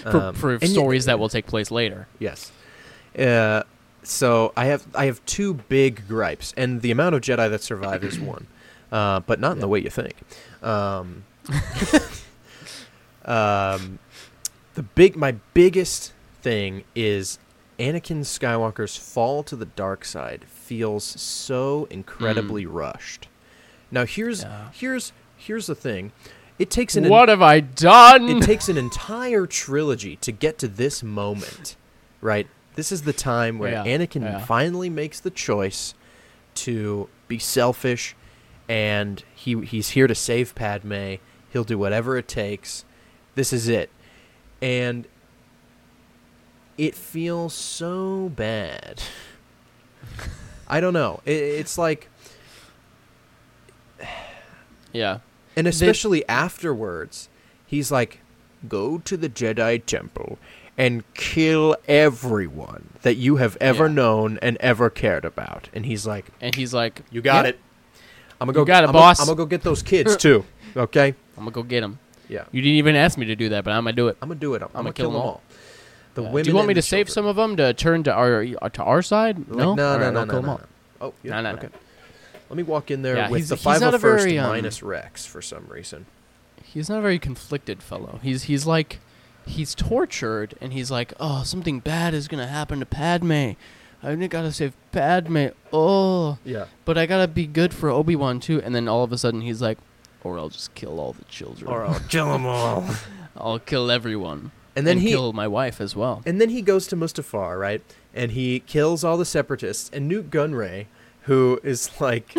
for, 0.03 0.17
Um, 0.17 0.35
for 0.35 0.55
and 0.55 0.69
stories 0.69 1.07
that 1.07 1.19
will 1.19 1.29
take 1.29 1.47
place 1.47 1.71
later. 1.71 2.07
Yes. 2.19 2.53
Uh, 3.19 3.63
so 4.05 4.53
I 4.57 4.67
have 4.67 4.87
I 4.95 5.07
have 5.07 5.25
two 5.27 5.55
big 5.55 6.09
gripes, 6.09 6.53
and 6.57 6.81
the 6.83 6.91
amount 6.91 7.15
of 7.15 7.21
Jedi 7.21 7.49
that 7.51 7.63
survive 7.63 8.03
is 8.03 8.19
one, 8.19 8.47
uh, 8.91 9.21
but 9.21 9.39
not 9.39 9.53
in 9.53 9.59
the 9.61 9.69
way 9.69 9.81
you 9.81 9.91
think. 9.91 10.15
Um, 10.63 11.25
um, 13.25 13.99
the 14.75 14.83
big 14.83 15.17
my 15.17 15.33
biggest 15.55 16.13
thing 16.41 16.85
is 16.95 17.39
Anakin 17.79 18.21
Skywalker's 18.21 18.97
fall 18.97 19.43
to 19.45 19.57
the 19.57 19.67
dark 19.67 20.05
side 20.05 20.45
feels 20.73 21.05
so 21.05 21.86
incredibly 21.90 22.65
mm. 22.65 22.73
rushed. 22.73 23.28
Now 23.90 24.07
here's 24.07 24.43
Yeah. 24.43 24.69
here's 24.73 25.12
here's 25.36 25.66
the 25.66 25.74
thing. 25.74 26.12
It 26.59 26.70
takes 26.70 26.97
an 26.97 27.09
What 27.11 27.28
have 27.28 27.43
I 27.43 27.61
done? 27.61 28.27
it 28.28 28.43
takes 28.43 28.70
an 28.70 28.78
entire 28.78 29.47
trilogy 29.47 30.16
to 30.16 30.32
get 30.32 30.57
to 30.59 30.69
this 30.69 31.03
moment, 31.03 31.77
right? 32.23 32.47
This 32.74 32.90
is 32.90 33.03
the 33.03 33.12
time 33.12 33.59
where 33.59 33.73
Yeah, 33.73 33.85
Anakin 33.85 34.23
yeah. 34.23 34.39
finally 34.39 34.89
makes 34.89 35.20
the 35.20 35.31
choice 35.31 35.93
to 36.55 37.09
be 37.28 37.39
selfish, 37.39 38.16
and 38.66 39.23
he 39.35 39.61
he's 39.61 39.90
here 39.90 40.07
to 40.07 40.15
save 40.15 40.55
Padme. 40.55 41.16
He'll 41.53 41.65
do 41.65 41.77
whatever 41.77 42.16
it 42.16 42.28
takes. 42.28 42.86
This 43.35 43.53
is 43.53 43.69
it, 43.69 43.90
and 44.62 45.07
it 46.78 46.94
feels 46.94 47.53
so 47.53 48.31
bad. 48.31 49.03
I 50.73 50.81
don't 50.81 50.93
know. 50.94 51.20
It, 51.27 51.32
it's 51.32 51.77
like 51.78 52.09
yeah. 54.93 55.19
And 55.57 55.66
especially 55.66 56.27
afterwards, 56.28 57.28
he's 57.66 57.90
like, 57.93 58.20
go 58.69 58.99
to 58.99 59.16
the 59.16 59.28
Jedi 59.28 59.85
Temple 59.85 60.39
and 60.78 61.05
kill 61.15 61.77
everyone 61.86 62.89
that 63.03 63.16
you 63.16 63.36
have 63.36 63.57
ever 63.61 63.86
Yeah. 63.86 63.93
known 63.93 64.39
and 64.40 64.57
ever 64.61 64.89
cared 64.89 65.24
about. 65.27 65.69
And 65.74 65.85
he's 65.85 66.07
like, 66.07 66.27
And 66.40 66.55
he's 66.55 66.73
like, 66.73 67.03
you 67.11 67.20
got 67.20 67.44
"Yeah, 67.44 67.51
it. 67.51 67.61
I'm 68.40 68.47
gonna 68.47 68.55
go. 68.55 68.61
You 68.61 68.66
got 68.66 68.85
it, 68.85 68.86
I'm 68.89 68.93
boss." 68.93 69.19
Gonna, 69.19 69.31
I'm 69.32 69.36
gonna 69.36 69.44
go 69.44 69.49
get 69.51 69.62
those 69.62 69.82
kids 69.82 70.16
too. 70.24 70.44
Okay. 70.77 71.09
I'm 71.36 71.44
gonna 71.44 71.51
go 71.51 71.62
get 71.62 71.82
them." 71.82 71.99
Yeah. 72.28 72.44
You 72.51 72.62
didn't 72.62 72.77
even 72.78 72.97
ask 72.97 73.19
me 73.19 73.27
to 73.27 73.36
do 73.36 73.51
that, 73.51 73.65
but 73.65 73.73
I'm 73.73 73.85
gonna 73.85 73.93
do 73.94 74.09
it. 74.09 74.16
I'm 74.23 74.28
gonna 74.28 74.40
do 74.40 74.55
it. 74.55 74.62
I'm, 74.62 74.69
I'ma 74.73 74.82
gonna 74.85 74.93
kill 74.94 75.11
kill 75.11 75.12
them 75.12 75.20
all. 75.20 75.43
The 76.14 76.22
women. 76.22 76.43
do 76.44 76.51
you 76.51 76.56
want 76.56 76.68
me 76.68 76.74
to 76.74 76.82
save 76.82 77.09
some 77.09 77.24
of 77.26 77.36
them 77.36 77.56
to 77.56 77.72
turn 77.74 78.02
to 78.05 78.12
our 78.12 78.44
to 78.44 78.82
our 78.82 79.02
side? 79.02 79.48
No, 79.48 79.74
no, 79.74 79.98
no, 79.98 80.10
no, 80.10 80.24
no, 80.24 80.40
no. 80.40 80.60
Oh, 81.01 81.14
yeah, 81.22 81.40
No, 81.40 81.52
no, 81.52 81.59
okay. 81.59 81.68
Let 82.51 82.56
me 82.56 82.62
walk 82.62 82.90
in 82.90 83.01
there 83.02 83.16
Yeah, 83.16 83.30
with 83.30 83.39
he's- 83.40 83.48
the 83.48 83.56
he's 83.56 83.80
501st 83.80 84.01
very, 84.01 84.39
um, 84.39 84.51
minus 84.51 84.82
Rex 84.82 85.24
for 85.24 85.40
some 85.40 85.64
reason. 85.68 86.05
He's 86.62 86.89
not 86.90 86.98
a 86.98 87.02
very 87.02 87.18
conflicted 87.18 87.82
fellow. 87.82 88.20
He's 88.22 88.44
he's 88.44 88.66
like 88.66 89.01
he's 89.47 89.74
tortured 89.74 90.55
and 90.60 90.72
he's 90.72 90.90
like, 90.90 91.12
oh, 91.18 91.43
something 91.44 91.80
bad 91.80 92.12
is 92.14 92.28
gonna 92.28 92.47
happen 92.47 92.78
to 92.80 92.86
Padme. 92.86 93.52
I 94.05 94.14
gotta 94.28 94.52
save 94.52 94.74
Padme. 94.90 95.47
Oh, 95.72 96.39
Yeah. 96.44 96.66
but 96.84 96.98
I 96.98 97.06
gotta 97.06 97.26
be 97.28 97.47
good 97.47 97.72
for 97.72 97.89
Obi 97.89 98.16
Wan 98.16 98.39
too. 98.40 98.60
And 98.62 98.74
then 98.74 98.86
all 98.89 99.02
of 99.05 99.12
a 99.12 99.18
sudden 99.18 99.40
he's 99.40 99.62
like, 99.62 99.78
or 100.24 100.39
I'll 100.39 100.48
just 100.51 100.74
kill 100.74 101.01
all 101.01 101.12
the 101.14 101.24
children. 101.24 101.70
Or 101.70 101.84
I'll 101.86 102.01
kill 102.09 102.30
them 102.32 102.44
all. 102.47 102.84
I'll 103.36 103.59
kill 103.59 103.90
everyone. 103.90 104.51
And 104.74 104.86
then 104.86 104.97
and 104.99 105.01
he 105.07 105.11
kill 105.11 105.32
my 105.32 105.47
wife 105.49 105.81
as 105.81 105.94
well. 105.94 106.23
And 106.24 106.40
then 106.40 106.49
he 106.49 106.62
goes 106.62 106.86
to 106.89 106.97
Mustafar, 106.97 107.59
right? 107.61 107.82
And 108.15 108.32
he 108.32 108.61
kills 108.61 109.05
all 109.05 109.16
the 109.19 109.24
separatists. 109.24 109.90
And 109.93 110.09
Nute 110.09 110.31
Gunray, 110.31 110.86
who 111.23 111.61
is 111.62 111.90
like, 112.01 112.35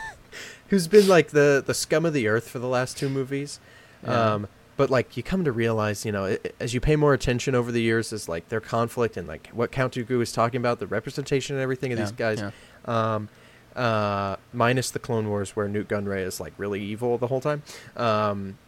who's 0.68 0.88
been 0.88 1.08
like 1.08 1.28
the 1.28 1.62
the 1.64 1.74
scum 1.74 2.04
of 2.04 2.12
the 2.12 2.28
earth 2.28 2.48
for 2.48 2.58
the 2.58 2.68
last 2.68 2.96
two 2.98 3.08
movies. 3.08 3.60
Yeah. 4.04 4.34
Um, 4.34 4.48
but 4.76 4.90
like 4.90 5.16
you 5.16 5.22
come 5.24 5.44
to 5.44 5.50
realize, 5.52 6.04
you 6.04 6.12
know, 6.12 6.26
i- 6.26 6.38
as 6.60 6.72
you 6.72 6.80
pay 6.80 6.94
more 6.94 7.12
attention 7.14 7.54
over 7.54 7.72
the 7.72 7.80
years, 7.82 8.12
is 8.12 8.28
like 8.28 8.48
their 8.48 8.60
conflict 8.60 9.16
and 9.16 9.26
like 9.26 9.48
what 9.48 9.72
Count 9.72 9.94
Dooku 9.94 10.22
is 10.22 10.30
talking 10.32 10.58
about, 10.60 10.78
the 10.78 10.86
representation 10.86 11.56
and 11.56 11.62
everything 11.62 11.92
of 11.92 11.98
Yeah, 11.98 12.04
these 12.04 12.12
guys. 12.12 12.38
yeah. 12.40 12.50
Um, 12.84 13.28
uh, 13.74 14.36
minus 14.52 14.90
the 14.90 14.98
Clone 14.98 15.28
Wars, 15.28 15.54
where 15.56 15.68
Nute 15.68 15.88
Gunray 15.88 16.24
is 16.24 16.38
like 16.40 16.52
really 16.58 16.80
evil 16.82 17.18
the 17.18 17.26
whole 17.28 17.40
time. 17.40 17.62
Um, 17.96 18.58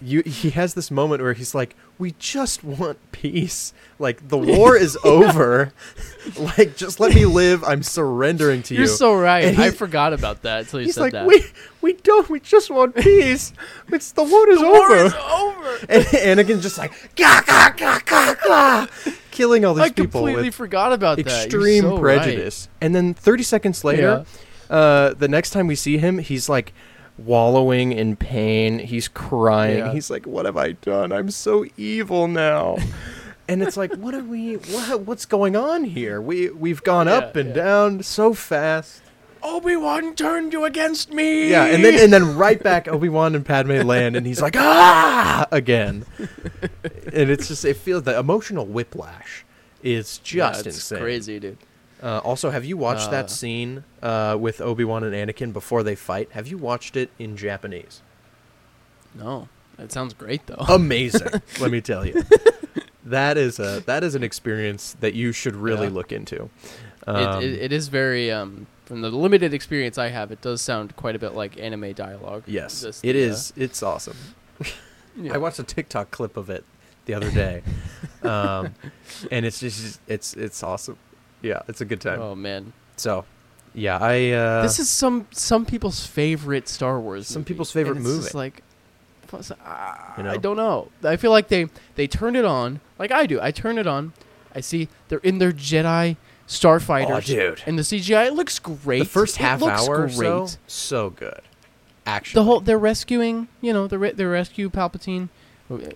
you, 0.00 0.22
he 0.22 0.50
has 0.50 0.74
this 0.74 0.90
moment 0.90 1.22
where 1.22 1.32
he's 1.32 1.54
like, 1.54 1.74
"We 1.98 2.14
just 2.18 2.62
want 2.64 2.98
peace. 3.12 3.72
Like 3.98 4.28
the 4.28 4.38
war 4.38 4.76
is 4.76 4.96
over. 5.04 5.72
like 6.38 6.76
just 6.76 7.00
let 7.00 7.14
me 7.14 7.26
live. 7.26 7.64
I'm 7.64 7.82
surrendering 7.82 8.62
to 8.64 8.74
You're 8.74 8.84
you." 8.84 8.88
so 8.88 9.14
right. 9.14 9.58
I 9.58 9.70
forgot 9.70 10.12
about 10.12 10.42
that 10.42 10.60
until 10.60 10.80
you 10.80 10.86
He's 10.86 10.94
said 10.94 11.00
like, 11.02 11.12
that. 11.12 11.26
"We 11.26 11.44
we 11.80 11.94
don't. 11.94 12.28
We 12.28 12.40
just 12.40 12.70
want 12.70 12.94
peace. 12.96 13.52
It's 13.88 14.12
the 14.12 14.24
war 14.24 14.48
is 14.48 14.60
over." 14.60 15.16
over. 15.16 15.78
and 15.88 16.04
Anakin's 16.04 16.62
just 16.62 16.78
like, 16.78 16.92
"Gah 17.16 17.42
gah 17.46 17.72
gah 17.76 18.00
gah 18.04 18.34
gah," 18.46 18.86
killing 19.30 19.64
all 19.64 19.74
these 19.74 19.84
I 19.84 19.88
people 19.90 20.24
I 20.24 20.30
completely 20.30 20.50
forgot 20.50 20.92
about 20.92 21.18
that. 21.18 21.26
Extreme 21.26 21.82
so 21.82 21.98
right. 21.98 22.20
prejudice. 22.20 22.68
And 22.80 22.94
then 22.94 23.14
30 23.14 23.42
seconds 23.42 23.84
later, 23.84 24.24
uh, 24.70 25.14
the 25.14 25.28
next 25.28 25.50
time 25.50 25.66
we 25.66 25.74
see 25.74 25.98
him, 25.98 26.18
he's 26.18 26.48
like 26.48 26.72
wallowing 27.18 27.92
in 27.92 28.16
pain. 28.16 28.78
He's 28.78 29.08
crying. 29.08 29.78
Yeah. 29.78 29.92
He's 29.92 30.10
like, 30.10 30.26
"What 30.26 30.46
have 30.46 30.56
I 30.56 30.72
done? 30.72 31.12
I'm 31.12 31.30
so 31.30 31.64
evil 31.76 32.28
now." 32.28 32.76
and 33.48 33.62
it's 33.62 33.76
like, 33.76 33.94
"What 33.96 34.14
are 34.14 34.22
we? 34.24 34.54
What, 34.54 35.00
what's 35.02 35.26
going 35.26 35.56
on 35.56 35.84
here? 35.84 36.20
We 36.20 36.50
we've 36.50 36.82
gone 36.82 37.08
up 37.08 37.36
and 37.36 37.50
yeah. 37.50 37.54
down 37.54 38.02
so 38.02 38.34
fast." 38.34 39.02
Obi 39.42 39.76
Wan 39.76 40.14
turned 40.16 40.52
you 40.52 40.64
against 40.64 41.12
me. 41.12 41.50
Yeah, 41.50 41.66
and 41.66 41.84
then 41.84 42.02
and 42.02 42.12
then 42.12 42.36
right 42.36 42.60
back 42.60 42.88
Obi 42.88 43.08
Wan 43.08 43.34
and 43.34 43.44
Padme 43.46 43.82
land, 43.82 44.16
and 44.16 44.26
he's 44.26 44.42
like 44.42 44.56
ah 44.56 45.46
again, 45.52 46.04
and 47.12 47.30
it's 47.30 47.46
just 47.48 47.64
it 47.64 47.76
feels 47.76 48.02
the 48.02 48.18
emotional 48.18 48.66
whiplash 48.66 49.44
is 49.82 50.20
Yeah, 50.24 50.50
just 50.52 50.66
it's 50.66 50.76
insane. 50.76 50.98
crazy, 50.98 51.38
dude. 51.38 51.58
Uh, 52.06 52.18
also, 52.18 52.50
have 52.50 52.64
you 52.64 52.76
watched 52.76 53.08
Uh, 53.08 53.10
that 53.10 53.30
scene 53.30 53.82
uh, 54.00 54.36
with 54.38 54.60
Obi 54.60 54.84
Wan 54.84 55.02
and 55.02 55.12
Anakin 55.12 55.52
before 55.52 55.82
they 55.82 55.96
fight? 55.96 56.28
Have 56.32 56.46
you 56.46 56.56
watched 56.56 56.94
it 56.96 57.10
in 57.18 57.36
Japanese? 57.36 58.00
No, 59.14 59.48
that 59.76 59.90
sounds 59.90 60.14
great 60.14 60.46
though. 60.46 60.64
Amazing, 60.68 61.28
let 61.60 61.70
me 61.72 61.80
tell 61.80 62.06
you. 62.06 62.22
That 63.04 63.36
is 63.36 63.58
a 63.58 63.82
that 63.86 64.04
is 64.04 64.14
an 64.14 64.22
experience 64.22 64.96
that 65.00 65.14
you 65.14 65.32
should 65.32 65.56
really 65.56 65.88
Yeah. 65.88 65.94
look 65.94 66.12
into. 66.12 66.48
Um, 67.08 67.42
it, 67.42 67.52
it 67.66 67.72
is 67.72 67.88
very 67.88 68.30
um 68.30 68.66
from 68.84 69.00
the 69.00 69.10
limited 69.10 69.52
experience 69.52 69.98
I 69.98 70.08
have, 70.10 70.30
it 70.30 70.40
does 70.40 70.60
sound 70.62 70.94
quite 70.96 71.16
a 71.16 71.18
bit 71.18 71.34
like 71.34 71.58
anime 71.58 71.92
dialogue. 71.92 72.44
yes, 72.46 72.82
Just 72.82 73.04
it 73.04 73.14
the, 73.14 73.24
uh, 73.24 73.30
is. 73.32 73.52
It's 73.56 73.82
awesome. 73.82 74.16
yeah. 75.16 75.34
I 75.34 75.38
watched 75.38 75.58
a 75.58 75.64
TikTok 75.64 76.10
clip 76.12 76.36
of 76.36 76.50
it 76.50 76.64
the 77.06 77.14
other 77.14 77.30
day, 77.32 77.62
um, 78.22 78.74
and 79.32 79.44
it's 79.46 79.58
just 79.60 80.00
it's 80.06 80.34
it's 80.34 80.62
awesome. 80.62 80.98
Yeah, 81.46 81.62
it's 81.68 81.80
a 81.80 81.84
good 81.84 82.00
time. 82.00 82.20
Oh 82.20 82.34
man, 82.34 82.72
So, 82.96 83.24
yeah, 83.74 83.98
I 84.00 84.30
uh, 84.30 84.62
this 84.62 84.78
is 84.78 84.88
some 84.88 85.26
some 85.30 85.64
people's 85.64 86.06
favorite 86.06 86.68
Star 86.68 87.00
Wars. 87.00 87.26
Some 87.28 87.40
movie, 87.40 87.48
people's 87.48 87.72
favorite 87.72 87.98
and 87.98 88.06
it's 88.06 88.16
just 88.16 88.34
movie. 88.34 88.38
like, 88.38 88.62
plus, 89.26 89.52
ah, 89.64 90.14
You 90.16 90.24
know? 90.24 90.30
I 90.30 90.36
don't 90.36 90.56
know. 90.56 90.88
I 91.04 91.16
feel 91.16 91.30
like 91.30 91.48
they 91.48 91.68
they 91.94 92.06
turn 92.06 92.36
it 92.36 92.44
on 92.44 92.80
like 92.98 93.12
I 93.12 93.26
do. 93.26 93.40
I 93.40 93.50
turn 93.50 93.78
it 93.78 93.86
on. 93.86 94.12
I 94.54 94.60
see 94.60 94.88
they're 95.08 95.18
in 95.18 95.38
their 95.38 95.52
Jedi 95.52 96.16
starfighters. 96.48 97.10
Oh, 97.10 97.20
dude. 97.20 97.62
And 97.66 97.78
the 97.78 97.82
CGI 97.82 98.26
it 98.28 98.34
looks 98.34 98.58
great. 98.58 99.00
the 99.00 99.04
first 99.04 99.36
half 99.36 99.62
hour 99.62 100.06
great. 100.06 100.14
so, 100.16 100.48
so 100.66 101.10
good. 101.10 101.42
Actually, 102.06 102.40
the 102.40 102.44
whole 102.44 102.60
they're 102.60 102.78
rescuing 102.78 103.48
you 103.60 103.72
know 103.72 103.86
the 103.86 103.98
re- 103.98 104.12
they 104.12 104.24
rescue 104.24 104.70
palpatine 104.70 105.28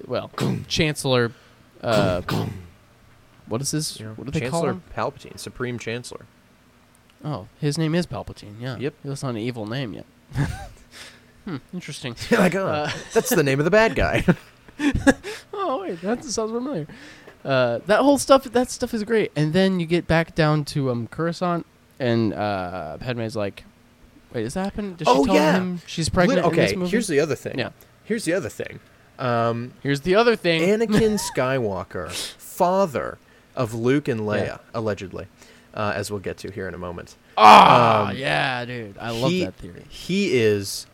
well 0.06 0.30
chancellor 0.66 1.32
uh, 1.82 2.20
what 3.50 3.60
is 3.60 3.70
this? 3.72 4.00
You 4.00 4.06
know, 4.06 4.12
what 4.14 4.24
do 4.24 4.30
they 4.30 4.48
call 4.48 4.62
Chancellor 4.62 4.70
him? 4.72 4.82
Palpatine, 4.96 5.38
Supreme 5.38 5.78
Chancellor. 5.78 6.24
Oh, 7.24 7.48
his 7.60 7.76
name 7.76 7.94
is 7.94 8.06
Palpatine. 8.06 8.54
Yeah. 8.60 8.76
Yep. 8.78 8.94
That's 9.04 9.22
not 9.22 9.30
an 9.30 9.36
evil 9.38 9.66
name 9.66 9.92
yet. 9.92 10.06
hmm. 11.44 11.56
Interesting. 11.74 12.16
like, 12.30 12.54
oh, 12.54 12.66
Uh, 12.66 12.90
that's 13.12 13.28
the 13.28 13.42
name 13.42 13.58
of 13.58 13.64
the 13.64 13.70
bad 13.70 13.94
guy. 13.94 14.24
Oh 15.52 15.82
wait, 15.82 16.00
that 16.00 16.24
sounds 16.24 16.50
familiar. 16.52 16.86
Uh, 17.44 17.78
that 17.86 18.00
whole 18.00 18.18
stuff, 18.18 18.44
that 18.44 18.70
stuff 18.70 18.94
is 18.94 19.04
great. 19.04 19.30
And 19.36 19.52
then 19.52 19.78
you 19.80 19.86
get 19.86 20.06
back 20.06 20.34
down 20.34 20.64
to 20.66 20.90
um 20.90 21.06
Coruscant, 21.08 21.66
and 21.98 22.32
uh, 22.32 22.96
Padme's 22.98 23.36
like, 23.36 23.64
"Wait, 24.32 24.42
does 24.44 24.54
that 24.54 24.64
happen? 24.64 24.94
Does 24.96 25.06
Oh, 25.08 25.26
tell 25.26 25.34
yeah. 25.34 25.52
him 25.52 25.80
she's 25.86 26.08
pregnant?" 26.08 26.42
Lit- 26.44 26.52
okay, 26.58 26.86
here's 26.88 27.08
the 27.08 27.20
other 27.20 27.34
thing. 27.34 27.58
Yeah. 27.58 27.70
Here's 28.04 28.24
the 28.24 28.32
other 28.32 28.48
thing. 28.48 28.80
Um, 29.18 29.74
Here's 29.82 30.00
the 30.00 30.14
other 30.14 30.34
thing. 30.34 30.62
Anakin 30.62 31.20
Skywalker, 31.20 32.10
father 32.10 33.18
of 33.56 33.74
Luke 33.74 34.08
and 34.08 34.20
Leia, 34.20 34.44
Yeah. 34.46 34.58
allegedly, 34.74 35.26
uh, 35.74 35.92
as 35.94 36.10
we'll 36.10 36.20
get 36.20 36.36
to 36.38 36.50
here 36.50 36.68
in 36.68 36.74
a 36.74 36.78
moment. 36.78 37.16
Ah, 37.36 38.08
um, 38.10 38.16
yeah, 38.16 38.64
dude, 38.64 38.96
I 38.98 39.10
love 39.10 39.30
he, 39.30 39.44
that 39.44 39.54
theory. 39.54 39.84
He 39.88 40.38
is, 40.38 40.86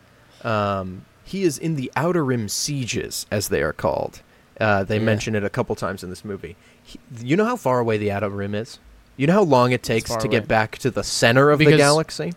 um, 0.43 1.05
he 1.23 1.43
is 1.43 1.57
in 1.57 1.75
the 1.75 1.91
Outer 1.95 2.23
Rim 2.23 2.47
sieges, 2.49 3.25
as 3.31 3.49
they 3.49 3.61
are 3.61 3.73
called. 3.73 4.21
Uh, 4.59 4.83
they 4.83 4.97
Yeah. 4.97 5.03
mention 5.03 5.35
it 5.35 5.43
a 5.43 5.49
couple 5.49 5.75
times 5.75 6.03
in 6.03 6.09
this 6.09 6.25
movie. 6.25 6.55
He, 6.81 6.99
you 7.21 7.35
know 7.35 7.45
how 7.45 7.55
far 7.57 7.79
away 7.79 7.97
the 7.97 8.11
Outer 8.11 8.29
Rim 8.29 8.55
is? 8.55 8.79
You 9.17 9.27
know 9.27 9.33
how 9.33 9.43
long 9.43 9.71
it 9.71 9.83
takes 9.83 10.09
to 10.11 10.15
away. 10.19 10.27
get 10.29 10.47
back 10.47 10.77
to 10.79 10.89
the 10.91 11.03
center 11.03 11.49
of 11.51 11.59
the 11.59 11.65
galaxy? 11.77 12.33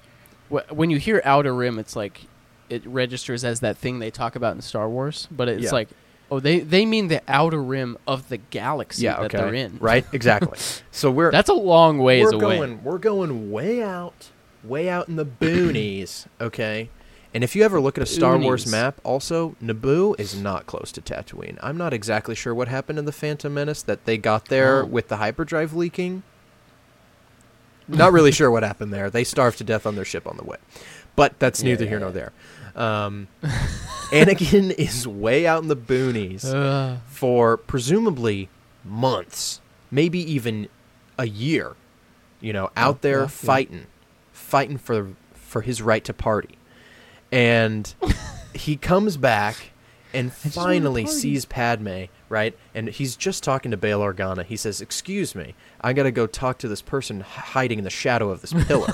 Wh- 0.51 0.71
When 0.71 0.91
you 0.91 0.99
hear 0.99 1.23
Outer 1.25 1.55
Rim, 1.55 1.79
it's 1.79 1.95
like 1.97 2.23
it 2.69 2.87
registers 2.87 3.45
as 3.45 3.61
that 3.61 3.77
thing 3.77 3.99
they 3.99 4.11
talk 4.11 4.35
about 4.37 4.55
in 4.55 4.61
Star 4.63 4.89
Wars, 4.89 5.29
but 5.31 5.49
it's 5.49 5.65
Yeah. 5.65 5.71
like, 5.73 5.89
oh, 6.31 6.41
they 6.41 6.61
they 6.61 6.87
mean 6.87 7.09
the 7.09 7.23
outer 7.29 7.63
rim 7.63 7.97
of 8.07 8.29
the 8.29 8.37
galaxy 8.39 9.03
Yeah, 9.05 9.21
that 9.21 9.31
they're 9.33 9.55
in. 9.55 9.79
Right, 9.81 10.05
exactly. 10.13 10.59
so 10.91 11.11
we're 11.11 11.31
That's 11.31 11.49
a 11.49 11.55
long 11.55 11.99
ways 11.99 12.25
we're 12.25 12.33
away. 12.35 12.57
going 12.59 12.85
we're 12.85 12.99
going 12.99 13.51
way 13.51 13.83
out, 13.83 14.31
way 14.65 14.89
out 14.89 15.09
in 15.09 15.17
the 15.17 15.27
boonies. 15.27 16.27
Okay, 16.41 16.89
and 17.35 17.45
if 17.45 17.55
you 17.57 17.63
ever 17.65 17.81
look 17.81 17.97
at 17.99 18.03
a 18.03 18.07
Star 18.07 18.37
Wars 18.39 18.67
map, 18.71 19.01
also 19.05 19.57
Naboo 19.63 20.19
is 20.19 20.35
not 20.35 20.67
close 20.67 20.91
to 20.93 21.01
Tatooine. 21.01 21.59
I'm 21.63 21.77
not 21.77 21.93
exactly 21.93 22.35
sure 22.35 22.55
what 22.55 22.69
happened 22.69 22.99
in 22.99 23.05
the 23.05 23.13
Phantom 23.13 23.53
Menace 23.53 23.83
that 23.83 24.05
they 24.05 24.17
got 24.19 24.47
there 24.47 24.83
Oh. 24.83 24.87
with 24.87 25.09
the 25.09 25.17
hyperdrive 25.19 25.75
leaking. 25.75 26.23
Not 27.89 28.13
really 28.13 28.31
sure 28.31 28.51
what 28.53 28.63
happened 28.63 28.93
there. 28.93 29.11
They 29.11 29.25
starved 29.25 29.59
to 29.59 29.65
death 29.65 29.85
on 29.85 29.97
their 29.97 30.05
ship 30.05 30.25
on 30.27 30.37
the 30.37 30.45
way, 30.45 30.59
but 31.17 31.39
that's 31.41 31.61
Yeah, 31.61 31.71
neither 31.71 31.85
yeah, 31.85 31.91
here 31.91 31.99
nor 32.01 32.13
there. 32.13 32.33
Um, 32.81 33.29
Anakin 34.11 34.73
is 34.73 35.07
way 35.07 35.47
out 35.47 35.63
in 35.63 35.69
the 35.69 35.77
boonies 35.77 36.45
Uh, 36.45 36.97
for 37.07 37.57
presumably 37.57 38.49
months, 38.85 39.61
maybe 39.91 40.19
even 40.33 40.69
a 41.19 41.27
year. 41.29 41.77
You 42.41 42.53
know, 42.55 42.71
out 42.77 42.97
Yeah, 42.97 42.99
there 43.03 43.17
yeah, 43.19 43.23
yeah. 43.25 43.29
fighting, 43.29 43.87
fighting 44.33 44.79
for 44.79 45.09
for 45.35 45.61
his 45.63 45.83
right 45.83 46.03
to 46.05 46.15
party, 46.15 46.57
and 47.31 47.93
he 48.55 48.77
comes 48.77 49.17
back 49.19 49.73
and 50.15 50.33
finally 50.33 51.07
sees 51.07 51.45
Padme. 51.45 52.05
Right, 52.31 52.57
and 52.75 52.89
he's 52.89 53.17
just 53.17 53.43
talking 53.43 53.73
to 53.73 53.77
Bail 53.77 54.01
Organa. 54.01 54.45
He 54.45 54.57
says, 54.57 54.81
"Excuse 54.81 55.35
me, 55.35 55.55
I 55.81 55.93
gotta 55.93 56.13
go 56.13 56.27
talk 56.27 56.59
to 56.59 56.69
this 56.69 56.81
person 56.81 57.21
hiding 57.21 57.79
in 57.79 57.85
the 57.85 57.91
shadow 57.91 58.31
of 58.31 58.41
this 58.41 58.53
pillar." 58.53 58.93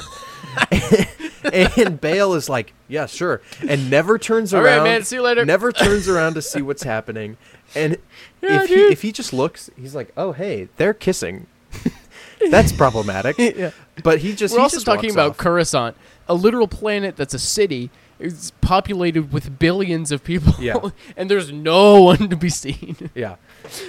and 1.53 2.01
Bail 2.01 2.35
is 2.35 2.49
like, 2.49 2.73
"Yeah, 2.89 3.07
sure," 3.07 3.41
and 3.69 3.91
never 3.91 4.19
turns 4.19 4.53
All 4.55 4.63
right, 4.63 4.77
around. 4.77 4.85
man, 4.85 5.03
see 5.05 5.17
you 5.17 5.23
later. 5.23 5.45
Never 5.45 5.73
turns 5.73 6.09
around 6.09 6.35
to 6.35 6.43
see 6.43 6.63
what's 6.63 6.83
happening, 6.83 7.37
and 7.75 7.99
Yeah, 8.43 8.63
if 8.63 8.69
he 8.69 8.75
if 8.75 9.03
he 9.03 9.13
just 9.13 9.33
looks, 9.33 9.71
he's 9.77 9.95
like, 9.95 10.13
"Oh, 10.17 10.33
hey, 10.33 10.69
they're 10.77 10.95
kissing." 10.95 11.47
That's 12.51 12.73
problematic. 12.73 13.39
yeah. 13.39 13.71
But 14.03 14.19
he 14.21 14.35
just 14.35 14.53
We're 14.53 14.61
he 14.61 14.63
also 14.65 14.77
just 14.77 14.87
talking 14.87 15.11
about 15.11 15.31
off. 15.31 15.37
Coruscant, 15.39 15.97
a 16.29 16.35
literal 16.35 16.69
planet 16.69 17.17
that's 17.17 17.35
a 17.35 17.39
city. 17.39 17.91
It's 18.19 18.51
populated 18.63 19.31
with 19.31 19.59
billions 19.59 20.11
of 20.11 20.25
people, 20.25 20.55
Yeah. 20.59 20.77
and 21.19 21.31
there's 21.31 21.53
no 21.53 22.01
one 22.03 22.31
to 22.31 22.37
be 22.37 22.49
seen 22.49 23.11
yeah, 23.15 23.37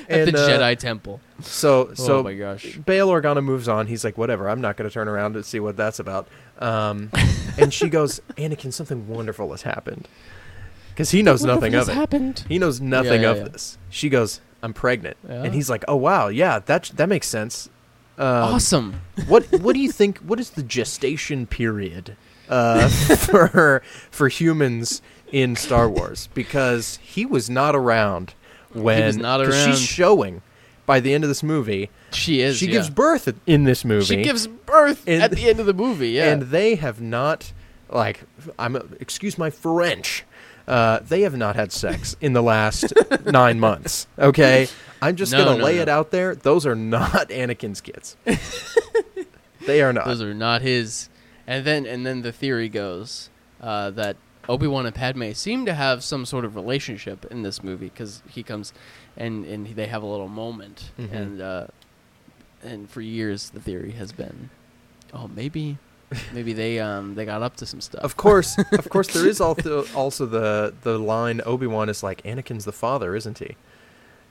at 0.10 0.28
and 0.28 0.34
the 0.36 0.44
uh, 0.44 0.50
Jedi 0.50 0.78
Temple. 0.78 1.22
So 1.42 1.94
so 1.94 2.20
oh 2.20 2.24
my 2.24 2.34
gosh! 2.34 2.76
Bail 2.78 3.08
Organa 3.08 3.42
moves 3.42 3.70
on. 3.70 3.88
He's 3.88 4.04
like, 4.04 4.18
whatever. 4.18 4.50
I'm 4.50 4.60
not 4.60 4.76
going 4.76 4.90
to 4.90 4.94
turn 4.94 5.08
around 5.08 5.34
to 5.34 5.44
see 5.44 5.62
what 5.62 5.78
that's 5.78 6.00
about. 6.00 6.28
Um, 6.60 7.12
and 7.58 7.74
she 7.74 7.90
goes, 7.90 8.20
Anakin, 8.38 8.74
something 8.74 9.08
wonderful 9.08 9.52
has 9.52 9.62
happened, 9.64 10.08
because 10.90 11.12
he 11.12 11.22
knows 11.22 11.44
nothing 11.44 11.76
of 11.76 11.90
it. 11.90 11.94
happened. 11.94 12.46
He 12.50 12.58
knows 12.60 12.82
nothing 12.82 13.22
yeah, 13.24 13.32
of 13.32 13.38
yeah. 13.38 13.44
this. 13.50 13.78
She 13.90 14.10
goes, 14.10 14.42
I'm 14.64 14.74
pregnant, 14.74 15.18
Yeah. 15.28 15.44
and 15.44 15.54
he's 15.54 15.70
like, 15.70 15.84
oh 15.88 15.96
wow, 15.96 16.28
yeah, 16.30 16.60
that 16.60 16.92
that 16.96 17.08
makes 17.10 17.28
sense. 17.28 17.70
Um, 18.20 18.26
awesome. 18.56 19.02
what 19.28 19.46
what 19.62 19.74
do 19.76 19.80
you 19.80 19.92
think? 19.92 20.18
What 20.20 20.40
is 20.40 20.50
the 20.52 20.64
gestation 20.64 21.46
period 21.46 22.16
uh, 22.50 22.88
for 22.90 23.84
for 24.10 24.28
humans 24.28 25.04
in 25.32 25.56
Star 25.56 25.88
Wars? 25.88 26.28
Because 26.34 26.98
he 27.04 27.26
was 27.28 27.48
not 27.50 27.76
around 27.76 28.34
when 28.74 29.18
not 29.18 29.40
'cause 29.46 29.54
around. 29.54 29.76
she's 29.76 29.80
showing 29.82 30.42
by 30.88 31.00
the 31.00 31.14
end 31.14 31.24
of 31.24 31.28
this 31.28 31.44
movie. 31.44 31.92
She 32.12 32.42
is. 32.42 32.58
she 32.58 32.66
yeah. 32.66 32.72
gives 32.72 32.90
birth 32.90 33.32
in 33.46 33.66
this 33.66 33.86
movie. 33.86 34.06
She 34.06 34.24
gives 34.24 34.48
birth 34.48 35.04
And- 35.06 35.22
at 35.22 35.30
the 35.30 35.48
end 35.48 35.60
of 35.60 35.68
the 35.68 35.74
movie. 35.76 36.10
Yeah. 36.10 36.32
and 36.32 36.42
they 36.44 36.74
have 36.76 37.00
not 37.00 37.54
like 37.90 38.22
I'm 38.58 38.76
excuse 39.00 39.38
my 39.38 39.52
French. 39.52 40.26
Uh, 40.68 41.00
they 41.00 41.22
have 41.22 41.38
not 41.38 41.56
had 41.56 41.72
sex 41.72 42.16
in 42.22 42.34
the 42.34 42.42
last 42.42 42.92
nine 43.26 43.60
months. 43.60 44.08
Okay, 44.20 44.68
I'm 45.02 45.16
just 45.16 45.32
No, 45.32 45.46
gonna 45.46 45.58
no, 45.60 45.64
lay 45.64 45.76
no. 45.76 45.84
it 45.84 45.90
out 45.90 46.12
there. 46.12 46.36
Those 46.36 46.66
are 46.66 46.76
not 46.76 47.30
Anakin's 47.30 47.80
kids. 47.80 48.18
they 49.66 49.82
are 49.82 49.94
not. 49.94 50.06
Those 50.06 50.22
are 50.22 50.34
not 50.34 50.62
his. 50.62 51.10
And 51.46 51.64
then 51.64 51.86
and 51.86 52.06
then 52.06 52.22
the 52.22 52.32
theory 52.34 52.68
goes 52.70 53.30
uh, 53.62 53.92
that 53.92 54.18
Obi 54.50 54.68
Wan 54.68 54.86
and 54.86 54.96
Padme 54.96 55.32
seem 55.32 55.66
to 55.66 55.74
have 55.74 56.04
some 56.04 56.26
sort 56.26 56.46
of 56.46 56.56
relationship 56.56 57.26
in 57.32 57.44
this 57.44 57.64
movie 57.64 57.88
because 57.90 58.22
he 58.30 58.44
comes 58.44 58.74
and 59.18 59.46
and 59.46 59.68
they 59.76 59.88
have 59.88 60.04
a 60.04 60.06
little 60.06 60.28
moment 60.30 60.92
Mhm. 61.00 61.12
and 61.14 61.42
uh, 61.42 61.68
and 62.64 62.90
for 62.90 63.02
years 63.02 63.50
the 63.52 63.60
theory 63.60 63.92
has 63.92 64.12
been, 64.12 64.50
oh 65.14 65.28
maybe 65.28 65.78
maybe 66.34 66.54
they 66.54 66.80
um 66.80 67.16
they 67.16 67.26
got 67.26 67.42
up 67.44 67.56
to 67.58 67.66
some 67.66 67.82
stuff. 67.82 68.04
Of 68.04 68.16
course, 68.18 68.58
of 68.72 68.90
course, 68.90 69.08
there 69.14 69.28
is 69.28 69.40
also 69.42 69.86
also 69.96 70.26
the 70.26 70.74
the 70.82 70.98
line 70.98 71.42
Obi 71.46 71.68
Wan 71.68 71.90
is 71.90 72.02
like 72.04 72.22
Anakin's 72.24 72.66
the 72.66 72.72
father, 72.72 73.16
isn't 73.16 73.40
he? 73.40 73.56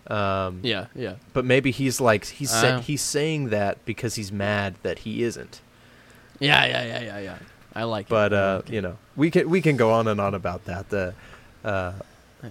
Um, 0.08 0.60
yeah, 0.62 0.86
yeah. 0.94 1.14
But 1.32 1.44
maybe 1.44 1.70
he's 1.72 2.00
like 2.00 2.24
he's 2.26 2.50
sa- 2.50 2.76
Uh. 2.76 2.80
he's 2.80 3.02
saying 3.02 3.48
that 3.50 3.84
because 3.84 4.14
he's 4.14 4.30
mad 4.30 4.76
that 4.82 5.00
he 5.00 5.22
isn't. 5.24 5.60
Yeah, 6.38 6.64
yeah, 6.66 6.84
yeah, 6.84 7.00
yeah, 7.02 7.18
yeah. 7.18 7.38
I 7.74 7.82
like 7.84 8.08
But 8.08 8.32
it. 8.32 8.36
I 8.36 8.38
uh, 8.38 8.58
it. 8.66 8.70
you 8.72 8.80
know, 8.80 8.96
we 9.16 9.30
can 9.30 9.50
we 9.50 9.60
can 9.60 9.76
go 9.76 9.90
on 9.92 10.06
and 10.08 10.20
on 10.20 10.34
about 10.34 10.64
that. 10.66 10.88
The 10.90 11.14
uh, 11.64 11.92
Yeah. 12.42 12.50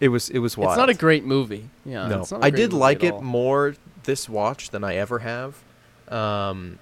It 0.00 0.08
was 0.08 0.28
it 0.30 0.38
was 0.38 0.56
wild. 0.56 0.72
It's 0.72 0.78
not 0.78 0.90
a 0.90 0.94
great 0.94 1.24
movie. 1.24 1.68
Yeah. 1.84 2.08
no, 2.08 2.20
it's 2.22 2.30
not 2.32 2.42
a 2.42 2.46
I 2.46 2.50
great 2.50 2.60
did 2.60 2.72
like 2.72 3.02
it 3.04 3.14
all. 3.14 3.20
more 3.22 3.74
this 4.04 4.28
watch 4.28 4.70
than 4.70 4.84
I 4.84 4.96
ever 4.96 5.20
have, 5.20 5.56
um, 6.08 6.78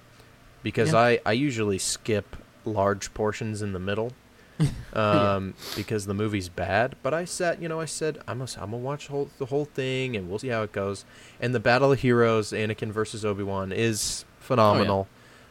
because 0.63 0.91
Yeah. 0.93 0.99
I 0.99 1.19
I 1.25 1.31
usually 1.33 1.77
skip 1.77 2.35
large 2.65 3.13
portions 3.13 3.61
in 3.61 3.73
the 3.73 3.79
middle. 3.79 4.11
um, 4.93 5.53
because 5.75 6.05
the 6.05 6.13
movie's 6.13 6.47
bad, 6.47 6.95
but 7.03 7.13
I 7.13 7.25
sat, 7.25 7.61
you 7.61 7.67
know, 7.67 7.81
I 7.81 7.83
said 7.85 8.19
I'm 8.25 8.37
gonna, 8.37 8.49
I'm 8.55 8.71
gonna 8.71 8.77
watch 8.77 9.07
whole, 9.07 9.29
the 9.37 9.47
whole 9.47 9.65
thing, 9.65 10.15
and 10.15 10.29
we'll 10.29 10.39
see 10.39 10.47
how 10.47 10.63
it 10.63 10.71
goes. 10.71 11.03
And 11.41 11.53
the 11.53 11.59
Battle 11.59 11.91
of 11.91 11.99
Heroes, 11.99 12.51
Anakin 12.53 12.89
versus 12.91 13.25
Obi 13.25 13.43
Wan, 13.43 13.73
is 13.73 14.23
phenomenal. 14.39 15.09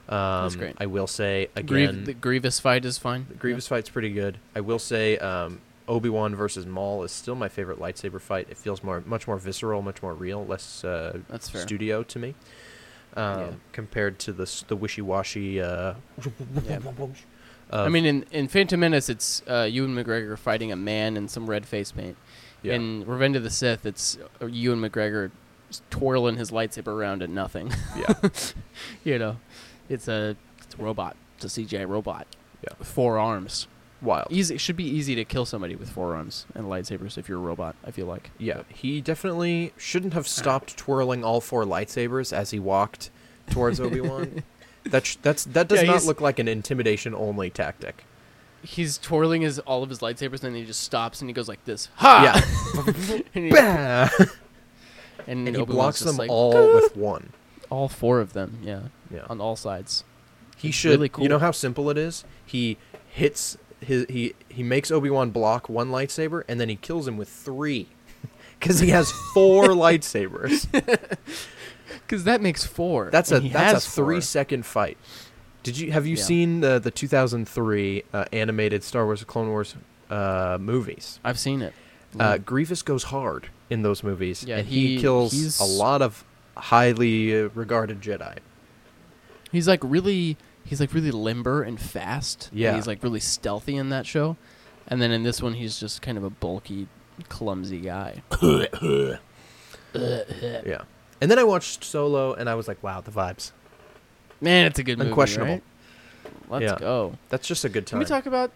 Um, 0.09 0.45
That's 0.45 0.57
great. 0.57 0.77
I 0.79 0.87
will 0.87 1.07
say 1.07 1.49
Griev- 1.55 1.61
again, 1.91 2.05
the 2.05 2.15
Grievous 2.15 2.61
fight 2.61 2.87
is 2.87 2.97
fine. 2.97 3.27
the 3.29 3.35
Grievous 3.35 3.67
fight's 3.69 3.91
pretty 3.91 4.09
good. 4.11 4.39
I 4.57 4.61
will 4.61 4.79
say 4.79 5.19
um, 5.19 5.61
Obi 5.87 6.09
Wan 6.09 6.35
versus 6.35 6.65
Maul 6.67 7.03
is 7.03 7.13
still 7.13 7.35
my 7.35 7.49
favorite 7.49 7.79
lightsaber 7.79 8.21
fight. 8.21 8.47
It 8.51 8.57
feels 8.57 8.83
more, 8.83 9.03
much 9.07 9.27
more 9.27 9.37
visceral, 9.39 9.83
much 9.83 10.03
more 10.03 10.15
real, 10.15 10.45
less 10.47 10.83
uh, 10.85 11.19
That's 11.29 11.49
fair. 11.51 11.61
studio 11.63 12.03
to 12.05 12.19
me, 12.19 12.35
um, 13.17 13.41
Yeah. 13.41 13.51
compared 13.73 14.19
to 14.21 14.33
the 14.33 14.65
the 14.69 14.77
wishy 14.77 15.03
washy. 15.03 15.61
Uh, 15.61 15.95
Yeah. 16.67 16.79
I 17.71 17.89
mean, 17.89 18.05
in, 18.05 18.25
in 18.31 18.47
Phantom 18.49 18.79
Menace, 18.79 19.09
it's 19.09 19.43
uh, 19.49 19.67
Ewan 19.71 19.95
McGregor 19.95 20.39
fighting 20.39 20.71
a 20.71 20.77
man 20.77 21.17
in 21.17 21.29
some 21.29 21.49
red 21.49 21.67
face 21.67 21.91
paint. 21.93 22.17
yeah. 22.63 22.75
In 22.75 23.05
Revenge 23.07 23.37
of 23.37 23.43
the 23.43 23.51
Sith, 23.51 23.85
it's 23.85 24.17
uh, 24.41 24.47
Ewan 24.47 24.81
McGregor 24.81 25.31
twirling 25.91 26.37
his 26.37 26.51
lightsaber 26.51 26.89
around 26.89 27.23
at 27.23 27.31
nothing. 27.31 27.73
yeah, 27.97 28.15
you 29.05 29.19
know, 29.19 29.39
it's 29.89 30.07
a 30.09 30.37
it's 30.63 30.75
a 30.79 30.83
robot. 30.83 31.17
It's 31.37 31.45
a 31.59 31.61
CGI 31.61 31.89
robot. 31.89 32.27
Yeah. 32.63 32.75
With 32.79 32.87
four 32.89 33.19
arms. 33.19 33.67
Wild. 34.05 34.29
Easy. 34.31 34.55
It 34.55 34.59
should 34.59 34.77
be 34.77 34.85
easy 34.89 35.15
to 35.17 35.25
kill 35.25 35.45
somebody 35.45 35.75
with 35.77 35.91
four 35.91 36.15
arms 36.15 36.47
and 36.55 36.67
lightsabers 36.67 37.17
if 37.19 37.29
you're 37.29 37.39
a 37.39 37.43
robot. 37.43 37.75
I 37.85 37.91
feel 37.91 38.07
like. 38.07 38.31
Yeah, 38.39 38.63
he 38.69 39.01
definitely 39.01 39.73
shouldn't 39.77 40.13
have 40.15 40.29
stopped 40.29 40.77
twirling 40.77 41.25
all 41.25 41.41
four 41.41 41.65
lightsabers 41.65 42.33
as 42.33 42.51
he 42.51 42.59
walked 42.59 43.11
towards 43.51 43.81
Obi 43.81 44.01
Wan. 44.01 44.45
That 44.85 45.07
sh- 45.07 45.17
that's 45.23 45.45
that 45.47 45.69
does 45.69 45.83
Yeah, 45.83 45.91
not 45.93 46.05
look 46.05 46.21
like 46.21 46.39
an 46.39 46.47
intimidation 46.49 47.15
only 47.15 47.51
tactic. 47.51 48.05
He's 48.63 48.97
twirling 48.99 49.43
his 49.43 49.59
all 49.61 49.83
of 49.83 49.89
his 49.91 49.99
lightsabers, 50.01 50.43
and 50.43 50.55
then 50.55 50.55
he 50.55 50.65
just 50.65 50.81
stops 50.83 51.21
and 51.21 51.29
he 51.29 51.35
goes 51.35 51.49
like 51.49 51.65
this. 51.65 51.89
Ha! 51.97 52.41
Yeah. 52.77 53.21
And 53.35 53.45
he- 53.45 53.51
and, 55.27 55.49
and 55.49 55.57
he 55.57 55.65
blocks 55.65 56.01
them 56.01 56.17
like, 56.17 56.31
all 56.31 56.75
with 56.75 56.97
one. 56.97 57.33
all 57.71 57.89
four 57.89 58.21
of 58.21 58.33
them. 58.33 58.59
Yeah, 58.63 58.81
Yeah. 59.11 59.27
on 59.31 59.41
all 59.41 59.57
sides. 59.57 60.05
He 60.57 60.69
It's 60.69 60.77
should. 60.77 60.91
really 60.93 61.09
cool. 61.09 61.23
You 61.23 61.29
know 61.29 61.39
how 61.39 61.51
simple 61.51 61.91
it 61.91 61.99
is. 61.99 62.25
He 62.45 62.77
hits 63.09 63.57
his. 63.85 64.07
He 64.09 64.35
he 64.49 64.63
makes 64.63 64.91
Obi 64.91 65.11
Wan 65.11 65.31
block 65.31 65.69
one 65.69 65.91
lightsaber, 65.91 66.43
and 66.49 66.61
then 66.61 66.69
he 66.69 66.77
kills 66.77 67.07
him 67.09 67.17
with 67.17 67.29
three, 67.29 67.89
because 68.61 68.81
he 68.81 68.91
has 68.91 69.11
four 69.33 69.65
lightsabers. 69.69 70.67
Because 72.07 72.25
that 72.25 72.41
makes 72.43 72.65
four. 72.65 73.09
That's 73.11 73.31
a 73.33 73.41
that's 73.41 73.87
a 73.87 73.91
three 73.91 74.21
second 74.21 74.67
fight. 74.67 74.99
Did 75.63 75.79
you 75.79 75.93
have 75.93 76.07
you 76.07 76.17
Yeah. 76.17 76.23
seen 76.23 76.61
the 76.61 76.79
the 76.79 76.91
2003 76.91 78.03
uh, 78.13 78.25
animated 78.33 78.83
Star 78.83 79.05
Wars: 79.07 79.23
Clone 79.25 79.49
Wars 79.49 79.75
uh, 80.11 80.59
movies? 80.61 81.19
I've 81.25 81.39
seen 81.39 81.63
it. 81.63 81.73
Uh, 82.19 82.39
Grievous 82.39 82.83
goes 82.83 83.05
hard 83.05 83.49
in 83.71 83.83
those 83.83 84.03
movies, 84.03 84.45
Yeah, 84.45 84.59
and 84.59 84.69
he, 84.69 84.97
he- 84.97 85.01
kills 85.01 85.59
a 85.61 85.65
lot 85.65 86.03
of 86.03 86.25
highly 86.57 87.35
uh, 87.45 87.49
regarded 87.55 88.01
Jedi. 88.01 88.39
He's 89.51 89.67
like 89.69 89.81
really 89.83 90.37
he's 90.65 90.81
like 90.81 90.93
really 90.95 91.11
limber 91.11 91.63
and 91.63 91.81
fast. 91.81 92.49
and 92.51 92.61
Yeah. 92.61 92.75
he's 92.75 92.87
like 92.87 93.03
really 93.03 93.21
stealthy 93.21 93.77
in 93.77 93.89
that 93.91 94.07
show. 94.07 94.37
And 94.89 95.01
then 95.01 95.11
in 95.13 95.23
this 95.23 95.41
one 95.43 95.55
he's 95.55 95.79
just 95.81 96.03
kind 96.03 96.17
of 96.19 96.25
a 96.25 96.31
bulky, 96.31 96.89
clumsy 97.29 97.81
guy. 97.81 98.23
Yeah. 99.95 100.83
And 101.21 101.31
then 101.31 101.39
I 101.39 101.45
watched 101.45 101.85
Solo, 101.85 102.33
and 102.35 102.51
I 102.51 102.55
was 102.57 102.67
like, 102.69 102.83
"Wow, 102.83 103.01
the 103.01 103.11
vibes." 103.13 103.53
Man, 104.41 104.67
it's 104.67 104.79
a 104.79 104.83
good 104.83 104.99
movie. 104.99 105.11
Unquestionable. 105.11 105.53
right? 105.55 105.63
Let's 106.49 106.63
Yeah. 106.73 106.79
go. 106.79 107.17
That's 107.29 107.47
just 107.47 107.65
a 107.65 107.69
good 107.69 107.87
time. 107.87 107.99
Can 107.99 107.99
we 108.01 108.05
talk 108.05 108.27
about 108.27 108.51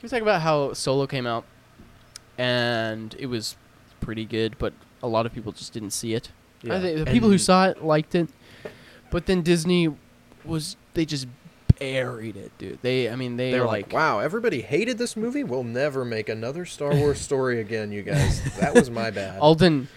Can 0.00 0.04
we 0.04 0.08
talk 0.08 0.22
about 0.22 0.40
how 0.42 0.72
Solo 0.74 1.08
came 1.08 1.26
out 1.26 1.44
and 2.38 3.16
it 3.18 3.26
was 3.26 3.56
pretty 4.00 4.24
good, 4.24 4.56
but 4.58 4.72
a 5.02 5.08
lot 5.08 5.26
of 5.26 5.34
people 5.34 5.50
just 5.50 5.72
didn't 5.72 5.90
see 5.90 6.14
it. 6.14 6.30
I 6.62 6.66
Yeah. 6.68 6.80
think 6.80 6.98
the 7.04 7.06
people 7.10 7.28
who 7.28 7.38
saw 7.38 7.66
it 7.66 7.82
liked 7.84 8.14
it, 8.14 8.28
but 9.10 9.26
then 9.26 9.42
Disney 9.42 9.88
was 10.48 10.76
they 10.94 11.04
just 11.04 11.26
buried 11.78 12.36
it, 12.36 12.50
dude. 12.58 12.78
They 12.82 13.08
I 13.08 13.16
mean 13.16 13.36
they, 13.36 13.52
they 13.52 13.60
were 13.60 13.66
like, 13.66 13.86
like, 13.86 13.92
"Wow, 13.92 14.18
everybody 14.20 14.62
hated 14.62 14.98
this 14.98 15.16
movie. 15.16 15.44
We'll 15.44 15.64
never 15.64 16.04
make 16.04 16.28
another 16.28 16.64
Star 16.64 16.94
Wars 16.94 17.20
story 17.20 17.60
again, 17.60 17.92
you 17.92 18.02
guys. 18.02 18.42
That 18.58 18.74
was 18.74 18.90
my 18.90 19.10
bad." 19.10 19.38
Alden 19.40 19.88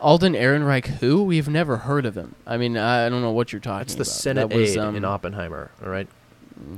Alden 0.00 0.34
Ehrenreich 0.34 0.86
who? 0.86 1.22
We've 1.24 1.48
never 1.48 1.78
heard 1.78 2.06
of 2.06 2.16
him. 2.16 2.34
I 2.46 2.56
mean, 2.56 2.76
I 2.76 3.08
don't 3.08 3.20
know 3.22 3.32
what 3.32 3.52
you're 3.52 3.60
talking 3.60 3.82
It's 3.82 3.94
the 3.94 4.02
about. 4.02 4.06
Senate 4.12 4.48
that 4.50 4.56
was, 4.56 4.76
aide 4.76 4.78
um, 4.78 4.96
in 4.96 5.04
Oppenheimer. 5.04 5.70
All 5.82 5.88
right, 5.90 6.06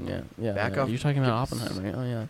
Yeah, 0.06 0.22
yeah. 0.38 0.52
Back 0.52 0.74
yeah. 0.76 0.82
off- 0.82 0.88
You're 0.88 0.98
talking 0.98 1.18
about 1.22 1.32
Oppenheimer. 1.32 1.82
right? 1.82 1.94
Oh 1.96 2.04
yeah. 2.04 2.26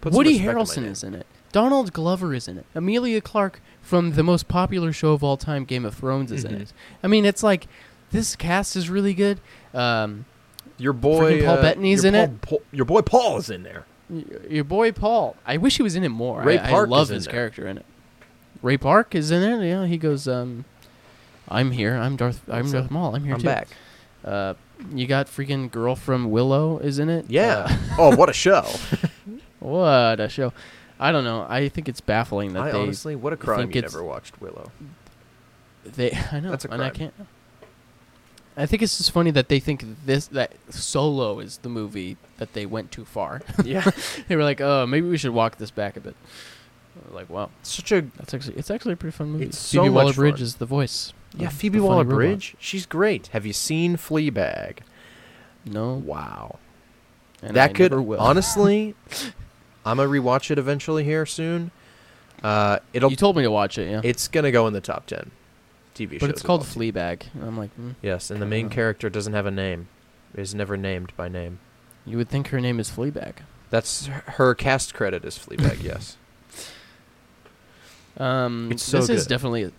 Put 0.00 0.12
Woody 0.12 0.30
respect 0.32 0.48
on 0.50 0.54
my 0.56 0.60
Harrelson 0.62 0.82
name. 0.82 0.92
is 0.92 1.04
in 1.04 1.14
it. 1.14 1.26
Donald 1.52 1.92
Glover 1.92 2.34
is 2.34 2.46
in 2.48 2.58
it. 2.58 2.66
Emilia 2.74 3.20
Clarke 3.20 3.60
from 3.80 4.12
the 4.14 4.22
most 4.22 4.48
popular 4.48 4.92
show 4.92 5.12
of 5.12 5.22
all 5.24 5.36
time, 5.36 5.64
Game 5.64 5.84
of 5.84 5.94
Thrones, 5.94 6.30
is 6.32 6.44
in 6.44 6.52
Mhm. 6.52 6.60
it. 6.62 6.72
I 7.02 7.06
mean, 7.06 7.24
it's 7.24 7.42
like 7.42 7.66
this 8.10 8.34
cast 8.36 8.74
is 8.76 8.90
really 8.90 9.14
good. 9.14 9.40
Um, 9.72 10.24
Your 10.78 10.92
boy 10.92 11.34
Freaking 11.40 11.44
Paul 11.46 11.58
uh, 11.58 11.62
Bettany's 11.62 12.04
your 12.04 12.14
in 12.14 12.14
Paul- 12.14 12.34
it. 12.34 12.42
Paul- 12.42 12.62
your 12.72 12.84
boy 12.84 13.00
Paul 13.02 13.36
is 13.38 13.50
in 13.50 13.62
there. 13.62 13.84
y- 14.10 14.24
your 14.48 14.64
boy 14.64 14.90
Paul. 14.92 15.36
I 15.46 15.56
wish 15.56 15.76
he 15.76 15.82
was 15.82 15.94
in 15.96 16.02
it 16.04 16.08
more. 16.08 16.42
Ray 16.42 16.58
I, 16.58 16.68
Park 16.70 16.88
I 16.88 16.90
love 16.90 17.02
is 17.04 17.10
in 17.10 17.14
his 17.16 17.24
there. 17.26 17.32
character 17.32 17.66
in 17.68 17.78
it. 17.78 17.84
Ray 18.62 18.76
Park 18.78 19.14
is 19.14 19.30
in 19.30 19.42
it. 19.42 19.66
Yeah, 19.66 19.86
he 19.86 19.96
goes. 19.98 20.26
Um, 20.26 20.64
I'm 21.48 21.70
here. 21.72 21.94
I'm 21.96 22.16
Darth. 22.16 22.40
I'm 22.48 22.60
What's 22.62 22.72
Darth 22.72 22.84
up? 22.86 22.90
Maul. 22.90 23.14
I'm 23.14 23.24
here 23.24 23.34
I'm 23.34 23.40
too. 23.40 23.44
back. 23.46 23.68
Uh, 24.24 24.54
you 24.92 25.06
got 25.06 25.26
freaking 25.26 25.70
girl 25.70 25.94
from 25.94 26.30
Willow 26.30 26.78
is 26.78 26.98
in 26.98 27.08
it. 27.08 27.26
Yeah. 27.28 27.66
Uh, 27.68 27.76
oh, 27.98 28.16
what 28.16 28.28
a 28.28 28.32
show! 28.32 28.62
what 29.60 30.18
a 30.20 30.28
show. 30.28 30.52
I 30.98 31.12
don't 31.12 31.24
know. 31.24 31.44
I 31.48 31.68
think 31.68 31.88
it's 31.88 32.00
baffling 32.00 32.54
that 32.54 32.62
I 32.62 32.70
they 32.72 32.78
honestly, 32.80 33.14
what 33.16 33.32
a 33.32 33.36
crime 33.36 33.58
think 33.58 33.74
you 33.74 33.78
it's- 33.80 33.92
never 33.92 34.02
watched 34.04 34.40
Willow. 34.40 34.70
They, 35.84 36.12
I 36.32 36.40
know, 36.40 36.50
That's 36.50 36.64
a 36.64 36.70
and 36.70 36.82
I 36.82 36.88
crime. 36.90 37.12
can't. 37.12 37.28
I 38.56 38.66
think 38.66 38.82
it's 38.82 38.98
just 38.98 39.10
funny 39.10 39.30
that 39.32 39.48
they 39.48 39.58
think 39.58 39.84
this 40.06 40.28
that 40.28 40.52
Solo 40.70 41.40
is 41.40 41.58
the 41.58 41.68
movie 41.68 42.16
that 42.38 42.52
they 42.52 42.66
went 42.66 42.92
too 42.92 43.04
far. 43.04 43.42
yeah, 43.64 43.90
they 44.28 44.36
were 44.36 44.44
like, 44.44 44.60
"Oh, 44.60 44.86
maybe 44.86 45.08
we 45.08 45.18
should 45.18 45.32
walk 45.32 45.58
this 45.58 45.70
back 45.70 45.96
a 45.96 46.00
bit." 46.00 46.14
Like, 47.10 47.28
wow, 47.28 47.50
such 47.62 47.90
a 47.90 48.02
that's 48.16 48.32
actually 48.32 48.56
it's 48.56 48.70
actually 48.70 48.92
a 48.92 48.96
pretty 48.96 49.16
fun 49.16 49.30
movie. 49.30 49.46
It's 49.46 49.70
Phoebe 49.72 49.86
so 49.86 49.90
much 49.90 49.94
Waller-Bridge 49.94 50.36
fun. 50.36 50.42
is 50.42 50.54
the 50.56 50.66
voice. 50.66 51.12
yeah. 51.36 51.48
Phoebe 51.48 51.80
Waller. 51.80 52.04
Bridge, 52.04 52.54
she's 52.60 52.86
great. 52.86 53.28
Have 53.28 53.44
you 53.44 53.52
seen 53.52 53.96
Fleabag? 53.96 54.78
No, 55.66 55.94
Wow, 55.94 56.58
and 57.42 57.56
that 57.56 57.70
I 57.70 57.72
could 57.72 57.92
honestly. 57.92 58.94
I'm 59.86 59.98
gonna 59.98 60.08
rewatch 60.08 60.50
it 60.50 60.58
eventually 60.58 61.04
here 61.04 61.26
soon. 61.26 61.70
Uh, 62.42 62.78
it'll 62.92 63.10
you 63.10 63.16
told 63.16 63.36
me 63.36 63.42
to 63.42 63.50
watch 63.50 63.76
it, 63.78 63.90
yeah. 63.90 64.00
it's 64.04 64.28
gonna 64.28 64.50
go 64.52 64.66
in 64.66 64.72
the 64.72 64.80
top 64.80 65.06
ten 65.06 65.30
TV 65.94 66.12
shows. 66.12 66.20
but 66.20 66.30
it's 66.30 66.42
called 66.42 66.60
all. 66.60 66.66
Fleabag. 66.66 67.22
And 67.34 67.44
I'm 67.44 67.56
like, 67.58 67.70
mm. 67.78 67.94
Yes, 68.02 68.30
and 68.30 68.40
the 68.42 68.46
main 68.46 68.68
character 68.68 69.08
doesn't 69.10 69.32
have 69.32 69.46
a 69.46 69.50
name. 69.50 69.88
Is 70.34 70.54
never 70.54 70.76
named 70.76 71.12
by 71.16 71.28
name. 71.28 71.60
you 72.04 72.16
would 72.16 72.28
think 72.28 72.48
her 72.48 72.60
name 72.60 72.80
is 72.80 72.90
Fleabag. 72.90 73.34
That's 73.70 74.06
her 74.06 74.54
cast 74.54 74.92
credit 74.94 75.24
is 75.24 75.38
Fleabag. 75.38 75.82
yes. 75.90 76.16
Um, 78.16 78.70
It's 78.72 78.82
so 78.82 78.98
this 78.98 79.10
is 79.10 79.24
good. 79.24 79.28
definitely. 79.30 79.62
A, 79.64 79.72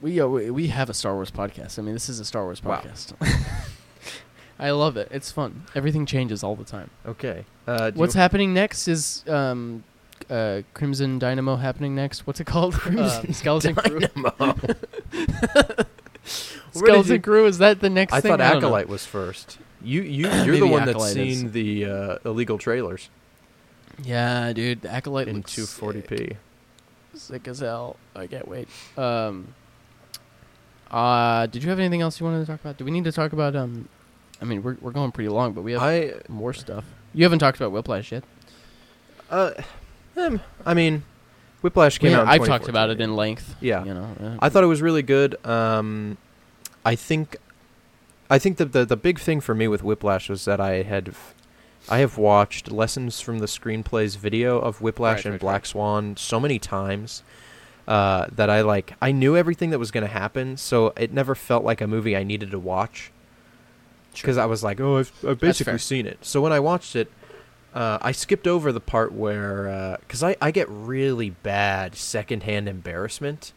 we, 0.00 0.20
uh, 0.20 0.26
we 0.26 0.50
we 0.50 0.66
have 0.68 0.90
a 0.90 0.94
Star 0.94 1.14
Wars 1.14 1.30
podcast. 1.30 1.78
I 1.78 1.82
mean, 1.82 1.94
this 1.94 2.08
is 2.08 2.20
a 2.20 2.24
Star 2.24 2.44
Wars 2.44 2.62
Wow. 2.62 2.80
podcast. 2.82 3.14
I 4.58 4.70
love 4.70 4.96
it. 4.96 5.08
It's 5.10 5.32
fun. 5.32 5.64
Everything 5.74 6.06
changes 6.06 6.44
all 6.44 6.54
the 6.54 6.64
time. 6.64 6.90
Okay. 7.06 7.44
Uh, 7.66 7.90
do 7.90 7.98
What's 7.98 8.14
you, 8.14 8.20
happening 8.20 8.54
next 8.54 8.86
is 8.88 9.24
um, 9.26 9.82
uh, 10.30 10.62
Crimson 10.74 11.18
Dynamo 11.18 11.56
happening 11.56 11.94
next. 11.94 12.26
What's 12.26 12.40
it 12.40 12.46
called? 12.46 12.74
Crimson 12.80 13.26
Um, 13.28 13.32
Skeleton 13.32 13.74
Crew. 13.74 14.00
Skeleton 16.72 17.22
Crew 17.22 17.46
is 17.46 17.58
that 17.58 17.80
the 17.80 17.90
next 17.90 18.12
I 18.12 18.20
thing? 18.20 18.30
thought 18.32 18.38
don't 18.38 18.52
know. 18.60 18.68
Acolyte 18.68 18.88
was 18.88 19.04
first. 19.06 19.58
You 19.82 20.02
you 20.02 20.28
you're 20.28 20.46
Maybe 20.46 20.58
the 20.60 20.66
one 20.66 20.84
that's 20.86 20.90
Acolyte 20.96 21.16
is. 21.16 21.38
seen 21.40 21.52
the 21.52 21.84
uh, 21.86 22.18
illegal 22.24 22.58
trailers 22.58 23.10
Yeah, 24.02 24.52
dude, 24.52 24.82
the 24.82 24.90
Acolyte 24.90 25.28
in 25.28 25.36
looks 25.36 25.54
240p. 25.54 26.36
sick 27.14 27.46
as 27.48 27.60
hell. 27.60 27.96
I 28.16 28.26
can't 28.26 28.48
wait. 28.48 28.68
Um, 28.96 29.54
uh, 30.90 31.46
did 31.46 31.62
you 31.62 31.70
have 31.70 31.78
anything 31.78 32.00
else 32.00 32.18
you 32.20 32.26
wanted 32.26 32.40
to 32.40 32.46
talk 32.46 32.60
about? 32.60 32.76
Do 32.78 32.84
we 32.84 32.90
need 32.90 33.04
to 33.04 33.12
talk 33.12 33.32
about 33.32 33.54
um? 33.56 33.88
I 34.40 34.44
mean, 34.46 34.62
we're 34.62 34.76
we're 34.80 34.90
going 34.92 35.12
pretty 35.12 35.28
long, 35.28 35.52
but 35.52 35.62
we 35.62 35.72
have 35.72 35.82
I 35.82 36.14
more 36.28 36.52
stuff. 36.52 36.84
You 37.12 37.24
haven't 37.24 37.38
talked 37.38 37.56
about 37.58 37.70
Whiplash 37.72 38.10
yet. 38.10 38.24
uh, 39.30 39.52
um, 40.16 40.40
I 40.64 40.74
mean, 40.74 41.04
Whiplash 41.62 41.98
came 41.98 42.12
Yeah, 42.12 42.20
out. 42.20 42.28
I've 42.28 42.44
talked 42.46 42.68
about 42.68 42.90
it 42.90 43.00
in 43.00 43.16
length. 43.16 43.56
Yeah. 43.60 43.84
you 43.84 43.94
know. 43.94 44.08
uh, 44.20 44.36
I 44.40 44.48
thought 44.48 44.64
it 44.64 44.68
was 44.68 44.82
really 44.82 45.02
good. 45.02 45.36
Um, 45.46 46.18
I 46.84 46.94
think, 46.94 47.36
I 48.28 48.38
think 48.38 48.58
that 48.58 48.72
the 48.72 48.84
the 48.84 48.96
big 48.96 49.18
thing 49.18 49.40
for 49.40 49.54
me 49.54 49.68
with 49.68 49.82
Whiplash 49.82 50.28
was 50.28 50.44
that 50.44 50.60
I 50.60 50.82
had, 50.82 51.14
I 51.88 51.98
have 51.98 52.18
watched 52.18 52.70
lessons 52.70 53.20
from 53.20 53.38
the 53.38 53.46
screenplays 53.46 54.16
video 54.16 54.58
of 54.58 54.80
Whiplash 54.80 55.18
Right, 55.18 55.24
and 55.26 55.34
right, 55.34 55.40
Black 55.40 55.62
right. 55.62 55.66
Swan 55.66 56.16
so 56.16 56.38
many 56.38 56.58
times, 56.58 57.22
uh, 57.88 58.26
that 58.32 58.50
I 58.50 58.60
like 58.62 58.94
I 59.00 59.12
knew 59.12 59.36
everything 59.36 59.70
that 59.70 59.78
was 59.78 59.90
going 59.90 60.06
to 60.06 60.12
happen, 60.12 60.56
so 60.56 60.92
it 60.96 61.12
never 61.12 61.34
felt 61.34 61.64
like 61.64 61.80
a 61.80 61.86
movie 61.86 62.16
I 62.16 62.22
needed 62.22 62.50
to 62.50 62.58
watch. 62.58 63.10
Because 64.14 64.38
I 64.38 64.46
was 64.46 64.62
like, 64.62 64.80
oh, 64.80 64.98
I've, 64.98 65.12
I've 65.26 65.40
basically 65.40 65.78
seen 65.78 66.06
it. 66.06 66.18
So 66.24 66.40
when 66.40 66.52
I 66.52 66.60
watched 66.60 66.94
it, 66.94 67.10
uh, 67.74 67.98
I 68.00 68.12
skipped 68.12 68.46
over 68.46 68.70
the 68.72 68.80
part 68.80 69.12
where, 69.12 69.98
because 70.00 70.22
I, 70.22 70.36
I 70.40 70.50
get 70.52 70.68
really 70.68 71.30
bad 71.30 71.96
secondhand 71.96 72.68
embarrassment. 72.68 73.52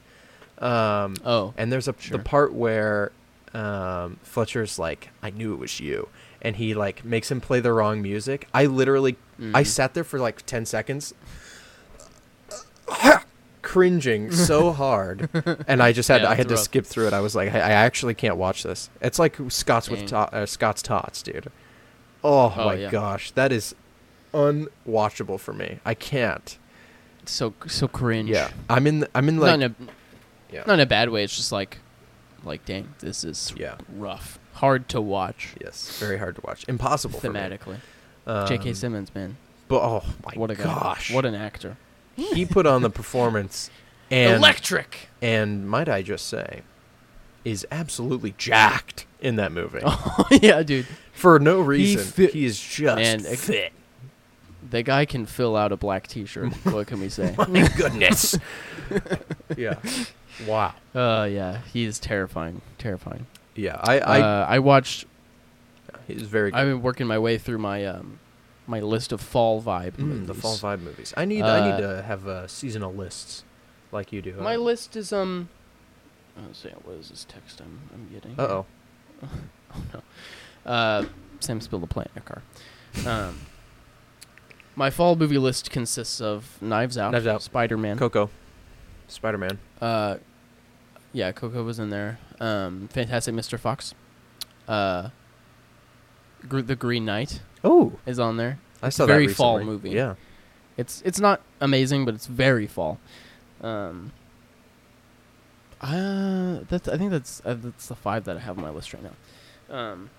Um, 0.59 1.15
Oh, 1.23 1.53
and 1.55 1.71
there's 1.71 1.87
a 1.87 1.93
Sure. 1.99 2.17
the 2.17 2.23
part 2.23 2.51
where 2.53 3.11
um, 3.53 4.17
Fletcher's 4.23 4.79
like, 4.79 5.09
"I 5.21 5.29
knew 5.29 5.53
it 5.53 5.57
was 5.57 5.79
you," 5.79 6.09
and 6.41 6.55
he 6.55 6.73
like 6.73 7.05
makes 7.05 7.29
him 7.31 7.39
play 7.41 7.59
the 7.59 7.71
wrong 7.71 8.01
music. 8.01 8.47
I 8.53 8.65
literally, 8.65 9.17
I 9.39 9.63
Mhm. 9.63 9.67
sat 9.67 9.93
there 9.93 10.03
for 10.03 10.19
like 10.19 10.43
ten 10.47 10.65
seconds, 10.65 11.13
cringing 13.61 14.31
so 14.31 14.71
hard, 14.73 15.29
and 15.67 15.81
I 15.81 15.91
just 15.91 16.07
had 16.09 16.21
Yeah, 16.21 16.29
I 16.31 16.35
had 16.35 16.49
it's 16.51 16.61
to 16.61 16.65
skip 16.65 16.85
through 16.85 17.07
it. 17.07 17.13
I 17.13 17.19
was 17.21 17.35
like, 17.35 17.53
I, 17.53 17.59
I 17.59 17.71
actually 17.71 18.13
can't 18.13 18.37
watch 18.37 18.63
this. 18.63 18.89
It's 19.01 19.19
like 19.19 19.37
Scott's 19.49 19.89
with 19.89 20.07
to- 20.07 20.17
uh, 20.17 20.45
Scott's 20.45 20.81
tots, 20.81 21.21
dude. 21.21 21.51
Oh, 22.23 22.53
Oh, 22.57 22.65
my 22.65 22.73
yeah. 22.75 22.89
gosh, 22.89 23.31
that 23.31 23.51
is 23.51 23.75
unwatchable 24.33 25.39
for 25.39 25.53
me. 25.53 25.79
I 25.85 25.93
can't. 25.93 26.57
so 27.25 27.53
so 27.67 27.87
cringe. 27.87 28.29
Yeah, 28.29 28.49
I'm 28.69 28.87
in. 28.87 29.05
I'm 29.15 29.27
in 29.29 29.35
not 29.37 29.41
like. 29.41 29.53
in 29.55 29.63
a 29.63 29.75
yeah. 30.53 30.63
not 30.65 30.75
in 30.75 30.79
a 30.81 30.85
bad 30.85 31.09
way. 31.09 31.23
It's 31.23 31.35
just 31.35 31.51
like, 31.51 31.79
like, 32.43 32.65
dang, 32.65 32.93
this 32.99 33.23
is 33.23 33.53
Yeah. 33.57 33.75
rough, 33.95 34.39
hard 34.53 34.87
to 34.89 35.01
watch 35.01 35.55
Yes, 35.61 35.97
very 35.99 36.17
hard 36.17 36.35
to 36.35 36.41
watch. 36.45 36.65
Impossible 36.67 37.19
thematically. 37.19 37.77
Um, 38.25 38.47
J.K. 38.47 38.73
Simmons, 38.73 39.13
man, 39.15 39.37
But 39.67 39.81
oh 39.81 40.03
my 40.25 40.33
what 40.35 40.51
a 40.51 40.55
guy. 40.55 40.63
gosh, 40.63 41.11
what 41.13 41.25
an 41.25 41.35
actor. 41.35 41.77
he 42.15 42.45
put 42.45 42.65
on 42.65 42.81
the 42.81 42.89
performance, 42.89 43.69
and 44.11 44.35
Electric. 44.37 45.09
and 45.21 45.67
might 45.69 45.87
I 45.89 46.01
just 46.01 46.27
say, 46.27 46.61
is 47.45 47.65
absolutely 47.71 48.33
jacked 48.37 49.05
in 49.21 49.35
that 49.37 49.51
movie 49.51 49.79
Oh 49.85 50.25
yeah, 50.31 50.61
dude. 50.63 50.87
for 51.13 51.39
no 51.39 51.59
reason. 51.61 52.03
fit- 52.05 52.33
He, 52.33 52.45
is 52.45 52.59
just 52.59 52.97
Man, 52.97 53.19
fit. 53.21 53.71
The 54.69 54.83
guy 54.83 55.05
can 55.05 55.25
fill 55.25 55.55
out 55.55 55.71
a 55.71 55.77
black 55.77 56.07
T-shirt. 56.07 56.53
what 56.65 56.87
can 56.87 56.99
we 56.99 57.09
say? 57.09 57.35
My 57.47 57.67
goodness. 57.77 58.37
yeah. 59.57 59.75
Wow. 60.45 60.73
Uh, 60.93 61.27
yeah, 61.31 61.59
he 61.73 61.85
is 61.85 61.99
terrifying, 61.99 62.61
terrifying. 62.77 63.25
Yeah, 63.55 63.79
I 63.81 63.99
I 63.99 64.21
uh, 64.21 64.45
I 64.47 64.59
watched. 64.59 65.05
he's 66.07 66.21
very 66.23 66.51
good. 66.51 66.57
I've 66.57 66.67
been 66.67 66.81
working 66.81 67.07
my 67.07 67.17
way 67.19 67.37
through 67.37 67.57
my 67.57 67.85
um, 67.85 68.19
my 68.67 68.79
list 68.81 69.11
of 69.11 69.19
fall 69.21 69.61
vibe 69.61 69.93
Mm, 69.93 69.99
movies. 69.99 70.27
the 70.27 70.33
fall 70.35 70.55
vibe 70.57 70.81
movies. 70.81 71.13
I 71.17 71.25
need 71.25 71.43
I 71.43 71.59
Uh, 71.59 71.65
need 71.71 71.81
to 71.81 72.01
have 72.03 72.27
uh, 72.27 72.47
seasonal 72.47 72.93
lists 72.93 73.43
like 73.91 74.11
you 74.13 74.21
do. 74.21 74.33
My 74.33 74.55
list 74.57 74.95
is 74.95 75.11
um. 75.11 75.49
Let's 76.39 76.59
see, 76.59 76.69
what 76.83 76.97
is 76.97 77.09
this 77.09 77.25
text 77.27 77.59
I'm 77.61 77.79
I'm 77.93 78.07
getting? 78.13 78.35
Uh 78.39 78.43
oh. 78.43 78.65
Oh 79.73 79.83
no. 79.93 80.71
Uh, 80.71 81.05
Sam 81.39 81.59
spilled 81.61 81.83
a 81.83 81.87
plant 81.87 82.09
in 82.15 82.21
a 82.21 82.25
car. 82.25 82.41
Um, 83.05 83.37
my 84.77 84.89
fall 84.91 85.15
movie 85.17 85.37
list 85.39 85.71
consists 85.71 86.21
of 86.21 86.57
Knives 86.61 86.97
Out, 86.97 87.11
Knives 87.11 87.27
Out. 87.27 87.41
Spider 87.41 87.75
Man. 87.77 87.97
Coco. 87.97 88.29
Spider 89.09 89.37
Man. 89.37 89.59
uh, 89.81 90.17
yeah, 91.13 91.31
Coco 91.31 91.63
was 91.63 91.79
in 91.79 91.89
there. 91.89 92.19
Um, 92.39 92.87
Fantastic 92.89 93.33
Mr. 93.33 93.57
Fox. 93.59 93.95
Uh, 94.67 95.09
Gr- 96.47 96.61
The 96.61 96.75
Green 96.75 97.05
Knight 97.05 97.41
Oh, 97.63 97.93
is 98.05 98.19
on 98.19 98.37
there. 98.37 98.59
I 98.83 98.89
saw 98.89 99.05
very 99.07 99.25
that 99.27 99.35
fall 99.35 99.59
movie. 99.63 99.89
Yeah. 99.89 100.13
It's 100.77 101.01
it's 101.03 101.19
not 101.19 101.41
amazing, 101.59 102.05
but 102.05 102.13
it's 102.13 102.27
very 102.27 102.67
fall. 102.67 102.99
Um, 103.61 104.11
uh, 105.81 106.59
that's 106.69 106.87
I 106.87 106.97
think 106.97 107.09
that's 107.11 107.41
uh, 107.43 107.55
that's 107.55 107.87
the 107.87 107.95
five 107.95 108.25
that 108.25 108.37
I 108.37 108.39
have 108.41 108.57
on 108.59 108.63
my 108.63 108.69
list 108.69 108.93
right 108.93 109.01
now. 109.03 109.75
Um, 109.75 110.09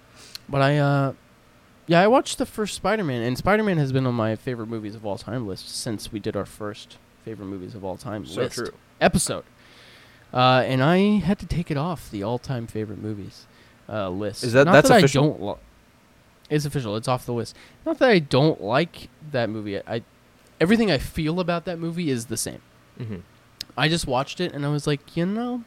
but 0.48 0.60
I 0.62 0.78
uh, 0.78 1.12
yeah, 1.88 2.00
I 2.00 2.06
watched 2.06 2.38
the 2.38 2.46
first 2.46 2.74
Spider-Man, 2.74 3.22
and 3.22 3.36
Spider-Man 3.36 3.78
has 3.78 3.90
been 3.92 4.06
on 4.06 4.14
my 4.14 4.36
favorite 4.36 4.68
movies 4.68 4.94
of 4.94 5.04
all 5.04 5.18
time 5.18 5.46
list 5.46 5.68
since 5.74 6.12
we 6.12 6.20
did 6.20 6.36
our 6.36 6.46
first 6.46 6.96
favorite 7.24 7.46
movies 7.46 7.74
of 7.74 7.84
all 7.84 7.96
time 7.96 8.24
So 8.24 8.42
list 8.42 8.54
true. 8.56 8.70
episode. 9.00 9.44
Uh, 10.32 10.62
and 10.66 10.82
I 10.82 11.18
had 11.18 11.38
to 11.40 11.46
take 11.46 11.70
it 11.70 11.76
off 11.76 12.10
the 12.10 12.22
all-time 12.22 12.66
favorite 12.66 13.00
movies 13.02 13.46
uh, 13.88 14.08
list. 14.10 14.44
Is 14.44 14.52
that- 14.52 14.66
Not 14.66 14.72
that's 14.72 14.88
that 14.90 14.98
official? 14.98 15.24
I 15.24 15.26
don't. 15.28 15.40
Lo- 15.42 15.58
it's 16.50 16.64
official. 16.64 16.96
It's 16.96 17.08
off 17.08 17.26
the 17.26 17.32
list. 17.32 17.54
Not 17.84 17.98
that 17.98 18.08
I 18.10 18.18
don't 18.20 18.60
like 18.62 19.08
that 19.32 19.50
movie. 19.50 19.78
I, 19.78 20.02
everything 20.60 20.90
I 20.90 20.96
feel 20.98 21.40
about 21.40 21.64
that 21.66 21.78
movie 21.78 22.10
is 22.10 22.26
the 22.26 22.36
same. 22.38 22.60
Mm-hmm. 23.00 23.16
I 23.76 23.88
just 23.88 24.06
watched 24.06 24.40
it 24.40 24.52
and 24.54 24.64
I 24.64 24.68
was 24.70 24.86
like, 24.86 25.16
you 25.16 25.24
know, 25.26 25.64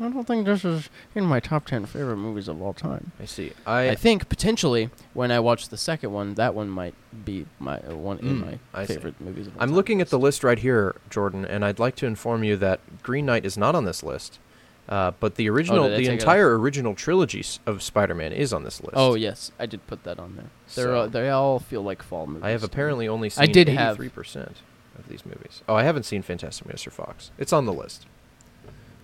I 0.00 0.08
don't 0.08 0.26
think 0.26 0.44
this 0.44 0.64
is 0.64 0.88
in 1.14 1.24
my 1.24 1.38
top 1.40 1.66
ten 1.66 1.86
favorite 1.86 2.16
movies 2.16 2.48
of 2.48 2.60
all 2.60 2.72
time. 2.72 3.12
I 3.20 3.26
see. 3.26 3.52
I, 3.66 3.90
I, 3.90 3.94
think 3.94 4.28
potentially 4.28 4.90
when 5.12 5.30
I 5.30 5.38
watch 5.40 5.68
the 5.68 5.76
second 5.76 6.12
one, 6.12 6.34
that 6.34 6.54
one 6.54 6.68
might 6.68 6.94
be 7.24 7.46
my 7.60 7.78
uh, 7.78 7.94
one 7.94 8.18
in 8.18 8.40
Mm, 8.40 8.46
my 8.46 8.58
I 8.72 8.86
see. 8.86 8.94
favorite 8.94 9.20
movies. 9.20 9.46
Of 9.46 9.56
all 9.56 9.62
I'm 9.62 9.68
time 9.68 9.76
looking 9.76 10.00
at 10.00 10.10
the 10.10 10.18
list. 10.18 10.42
right 10.42 10.58
here, 10.58 10.96
Jordan, 11.10 11.44
and 11.44 11.64
I'd 11.64 11.78
like 11.78 11.94
to 11.96 12.06
inform 12.06 12.42
you 12.42 12.56
that 12.56 12.80
Green 13.04 13.26
Knight 13.26 13.44
is 13.46 13.56
not 13.56 13.74
on 13.76 13.84
this 13.84 14.02
list. 14.02 14.38
Uh, 14.86 15.12
but 15.18 15.36
the 15.36 15.48
original, 15.48 15.84
Oh, 15.84 15.88
did 15.88 15.92
they 15.92 16.02
the 16.02 16.08
take 16.08 16.18
it 16.18 16.22
entire 16.22 16.58
original 16.58 16.94
trilogy 16.94 17.40
s- 17.40 17.58
of 17.64 17.82
Spider-Man 17.82 18.32
is 18.32 18.52
on 18.52 18.64
this 18.64 18.82
list. 18.82 18.92
Oh 18.96 19.14
yes, 19.14 19.50
I 19.58 19.64
did 19.64 19.86
put 19.86 20.02
that 20.04 20.18
on 20.18 20.36
there. 20.36 20.50
They're 20.74 20.84
So- 20.92 21.00
all, 21.02 21.08
they 21.08 21.30
all 21.30 21.58
feel 21.58 21.82
like 21.82 22.02
fall 22.02 22.26
movies. 22.26 22.42
I 22.42 22.50
have 22.50 22.60
to 22.60 22.66
me. 22.66 22.70
apparently 22.72 23.08
only 23.08 23.30
seen 23.30 23.44
I 23.44 23.46
did 23.46 23.68
have- 23.68 23.96
83% 23.96 24.56
of 24.98 25.08
these 25.08 25.24
movies. 25.24 25.62
Oh, 25.68 25.74
I 25.74 25.84
haven't 25.84 26.02
seen 26.02 26.20
Fantastic 26.20 26.66
Mr. 26.68 26.92
Fox. 26.92 27.30
It's 27.38 27.52
on 27.52 27.64
the 27.64 27.72
list. 27.72 28.04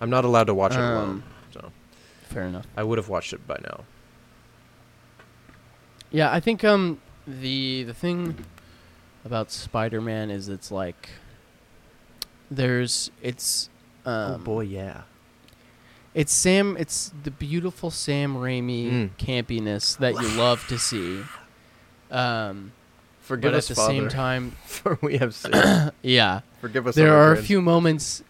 I'm 0.00 0.10
not 0.10 0.24
allowed 0.24 0.44
to 0.44 0.54
watch 0.54 0.72
it 0.72 0.78
alone, 0.80 1.08
Um, 1.10 1.24
so 1.52 1.72
Fair 2.24 2.44
enough. 2.44 2.66
I 2.76 2.82
would 2.82 2.98
have 2.98 3.08
watched 3.08 3.32
it 3.32 3.46
by 3.46 3.58
now. 3.62 3.84
Yeah, 6.10 6.32
I 6.32 6.40
think 6.40 6.64
um 6.64 7.00
the 7.26 7.84
the 7.84 7.94
thing 7.94 8.44
about 9.24 9.50
Spider-Man 9.50 10.30
is 10.30 10.48
it's 10.48 10.70
like 10.70 11.10
there's 12.50 13.10
it's 13.22 13.68
um, 14.04 14.34
oh 14.34 14.38
boy, 14.38 14.60
yeah. 14.62 15.02
It's 16.14 16.32
Sam. 16.32 16.76
It's 16.78 17.12
the 17.22 17.30
beautiful 17.30 17.90
Sam 17.90 18.34
Raimi 18.34 18.90
Mm. 18.90 19.10
campiness 19.18 19.96
that 19.98 20.14
you 20.14 20.28
love 20.30 20.66
to 20.68 20.78
see. 20.78 21.22
Um, 22.10 22.72
Forgive 23.20 23.52
but 23.52 23.58
us, 23.58 23.70
at 23.70 23.76
the 23.76 23.80
Father, 23.82 23.92
same 23.94 24.08
time, 24.08 24.50
for 24.66 24.98
we 25.02 25.18
have 25.18 25.34
sinned. 25.36 25.92
yeah, 26.02 26.40
Forgive 26.60 26.88
us. 26.88 26.96
there 26.96 27.14
are 27.14 27.32
a 27.32 27.36
few 27.36 27.62
moments. 27.62 28.24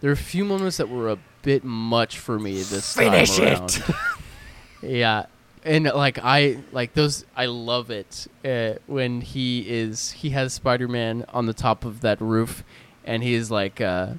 There 0.00 0.10
are 0.10 0.14
a 0.14 0.16
few 0.16 0.44
moments 0.44 0.78
that 0.78 0.88
were 0.88 1.08
a 1.10 1.18
bit 1.42 1.64
much 1.64 2.18
for 2.18 2.38
me 2.38 2.54
this 2.62 2.94
Finish 2.94 3.36
time 3.36 3.46
it. 3.46 3.58
around. 3.58 3.94
yeah, 4.82 5.26
and 5.64 5.84
like 5.84 6.18
I 6.22 6.58
like 6.72 6.94
those. 6.94 7.24
I 7.36 7.46
love 7.46 7.90
it 7.90 8.26
uh, 8.44 8.74
when 8.86 9.20
he 9.20 9.68
is 9.68 10.12
he 10.12 10.30
has 10.30 10.54
Spider 10.54 10.88
Man 10.88 11.24
on 11.28 11.46
the 11.46 11.52
top 11.54 11.84
of 11.84 12.00
that 12.00 12.20
roof, 12.20 12.64
and 13.04 13.22
he's 13.22 13.50
like. 13.50 13.80
Uh, 13.80 14.14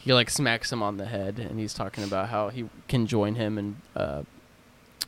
he 0.00 0.14
like 0.14 0.30
smacks 0.30 0.72
him 0.72 0.82
on 0.82 0.96
the 0.96 1.04
head 1.04 1.38
and 1.38 1.58
he's 1.58 1.74
talking 1.74 2.02
about 2.04 2.28
how 2.30 2.48
he 2.48 2.66
can 2.86 3.06
join 3.06 3.34
him 3.34 3.58
and 3.58 3.76
uh, 3.94 4.22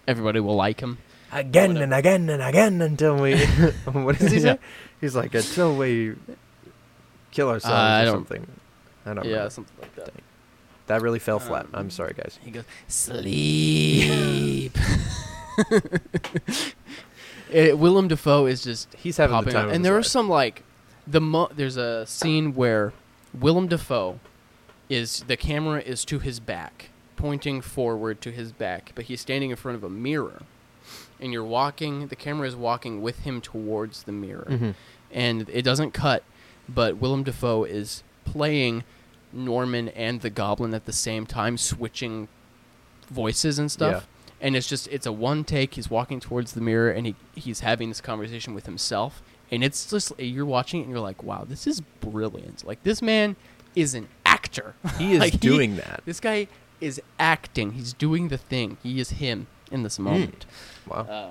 everybody 0.07 0.41
will 0.41 0.57
like 0.57 0.81
him. 0.81 0.99
again 1.33 1.77
and 1.79 1.95
again 1.95 2.29
and 2.29 2.43
again 2.43 2.83
until 2.83 3.17
we. 3.17 3.39
what 3.93 4.19
does 4.19 4.31
he 4.33 4.41
say? 4.41 4.59
He's 5.01 5.15
like 5.17 5.33
until 5.35 5.75
we 5.77 6.17
kill 7.31 7.49
ourselves 7.49 7.73
Uh, 7.75 8.11
or 8.11 8.13
something. 8.13 8.47
I 9.07 9.15
don't 9.15 9.25
yeah, 9.25 9.37
know. 9.37 9.49
something 9.49 9.77
like 9.81 9.95
that. 9.97 10.11
That 10.87 11.03
really 11.03 11.19
fell 11.19 11.39
flat. 11.39 11.67
Um, 11.67 11.71
I'm 11.75 11.91
sorry, 11.91 12.15
guys. 12.15 12.39
He 12.43 12.51
goes 12.51 12.65
sleep. 12.89 14.73
it, 17.51 17.79
Willem 17.79 18.09
Dafoe 18.09 18.47
is 18.47 18.63
just 18.63 18.93
He's 18.95 19.17
having 19.17 19.41
the 19.45 19.53
time 19.53 19.71
and 19.71 19.85
there 19.85 19.97
are 19.97 20.03
some 20.03 20.29
like 20.29 20.65
the 21.07 21.21
mo- 21.21 21.51
there's 21.55 21.77
a 21.77 22.07
scene 22.07 22.55
where 22.55 22.93
Willem 23.39 23.69
Dafoe 23.69 24.19
is 24.89 25.25
the 25.29 25.37
camera 25.37 25.81
is 25.81 26.05
to 26.07 26.19
his 26.19 26.41
back, 26.41 26.91
pointing 27.17 27.61
forward 27.61 28.21
to 28.23 28.33
his 28.33 28.53
back, 28.53 28.93
but 28.95 29.05
he's 29.07 29.21
standing 29.21 29.51
in 29.51 29.57
front 29.57 29.77
of 29.77 29.85
a 29.85 29.91
mirror. 29.91 30.43
And 31.21 31.33
you're 31.33 31.45
walking, 31.45 32.09
the 32.09 32.17
camera 32.17 32.49
is 32.49 32.57
walking 32.57 33.03
with 33.03 33.21
him 33.21 33.41
towards 33.41 34.05
the 34.05 34.13
mirror. 34.13 34.47
Mhm. 34.49 34.75
And 35.13 35.49
it 35.51 35.63
doesn't 35.63 35.93
cut, 35.93 36.25
but 36.69 36.97
Willem 36.97 37.23
Dafoe 37.23 37.65
is 37.65 38.03
playing 38.33 38.85
Norman 39.33 39.89
and 39.91 40.21
the 40.21 40.31
Goblin 40.31 40.75
at 40.75 40.85
the 40.87 40.93
same 40.93 41.27
time, 41.27 41.57
switching 41.57 42.29
voices 43.11 43.59
and 43.59 43.71
stuff. 43.71 44.07
And 44.41 44.57
it's 44.57 44.67
just 44.69 44.89
it's 44.89 45.07
a 45.07 45.13
one 45.13 45.45
take. 45.45 45.75
He's 45.75 45.91
walking 45.91 46.19
towards 46.21 46.53
the 46.53 46.61
mirror 46.61 46.91
and 46.91 47.07
he 47.07 47.15
he's 47.35 47.61
having 47.61 47.89
this 47.91 48.01
conversation 48.01 48.55
with 48.55 48.67
himself. 48.67 49.23
And 49.51 49.63
it's 49.65 49.91
just 49.91 50.13
you're 50.19 50.47
watching 50.47 50.81
it 50.81 50.85
and 50.85 50.91
you're 50.93 51.01
like, 51.01 51.23
wow, 51.23 51.45
this 51.47 51.67
is 51.67 51.81
brilliant. 52.01 52.65
Like 52.65 52.83
this 52.83 53.03
man 53.03 53.37
is 53.75 53.95
an 53.95 54.09
actor. 54.25 54.75
He 54.99 55.13
is 55.15 55.21
Like, 55.21 55.33
he- 55.33 55.39
doing 55.39 55.77
that. 55.77 56.03
This 56.07 56.21
guy 56.21 56.47
is 56.81 57.01
acting. 57.19 57.73
He's 57.73 57.93
doing 57.93 58.29
the 58.29 58.39
thing. 58.39 58.79
He 58.83 58.99
is 59.01 59.11
him 59.11 59.47
in 59.71 59.83
this 59.83 59.99
moment. 59.99 60.47
Wow. 60.89 61.07
Um, 61.09 61.31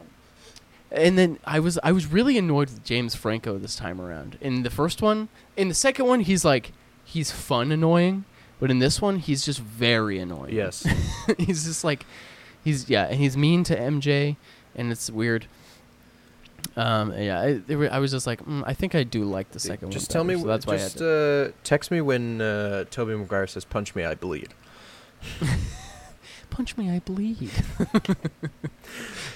and 0.91 1.17
then 1.17 1.39
I 1.45 1.59
was 1.59 1.79
I 1.83 1.91
was 1.91 2.05
really 2.07 2.37
annoyed 2.37 2.69
with 2.69 2.83
James 2.83 3.15
Franco 3.15 3.57
this 3.57 3.75
time 3.75 3.99
around. 3.99 4.37
In 4.41 4.61
the 4.63 4.69
first 4.69 5.01
one, 5.01 5.29
in 5.57 5.67
the 5.67 5.73
second 5.73 6.05
one, 6.05 6.19
he's 6.21 6.45
like 6.45 6.71
he's 7.09 7.31
fun 7.31 7.71
annoying, 7.71 8.25
but 8.59 8.69
in 8.69 8.79
this 8.79 9.01
one, 9.01 9.17
he's 9.17 9.43
just 9.43 9.59
very 9.59 10.19
annoying. 10.19 10.53
yes. 10.53 10.87
he's 11.37 11.65
just 11.65 11.83
like 11.83 12.05
he's 12.63 12.89
yeah, 12.89 13.05
and 13.05 13.15
he's 13.15 13.35
mean 13.35 13.63
to 13.65 13.75
MJ, 13.75 14.37
and 14.75 14.91
it's 14.91 15.09
weird. 15.09 15.47
Um, 16.75 17.13
yeah, 17.17 17.39
I, 17.41 17.73
were, 17.73 17.91
I 17.91 17.99
was 17.99 18.11
just 18.11 18.27
like, 18.27 18.45
mm, 18.45 18.63
I 18.65 18.73
think 18.73 18.93
I 18.95 19.03
do 19.03 19.23
like 19.23 19.51
the 19.51 19.59
second 19.59 19.87
one. 19.87 19.91
just 19.91 20.11
tell 20.11 20.23
me. 20.23 20.35
better, 20.35 20.43
so 20.43 20.47
that's 20.47 20.67
why 20.67 20.77
just 20.77 21.01
uh, 21.01 21.49
text 21.63 21.89
me 21.89 22.01
when 22.01 22.41
uh, 22.41 22.85
Tobey 22.91 23.15
Maguire 23.15 23.47
says 23.47 23.65
"Punch 23.65 23.95
me, 23.95 24.03
I 24.03 24.15
bleed." 24.15 24.53
punch 26.49 26.77
me, 26.77 26.89
I 26.91 26.99
bleed. 26.99 27.51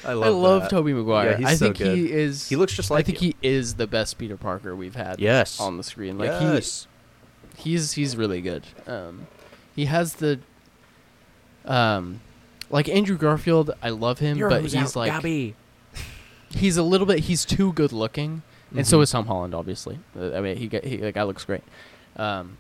I 0.05 0.13
love. 0.13 0.23
I 0.23 0.29
love. 0.29 0.69
Tobey 0.69 0.93
Maguire. 0.93 1.31
Yeah, 1.31 1.37
he's 1.37 1.47
I 1.47 1.55
so 1.55 1.65
think 1.65 1.77
good. 1.77 1.97
he 1.97 2.11
is. 2.11 2.49
He 2.49 2.55
looks 2.55 2.73
just 2.73 2.91
like 2.91 2.99
I 2.99 3.03
think 3.03 3.21
you. 3.21 3.33
he 3.41 3.47
is 3.47 3.75
the 3.75 3.87
best 3.87 4.17
Peter 4.17 4.37
Parker 4.37 4.75
we've 4.75 4.95
had. 4.95 5.19
Yes. 5.19 5.59
on 5.59 5.77
the 5.77 5.83
screen. 5.83 6.17
Like 6.17 6.29
yes. 6.29 6.87
He, 7.55 7.71
he's 7.71 7.93
he's 7.93 8.15
really 8.17 8.41
good. 8.41 8.63
Um, 8.87 9.27
he 9.75 9.85
has 9.85 10.15
the, 10.15 10.39
um, 11.65 12.21
like 12.69 12.89
Andrew 12.89 13.17
Garfield. 13.17 13.71
I 13.81 13.89
love 13.89 14.19
him, 14.19 14.39
but 14.39 14.61
he's 14.61 14.75
out, 14.75 14.95
like 14.95 15.11
Gabby. 15.11 15.55
he's 16.51 16.77
a 16.77 16.83
little 16.83 17.07
bit. 17.07 17.19
He's 17.19 17.45
too 17.45 17.73
good 17.73 17.91
looking, 17.91 18.41
and 18.75 18.85
so 18.85 18.99
Mhm. 18.99 19.03
is 19.03 19.11
Tom 19.11 19.25
Holland. 19.27 19.53
Obviously, 19.55 19.99
Uh, 20.17 20.33
I 20.33 20.41
mean 20.41 20.57
he 20.57 20.67
got 20.67 20.83
he 20.83 20.97
the 20.97 21.11
guy 21.11 21.23
looks 21.23 21.45
great. 21.45 21.63
Um, 22.15 22.57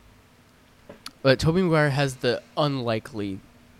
but 1.21 1.39
Tobey 1.39 1.61
Maguire 1.61 1.91
has 1.91 2.15
the 2.17 2.41
unlikely 2.57 3.39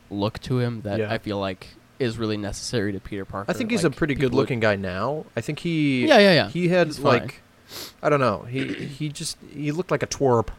look 0.10 0.40
to 0.42 0.60
him 0.60 0.82
that 0.82 1.00
Yeah. 1.00 1.12
I 1.12 1.18
feel 1.18 1.40
like 1.40 1.68
is 2.00 2.18
really 2.18 2.38
necessary 2.38 2.92
to 2.92 3.00
Peter 3.00 3.26
Parker. 3.26 3.50
I 3.50 3.54
think 3.54 3.72
he's 3.72 3.84
a 3.84 3.90
pretty 3.90 4.14
people 4.16 4.30
good 4.30 4.36
would- 4.36 4.42
looking 4.42 4.60
guy 4.60 4.76
now. 4.76 5.26
I 5.36 5.42
think 5.42 5.60
he. 5.60 6.08
Yeah, 6.08 6.20
yeah, 6.20 6.34
yeah. 6.34 6.50
He 6.50 6.68
had 6.70 6.88
He's 6.88 6.98
fine. 7.00 7.22
like, 7.22 7.42
I 8.02 8.10
don't 8.10 8.20
know. 8.20 8.46
He 8.50 8.74
he 8.74 9.10
just 9.10 9.38
he 9.54 9.72
looked 9.72 9.92
like 9.92 10.04
a 10.04 10.08
twerp. 10.08 10.50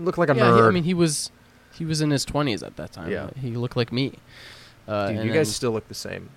He 0.00 0.04
looked 0.06 0.18
like 0.18 0.30
a 0.30 0.34
yeah, 0.34 0.42
nerd. 0.44 0.56
he- 0.62 0.68
I 0.68 0.70
mean, 0.70 0.84
he 0.84 0.94
was 0.94 1.30
he 1.74 1.84
was 1.84 2.00
in 2.00 2.10
his 2.10 2.24
twenties 2.24 2.62
at 2.62 2.76
that 2.76 2.92
time. 2.92 3.10
Yeah. 3.10 3.30
he 3.40 3.50
looked 3.52 3.76
like 3.76 3.92
me. 3.92 4.14
Uh, 4.88 5.08
Dude, 5.08 5.16
and 5.18 5.26
you 5.26 5.32
guys 5.32 5.48
then- 5.48 5.54
still 5.54 5.72
look 5.72 5.86
the 5.88 5.94
same. 5.94 6.30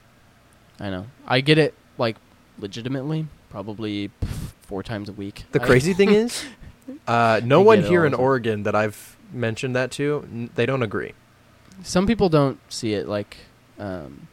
I 0.80 0.90
know. 0.90 1.08
I 1.28 1.42
get 1.42 1.58
it 1.58 1.74
like 1.98 2.18
legitimately, 2.60 3.28
probably 3.50 4.12
four 4.64 4.84
times 4.84 5.10
a 5.10 5.14
week. 5.14 5.46
The 5.52 5.62
I- 5.62 5.66
crazy 5.66 5.94
thing 5.94 6.10
is, 6.24 6.44
uh, 7.08 7.42
no 7.44 7.62
I 7.62 7.64
one 7.64 7.78
get 7.80 7.86
it 7.86 7.90
here 7.90 8.00
all 8.02 8.06
in 8.08 8.12
the 8.12 8.18
time. 8.18 8.24
Oregon 8.26 8.64
that 8.64 8.76
I've 8.76 9.18
mentioned 9.32 9.76
that 9.76 9.92
to, 9.92 10.28
n- 10.32 10.50
they 10.56 10.66
don't 10.66 10.84
agree. 10.84 11.14
some 11.84 12.06
people 12.06 12.30
don't 12.30 12.60
see 12.72 12.94
it 12.94 13.08
like. 13.08 13.38
Um, 13.80 14.28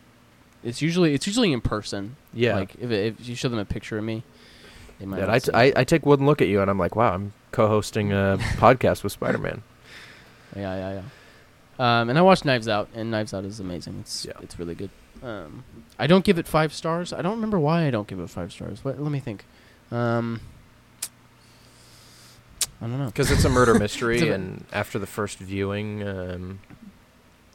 it's 0.63 0.83
usually 0.83 1.15
it's 1.15 1.27
usually 1.27 1.53
in 1.53 1.61
person. 1.63 2.17
Yeah. 2.35 2.57
Like 2.57 2.75
if, 2.79 2.91
if 2.91 3.27
you 3.29 3.35
show 3.35 3.49
them 3.49 3.59
a 3.59 3.65
picture 3.65 3.97
of 3.97 4.05
me, 4.05 4.23
they 4.99 5.07
might. 5.07 5.21
Yeah, 5.21 5.27
not 5.27 5.35
I, 5.35 5.39
see 5.39 5.51
t- 5.53 5.57
it. 5.57 5.77
I, 5.77 5.81
I 5.81 5.85
take 5.85 6.05
one 6.05 6.27
look 6.27 6.43
at 6.43 6.49
you 6.49 6.61
and 6.61 6.71
I'm 6.71 6.79
like, 6.79 6.95
wow, 6.97 7.15
I'm 7.15 7.33
co-hosting 7.53 8.13
a 8.13 8.39
podcast 8.57 9.03
with 9.03 9.13
Spider-Man. 9.13 9.63
Yeah, 10.57 10.77
yeah, 10.77 11.03
yeah. 11.79 12.01
Um, 12.03 12.11
and 12.11 12.19
I 12.19 12.23
watched 12.23 12.45
Knives 12.45 12.69
Out, 12.69 12.89
and 12.95 13.11
Knives 13.11 13.33
Out 13.33 13.45
is 13.45 13.61
amazing. 13.61 13.97
It's 14.01 14.25
Yeah. 14.27 14.33
it's 14.43 14.59
really 14.59 14.75
good. 14.75 14.91
Um, 15.23 15.65
I 15.99 16.07
don't 16.07 16.25
give 16.25 16.39
it 16.39 16.47
five 16.47 16.73
stars. 16.73 17.13
I 17.13 17.23
don't 17.23 17.35
remember 17.37 17.59
why 17.59 17.87
I 17.87 17.91
don't 17.91 18.07
give 18.09 18.21
it 18.21 18.29
five 18.31 18.53
stars. 18.53 18.85
What, 18.85 19.01
let 19.01 19.13
me 19.13 19.21
think. 19.21 19.45
Um, 19.91 20.41
I 22.81 22.87
don't 22.87 22.99
know. 22.99 23.07
Because 23.07 23.31
it's 23.31 23.45
a 23.45 23.49
murder 23.51 23.75
mystery, 23.79 24.29
a- 24.29 24.35
and 24.35 24.65
after 24.73 24.99
the 24.99 25.07
first 25.07 25.39
viewing, 25.39 26.07
um, 26.07 26.61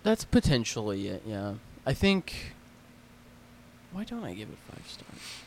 That's 0.04 0.26
potentially 0.26 1.08
it. 1.08 1.24
Yeah, 1.26 1.56
I 1.86 1.94
think. 1.94 2.54
Why 3.92 4.04
don't 4.04 4.24
I 4.24 4.34
give 4.34 4.50
it 4.50 4.58
five 4.70 4.88
stars? 4.88 5.42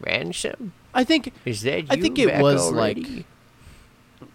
ransom. 0.00 0.72
I 0.94 1.02
think 1.02 1.32
Is 1.44 1.62
that 1.62 1.86
I 1.90 2.00
think 2.00 2.18
it 2.18 2.40
was 2.40 2.70
like. 2.70 2.98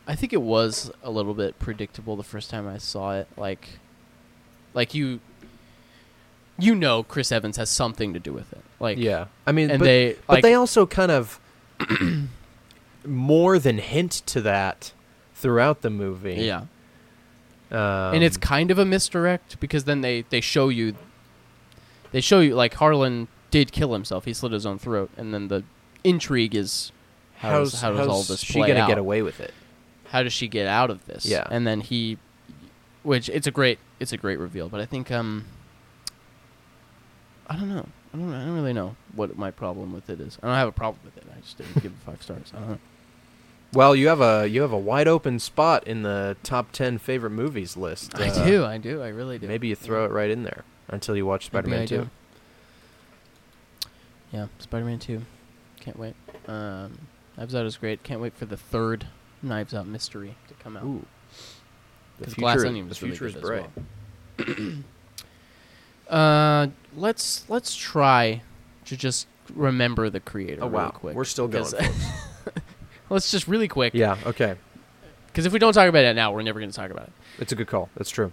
I 0.08 0.16
think 0.16 0.34
it 0.34 0.42
was 0.42 0.92
a 1.04 1.12
little 1.12 1.34
bit 1.34 1.60
predictable 1.60 2.16
the 2.16 2.24
first 2.24 2.50
time 2.50 2.68
I 2.68 2.78
saw 2.78 3.16
it. 3.16 3.28
Like, 3.38 3.80
like 4.74 4.94
you. 4.94 5.20
You 6.60 6.76
know, 6.76 7.02
Chris 7.02 7.32
Evans 7.32 7.58
has 7.58 7.70
something 7.70 8.14
to 8.14 8.20
do 8.20 8.32
with 8.32 8.54
it. 8.54 8.62
Like, 8.80 9.00
yeah, 9.00 9.26
I 9.48 9.52
mean, 9.52 9.72
and 9.72 9.80
but, 9.80 9.86
they 9.86 10.16
but 10.28 10.34
like 10.36 10.44
they 10.44 10.54
also 10.54 10.86
kind 10.86 11.12
of 11.12 11.40
more 13.06 13.58
than 13.58 13.80
hint 13.80 14.12
to 14.28 14.42
that 14.42 14.94
throughout 15.34 15.82
the 15.82 15.90
movie. 15.90 16.36
yeah, 16.36 16.66
um, 17.72 18.14
and 18.14 18.24
it's 18.24 18.38
kind 18.38 18.70
of 18.70 18.78
a 18.78 18.86
misdirect 18.86 19.60
because 19.60 19.86
then 19.86 20.02
they 20.02 20.26
they 20.30 20.42
show 20.42 20.70
you. 20.70 20.96
They 22.12 22.22
show 22.22 22.40
you 22.40 22.54
like 22.54 22.76
Harlan 22.76 23.30
did 23.50 23.72
kill 23.72 23.94
himself. 23.94 24.26
He 24.26 24.34
slit 24.34 24.52
his 24.52 24.66
own 24.66 24.78
throat, 24.78 25.10
and 25.18 25.34
then 25.34 25.48
the 25.48 25.64
intrigue 26.04 26.54
is 26.54 26.92
how 27.38 27.50
how's, 27.50 27.72
does, 27.72 27.82
how 27.82 27.90
does 27.90 28.00
how's 28.00 28.08
all 28.08 28.24
this 28.24 28.42
she 28.42 28.60
gonna 28.60 28.76
out? 28.76 28.88
get 28.88 29.00
away 29.00 29.24
with 29.24 29.40
it? 29.40 29.54
How 30.14 30.24
does 30.24 30.32
she 30.32 30.48
get 30.48 30.68
out 30.68 30.90
of 30.90 31.06
this? 31.08 31.26
Yeah. 31.26 31.46
and 31.52 31.66
then 31.68 31.82
he, 31.82 32.18
which 33.02 33.28
it's 33.30 33.48
a 33.48 33.52
great 33.52 33.80
it's 34.00 34.14
a 34.14 34.18
great 34.18 34.40
reveal, 34.40 34.70
but 34.70 34.80
I 34.80 34.86
think 34.86 35.12
um. 35.12 35.46
I 37.48 37.58
don't 37.58 37.68
know. 37.70 37.86
I 38.14 38.18
don't. 38.18 38.34
I 38.34 38.46
don't 38.46 38.54
really 38.56 38.74
know 38.74 38.96
what 39.16 39.38
my 39.38 39.52
problem 39.52 39.92
with 39.92 40.10
it 40.10 40.22
is. 40.22 40.38
I 40.42 40.48
don't 40.48 40.56
have 40.56 40.68
a 40.70 40.72
problem 40.72 41.00
with 41.04 41.18
it. 41.18 41.24
I 41.36 41.40
just 41.42 41.58
didn't 41.58 41.74
give 41.82 41.92
it 41.92 41.98
five 42.06 42.22
stars. 42.24 42.52
I 42.56 42.60
don't 42.60 42.70
know. 42.70 42.78
Well, 43.74 43.96
you 43.96 44.08
have 44.08 44.22
a 44.22 44.48
you 44.48 44.62
have 44.62 44.72
a 44.72 44.78
wide 44.78 45.08
open 45.08 45.40
spot 45.40 45.86
in 45.88 46.04
the 46.04 46.38
top 46.44 46.72
ten 46.72 47.00
favorite 47.00 47.32
movies 47.32 47.76
list. 47.76 48.18
I 48.20 48.30
Uh, 48.30 48.46
do. 48.46 48.66
I 48.66 48.78
do. 48.78 49.02
I 49.02 49.08
really 49.10 49.40
do. 49.40 49.48
Maybe 49.48 49.68
you 49.68 49.76
throw 49.76 50.06
it 50.06 50.12
right 50.12 50.30
in 50.30 50.44
there 50.44 50.64
until 50.88 51.18
you 51.18 51.26
watch 51.26 51.48
Spider-Man 51.48 51.88
Two. 51.88 51.98
do. 52.04 52.10
Yeah, 54.32 54.48
Spider-Man 54.60 55.00
Two. 55.00 55.24
Can't 55.80 55.98
wait. 55.98 56.16
Um, 56.48 57.00
Out 57.38 57.52
is 57.54 57.78
great. 57.78 58.04
Can't 58.04 58.22
wait 58.22 58.36
for 58.36 58.46
the 58.46 58.58
third 58.58 59.08
Knives 59.44 59.74
Out 59.74 59.86
mystery 59.88 60.36
to 60.48 60.54
come 60.56 60.78
out. 60.78 60.84
Ooh, 60.84 61.06
the 62.20 62.26
future, 62.28 62.42
Glass 62.42 62.64
Onion 62.64 62.86
the 62.86 62.90
was 62.90 63.02
really 63.02 63.16
future 63.18 63.38
is 63.38 63.42
bright. 63.44 63.70
well. 64.40 64.56
Uh, 66.10 66.68
let's 66.96 67.50
let's 67.50 67.76
try 67.76 68.42
to 68.86 68.98
just 68.98 69.26
remember 69.56 70.10
the 70.10 70.20
creator. 70.20 70.62
Oh 70.64 70.68
wow, 70.68 70.80
really 70.82 70.92
quick. 70.92 71.16
we're 71.16 71.24
still 71.24 71.48
going. 71.48 71.66
let's 73.10 73.32
just 73.32 73.48
really 73.48 73.68
quick. 73.68 73.94
yeah, 73.96 74.18
okay, 74.26 74.56
Because 75.28 75.46
if 75.46 75.54
we 75.54 75.60
don't 75.60 75.74
talk 75.74 75.88
about 75.88 76.04
it 76.04 76.14
now, 76.14 76.32
we're 76.34 76.42
never 76.44 76.60
going 76.60 76.70
to 76.70 76.76
talk 76.76 76.92
about 76.92 77.08
it. 77.08 77.14
it's 77.40 77.52
a 77.52 77.56
good 77.56 77.68
call. 77.68 77.90
That's 77.96 78.10
true. 78.12 78.32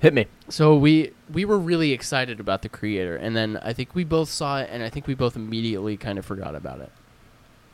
Hit 0.00 0.14
me. 0.14 0.26
So 0.48 0.76
we 0.76 1.12
we 1.32 1.44
were 1.44 1.58
really 1.58 1.92
excited 1.92 2.38
about 2.40 2.62
the 2.62 2.68
creator, 2.68 3.16
and 3.16 3.36
then 3.36 3.56
I 3.58 3.72
think 3.72 3.94
we 3.94 4.04
both 4.04 4.28
saw 4.28 4.60
it, 4.60 4.68
and 4.72 4.82
I 4.82 4.88
think 4.88 5.06
we 5.06 5.14
both 5.14 5.34
immediately 5.36 5.96
kind 5.96 6.18
of 6.18 6.24
forgot 6.24 6.54
about 6.54 6.80
it. 6.80 6.92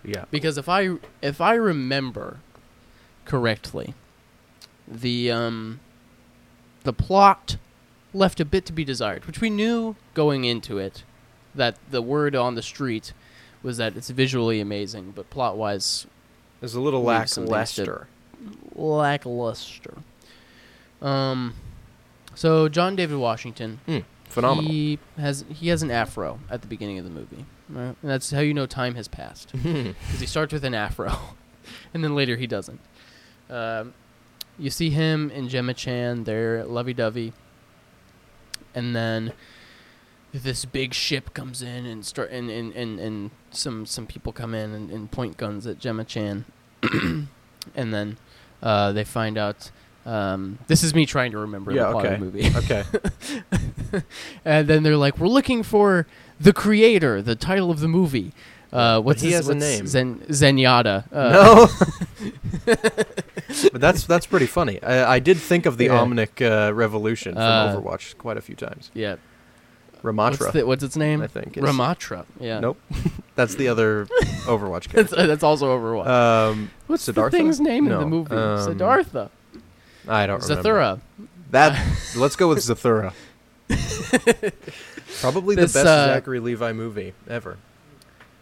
Yeah. 0.04 0.24
because 0.30 0.56
if 0.58 0.68
I 0.68 0.96
if 1.22 1.40
I 1.40 1.54
remember 1.54 2.38
correctly, 3.24 3.94
the 4.86 5.30
um 5.30 5.80
the 6.84 6.92
plot 6.92 7.56
left 8.14 8.40
a 8.40 8.44
bit 8.44 8.64
to 8.66 8.72
be 8.72 8.84
desired, 8.84 9.26
which 9.26 9.40
we 9.40 9.50
knew 9.50 9.96
going 10.14 10.44
into 10.44 10.78
it 10.78 11.04
that 11.54 11.76
the 11.90 12.00
word 12.00 12.34
on 12.36 12.54
the 12.54 12.62
street 12.62 13.12
was 13.62 13.76
that 13.78 13.96
it's 13.96 14.08
visually 14.10 14.60
amazing, 14.60 15.12
but 15.14 15.28
plot 15.30 15.56
wise 15.56 16.06
There's 16.60 16.74
a 16.74 16.80
little 16.80 17.02
Leave 17.04 17.28
some 17.28 17.46
things 17.46 17.72
to- 17.74 17.82
lackluster. 17.82 18.06
lackluster. 18.74 19.94
Um, 21.02 21.54
so 22.34 22.68
John 22.68 22.96
David 22.96 23.18
Washington 23.18 23.80
Hmm, 23.86 23.98
phenomenal. 24.24 24.70
He 24.70 24.98
has 25.18 25.44
he 25.52 25.68
has 25.68 25.82
an 25.82 25.90
afro 25.90 26.38
at 26.50 26.62
the 26.62 26.68
beginning 26.68 26.98
of 26.98 27.04
the 27.04 27.10
movie, 27.10 27.44
right? 27.68 27.94
and 28.02 28.10
that's 28.10 28.30
how 28.30 28.40
you 28.40 28.54
know 28.54 28.66
time 28.66 28.94
has 28.94 29.08
passed 29.08 29.52
because 29.52 30.20
he 30.20 30.26
starts 30.26 30.52
with 30.52 30.64
an 30.64 30.74
afro, 30.74 31.12
and 31.94 32.02
then 32.04 32.14
later 32.14 32.36
he 32.36 32.46
doesn't. 32.46 32.80
Um, 33.50 33.94
you 34.58 34.70
see 34.70 34.90
him 34.90 35.30
and 35.34 35.48
Gemma 35.48 35.72
Chan, 35.74 36.24
they're 36.24 36.64
lovey-dovey, 36.64 37.32
and 38.74 38.94
then 38.94 39.32
this 40.32 40.64
big 40.64 40.92
ship 40.94 41.32
comes 41.32 41.62
in 41.62 41.86
and 41.86 42.04
start 42.04 42.30
and 42.30 42.50
and, 42.50 42.72
and, 42.74 43.00
and 43.00 43.30
some 43.50 43.86
some 43.86 44.06
people 44.06 44.32
come 44.32 44.54
in 44.54 44.72
and, 44.72 44.90
and 44.90 45.10
point 45.10 45.36
guns 45.36 45.66
at 45.66 45.78
Gemma 45.78 46.04
Chan, 46.04 46.44
and 46.82 47.28
then 47.94 48.18
uh, 48.62 48.92
they 48.92 49.04
find 49.04 49.38
out. 49.38 49.70
Um, 50.06 50.58
this 50.68 50.82
is 50.82 50.94
me 50.94 51.04
trying 51.04 51.32
to 51.32 51.38
remember 51.38 51.70
Yeah, 51.70 51.86
the 51.86 51.90
plot 51.92 52.06
okay. 52.06 52.14
of 52.14 52.20
the 52.20 52.24
movie. 52.24 52.56
okay. 52.56 54.02
and 54.44 54.66
then 54.66 54.82
they're 54.82 54.96
like, 54.96 55.18
"We're 55.18 55.26
looking 55.28 55.62
for 55.62 56.06
the 56.40 56.52
creator, 56.52 57.20
the 57.22 57.34
title 57.34 57.70
of 57.70 57.80
the 57.80 57.88
movie." 57.88 58.32
Uh, 58.70 59.00
what's 59.00 59.22
he 59.22 59.28
his, 59.30 59.46
has 59.46 59.48
a 59.48 59.54
name. 59.54 59.86
Zen 59.86 60.18
Zenyatta. 60.28 61.04
Uh, 61.10 61.32
no. 62.66 62.74
but 63.72 63.80
that's 63.80 64.04
that's 64.04 64.26
pretty 64.26 64.44
funny. 64.46 64.82
I, 64.82 65.14
I 65.14 65.18
did 65.20 65.38
think 65.38 65.64
of 65.64 65.78
the 65.78 65.86
Yeah. 65.86 65.98
Omnic 66.00 66.42
uh, 66.42 66.74
Revolution 66.74 67.32
from 67.32 67.42
Uh, 67.42 67.76
Overwatch 67.76 68.18
quite 68.18 68.36
a 68.36 68.42
few 68.42 68.54
times. 68.54 68.90
Yeah. 68.92 69.16
Ramattra. 70.02 70.40
What's, 70.40 70.52
the, 70.52 70.66
what's 70.66 70.82
its 70.84 70.96
name? 70.96 71.22
I 71.22 71.28
think 71.28 71.54
Ramattra. 71.54 72.26
Yeah. 72.38 72.60
Nope. 72.60 72.78
That's 73.36 73.54
the 73.54 73.68
other 73.68 74.04
Overwatch 74.44 74.88
that's, 74.92 75.12
character. 75.12 75.26
that's 75.26 75.42
also 75.42 75.76
Overwatch. 75.78 76.06
Um, 76.06 76.70
what's 76.88 77.06
the 77.06 77.12
Siddhartha? 77.12 77.36
thing's 77.38 77.60
name 77.60 77.86
in 77.88 77.98
the 77.98 78.04
movie? 78.06 78.34
um, 78.36 78.64
Siddhartha. 78.64 79.30
I 80.06 80.26
don't 80.26 80.42
remember. 80.42 80.62
Zathura. 80.68 81.00
That 81.52 81.80
let's 82.16 82.36
go 82.36 82.48
with 82.48 82.58
Zathura. 82.58 83.12
Probably 85.20 85.56
the 85.56 85.62
best 85.62 85.76
uh, 85.76 86.06
Zachary 86.06 86.40
Levi 86.40 86.72
movie 86.72 87.14
ever. 87.28 87.56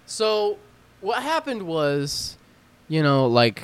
So 0.06 0.58
what 1.00 1.22
happened 1.22 1.62
was, 1.66 2.36
you 2.88 3.02
know, 3.02 3.26
like, 3.26 3.62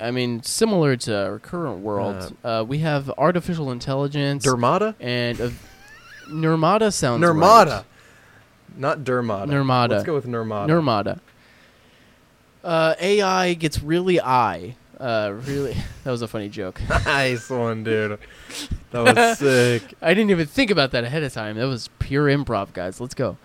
I 0.00 0.10
mean, 0.10 0.42
similar 0.42 0.96
to 0.96 1.24
our 1.26 1.38
current 1.38 1.80
world, 1.80 2.36
uh, 2.44 2.64
we 2.66 2.78
have 2.78 3.10
artificial 3.18 3.70
intelligence 3.70 4.44
Dermata? 4.46 4.94
and 5.00 5.40
uh, 5.40 5.50
Nirmata 6.28 6.92
sounds 6.92 7.22
Nirmata. 7.22 7.66
right. 7.66 7.84
Not 8.76 9.00
Dermata. 9.00 9.46
Nirmata. 9.46 9.90
Let's 9.90 10.04
go 10.04 10.14
with 10.14 10.26
Nirmata. 10.26 10.68
Nirmata. 10.68 11.20
Uh, 12.64 12.94
AI 13.00 13.54
gets 13.54 13.82
really 13.82 14.20
I. 14.20 14.76
Uh, 15.02 15.34
really, 15.46 15.74
that 16.04 16.10
was 16.12 16.22
a 16.22 16.28
funny 16.28 16.48
joke. 16.48 16.80
nice 17.04 17.50
one, 17.50 17.82
dude. 17.82 18.18
That 18.92 19.14
was 19.16 19.38
sick. 19.40 19.94
I 20.00 20.14
didn't 20.14 20.30
even 20.30 20.46
think 20.46 20.70
about 20.70 20.92
that 20.92 21.02
ahead 21.02 21.24
of 21.24 21.32
time. 21.32 21.56
That 21.56 21.66
was 21.66 21.88
pure 21.98 22.26
improv, 22.28 22.72
guys. 22.72 23.00
Let's 23.00 23.14
go. 23.14 23.36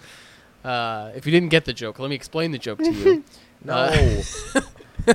Uh, 0.64 1.12
if 1.16 1.26
you 1.26 1.32
didn't 1.32 1.50
get 1.50 1.66
the 1.66 1.74
joke, 1.74 1.98
let 1.98 2.10
me 2.10 2.16
explain 2.16 2.52
the 2.52 2.58
joke 2.60 2.78
to 2.80 2.92
you. 2.92 3.24
No. 3.64 3.74
Uh, 3.74 5.14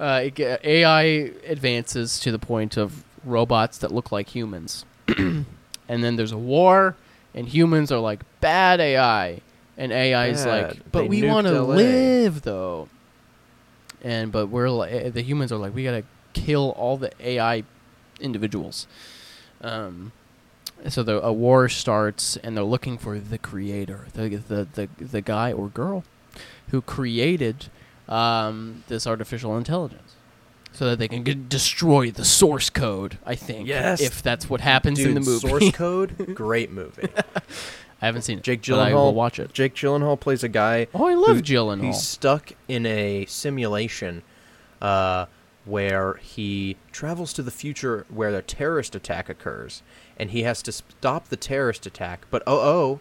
uh, 0.00 0.20
it, 0.24 0.38
AI 0.64 1.02
advances 1.46 2.18
to 2.20 2.30
the 2.32 2.38
point 2.38 2.76
of 2.76 3.04
robots 3.24 3.78
that 3.78 3.92
look 3.92 4.10
like 4.12 4.28
humans, 4.34 4.84
and 5.16 5.44
then 5.88 6.16
there's 6.16 6.32
a 6.32 6.38
war, 6.38 6.96
and 7.34 7.48
humans 7.48 7.90
are 7.92 8.00
like 8.00 8.20
bad 8.40 8.80
AI, 8.80 9.40
and 9.78 9.92
AI 9.92 10.26
is 10.28 10.44
Bad. 10.44 10.68
like, 10.68 10.92
but 10.92 11.02
They 11.02 11.08
we 11.08 11.20
nuked 11.22 11.28
want 11.32 11.46
to 11.46 11.62
LA." 11.62 11.74
live 11.76 12.42
though, 12.42 12.88
and 14.04 14.30
but 14.30 14.46
we're 14.46 14.70
like, 14.70 15.12
the 15.14 15.22
humans 15.22 15.50
are 15.50 15.56
like, 15.56 15.74
we 15.74 15.82
gotta 15.82 16.04
kill 16.34 16.70
all 16.76 16.96
the 16.96 17.10
AI 17.20 17.64
individuals. 18.20 18.86
Um, 19.60 20.12
so 20.88 21.02
the 21.02 21.20
a 21.24 21.32
war 21.32 21.68
starts, 21.68 22.36
and 22.36 22.56
they're 22.56 22.62
looking 22.64 22.98
for 22.98 23.18
the 23.18 23.38
creator, 23.38 24.06
the 24.12 24.28
the 24.36 24.68
the, 24.74 24.88
the 25.02 25.20
guy 25.22 25.52
or 25.52 25.68
girl 25.68 26.04
who 26.68 26.82
created 26.82 27.66
um, 28.08 28.84
this 28.88 29.06
artificial 29.06 29.56
intelligence, 29.56 30.14
so 30.72 30.84
that 30.90 30.98
they 30.98 31.08
can 31.08 31.22
get, 31.22 31.48
destroy 31.48 32.10
the 32.10 32.24
source 32.24 32.68
code. 32.68 33.18
I 33.24 33.34
think, 33.34 33.66
Yes. 33.68 34.00
if 34.02 34.22
that's 34.22 34.50
what 34.50 34.60
happens 34.60 34.98
Dude, 34.98 35.08
in 35.08 35.14
the 35.14 35.20
movie. 35.20 35.48
Source 35.48 35.70
Code, 35.76 36.34
great 36.34 36.70
movie. 36.70 37.08
I 38.02 38.06
haven't 38.06 38.22
seen 38.22 38.38
it. 38.38 38.44
Jake 38.44 38.66
but 38.66 38.78
I 38.78 38.92
will 38.92 39.12
Gyllenhaal- 39.12 39.14
watch 39.14 39.38
it. 39.38 39.52
Jake 39.54 39.74
Gyllenhaal 39.74 40.18
plays 40.20 40.42
a 40.44 40.48
guy. 40.48 40.88
Oh, 40.94 41.06
I 41.06 41.14
love 41.14 41.38
Gyllenhaal. 41.38 41.84
He's 41.86 42.02
stuck 42.02 42.52
in 42.68 42.84
a 42.86 43.24
simulation 43.26 44.22
uh, 44.82 45.26
where 45.64 46.14
he 46.14 46.76
travels 46.92 47.32
to 47.34 47.42
the 47.42 47.50
future 47.50 48.04
where 48.10 48.28
a 48.34 48.42
terrorist 48.42 48.94
attack 48.94 49.28
occurs, 49.30 49.82
and 50.18 50.30
he 50.30 50.42
has 50.42 50.60
to 50.62 50.72
stop 50.72 51.28
the 51.28 51.36
terrorist 51.36 51.86
attack. 51.86 52.26
But 52.30 52.42
oh 52.46 52.58
oh, 52.60 53.00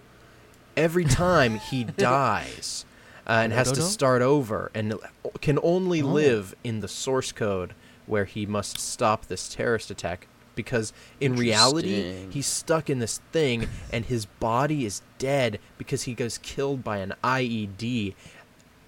every 0.78 1.04
time 1.26 1.56
he 1.56 1.84
dies 1.84 2.86
uh, 3.28 3.42
and 3.44 3.52
has 3.54 3.72
to 3.74 3.82
start 3.82 4.22
over, 4.22 4.72
and 4.74 4.94
can 5.42 5.60
only 5.64 6.02
Oh. 6.02 6.08
live 6.08 6.56
in 6.64 6.80
the 6.80 6.88
source 6.88 7.32
code 7.34 7.74
where 8.06 8.26
he 8.26 8.46
must 8.46 8.80
stop 8.80 9.26
this 9.26 9.50
terrorist 9.54 9.90
attack. 9.92 10.28
Because 10.56 10.94
in 11.20 11.36
reality, 11.36 12.28
he's 12.30 12.46
stuck 12.46 12.90
in 12.90 13.00
this 13.00 13.20
thing, 13.32 13.68
and 13.92 14.06
his 14.06 14.26
body 14.26 14.86
is 14.86 15.02
dead 15.18 15.60
because 15.78 16.04
he 16.04 16.14
goes 16.14 16.38
killed 16.38 16.84
by 16.84 16.98
an 16.98 17.14
IED 17.24 18.14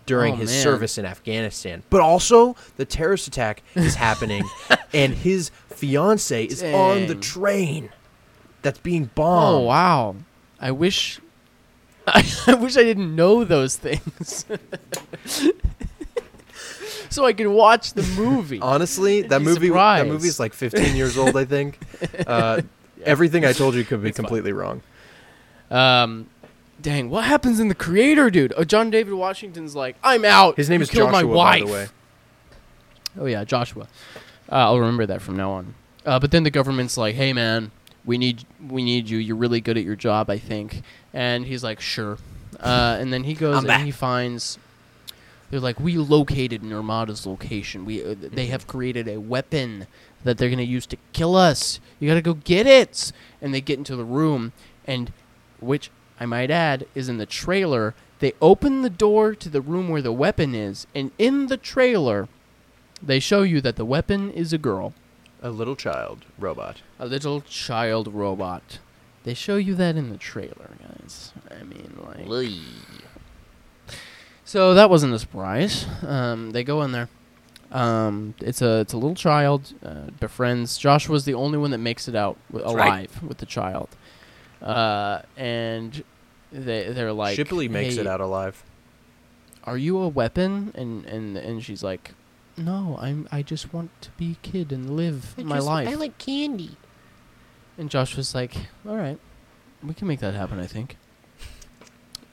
during 0.06 0.34
Oh, 0.34 0.38
his 0.38 0.52
man. 0.52 0.64
service 0.64 0.98
in 1.00 1.06
Afghanistan. 1.06 1.82
But 1.90 2.02
also, 2.02 2.56
the 2.78 2.86
terrorist 2.86 3.28
attack 3.28 3.64
is 3.74 3.96
happening, 4.08 4.44
and 4.94 5.14
his 5.14 5.50
fiance 5.70 6.46
is 6.46 6.62
on 6.62 7.08
the 7.08 7.16
train 7.16 7.90
that's 8.62 8.80
being 8.80 9.06
oh, 9.06 9.16
bombed. 9.16 9.56
oh 9.56 9.68
wow! 9.68 10.16
I 10.60 10.72
wish. 10.72 11.20
I, 12.08 12.54
wish 12.60 12.78
I 12.78 12.84
didn't 12.84 13.16
know 13.16 13.44
those 13.44 13.78
things. 13.78 14.46
so 17.16 17.26
I 17.26 17.34
can 17.34 17.54
watch 17.54 17.94
the 17.94 18.04
movie. 18.22 18.60
Honestly, 18.62 19.22
that 19.24 19.40
Be 19.40 19.44
movie 19.46 19.60
that 19.70 19.74
surprised. 19.74 20.08
movie 20.10 20.28
is 20.28 20.40
like 20.40 20.54
15 20.54 20.96
years 20.96 21.18
old, 21.18 21.36
I 21.36 21.46
think. 21.46 21.80
Uh, 22.28 22.62
Everything 23.04 23.46
I 23.46 23.54
told 23.54 23.76
you 23.76 23.84
could 23.84 24.02
be 24.02 24.10
It's 24.10 24.18
fine. 24.18 24.26
completely 24.26 24.52
wrong. 24.52 24.82
Um, 25.70 26.28
dang, 26.82 27.10
what 27.10 27.24
happens 27.26 27.60
in 27.60 27.68
the 27.68 27.76
creator, 27.76 28.30
dude? 28.30 28.54
Oh, 28.58 28.64
John 28.64 28.90
David 28.90 29.14
Washington's 29.14 29.76
like, 29.76 29.96
I'm 30.04 30.26
out. 30.26 30.58
His 30.58 30.70
name 30.70 30.80
You 30.80 30.84
is 30.84 30.90
killed 30.90 31.12
Joshua, 31.12 31.28
my 31.30 31.36
by 31.36 31.60
the 31.60 31.72
way. 31.72 31.88
Oh 33.20 33.26
yeah, 33.26 33.44
Joshua. 33.44 33.88
Uh, 34.52 34.56
I'll 34.56 34.80
remember 34.80 35.06
that 35.06 35.22
from 35.22 35.36
now 35.38 35.52
on. 35.52 35.74
Uh, 36.06 36.20
but 36.20 36.32
then 36.32 36.44
the 36.44 36.52
government's 36.52 36.98
like, 36.98 37.16
"Hey 37.16 37.32
man, 37.34 37.72
we 38.06 38.18
need 38.18 38.44
we 38.68 38.84
need 38.84 39.10
you. 39.10 39.18
You're 39.18 39.36
really 39.38 39.62
good 39.62 39.78
at 39.78 39.84
your 39.84 39.96
job, 39.96 40.30
I 40.30 40.38
think." 40.38 40.82
And 41.14 41.46
he's 41.46 41.64
like, 41.64 41.80
"Sure." 41.82 42.18
Uh, 42.60 42.98
and 43.00 43.12
then 43.14 43.24
he 43.24 43.34
goes 43.34 43.54
I'm 43.56 43.60
and 43.60 43.68
back. 43.68 43.86
he 43.86 43.92
finds. 43.92 44.58
They're 45.50 45.60
like, 45.60 45.80
"We 45.80 45.98
located 45.98 46.64
Nirmata's 46.64 47.26
location. 47.26 47.86
We 47.86 48.04
uh, 48.04 48.16
they 48.20 48.48
have 48.48 48.68
created 48.68 49.08
a 49.08 49.20
weapon 49.20 49.88
that 50.24 50.38
they're 50.38 50.50
gonna 50.50 50.64
use 50.64 50.86
to 50.88 50.98
kill 51.14 51.36
us. 51.36 51.80
You 52.00 52.08
gotta 52.10 52.22
go 52.22 52.34
get 52.34 52.66
it." 52.68 53.12
And 53.42 53.54
they 53.54 53.62
get 53.62 53.78
into 53.78 53.96
the 53.96 54.04
room, 54.06 54.54
and 54.86 55.12
which 55.60 55.92
I 56.20 56.26
might 56.26 56.50
add 56.52 56.86
is 56.96 57.10
in 57.10 57.18
the 57.18 57.26
trailer. 57.26 57.94
They 58.20 58.34
open 58.42 58.82
the 58.82 58.90
door 58.90 59.36
to 59.36 59.50
the 59.50 59.62
room 59.62 59.90
where 59.90 60.02
the 60.02 60.12
weapon 60.14 60.56
is, 60.56 60.88
and 60.96 61.12
in 61.20 61.48
the 61.48 61.58
trailer, 61.58 62.28
they 63.04 63.20
show 63.20 63.42
you 63.44 63.60
that 63.62 63.76
the 63.76 63.86
weapon 63.86 64.32
is 64.32 64.52
a 64.54 64.58
girl, 64.58 64.94
A 65.44 65.50
little 65.52 65.76
child 65.76 66.24
robot. 66.40 66.82
a 66.98 67.06
little 67.06 67.42
child 67.42 68.08
robot. 68.14 68.80
They 69.26 69.34
show 69.34 69.58
you 69.58 69.76
that 69.76 69.96
in 69.98 70.10
the 70.12 70.18
trailer, 70.18 70.72
guys. 70.82 71.34
I 71.52 71.64
mean, 71.64 71.98
like. 72.02 72.26
So 74.46 74.76
that 74.76 74.90
wasn't 74.90 75.14
a 75.14 75.20
surprise. 75.20 75.86
Um, 76.06 76.52
they 76.52 76.64
go 76.64 76.84
in 76.84 76.92
there. 76.92 77.10
Um, 77.72 78.36
it's 78.40 78.62
a 78.62 78.80
it's 78.82 78.94
a 78.94 78.98
little 78.98 79.16
child 79.16 79.74
uh, 79.84 80.12
befriends. 80.20 80.78
Joshua's 80.78 81.26
the 81.26 81.34
only 81.34 81.58
one 81.58 81.72
that 81.72 81.80
makes 81.80 82.08
it 82.08 82.16
out 82.16 82.38
w- 82.52 82.64
That's 82.64 82.76
right. 82.76 82.88
alive 83.10 83.24
with 83.24 83.40
the 83.40 83.46
child, 83.48 83.90
uh, 84.62 85.24
and 85.36 86.04
they 86.52 86.92
they're 86.94 87.12
like 87.12 87.36
Shipley 87.36 87.68
makes 87.68 87.98
it 87.98 88.06
out 88.08 88.22
alive. 88.22 88.64
Are 89.64 89.78
you 89.78 89.98
a 89.98 90.08
weapon? 90.08 90.72
And 90.76 91.06
and 91.06 91.36
and 91.38 91.64
she's 91.64 91.84
like, 91.84 92.12
No, 92.56 92.98
I'm. 93.02 93.28
I 93.32 93.42
just 93.42 93.74
want 93.74 93.90
to 94.04 94.12
be 94.12 94.34
a 94.34 94.48
kid 94.48 94.72
and 94.72 94.96
live 94.96 95.36
my 95.44 95.58
life. 95.60 95.88
I 95.88 95.96
like 95.96 96.18
candy. 96.20 96.78
And 97.78 97.90
Josh 97.90 98.16
was 98.16 98.34
like, 98.34 98.56
"All 98.88 98.96
right, 98.96 99.20
we 99.84 99.94
can 99.94 100.08
make 100.08 100.20
that 100.22 100.34
happen, 100.34 100.60
I 100.62 100.68
think." 100.68 100.98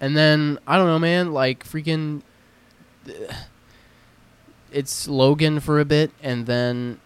And 0.02 0.16
then 0.16 0.58
I 0.66 0.76
don't 0.76 0.88
know, 0.88 0.98
man. 0.98 1.32
Like 1.32 1.64
freaking, 1.64 2.22
it's 4.72 5.06
Logan 5.06 5.60
for 5.60 5.78
a 5.78 5.84
bit, 5.84 6.10
and 6.22 6.44
then 6.44 7.00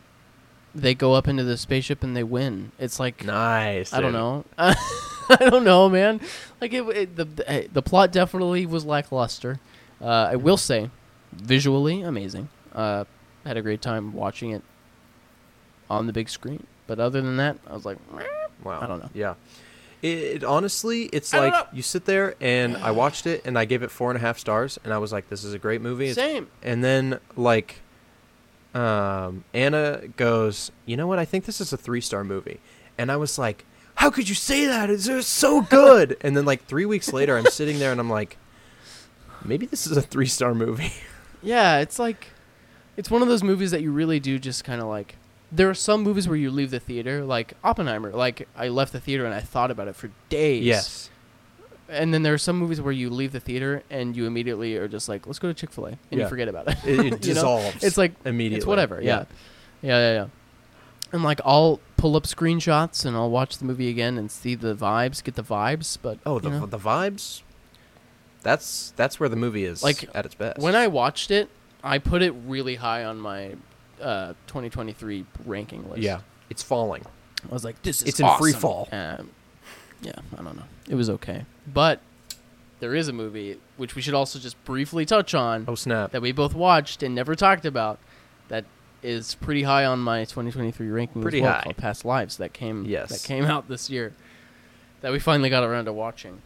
they 0.75 0.95
go 0.95 1.13
up 1.13 1.29
into 1.29 1.45
the 1.45 1.59
spaceship 1.59 2.03
and 2.03 2.17
they 2.17 2.25
win. 2.25 2.73
It's 2.79 2.99
like 2.99 3.23
Nice. 3.23 3.93
I 3.93 4.01
don't 4.01 4.15
know. 4.15 4.45
I 4.59 5.37
don't 5.41 5.65
know, 5.65 5.91
man. 5.91 6.21
Like 6.61 6.73
it, 6.73 6.83
it 6.89 7.17
the, 7.17 7.69
the 7.71 7.83
plot 7.83 8.13
definitely 8.13 8.65
was 8.65 8.87
lackluster. 8.87 9.61
Uh, 10.01 10.31
I 10.33 10.37
will 10.37 10.57
say, 10.57 10.91
visually 11.33 12.01
amazing. 12.01 12.49
Uh, 12.75 13.05
had 13.45 13.59
a 13.59 13.63
great 13.63 13.83
time 13.83 14.15
watching 14.15 14.51
it 14.51 14.63
on 15.91 16.07
the 16.07 16.13
big 16.13 16.31
screen. 16.31 16.67
But 16.87 16.99
other 16.99 17.21
than 17.21 17.37
that, 17.37 17.59
I 17.67 17.75
was 17.75 17.85
like. 17.85 17.99
Wow. 18.65 18.81
I 18.81 18.87
don't 18.87 19.01
know. 19.01 19.11
Yeah. 19.13 19.35
It, 20.03 20.09
it 20.09 20.45
honestly, 20.45 21.05
it's 21.13 21.33
I 21.33 21.49
like 21.49 21.67
you 21.73 21.83
sit 21.83 22.05
there 22.05 22.35
and 22.41 22.77
I 22.77 22.91
watched 23.03 23.27
it 23.27 23.43
and 23.45 23.59
I 23.59 23.65
gave 23.65 23.83
it 23.83 23.91
four 23.91 24.11
and 24.11 24.17
a 24.17 24.21
half 24.21 24.39
stars 24.39 24.79
and 24.85 24.93
I 24.93 24.99
was 24.99 25.13
like, 25.13 25.29
this 25.29 25.45
is 25.45 25.55
a 25.55 25.59
great 25.59 25.81
movie. 25.81 26.07
It's 26.07 26.15
same. 26.17 26.49
And 26.63 26.83
then 26.85 27.21
like 27.37 27.81
um, 28.75 29.45
Anna 29.55 30.03
goes, 30.17 30.71
"You 30.85 30.97
know 30.99 31.07
what? 31.07 31.19
I 31.19 31.25
think 31.25 31.47
this 31.47 31.61
is 31.63 31.73
a 31.73 31.79
3-star 31.79 32.25
movie." 32.25 32.61
And 32.99 33.11
I 33.11 33.17
was 33.17 33.39
like, 33.39 33.65
"How 33.95 34.11
could 34.11 34.29
you 34.29 34.35
say 34.35 34.67
that? 34.67 34.91
It's 34.91 35.07
just 35.07 35.31
so 35.31 35.61
good." 35.71 36.17
and 36.21 36.37
then 36.37 36.45
like 36.45 36.67
3 36.67 36.85
weeks 36.85 37.13
later 37.13 37.39
I'm 37.39 37.47
sitting 37.47 37.79
there 37.79 37.91
and 37.91 37.99
I'm 37.99 38.11
like, 38.11 38.37
maybe 39.45 39.65
this 39.67 39.87
is 39.87 39.97
a 39.97 40.03
3-star 40.03 40.55
movie. 40.55 40.93
Yeah, 41.43 41.79
it's 41.79 41.99
like, 42.01 42.29
it's 42.97 43.09
one 43.09 43.23
of 43.23 43.29
those 43.29 43.45
movies 43.45 43.71
that 43.71 43.81
you 43.81 43.93
really 43.93 44.19
do 44.19 44.37
just 44.39 44.65
kind 44.65 44.81
of 44.81 44.89
like. 44.89 45.17
There 45.53 45.71
are 45.71 45.75
some 45.75 46.03
movies 46.03 46.27
where 46.27 46.37
you 46.37 46.51
leave 46.51 46.71
the 46.71 46.81
theater, 46.81 47.25
like 47.25 47.55
Oppenheimer. 47.63 48.11
Like 48.13 48.49
I 48.57 48.69
left 48.69 48.93
the 48.93 49.01
theater 49.01 49.25
and 49.25 49.33
I 49.35 49.41
thought 49.41 49.71
about 49.71 49.89
it 49.89 49.95
for 49.97 50.11
days. 50.29 50.65
yes. 50.65 51.11
And 51.89 52.13
then 52.13 52.25
there 52.25 52.35
are 52.35 52.39
some 52.39 52.59
movies 52.59 52.81
where 52.81 52.91
you 52.93 53.09
leave 53.11 53.31
the 53.31 53.39
theater 53.39 53.85
and 53.89 54.17
you 54.17 54.27
immediately 54.27 54.77
are 54.77 54.89
just 54.89 55.09
like, 55.09 55.25
let's 55.25 55.39
go 55.39 55.47
to 55.47 55.55
Chick 55.55 55.71
Fil 55.71 55.87
A, 55.87 55.89
and 55.91 55.99
Yeah. 56.11 56.25
you 56.25 56.29
forget 56.29 56.49
about 56.49 56.67
it. 56.67 56.79
It, 56.85 56.99
it 56.99 56.99
You 57.05 57.11
know? 57.11 57.17
dissolves. 57.19 57.85
It's 57.85 57.97
like 57.97 58.13
immediately. 58.25 58.57
it's 58.57 58.67
whatever. 58.67 59.01
Yeah. 59.01 59.27
yeah, 59.83 59.99
yeah, 59.99 60.13
yeah. 60.15 60.27
And 61.13 61.23
like 61.23 61.41
I'll 61.45 61.79
pull 61.97 62.17
up 62.17 62.25
screenshots 62.25 63.07
and 63.07 63.17
I'll 63.17 63.31
watch 63.31 63.59
the 63.59 63.65
movie 63.65 63.89
again 63.89 64.19
and 64.19 64.33
see 64.33 64.57
the 64.57 64.75
vibes, 64.75 65.23
get 65.23 65.37
the 65.37 65.45
vibes. 65.45 65.97
But 66.03 66.19
Oh, 66.27 66.35
you 66.35 66.41
the 66.41 66.51
know, 66.51 66.67
the 66.67 66.79
vibes. 66.79 67.43
That's 68.43 68.93
that's 68.97 69.19
where 69.21 69.29
the 69.29 69.37
movie 69.37 69.65
is 69.65 69.83
Like, 69.85 70.09
at 70.15 70.27
its 70.27 70.35
best. 70.35 70.59
when 70.59 70.75
I 70.75 70.89
watched 70.89 71.31
it, 71.31 71.49
I 71.85 71.99
put 71.99 72.21
it 72.23 72.33
really 72.47 72.77
high 72.77 73.05
on 73.05 73.19
my 73.21 73.55
uh, 74.01 74.35
2023 74.47 75.25
ranking 75.45 75.89
list. 75.91 76.03
yeah, 76.03 76.21
it's 76.51 76.63
falling. 76.63 77.05
I 77.49 77.53
was 77.53 77.65
like, 77.65 77.81
this 77.83 78.03
is 78.03 78.09
It's 78.09 78.21
in 78.21 78.29
free 78.39 78.53
fall. 78.53 78.89
Um, 78.93 79.31
yeah, 80.03 80.13
I 80.39 80.43
don't 80.43 80.57
know. 80.57 80.65
It 80.89 80.95
was 80.95 81.09
okay, 81.11 81.45
but 81.73 82.01
there 82.81 82.95
is 82.95 83.09
a 83.09 83.13
movie 83.13 83.59
which 83.77 83.95
we 83.95 84.03
should 84.03 84.15
also 84.15 84.39
just 84.39 84.63
briefly 84.65 85.07
touch 85.07 85.35
on 85.35 85.65
Oh 85.69 85.75
snap! 85.75 86.11
that 86.13 86.21
we 86.23 86.33
both 86.33 86.55
watched 86.55 87.03
and 87.03 87.15
never 87.15 87.35
talked 87.35 87.65
about. 87.65 87.99
That 88.49 88.65
is 89.03 89.35
pretty 89.37 89.63
high 89.63 89.85
on 89.85 90.01
my 90.01 90.21
2023 90.25 90.89
ranking. 90.89 91.23
Pretty 91.23 91.39
as 91.39 91.43
well, 91.43 91.53
high. 91.53 91.63
Called 91.63 91.77
Past 91.77 92.05
Lives 92.05 92.37
that 92.39 92.53
came 92.53 92.85
Yes. 92.85 93.09
that 93.11 93.27
came 93.27 93.45
out 93.45 93.69
this 93.69 93.89
year. 93.91 94.13
That 95.03 95.13
we 95.13 95.19
finally 95.19 95.51
got 95.51 95.63
around 95.63 95.85
to 95.87 95.93
watching. 95.93 96.41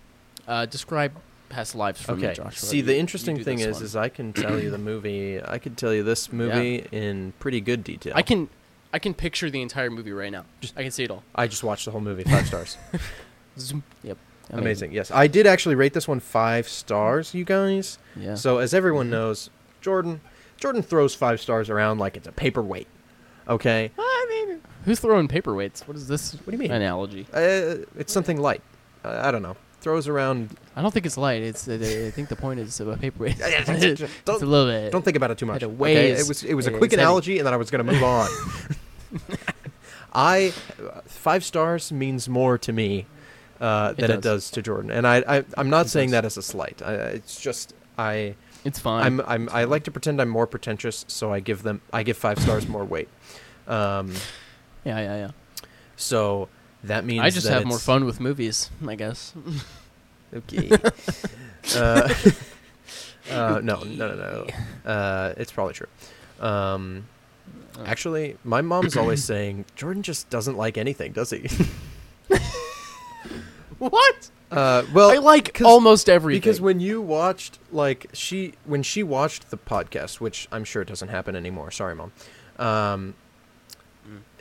Uh, 0.47 0.67
describe 0.67 1.13
Past 1.51 1.75
Lives 1.75 2.01
for 2.01 2.13
Okay. 2.13 2.33
Joshua. 2.33 2.53
See, 2.69 2.81
the 2.81 2.95
you 2.95 2.99
interesting 3.01 3.37
do 3.37 3.45
thing 3.45 3.61
is, 3.61 3.75
one. 3.77 3.83
is 3.85 3.97
I 3.97 4.09
can 4.09 4.33
tell 4.33 4.59
you 4.59 4.71
the 4.71 4.79
movie. 4.91 5.41
I 5.45 5.59
could 5.59 5.77
tell 5.77 5.93
you 5.93 6.03
this 6.03 6.33
movie 6.33 6.87
in 6.91 7.33
pretty 7.39 7.61
good 7.61 7.85
detail. 7.85 8.15
I 8.17 8.23
can 8.23 8.49
I 8.93 8.99
can 8.99 9.13
picture 9.15 9.51
the 9.51 9.61
entire 9.61 9.91
movie 9.91 10.13
right 10.13 10.33
now. 10.33 10.47
Just- 10.61 10.75
I 10.79 10.83
can 10.83 10.91
see 10.91 11.05
it 11.05 11.11
all. 11.11 11.23
I 11.35 11.47
just 11.47 11.63
watched 11.63 11.85
the 11.85 11.91
whole 11.91 12.01
movie. 12.01 12.25
Five 12.25 12.47
stars. 12.47 12.79
Zoom. 13.59 13.83
Yep. 14.03 14.17
Amazing. 14.53 14.93
Yes, 14.93 15.11
I 15.13 15.27
did 15.29 15.47
actually 15.47 15.75
rate 15.77 15.93
this 15.93 16.09
one 16.09 16.19
five 16.21 16.69
stars. 16.69 17.35
You 17.35 17.45
guys. 17.45 17.99
Yeah. 18.17 18.35
So 18.35 18.59
as 18.59 18.75
everyone 18.75 19.09
knows, 19.11 19.49
Jordan, 19.81 20.21
Jordan 20.57 20.83
throws 20.83 21.15
five 21.15 21.41
stars 21.41 21.71
around 21.71 21.99
like 21.99 22.17
it's 22.17 22.27
a 22.27 22.33
paperweight. 22.33 22.89
Okay. 23.49 23.91
I 23.99 24.27
mean, 24.49 24.61
who's 24.85 24.99
throwing 25.01 25.29
paperweights? 25.29 25.87
What 25.87 25.97
is 25.97 26.09
this? 26.09 26.33
What 26.35 26.47
do 26.47 26.53
you 26.53 26.59
mean? 26.59 26.71
Analogy. 26.73 27.27
Uh, 27.33 27.87
it's 27.97 28.13
something 28.13 28.41
light. 28.41 28.63
Uh, 29.05 29.21
I 29.23 29.31
don't 29.31 29.43
know. 29.43 29.57
Throws 29.81 30.09
around. 30.09 30.57
I 30.77 30.83
don't 30.83 30.93
think 30.93 31.07
it's 31.07 31.17
light. 31.17 31.43
It's. 31.43 31.67
Uh, 31.67 31.75
I 32.07 32.11
think 32.11 32.29
the 32.29 32.37
point 32.37 32.61
is 32.61 32.79
a 32.81 32.97
paperweight. 32.97 33.37
It's 33.41 34.03
don't- 34.25 34.43
a 34.43 34.47
little 34.47 34.67
bit. 34.67 34.93
Don't 34.93 35.05
think 35.05 35.17
about 35.17 35.31
it 35.31 35.39
too 35.39 35.47
much. 35.47 35.61
To 35.61 35.67
Okay? 35.69 36.11
It 36.13 36.29
was 36.29 36.43
it 36.45 36.55
was 36.55 36.67
a 36.67 36.71
quick 36.71 36.91
heavy. 36.91 37.03
analogy, 37.03 37.39
and 37.39 37.47
then 37.47 37.55
I 37.55 37.57
was 37.57 37.71
going 37.71 37.85
to 37.87 37.93
move 37.93 38.03
on. 38.03 38.29
I 40.13 40.53
uh, 40.83 41.01
five 41.07 41.45
stars 41.45 41.93
means 41.93 42.29
more 42.29 42.59
to 42.59 42.73
me 42.73 43.07
uh, 43.61 43.93
than 43.93 44.11
it 44.11 44.15
does. 44.21 44.45
does 44.45 44.51
to 44.53 44.63
Jordan, 44.63 44.91
and 44.91 45.07
I, 45.07 45.23
I 45.39 45.45
I'm 45.57 45.71
not 45.71 45.87
It 45.87 45.91
saying 45.91 46.09
does. 46.09 46.13
that 46.13 46.25
as 46.25 46.37
a 46.37 46.43
slight. 46.43 46.83
I, 46.85 46.93
it's 46.95 47.41
just 47.41 47.75
I 47.97 48.35
It's 48.65 48.79
fine. 48.79 49.05
I'm 49.05 49.21
I'm 49.27 49.49
I 49.53 49.65
like 49.65 49.85
to 49.85 49.91
pretend 49.91 50.21
I'm 50.21 50.29
more 50.29 50.47
pretentious, 50.47 51.05
so 51.09 51.33
I 51.33 51.41
give 51.41 51.63
them 51.63 51.81
I 51.93 52.03
give 52.03 52.17
five 52.17 52.39
stars 52.41 52.67
more 52.69 52.85
weight. 52.85 53.09
Um, 53.69 54.13
yeah, 54.85 54.99
yeah, 55.01 55.17
yeah. 55.17 55.31
so 55.97 56.49
that 56.85 57.05
means 57.05 57.23
I 57.23 57.31
just 57.31 57.47
have 57.49 57.65
more 57.67 57.79
fun 57.79 58.05
with 58.05 58.21
movies, 58.21 58.71
I 58.87 58.95
guess. 58.95 59.33
Okay. 60.33 60.71
uh, 61.77 62.09
uh, 63.33 63.61
no, 63.65 63.83
no, 63.83 64.15
no, 64.15 64.15
no. 64.15 64.47
Uh, 64.89 65.35
it's 65.37 65.51
probably 65.51 65.75
true. 65.75 65.89
Um, 66.41 67.07
Oh. 67.77 67.85
actually, 67.85 68.37
my 68.45 68.61
mom's 68.63 68.97
always 68.97 69.25
saying 69.33 69.65
Jordan 69.75 70.03
just 70.05 70.31
doesn't 70.31 70.57
like 70.57 70.79
anything, 70.79 71.11
does 71.13 71.31
he? 71.31 71.49
What? 73.79 74.31
Uh, 74.51 74.83
well, 74.93 75.11
I 75.11 75.17
like 75.19 75.61
almost 75.65 76.09
everything. 76.09 76.41
because 76.41 76.61
when 76.61 76.81
you 76.81 77.01
watched 77.01 77.59
like 77.73 78.07
she 78.13 78.55
when 78.65 78.83
she 78.83 79.03
watched 79.03 79.51
the 79.51 79.57
podcast, 79.57 80.21
which 80.21 80.49
I'm 80.53 80.65
sure 80.65 80.85
doesn't 80.85 81.09
happen 81.09 81.35
anymore. 81.35 81.71
Sorry, 81.71 81.95
mom. 81.95 82.13
Um. 82.59 83.15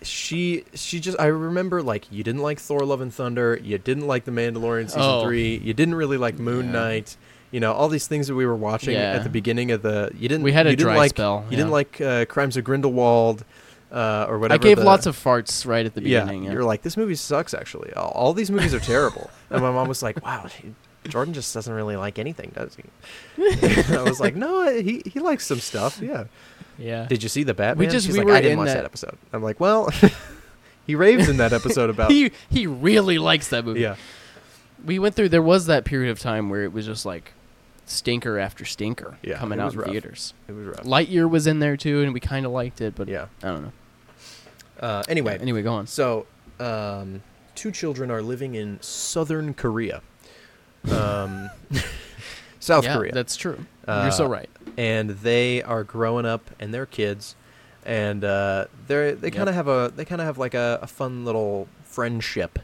She 0.03 0.63
she 0.73 0.99
just 0.99 1.19
I 1.19 1.27
remember 1.27 1.81
like 1.83 2.11
you 2.11 2.23
didn't 2.23 2.41
like 2.41 2.59
Thor: 2.59 2.79
Love 2.81 3.01
and 3.01 3.13
Thunder, 3.13 3.59
you 3.61 3.77
didn't 3.77 4.07
like 4.07 4.25
The 4.25 4.31
Mandalorian 4.31 4.85
season 4.85 5.01
Oh. 5.01 5.23
three, 5.23 5.57
you 5.57 5.73
didn't 5.73 5.95
really 5.95 6.17
like 6.17 6.39
Moon 6.39 6.67
Yeah. 6.67 6.71
Knight. 6.71 7.17
You 7.51 7.59
know 7.59 7.73
all 7.73 7.89
these 7.89 8.05
things 8.07 8.27
that 8.27 8.35
we 8.35 8.45
were 8.45 8.55
watching 8.55 8.93
Yeah. 8.93 9.13
at 9.13 9.23
the 9.23 9.29
beginning 9.29 9.71
of 9.71 9.81
the. 9.81 10.11
You 10.17 10.29
didn't. 10.29 10.43
We 10.43 10.51
had 10.51 10.67
a 10.67 10.71
you 10.71 10.75
didn't 10.75 10.89
dry 10.91 10.97
like, 10.97 11.09
spell, 11.11 11.45
You 11.49 11.57
didn't 11.57 11.71
like 11.71 11.99
uh, 11.99 12.25
Crimes 12.25 12.55
of 12.57 12.63
Grindelwald, 12.63 13.43
uh, 13.91 14.27
or 14.29 14.37
whatever. 14.37 14.61
I 14.61 14.63
gave 14.63 14.77
the- 14.77 14.83
lots 14.83 15.05
of 15.07 15.15
farts 15.17 15.65
right 15.65 15.83
at 15.85 15.95
the 15.95 16.01
beginning. 16.01 16.43
yeah, 16.43 16.49
Yeah, 16.49 16.53
you're 16.53 16.63
like, 16.63 16.83
this 16.83 16.95
movie 16.95 17.15
sucks. 17.15 17.55
Actually, 17.55 17.91
all, 17.93 18.09
all 18.11 18.33
these 18.33 18.51
movies 18.51 18.73
are 18.75 18.79
terrible. 18.79 19.31
and 19.49 19.61
my 19.63 19.71
mom 19.71 19.87
was 19.87 20.03
like, 20.03 20.23
wow, 20.23 20.45
he, 20.45 20.75
Jordan 21.09 21.33
just 21.33 21.51
doesn't 21.55 21.73
really 21.73 21.95
like 21.95 22.19
anything, 22.19 22.51
does 22.53 22.75
he? 22.75 22.83
I 23.95 24.03
was 24.03 24.19
like, 24.19 24.35
no, 24.35 24.69
he 24.79 25.01
he 25.11 25.19
likes 25.19 25.47
some 25.47 25.59
stuff. 25.59 25.99
Yeah. 26.03 26.25
Yeah. 26.79 27.05
Did 27.07 27.21
you 27.23 27.29
see 27.29 27.43
the 27.43 27.53
Batman? 27.53 27.85
We 27.87 27.91
just- 27.91 28.05
She's 28.05 28.13
we 28.13 28.19
like, 28.19 28.27
were 28.27 28.33
I 28.33 28.41
didn't 28.41 28.53
in 28.53 28.57
watch 28.59 28.67
that. 28.67 28.75
that- 28.77 28.85
episode. 28.85 29.17
I'm 29.33 29.43
like, 29.43 29.59
well, 29.59 29.89
he 30.87 30.95
raves 30.95 31.29
in 31.29 31.37
that 31.37 31.53
episode 31.53 31.89
about. 31.89 32.09
he 32.11 32.31
he 32.49 32.65
really 32.67 33.17
likes 33.19 33.49
that 33.49 33.65
movie. 33.65 33.81
yeah. 33.81 33.95
We 34.85 34.97
went 34.97 35.13
through. 35.15 35.29
There 35.29 35.41
was 35.41 35.65
that 35.65 35.83
period 35.85 36.09
of 36.11 36.19
time 36.19 36.49
where 36.49 36.63
it 36.63 36.71
was 36.71 36.85
just 36.85 37.05
like 37.05 37.33
stinker 37.85 38.37
after 38.39 38.63
stinker 38.65 39.17
Yeah, 39.23 39.37
coming 39.37 39.59
out 39.59 39.73
in 39.73 39.79
rough. 39.79 39.89
theaters. 39.89 40.33
It 40.47 40.53
was 40.53 40.65
rough. 40.67 40.83
Lightyear 40.83 41.29
was 41.29 41.47
in 41.47 41.59
there 41.59 41.75
too, 41.75 42.01
and 42.01 42.13
we 42.13 42.19
kind 42.19 42.45
of 42.45 42.51
liked 42.53 42.79
it, 42.81 42.95
but 42.95 43.07
Yeah. 43.07 43.25
I 43.43 43.47
don't 43.47 43.63
know. 43.63 43.71
Uh, 44.79 45.03
anyway, 45.09 45.37
Anyway, 45.41 45.61
go 45.63 45.73
on. 45.73 45.87
so 45.87 46.25
um, 46.61 47.21
two 47.55 47.71
children 47.71 48.09
are 48.11 48.21
living 48.21 48.55
in 48.55 48.77
southern 48.81 49.53
Korea. 49.53 50.01
Um, 50.89 51.49
South 52.61 52.83
yeah, 52.85 52.93
Korea. 52.95 53.11
That's 53.11 53.35
true. 53.35 53.65
You're 53.87 54.11
so 54.11 54.25
Uh, 54.25 54.29
right. 54.29 54.49
And 54.79 55.09
they 55.27 55.61
are 55.63 55.83
growing 55.83 56.25
up 56.25 56.43
and 56.59 56.73
they're 56.73 56.85
kids 56.85 57.35
and 57.85 58.23
uh, 58.23 58.65
they're 58.87 59.13
they 59.15 59.29
kind 59.31 59.49
of 59.49 59.55
Yep. 59.55 59.65
have 59.65 59.67
a 59.67 59.91
they 59.95 60.05
kind 60.05 60.21
of 60.21 60.27
have 60.27 60.37
like 60.37 60.53
a, 60.53 60.79
a 60.81 60.87
fun 60.87 61.25
little 61.25 61.67
friendship 61.83 62.59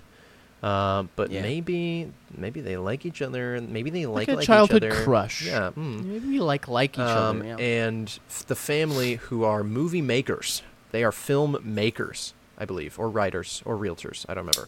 uh, 0.64 1.04
but 1.16 1.30
Yeah. 1.32 1.42
maybe 1.42 2.12
maybe 2.36 2.62
they 2.62 2.78
like 2.78 3.06
each 3.06 3.22
other 3.22 3.56
and 3.56 3.70
maybe 3.70 3.90
they 3.90 4.06
like, 4.06 4.28
Like 4.28 4.36
a 4.36 4.40
like 4.40 4.46
childhood 4.48 4.84
each 4.84 4.92
other. 4.92 5.04
crush. 5.04 5.46
yeah 5.46 5.72
mm. 5.76 6.04
Maybe 6.04 6.28
we 6.28 6.40
like 6.40 6.68
like 6.68 6.94
each 6.96 7.00
Um, 7.00 7.40
other. 7.42 7.48
Yeah. 7.50 7.58
and 7.58 8.08
f- 8.30 8.46
the 8.48 8.56
family 8.56 9.16
who 9.16 9.44
are 9.44 9.64
movie 9.64 10.02
makers 10.02 10.62
they 10.92 11.04
are 11.04 11.12
film 11.12 11.58
makers 11.64 12.34
i 12.58 12.66
believe 12.66 12.98
or 13.00 13.10
writers 13.10 13.62
or 13.66 13.76
realtors 13.78 14.26
i 14.30 14.34
don't 14.34 14.46
remember 14.48 14.68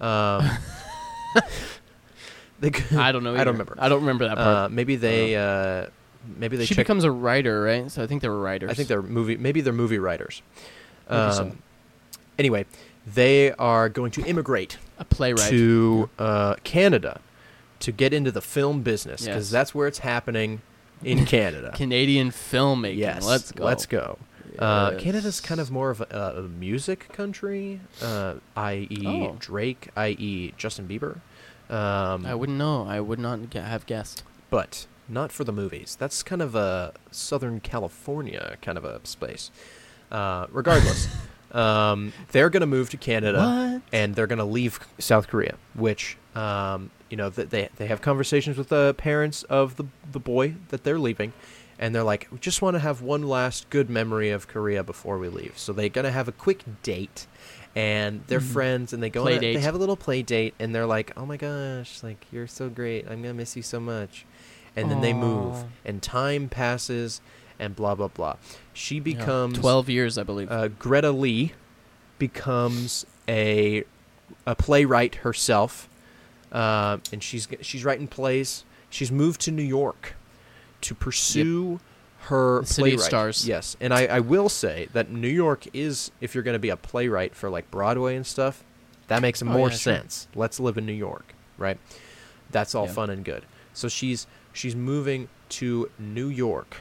um, 0.00 0.40
I 2.98 3.12
don't 3.12 3.22
know. 3.24 3.34
i 3.34 3.44
don't 3.44 3.54
remember 3.54 3.76
I 3.78 3.88
don't 3.88 4.00
remember 4.00 4.28
that 4.28 4.36
part. 4.36 4.56
uh, 4.56 4.68
maybe 4.68 4.96
they 4.96 5.36
uh, 5.36 5.86
maybe 6.36 6.56
they 6.56 6.64
she 6.64 6.74
check 6.74 6.84
becomes 6.86 7.04
a 7.04 7.10
writer, 7.10 7.62
right? 7.62 7.90
So 7.90 8.02
I 8.02 8.06
think 8.06 8.22
they 8.22 8.28
were 8.28 8.40
writers. 8.40 8.70
I 8.70 8.74
think 8.74 8.88
they're 8.88 9.02
movie. 9.02 9.36
Maybe 9.36 9.60
they're 9.60 9.72
movie 9.72 9.98
writers. 9.98 10.42
Maybe 11.10 11.32
so. 11.32 11.42
Um, 11.42 11.58
Anyway, 12.38 12.64
they 13.06 13.52
are 13.52 13.90
going 13.90 14.10
to 14.12 14.24
immigrate 14.24 14.78
a 14.98 15.04
playwright. 15.04 15.50
to 15.50 16.08
uh, 16.18 16.54
Canada 16.64 17.20
to 17.80 17.92
get 17.92 18.14
into 18.14 18.30
the 18.32 18.40
film 18.40 18.82
business 18.82 19.26
because 19.26 19.48
Yes. 19.48 19.50
that's 19.50 19.74
where 19.74 19.86
it's 19.86 19.98
happening 19.98 20.62
in 21.04 21.24
Canada. 21.26 21.72
Canadian 21.74 22.30
filmmaking. 22.30 22.96
yes, 22.96 23.26
let's 23.26 23.52
go. 23.52 23.64
Let's 23.64 23.84
go. 23.86 24.16
Uh, 24.58 24.90
Yes. 24.94 25.02
Canada's 25.02 25.40
kind 25.40 25.60
of 25.60 25.70
more 25.70 25.90
of 25.90 26.00
a, 26.00 26.34
a 26.38 26.42
music 26.42 27.08
country, 27.12 27.80
uh, 28.02 28.34
i.e., 28.56 29.04
Oh. 29.06 29.36
Drake, 29.38 29.88
i.e., 29.96 30.52
Justin 30.56 30.88
Bieber. 30.88 31.20
Um, 31.72 32.24
I 32.26 32.34
wouldn't 32.34 32.58
know. 32.58 32.84
I 32.86 33.00
would 33.00 33.18
not 33.18 33.52
have 33.54 33.84
guessed. 33.86 34.22
but 34.50 34.86
not 35.10 35.32
for 35.32 35.44
the 35.44 35.52
movies. 35.52 35.96
That's 35.98 36.22
kind 36.22 36.40
of 36.42 36.54
a 36.54 36.92
Southern 37.10 37.60
California 37.60 38.56
kind 38.62 38.78
of 38.78 38.84
a 38.84 39.00
space. 39.04 39.50
Uh, 40.10 40.46
regardless, 40.50 41.08
um, 41.52 42.12
they're 42.32 42.50
going 42.50 42.60
to 42.62 42.66
move 42.66 42.90
to 42.90 42.96
Canada 42.96 43.38
What? 43.74 43.82
and 43.92 44.14
they're 44.14 44.26
going 44.26 44.38
to 44.38 44.44
leave 44.44 44.80
South 44.98 45.28
Korea, 45.28 45.56
which 45.74 46.16
um, 46.34 46.90
you 47.10 47.16
know 47.16 47.28
they 47.30 47.68
they 47.76 47.86
have 47.86 48.00
conversations 48.00 48.56
with 48.56 48.68
the 48.68 48.94
parents 48.98 49.42
of 49.44 49.76
the 49.76 49.84
the 50.10 50.20
boy 50.20 50.54
that 50.68 50.84
they're 50.84 50.98
leaving, 50.98 51.32
and 51.78 51.94
they're 51.94 52.04
like, 52.04 52.28
we 52.30 52.38
just 52.38 52.62
want 52.62 52.74
to 52.74 52.78
have 52.80 53.02
one 53.02 53.22
last 53.22 53.68
good 53.70 53.90
memory 53.90 54.30
of 54.30 54.46
Korea 54.48 54.82
before 54.84 55.18
we 55.18 55.28
leave. 55.28 55.58
So 55.58 55.72
they're 55.72 55.88
going 55.88 56.04
to 56.04 56.10
have 56.12 56.28
a 56.28 56.32
quick 56.32 56.64
date. 56.82 57.26
And 57.76 58.22
they're 58.26 58.40
Mhm. 58.40 58.52
friends, 58.52 58.92
and 58.92 59.00
they 59.00 59.10
go. 59.10 59.22
On 59.26 59.32
a- 59.32 59.38
date. 59.38 59.54
They 59.54 59.60
have 59.60 59.76
a 59.76 59.78
little 59.78 59.96
play 59.96 60.22
date, 60.22 60.54
and 60.58 60.74
they're 60.74 60.86
like, 60.86 61.12
"Oh 61.16 61.24
my 61.24 61.36
gosh, 61.36 62.02
like 62.02 62.26
you're 62.32 62.48
so 62.48 62.68
great. 62.68 63.06
I'm 63.08 63.22
gonna 63.22 63.32
miss 63.34 63.54
you 63.54 63.62
so 63.62 63.78
much." 63.78 64.26
And 64.76 64.90
then 64.90 65.00
they 65.00 65.12
move, 65.12 65.64
and 65.84 66.00
time 66.02 66.48
passes, 66.48 67.20
and 67.58 67.74
blah 67.76 67.94
blah 67.94 68.08
blah. 68.08 68.36
She 68.72 68.96
Yeah. 68.96 69.02
becomes 69.02 69.58
twelve 69.58 69.88
years, 69.88 70.16
I 70.16 70.22
believe. 70.22 70.50
uh, 70.50 70.68
Greta 70.68 71.10
Lee 71.10 71.52
becomes 72.18 73.06
a 73.28 73.84
a 74.46 74.54
playwright 74.54 75.16
herself, 75.16 75.88
uh, 76.52 76.98
and 77.12 77.22
she's 77.22 77.48
she's 77.60 77.84
writing 77.84 78.06
plays. 78.06 78.64
She's 78.88 79.10
moved 79.12 79.40
to 79.42 79.50
New 79.50 79.62
York 79.62 80.14
to 80.82 80.94
pursue 80.94 81.80
her 82.24 82.60
The 82.60 82.66
City 82.66 82.90
of 82.90 82.96
playwright. 82.96 83.08
Stars. 83.08 83.48
Yes, 83.48 83.76
and 83.80 83.92
I, 83.94 84.06
I 84.06 84.20
will 84.20 84.48
say 84.48 84.88
that 84.92 85.10
New 85.10 85.28
York 85.28 85.66
is 85.72 86.10
if 86.20 86.34
you're 86.34 86.44
going 86.44 86.54
to 86.54 86.58
be 86.60 86.70
a 86.70 86.76
playwright 86.76 87.34
for 87.34 87.48
like 87.50 87.70
Broadway 87.70 88.14
and 88.16 88.26
stuff, 88.26 88.62
that 89.08 89.20
makes 89.22 89.42
Oh, 89.42 89.46
more 89.46 89.68
yeah, 89.68 89.76
sure. 89.76 89.94
sense. 89.94 90.28
Let's 90.34 90.60
live 90.60 90.76
in 90.78 90.86
New 90.86 90.92
York, 90.92 91.34
right? 91.58 91.78
That's 92.50 92.74
all 92.74 92.86
Yeah. 92.86 92.92
fun 92.92 93.10
and 93.10 93.24
good. 93.24 93.44
So 93.72 93.88
she's 93.88 94.26
she's 94.52 94.76
moving 94.76 95.28
to 95.50 95.90
New 95.98 96.28
York, 96.28 96.76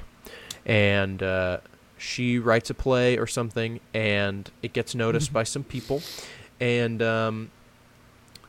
and 0.65 1.21
uh, 1.23 1.59
she 1.97 2.39
writes 2.39 2.69
a 2.69 2.73
play 2.73 3.17
or 3.17 3.27
something, 3.27 3.79
and 3.93 4.49
it 4.61 4.73
gets 4.73 4.95
noticed 4.95 5.33
by 5.33 5.43
some 5.43 5.63
people, 5.63 6.01
and 6.59 7.01
um, 7.01 7.51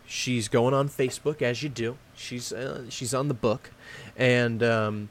she's 0.07 0.49
going 0.49 0.75
on 0.75 0.89
Facebook 0.89 1.43
as 1.43 1.63
you 1.63 1.69
do. 1.69 1.97
She's 2.15 2.53
uh, 2.53 2.85
she's 2.89 3.15
on 3.15 3.29
the 3.29 3.35
book, 3.35 3.71
and 4.17 4.63
um, 4.63 5.09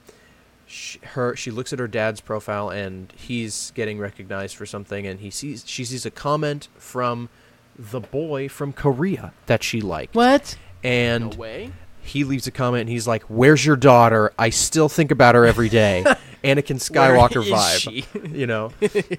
she, 0.68 1.00
her 1.00 1.36
she 1.36 1.52
looks 1.52 1.74
at 1.74 1.80
her 1.80 1.88
dad's 1.88 2.22
profile, 2.22 2.70
and 2.70 3.12
he's 3.16 3.72
getting 3.72 3.98
recognized 4.00 4.56
for 4.56 4.66
something, 4.66 5.08
and 5.08 5.20
he 5.20 5.30
sees 5.30 5.64
she 5.66 5.84
sees 5.84 6.06
a 6.06 6.12
comment 6.12 6.68
from 6.78 7.30
the 7.78 8.00
boy 8.02 8.50
from 8.50 8.74
Korea 8.74 9.34
that 9.46 9.64
she 9.64 9.82
liked, 9.82 10.14
what? 10.16 10.58
and 10.84 11.32
no 11.32 11.38
way. 11.38 11.72
He 12.10 12.24
leaves 12.24 12.48
a 12.48 12.52
comment 12.52 12.82
and 12.82 12.90
he's 12.90 13.08
like, 13.08 13.24
"Where's 13.24 13.66
your 13.66 13.76
daughter? 13.76 14.34
I 14.38 14.50
still 14.50 14.90
think 14.90 15.12
about 15.12 15.36
her 15.36 15.46
every 15.46 15.70
day." 15.70 16.04
Anakin 16.44 16.80
Skywalker 16.90 17.44
vibe, 17.44 18.36
you 18.36 18.48
know. 18.48 18.72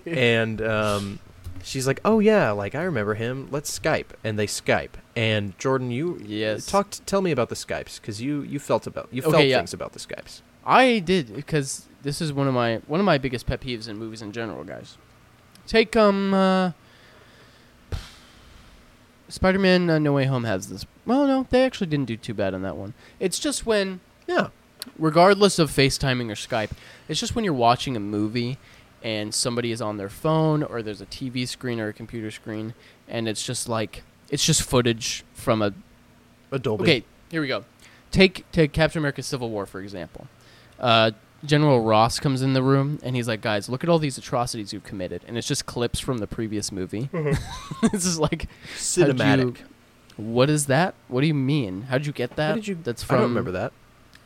and 0.06 0.60
um, 0.62 1.18
she's 1.62 1.86
like, 1.86 2.00
"Oh 2.04 2.18
yeah, 2.18 2.50
like 2.52 2.74
I 2.74 2.82
remember 2.84 3.14
him. 3.14 3.48
Let's 3.50 3.76
Skype." 3.78 4.06
And 4.24 4.38
they 4.38 4.46
Skype. 4.46 4.92
And 5.16 5.56
Jordan, 5.58 5.90
you 5.90 6.18
Yes. 6.24 6.66
talk. 6.66 6.90
Tell 7.06 7.20
me 7.20 7.30
about 7.30 7.48
the 7.48 7.54
Skypes 7.54 8.00
because 8.00 8.20
you 8.22 8.42
you 8.42 8.58
felt 8.58 8.86
about 8.86 9.08
you 9.10 9.22
Okay, 9.22 9.30
felt 9.30 9.44
yeah. 9.46 9.58
things 9.58 9.72
about 9.74 9.92
the 9.92 9.98
Skypes. 9.98 10.40
I 10.64 10.98
did 11.00 11.34
because 11.34 11.86
this 12.02 12.20
is 12.20 12.32
one 12.32 12.48
of 12.48 12.54
my 12.54 12.76
one 12.86 13.00
of 13.00 13.06
my 13.06 13.18
biggest 13.18 13.46
pet 13.46 13.60
peeves 13.60 13.88
in 13.88 13.98
movies 13.98 14.22
in 14.22 14.32
general, 14.32 14.64
guys. 14.64 14.96
Take 15.66 15.94
um, 15.96 16.32
uh, 16.34 16.72
Spider-Man: 19.28 19.90
uh, 19.90 19.98
No 19.98 20.12
Way 20.14 20.24
Home 20.24 20.44
has 20.44 20.68
this. 20.68 20.86
Well, 21.10 21.26
no, 21.26 21.44
they 21.50 21.64
actually 21.64 21.88
didn't 21.88 22.06
do 22.06 22.16
too 22.16 22.34
bad 22.34 22.54
on 22.54 22.62
that 22.62 22.76
one. 22.76 22.94
It's 23.18 23.40
just 23.40 23.66
when, 23.66 23.98
Yeah, 24.28 24.50
regardless 24.96 25.58
of 25.58 25.68
FaceTiming 25.68 26.30
or 26.30 26.36
Skype, 26.36 26.70
it's 27.08 27.18
just 27.18 27.34
when 27.34 27.44
you're 27.44 27.52
watching 27.52 27.96
a 27.96 28.00
movie 28.00 28.58
and 29.02 29.34
somebody 29.34 29.72
is 29.72 29.82
on 29.82 29.96
their 29.96 30.08
phone 30.08 30.62
or 30.62 30.82
there's 30.82 31.00
a 31.00 31.06
TV 31.06 31.48
screen 31.48 31.80
or 31.80 31.88
a 31.88 31.92
computer 31.92 32.30
screen, 32.30 32.74
and 33.08 33.26
it's 33.26 33.44
just 33.44 33.68
like 33.68 34.04
it's 34.28 34.46
just 34.46 34.62
footage 34.62 35.24
from 35.34 35.62
a 35.62 35.72
Adobe. 36.52 36.84
Okay, 36.84 37.04
here 37.28 37.40
we 37.40 37.48
go. 37.48 37.64
Take 38.12 38.44
take 38.52 38.72
Captain 38.72 39.00
America: 39.00 39.20
Civil 39.24 39.50
War 39.50 39.66
for 39.66 39.80
example. 39.80 40.28
Uh, 40.78 41.10
General 41.44 41.82
Ross 41.82 42.20
comes 42.20 42.40
in 42.40 42.52
the 42.52 42.62
room 42.62 43.00
and 43.02 43.16
he's 43.16 43.26
like, 43.26 43.40
"Guys, 43.40 43.68
look 43.68 43.82
at 43.82 43.90
all 43.90 43.98
these 43.98 44.16
atrocities 44.16 44.72
you've 44.72 44.84
committed," 44.84 45.22
and 45.26 45.36
it's 45.36 45.48
just 45.48 45.66
clips 45.66 45.98
from 45.98 46.18
the 46.18 46.28
previous 46.28 46.70
movie. 46.70 47.08
this 47.90 48.04
is 48.06 48.20
like 48.20 48.46
cinematic. 48.76 49.58
you- 49.58 49.64
What 50.20 50.50
is 50.50 50.66
that? 50.66 50.94
What 51.08 51.20
do 51.22 51.26
you 51.26 51.34
mean? 51.34 51.82
How 51.82 51.98
did 51.98 52.06
you 52.06 52.12
get 52.12 52.36
that? 52.36 52.48
How 52.50 52.54
did 52.54 52.68
you? 52.68 52.74
That's 52.82 53.04
I 53.10 53.14
don't 53.14 53.22
remember 53.22 53.50
that. 53.52 53.72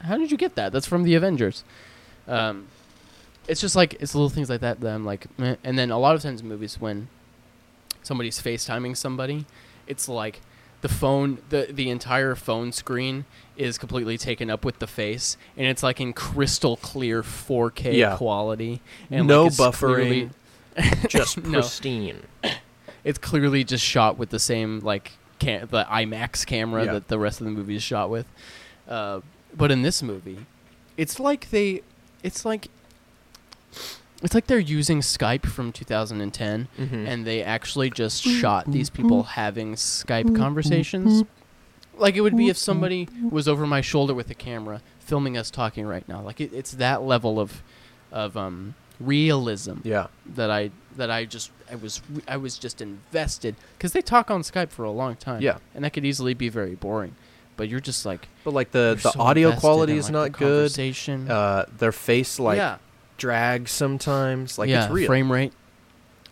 How 0.01 0.19
did 0.19 0.31
you 0.31 0.37
get 0.37 0.55
that? 0.57 0.73
That's 0.73 0.87
from 0.87 1.03
the 1.05 1.15
Avengers. 1.15 1.65
Um, 2.29 2.67
it's 3.49 3.61
just 3.61 3.77
like 3.77 3.95
it's 4.01 4.15
little 4.15 4.29
things 4.31 4.49
like 4.51 4.61
that 4.61 4.81
that 4.81 4.95
I'm 4.95 5.05
like, 5.05 5.27
meh. 5.39 5.57
and 5.65 5.79
then 5.79 5.91
a 5.91 5.99
lot 5.99 6.15
of 6.15 6.23
times 6.23 6.41
in 6.41 6.49
movies 6.49 6.81
when 6.81 7.09
somebody's 8.03 8.41
FaceTiming 8.41 8.97
somebody, 8.97 9.47
it's 9.87 10.09
like 10.09 10.41
the 10.81 10.89
phone 10.89 11.39
the 11.49 11.69
the 11.71 11.89
entire 11.91 12.35
phone 12.35 12.71
screen 12.73 13.25
is 13.57 13.79
completely 13.79 14.19
taken 14.19 14.51
up 14.51 14.65
with 14.65 14.79
the 14.81 14.87
face 14.87 15.37
and 15.57 15.67
it's 15.67 15.83
like 15.83 16.01
in 16.01 16.13
crystal 16.13 16.77
clear 16.77 17.23
4K 17.23 17.95
Yeah. 17.95 18.17
quality 18.17 18.83
and 19.11 19.27
No 19.27 19.45
like, 19.45 19.53
it's 19.53 19.61
buffering. 19.61 20.31
clearly- 20.77 21.01
Just 21.09 21.39
No. 21.45 21.61
pristine. 21.61 22.23
it's 23.05 23.19
clearly 23.19 23.63
just 23.65 23.85
shot 23.85 24.19
with 24.19 24.31
the 24.31 24.39
same 24.41 24.81
like 24.81 25.13
ca- 25.41 25.65
the 25.67 25.85
IMAX 25.85 26.45
camera 26.47 26.85
Yeah. 26.85 26.93
that 26.95 27.09
the 27.09 27.19
rest 27.19 27.41
of 27.41 27.45
the 27.47 27.51
movie 27.53 27.77
is 27.77 27.83
shot 27.83 28.11
with. 28.11 28.27
Uh, 28.89 29.21
but 29.57 29.71
in 29.71 29.83
this 29.83 30.03
movie, 30.03 30.47
it's 30.97 31.19
like 31.21 31.51
they, 31.51 31.83
it's 32.23 32.45
like, 32.45 32.69
it's 34.23 34.35
like 34.35 34.47
they're 34.47 34.59
using 34.59 35.01
Skype 35.01 35.47
from 35.47 35.71
2010, 35.73 36.69
Mhm. 36.79 37.07
and 37.07 37.27
they 37.27 37.43
actually 37.43 37.91
just 37.91 38.23
shot 38.23 38.71
these 38.71 38.89
people 38.91 39.23
having 39.25 39.75
Skype 39.75 40.37
conversations. 40.37 41.25
Like 41.97 42.17
it 42.17 42.23
would 42.23 42.37
be 42.37 42.49
if 42.49 42.57
somebody 42.57 43.09
was 43.31 43.47
over 43.47 43.67
my 43.67 43.81
shoulder 43.81 44.15
with 44.15 44.29
a 44.31 44.35
camera 44.35 44.81
filming 44.99 45.37
us 45.37 45.51
talking 45.51 45.87
right 45.87 46.09
now. 46.09 46.23
Like 46.23 46.41
it, 46.41 46.53
it's 46.53 46.73
that 46.73 47.03
level 47.03 47.39
of, 47.39 47.63
of 48.11 48.37
um, 48.37 48.75
realism 48.99 49.75
yeah. 49.85 50.07
that 50.27 50.51
I 50.51 50.71
that 50.97 51.11
I 51.11 51.25
just 51.25 51.51
I 51.71 51.77
was 51.77 52.01
I 52.29 52.37
was 52.37 52.59
just 52.59 52.81
invested 52.81 53.57
because 53.77 53.93
they 53.93 54.03
talk 54.03 54.31
on 54.31 54.43
Skype 54.43 54.71
for 54.71 54.85
a 54.85 54.91
long 54.91 55.17
time. 55.17 55.43
Yeah. 55.43 55.59
and 55.75 55.85
that 55.85 55.93
could 55.93 56.05
easily 56.05 56.35
be 56.35 56.49
very 56.49 56.75
boring. 56.75 57.15
But 57.57 57.69
you're 57.69 57.81
just 57.81 58.05
like 58.05 58.29
But 58.43 58.53
like 58.55 58.71
the 58.73 58.99
the 59.01 59.11
so 59.11 59.21
audio 59.21 59.53
quality 59.53 59.97
is 59.97 60.07
like, 60.07 60.13
not 60.13 60.23
the 60.25 60.31
good. 60.39 60.59
Conversation. 60.71 61.31
Uh, 61.31 61.67
their 61.79 61.93
face 61.93 62.39
like 62.39 62.57
yeah, 62.57 62.79
drags 63.17 63.71
sometimes. 63.71 64.59
Like 64.59 64.69
yeah, 64.69 64.85
it's 64.85 64.93
real. 64.93 65.07
frame 65.07 65.31
rate. 65.31 65.53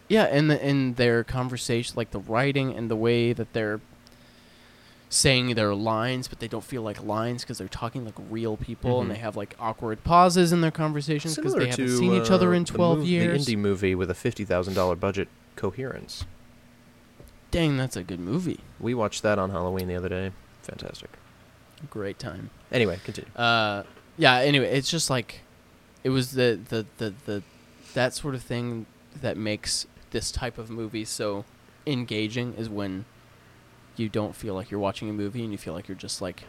Yeah, 0.09 0.24
and 0.24 0.50
the, 0.50 0.62
and 0.62 0.96
their 0.96 1.24
conversation, 1.24 1.94
like 1.96 2.10
the 2.10 2.18
writing 2.18 2.74
and 2.74 2.90
the 2.90 2.96
way 2.96 3.32
that 3.32 3.52
they're 3.54 3.80
saying 5.14 5.55
their 5.56 5.74
lines, 5.74 6.26
but 6.26 6.40
they 6.40 6.48
don't 6.48 6.64
feel 6.64 6.80
like 6.80 7.02
lines 7.05 7.43
because 7.43 7.59
they're 7.59 7.68
talking 7.68 8.02
like 8.05 8.14
real 8.30 8.56
people, 8.56 8.98
Mhm. 8.98 9.02
and 9.02 9.10
they 9.10 9.16
have 9.18 9.36
like 9.36 9.55
awkward 9.60 10.02
pauses 10.05 10.52
in 10.52 10.62
their 10.62 10.70
conversations 10.70 11.36
because 11.36 11.55
they 11.55 11.68
haven't 11.68 11.86
to, 11.86 11.97
seen 11.98 12.14
each 12.14 12.30
other 12.30 12.48
uh, 12.51 12.56
in 12.56 12.64
the 12.64 12.72
twelve 12.72 13.01
mov- 13.01 13.06
years. 13.06 13.44
The 13.44 13.55
indie 13.55 13.59
movie 13.59 13.94
with 13.94 14.10
a 14.10 14.14
fifty 14.14 14.44
thousand 14.47 14.72
dollar 14.74 14.97
budget, 14.97 15.28
Coherence. 15.55 16.24
Dang, 17.51 17.76
that's 17.76 17.97
a 17.97 18.02
good 18.02 18.20
movie. 18.20 18.60
We 18.80 18.94
watched 18.94 19.22
that 19.22 19.39
on 19.39 19.51
Halloween 19.51 19.86
the 19.86 19.97
other 19.97 20.09
day. 20.09 20.32
Fantastic. 20.62 21.10
Great 21.90 22.18
time. 22.18 22.48
Anyway, 22.70 22.98
continue. 23.05 23.30
uh 23.36 23.82
yeah 24.18 24.36
anyway 24.36 24.70
it's 24.70 24.90
just 24.90 25.09
like 25.10 25.40
it 26.05 26.10
was 26.10 26.32
the 26.32 26.59
the 26.68 26.84
the, 26.98 27.14
the 27.26 27.43
that 27.94 28.14
sort 28.14 28.34
of 28.34 28.43
thing 28.43 28.84
that 29.20 29.36
makes 29.39 29.86
this 30.10 30.30
type 30.30 30.59
of 30.59 30.68
movie 30.70 31.05
so 31.05 31.44
engaging 31.86 32.52
is 32.55 32.68
when 32.68 33.05
you 33.97 34.09
don't 34.09 34.35
feel 34.35 34.55
like 34.55 34.70
you're 34.70 34.81
watching 34.81 35.09
a 35.10 35.12
movie 35.12 35.43
and 35.43 35.52
you 35.52 35.59
feel 35.59 35.74
like 35.74 35.89
you're 35.89 35.97
just 35.97 36.20
like 36.23 36.44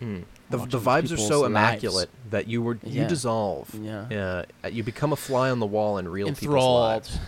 Mm. 0.00 0.24
The, 0.50 0.56
the 0.56 0.80
vibes 0.80 1.12
are 1.12 1.16
so 1.16 1.42
lives. 1.42 1.46
immaculate 1.46 2.10
that 2.30 2.48
you 2.48 2.60
were 2.60 2.74
you 2.82 3.02
Yeah. 3.02 3.06
dissolve. 3.08 3.72
yeah 3.74 4.06
Yeah, 4.10 4.44
uh, 4.64 4.68
you 4.68 4.82
become 4.82 5.12
a 5.12 5.16
fly 5.16 5.48
on 5.48 5.60
the 5.60 5.66
wall 5.66 5.96
in 5.96 6.08
real 6.08 6.26
people's 6.34 6.64
lives. 6.64 7.18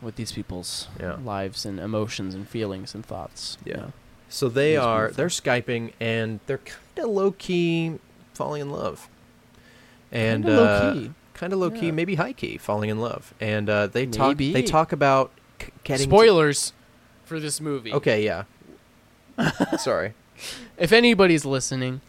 with 0.00 0.14
these 0.14 0.30
people's 0.30 0.86
Yeah. 1.00 1.16
lives 1.24 1.66
and 1.66 1.80
emotions 1.80 2.36
and 2.36 2.48
feelings 2.48 2.94
and 2.94 3.04
thoughts 3.04 3.58
Yeah. 3.64 3.86
So 4.28 4.48
they 4.48 4.76
are 4.76 5.10
they're 5.10 5.26
skyping 5.26 5.92
and 5.98 6.38
they're 6.46 6.58
kind 6.58 6.78
of 6.98 7.06
low 7.10 7.32
key 7.32 7.98
falling 8.32 8.62
in 8.62 8.70
love, 8.70 9.08
and 10.12 10.48
uh, 10.48 10.94
kind 11.34 11.52
of 11.52 11.58
low 11.58 11.70
key, 11.70 11.86
Yeah. 11.86 11.92
maybe 11.92 12.14
high 12.14 12.32
key, 12.32 12.56
falling 12.58 12.90
in 12.90 13.00
love. 13.00 13.34
And 13.40 13.68
uh, 13.68 13.86
they 13.88 14.06
talk 14.06 14.36
they 14.38 14.62
talk 14.62 14.92
about 14.92 15.32
c- 15.60 15.72
to- 15.84 15.98
spoilers 15.98 16.72
for 17.24 17.40
this 17.40 17.60
movie 17.60 17.92
okay, 17.92 18.24
yeah. 18.24 18.44
Sorry. 19.78 20.14
if 20.78 20.92
anybody's 20.92 21.44
listening 21.44 22.00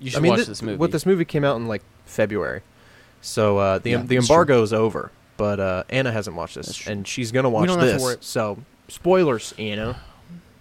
you 0.00 0.10
should 0.10 0.18
I 0.18 0.22
mean, 0.22 0.30
watch 0.30 0.40
thi- 0.40 0.46
this 0.46 0.62
movie 0.62 0.76
What 0.78 0.90
this 0.92 1.06
movie 1.06 1.24
came 1.24 1.44
out 1.44 1.56
in 1.56 1.68
like 1.68 1.82
February, 2.06 2.62
so 3.20 3.58
uh, 3.58 3.78
the 3.78 3.90
Yeah, 3.90 4.02
the 4.02 4.16
embargo 4.16 4.62
is 4.62 4.72
over. 4.72 5.10
But 5.36 5.60
uh, 5.60 5.84
Anna 5.88 6.12
hasn't 6.12 6.36
watched 6.36 6.56
this, 6.56 6.86
and 6.86 7.06
she's 7.06 7.30
gonna 7.32 7.48
watch 7.50 7.68
don't 7.68 7.78
have 7.78 7.86
to 7.88 7.92
this. 7.94 8.02
worry- 8.02 8.16
So 8.20 8.58
spoilers, 8.88 9.54
Anna. 9.58 10.00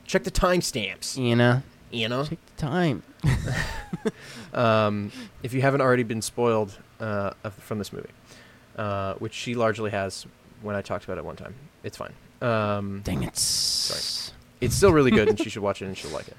Check 0.06 0.24
the 0.24 0.32
timestamps, 0.32 1.18
Anna 1.20 1.64
Anna. 1.94 2.26
take 2.26 2.40
the 2.56 2.62
time 2.62 3.04
um, 4.54 5.12
if 5.44 5.54
you 5.54 5.62
haven't 5.62 5.82
already 5.82 6.04
been 6.04 6.22
spoiled 6.22 6.78
uh, 7.00 7.32
from 7.50 7.78
this 7.80 7.92
movie, 7.94 8.10
uh, 8.78 9.14
which 9.16 9.34
she 9.34 9.56
largely 9.56 9.92
has 9.92 10.26
when 10.62 10.76
I 10.76 10.82
talked 10.82 11.06
about 11.06 11.18
it 11.18 11.26
one 11.26 11.36
time. 11.36 11.56
It's 11.84 11.98
fine. 11.98 12.14
Um, 12.42 13.02
dang 13.04 13.24
it 13.24 13.38
Sorry. 13.38 14.20
It's 14.62 14.76
still 14.76 14.94
really 14.94 15.12
good, 15.12 15.28
and 15.28 15.38
she 15.40 15.50
should 15.54 15.62
watch 15.64 15.82
it, 15.82 15.86
and 15.86 15.98
she'll 15.98 16.12
like 16.12 16.28
it. 16.30 16.38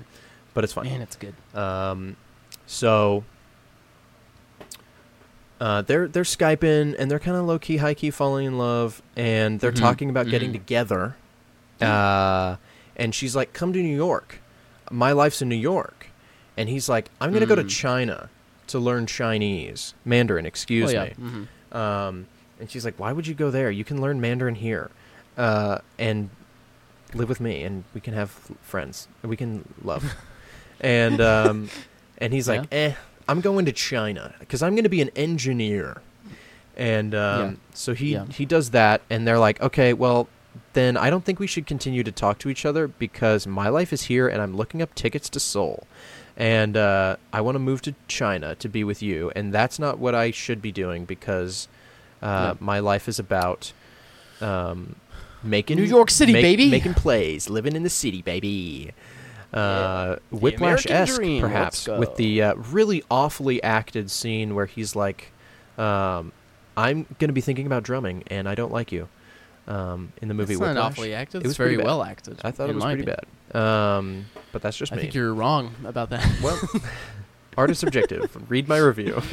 But 0.55 0.65
it's 0.65 0.73
fine. 0.73 0.85
man 0.87 1.01
it's 1.03 1.17
good 1.17 1.35
Um, 1.55 2.17
so 2.67 3.25
uh, 5.61 5.83
they're 5.83 6.09
they're 6.09 6.25
skyping, 6.25 6.95
and 6.99 7.11
they're 7.11 7.19
kind 7.21 7.37
of 7.37 7.45
low 7.45 7.59
key, 7.59 7.77
high 7.77 7.95
key, 7.95 8.11
falling 8.11 8.47
in 8.47 8.59
love, 8.59 9.01
and 9.17 9.61
they're 9.61 9.71
Mhm, 9.73 9.77
talking 9.81 10.11
about 10.11 10.29
getting 10.29 10.51
mhm. 10.51 10.55
together. 10.55 11.17
Uh, 11.81 12.57
and 12.97 13.15
she's 13.15 13.35
like, 13.37 13.53
"Come 13.53 13.73
to 13.73 13.79
New 13.83 13.95
York. 13.97 14.41
My 14.91 15.13
life's 15.13 15.41
in 15.43 15.49
New 15.49 15.55
York." 15.57 16.09
And 16.57 16.69
he's 16.69 16.89
like, 16.89 17.11
"I'm 17.21 17.33
gonna 17.33 17.47
go 17.47 17.55
to 17.55 17.65
Mm. 17.65 17.71
China 17.71 18.29
to 18.69 18.79
learn 18.79 19.07
Chinese, 19.07 19.95
Mandarin. 20.05 20.47
Excuse 20.47 20.91
oh, 20.91 20.93
yeah. 20.95 21.05
me." 21.05 21.47
mhm. 21.73 21.77
Um, 21.77 22.27
and 22.61 22.71
she's 22.71 22.85
like, 22.85 22.99
"Why 22.99 23.13
would 23.13 23.27
you 23.27 23.35
go 23.35 23.51
there? 23.51 23.71
You 23.71 23.85
can 23.85 24.01
learn 24.01 24.21
Mandarin 24.21 24.57
here, 24.57 24.91
uh, 25.39 25.79
and 25.99 26.29
live 27.15 27.29
with 27.29 27.41
me, 27.41 27.63
and 27.63 27.85
we 27.95 28.01
can 28.01 28.15
have 28.15 28.31
friends, 28.63 29.09
and 29.23 29.31
we 29.31 29.37
can 29.37 29.65
love." 29.83 30.15
and 30.81 31.21
um, 31.21 31.69
and 32.19 32.33
he's 32.33 32.49
like, 32.49 32.65
"Eh, 32.73 32.95
I'm 33.29 33.41
going 33.41 33.65
to 33.67 33.73
China 33.73 34.35
because 34.41 34.63
I'm 34.63 34.75
going 34.75 34.85
to 34.85 34.91
be 34.91 35.03
an 35.03 35.11
engineer." 35.17 36.03
And 36.77 37.15
um, 37.15 37.41
Yeah. 37.41 37.53
so 37.75 37.95
he 37.95 38.13
Yeah. 38.13 38.27
he 38.27 38.45
does 38.47 38.71
that, 38.71 39.03
and 39.11 39.27
they're 39.27 39.39
like, 39.39 39.61
"Okay, 39.61 39.93
well." 39.93 40.29
Then 40.75 40.99
I 40.99 41.09
don't 41.09 41.25
think 41.25 41.39
we 41.39 41.47
should 41.47 41.67
continue 41.67 42.03
to 42.03 42.13
talk 42.13 42.39
to 42.41 42.51
each 42.51 42.67
other 42.67 42.87
because 42.87 43.47
my 43.47 43.69
life 43.69 43.91
is 43.91 44.03
here 44.05 44.29
and 44.29 44.41
I'm 44.43 44.55
looking 44.55 44.83
up 44.83 44.95
tickets 44.95 45.31
to 45.31 45.41
Seoul 45.41 45.87
and 46.37 46.77
uh, 46.77 47.17
I 47.33 47.41
want 47.41 47.55
to 47.55 47.59
move 47.59 47.81
to 47.83 47.95
China 48.07 48.55
to 48.57 48.69
be 48.69 48.85
with 48.85 49.03
you, 49.03 49.31
and 49.35 49.53
that's 49.53 49.79
not 49.79 49.99
what 49.99 50.15
I 50.15 50.31
should 50.31 50.61
be 50.61 50.71
doing 50.71 51.05
because 51.07 51.69
uh, 52.23 52.27
Yeah. 52.27 52.55
my 52.61 52.81
life 52.81 53.09
is 53.09 53.19
about 53.19 53.73
um, 54.43 54.97
making 55.43 55.77
New 55.77 55.85
York 55.85 56.11
City, 56.11 56.33
make- 56.33 56.43
baby. 56.43 56.71
making 56.71 56.95
plays, 56.95 57.49
living 57.51 57.75
in 57.77 57.83
the 57.83 57.91
city, 57.91 58.23
baby. 58.23 58.93
Uh, 59.53 60.17
The 60.31 60.37
Whiplash 60.37 60.87
esque, 60.89 61.21
perhaps, 61.41 61.87
with 61.87 62.17
the 62.17 62.43
uh, 62.43 62.55
really 62.55 63.03
awfully 63.11 63.63
acted 63.63 64.11
scene 64.11 64.55
where 64.55 64.65
he's 64.67 64.97
like, 64.97 65.31
um, 65.77 66.33
"I'm 66.77 67.05
going 67.19 67.29
to 67.29 67.35
be 67.35 67.43
thinking 67.43 67.67
about 67.67 67.83
drumming, 67.83 68.23
and 68.29 68.49
I 68.49 68.55
don't 68.55 68.73
like 68.73 68.93
you." 68.93 69.09
Um, 69.69 70.13
in 70.21 70.29
the 70.29 70.35
movie 70.35 70.55
It's 70.55 70.61
not 70.61 70.69
Whiplash, 70.71 70.93
awfully 70.93 71.15
acted. 71.15 71.43
It 71.45 71.47
was 71.47 71.57
very 71.57 71.77
well 71.77 72.03
acted. 72.03 72.41
I 72.43 72.51
thought 72.51 72.69
it 72.71 72.75
was 72.75 72.83
pretty 72.85 73.03
opinion. 73.03 73.19
bad. 73.53 73.61
Um, 73.61 74.27
but 74.53 74.61
that's 74.63 74.77
just 74.77 74.93
I 74.93 74.97
me. 74.97 75.01
I 75.01 75.05
think 75.05 75.15
you're 75.15 75.35
wrong 75.35 75.75
about 75.85 76.11
that. 76.11 76.27
Well, 76.43 76.59
art 77.59 77.71
is 77.71 77.79
subjective. 77.79 78.37
Read 78.51 78.69
my 78.69 78.79
review. 78.79 79.21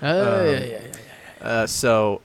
Uh, 0.00 0.06
Um, 0.06 0.46
yeah, 0.46 0.50
yeah, 0.52 0.58
yeah, 0.64 0.80
yeah. 1.40 1.46
Uh, 1.46 1.66
so 1.66 2.20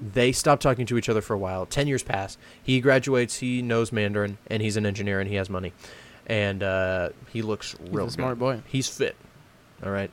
they 0.00 0.32
stop 0.32 0.60
talking 0.60 0.86
to 0.86 0.98
each 0.98 1.08
other 1.08 1.20
for 1.20 1.34
a 1.34 1.38
while. 1.38 1.66
Ten 1.66 1.86
years 1.86 2.02
pass. 2.02 2.36
He 2.62 2.80
graduates. 2.80 3.38
He 3.38 3.62
knows 3.62 3.92
Mandarin, 3.92 4.38
and 4.48 4.62
he's 4.62 4.76
an 4.76 4.84
engineer, 4.86 5.20
and 5.20 5.28
he 5.28 5.36
has 5.36 5.48
money, 5.50 5.72
and 6.26 6.62
uh, 6.62 7.10
he 7.32 7.42
looks 7.42 7.74
He's 7.82 7.90
real 7.90 8.06
a 8.06 8.10
smart 8.10 8.38
boy. 8.38 8.62
He's 8.66 8.88
fit. 8.88 9.16
All 9.84 9.90
right. 9.90 10.10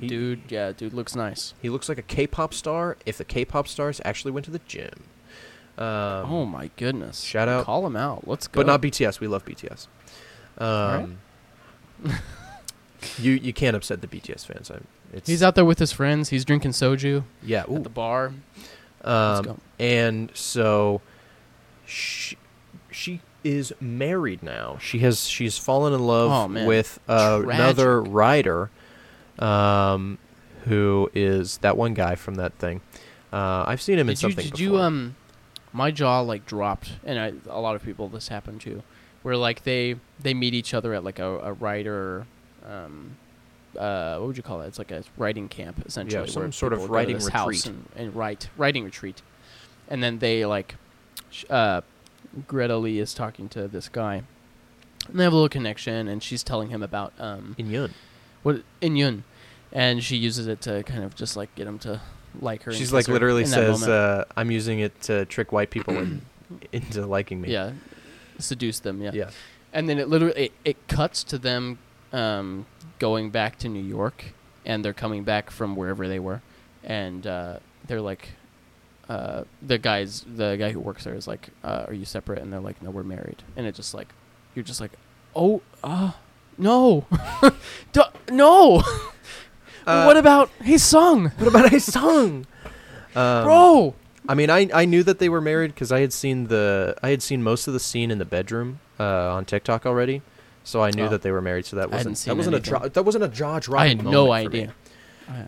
He- 0.00 0.06
dude, 0.06 0.40
yeah, 0.48 0.72
dude 0.72 0.94
looks 0.94 1.14
nice. 1.14 1.52
He 1.60 1.68
looks 1.68 1.88
like 1.88 1.98
a 1.98 2.02
K-pop 2.02 2.54
star 2.54 2.96
if 3.04 3.18
the 3.18 3.24
K-pop 3.24 3.68
stars 3.68 4.00
actually 4.06 4.30
went 4.30 4.44
to 4.46 4.50
the 4.50 4.60
gym. 4.66 4.90
Um, 5.76 5.86
oh 6.32 6.44
my 6.46 6.70
goodness. 6.76 7.20
shout 7.20 7.48
out- 7.48 7.64
Call 7.66 7.86
him 7.86 7.96
out. 7.96 8.26
Let's 8.26 8.46
go. 8.46 8.60
but 8.60 8.66
not 8.66 8.80
BTS. 8.82 9.20
We 9.20 9.26
love 9.26 9.44
BTS. 9.44 9.86
Um, 10.58 11.18
you 13.18 13.32
you 13.32 13.52
can't 13.52 13.76
upset 13.76 14.00
the 14.00 14.06
BTS 14.06 14.46
fans. 14.46 14.70
I, 14.70 14.78
it's, 15.12 15.28
He's 15.28 15.42
out 15.42 15.54
there 15.54 15.64
with 15.64 15.78
his 15.78 15.92
friends. 15.92 16.28
He's 16.30 16.44
drinking 16.44 16.70
soju 16.72 17.24
Yeah. 17.42 17.64
at 17.68 17.84
the 17.84 17.90
bar. 17.90 18.32
Um, 19.04 19.60
and 19.78 20.30
so 20.34 21.00
she 21.86 22.36
she 22.90 23.20
is 23.44 23.72
married 23.80 24.42
now. 24.42 24.78
She 24.80 25.00
has 25.00 25.26
she's 25.28 25.58
fallen 25.58 25.92
in 25.92 26.06
love 26.06 26.50
Oh, 26.52 26.66
with 26.66 27.00
uh, 27.08 27.42
another 27.44 28.00
writer, 28.02 28.70
um, 29.38 30.18
who 30.64 31.10
is 31.14 31.58
that 31.58 31.76
one 31.76 31.94
guy 31.94 32.14
from 32.14 32.36
that 32.36 32.54
thing. 32.54 32.80
Uh, 33.32 33.64
I've 33.66 33.80
seen 33.82 33.98
him 33.98 34.08
in 34.08 34.14
Did 34.14 34.22
you, 34.22 34.28
something 34.28 34.44
did 34.44 34.52
before. 34.52 34.62
you 34.64 34.78
um 34.78 35.16
my 35.72 35.90
jaw 35.90 36.20
like 36.20 36.44
dropped 36.44 36.92
and 37.02 37.18
I, 37.18 37.32
a 37.48 37.60
lot 37.60 37.74
of 37.76 37.82
people 37.82 38.06
this 38.08 38.28
happened 38.28 38.60
to 38.62 38.82
where 39.22 39.36
like 39.38 39.64
they 39.64 39.96
they 40.20 40.34
meet 40.34 40.52
each 40.52 40.74
other 40.74 40.92
at 40.92 41.02
like 41.02 41.18
a, 41.18 41.38
a 41.38 41.52
writer 41.54 42.26
um 42.68 43.16
uh 43.78 44.18
what 44.18 44.26
would 44.28 44.36
you 44.36 44.42
call 44.42 44.60
it 44.62 44.66
it's 44.66 44.78
like 44.78 44.90
a 44.90 45.02
writing 45.16 45.48
camp 45.48 45.82
essentially 45.86 46.22
Yeah, 46.24 46.30
some 46.30 46.52
sort 46.52 46.72
of 46.72 46.80
people 46.80 46.88
go 46.88 46.92
to 46.92 46.92
writing 46.94 47.18
retreat. 47.18 47.66
and, 47.66 47.86
and 47.96 48.14
write 48.14 48.48
writing 48.56 48.84
retreat 48.84 49.22
and 49.88 50.02
then 50.02 50.18
they 50.18 50.44
like 50.44 50.74
uh 51.50 51.80
Greta 52.46 52.76
Lee 52.76 52.98
is 52.98 53.12
talking 53.14 53.48
to 53.50 53.68
this 53.68 53.88
guy 53.88 54.22
And 55.08 55.18
they 55.18 55.24
have 55.24 55.32
a 55.32 55.36
little 55.36 55.48
connection, 55.48 56.08
and 56.08 56.22
she's 56.22 56.42
telling 56.42 56.70
him 56.70 56.82
about 56.82 57.12
um, 57.18 57.54
In 57.58 57.68
Yun. 57.70 57.92
what 58.42 58.62
in 58.80 58.96
Yun, 58.96 59.24
and 59.72 60.02
she 60.02 60.16
uses 60.16 60.46
it 60.46 60.60
to 60.62 60.82
kind 60.84 61.02
of 61.04 61.14
just 61.14 61.36
like 61.36 61.54
get 61.56 61.66
him 61.66 61.78
to 61.80 62.00
like 62.40 62.62
her. 62.62 62.72
She's 62.72 62.92
like 62.92 63.06
her 63.06 63.12
literally 63.12 63.44
says, 63.44 63.86
uh, 63.86 64.24
"I'm 64.36 64.50
using 64.50 64.78
it 64.78 64.98
to 65.02 65.24
trick 65.26 65.52
white 65.52 65.70
people 65.70 65.98
in, 65.98 66.22
into 66.72 67.04
liking 67.04 67.40
me." 67.40 67.50
yeah, 67.52 67.72
seduce 68.38 68.78
them. 68.80 69.02
Yeah. 69.02 69.10
yeah. 69.12 69.30
and 69.72 69.88
then 69.88 69.98
it 69.98 70.08
literally 70.08 70.44
it, 70.44 70.52
it 70.64 70.88
cuts 70.88 71.24
to 71.24 71.38
them 71.38 71.78
um, 72.12 72.66
going 72.98 73.30
back 73.30 73.58
to 73.58 73.68
New 73.68 73.82
York, 73.82 74.32
and 74.64 74.84
they're 74.84 74.92
coming 74.92 75.24
back 75.24 75.50
from 75.50 75.76
wherever 75.76 76.06
they 76.08 76.18
were, 76.18 76.42
and 76.84 77.26
uh, 77.26 77.58
they're 77.86 78.00
like, 78.00 78.30
uh, 79.08 79.44
the 79.60 79.78
guys, 79.78 80.24
the 80.26 80.56
guy 80.56 80.70
who 80.72 80.80
works 80.80 81.04
there 81.04 81.14
is 81.14 81.26
like, 81.26 81.48
uh, 81.64 81.84
"Are 81.88 81.94
you 81.94 82.04
separate?" 82.04 82.40
And 82.40 82.52
they're 82.52 82.60
like, 82.60 82.80
"No, 82.82 82.90
we're 82.90 83.02
married." 83.02 83.42
And 83.56 83.66
it 83.66 83.74
just 83.74 83.94
like, 83.94 84.08
you're 84.54 84.64
just 84.64 84.80
like, 84.80 84.92
"Oh, 85.34 85.62
uh, 85.82 86.12
no, 86.58 87.06
Duh, 87.92 88.10
no." 88.30 88.82
Uh, 89.84 90.04
what 90.04 90.16
about 90.16 90.48
Haesung? 90.60 91.36
What 91.40 91.48
about 91.48 91.68
Haesung, 91.72 92.44
um, 93.16 93.44
bro? 93.44 93.94
I 94.28 94.34
mean, 94.34 94.48
I 94.48 94.68
I 94.72 94.84
knew 94.84 95.02
that 95.02 95.18
they 95.18 95.28
were 95.28 95.40
married 95.40 95.74
because 95.74 95.90
I 95.90 95.98
had 96.02 96.12
seen 96.12 96.46
the 96.46 96.94
I 97.02 97.10
had 97.10 97.20
seen 97.20 97.42
most 97.42 97.66
of 97.66 97.74
the 97.74 97.80
scene 97.80 98.12
in 98.12 98.18
the 98.18 98.24
bedroom 98.24 98.78
uh, 99.00 99.34
on 99.34 99.44
TikTok 99.44 99.84
already, 99.84 100.22
so 100.64 100.82
I 100.82 100.90
knew 100.90 101.04
Oh. 101.04 101.08
that 101.08 101.22
they 101.22 101.30
were 101.30 101.40
married. 101.42 101.66
So 101.66 101.76
that 101.76 101.90
wasn't 101.90 102.16
that 102.18 102.36
wasn't 102.36 102.54
a 102.54 102.58
anything. 102.58 102.78
dro- 102.80 102.88
that 102.88 103.02
wasn't 103.04 103.24
a 103.24 103.28
jaw 103.28 103.58
dropping. 103.58 103.84
I 103.84 103.88
had 103.88 104.04
no 104.04 104.26
moment 104.26 104.44
for 104.46 104.50
me. 104.56 104.60
idea. 104.62 104.74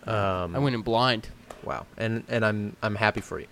I, 0.07 0.43
Um, 0.43 0.55
I 0.55 0.59
went 0.59 0.75
in 0.75 0.81
blind. 0.81 1.29
Wow, 1.63 1.85
and 1.97 2.23
and 2.29 2.45
I'm 2.45 2.75
I'm 2.83 2.95
happy 2.95 3.21
for 3.21 3.39
you. 3.39 3.47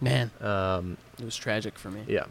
Man, 0.00 0.30
Um, 0.40 0.96
it 1.18 1.24
was 1.24 1.36
tragic 1.36 1.78
for 1.78 1.90
me. 1.90 2.02
yeah, 2.08 2.24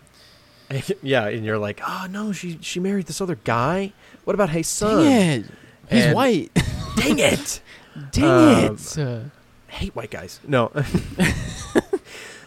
yeah, 1.01 1.27
and 1.27 1.45
you're 1.45 1.57
like, 1.57 1.81
oh 1.87 2.07
no, 2.09 2.31
she 2.31 2.57
she 2.61 2.79
married 2.79 3.05
this 3.07 3.21
other 3.21 3.35
guy. 3.43 3.93
What 4.25 4.33
about 4.33 4.49
Haesung? 4.49 5.03
Dang 5.03 5.39
it. 5.41 5.45
He's 5.89 6.05
And- 6.05 6.15
white. 6.15 6.51
Dang 6.97 7.19
it! 7.19 7.61
Dang 8.11 8.69
Um, 8.69 8.75
it. 8.75 8.97
Uh, 8.97 9.19
hate 9.67 9.95
white 9.95 10.11
guys. 10.11 10.39
No. 10.47 10.71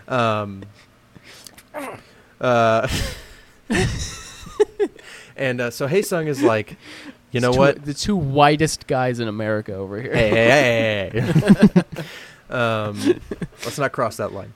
um. 0.08 0.62
Uh. 2.40 2.88
And 5.36 5.60
uh, 5.60 5.70
so 5.70 5.86
Haesung 5.88 6.26
is 6.26 6.42
like, 6.42 6.76
you 7.30 7.40
know 7.40 7.52
two- 7.52 7.58
what? 7.58 7.84
The 7.84 7.94
two 7.94 8.16
whitest 8.16 8.86
guys 8.86 9.20
in 9.20 9.28
America 9.28 9.74
over 9.74 10.00
here. 10.00 10.14
hey, 10.14 10.30
hey, 10.30 11.10
hey, 11.12 11.20
hey, 11.70 11.82
um, 12.54 13.20
let's 13.64 13.78
not 13.78 13.92
cross 13.92 14.16
that 14.18 14.32
line. 14.32 14.52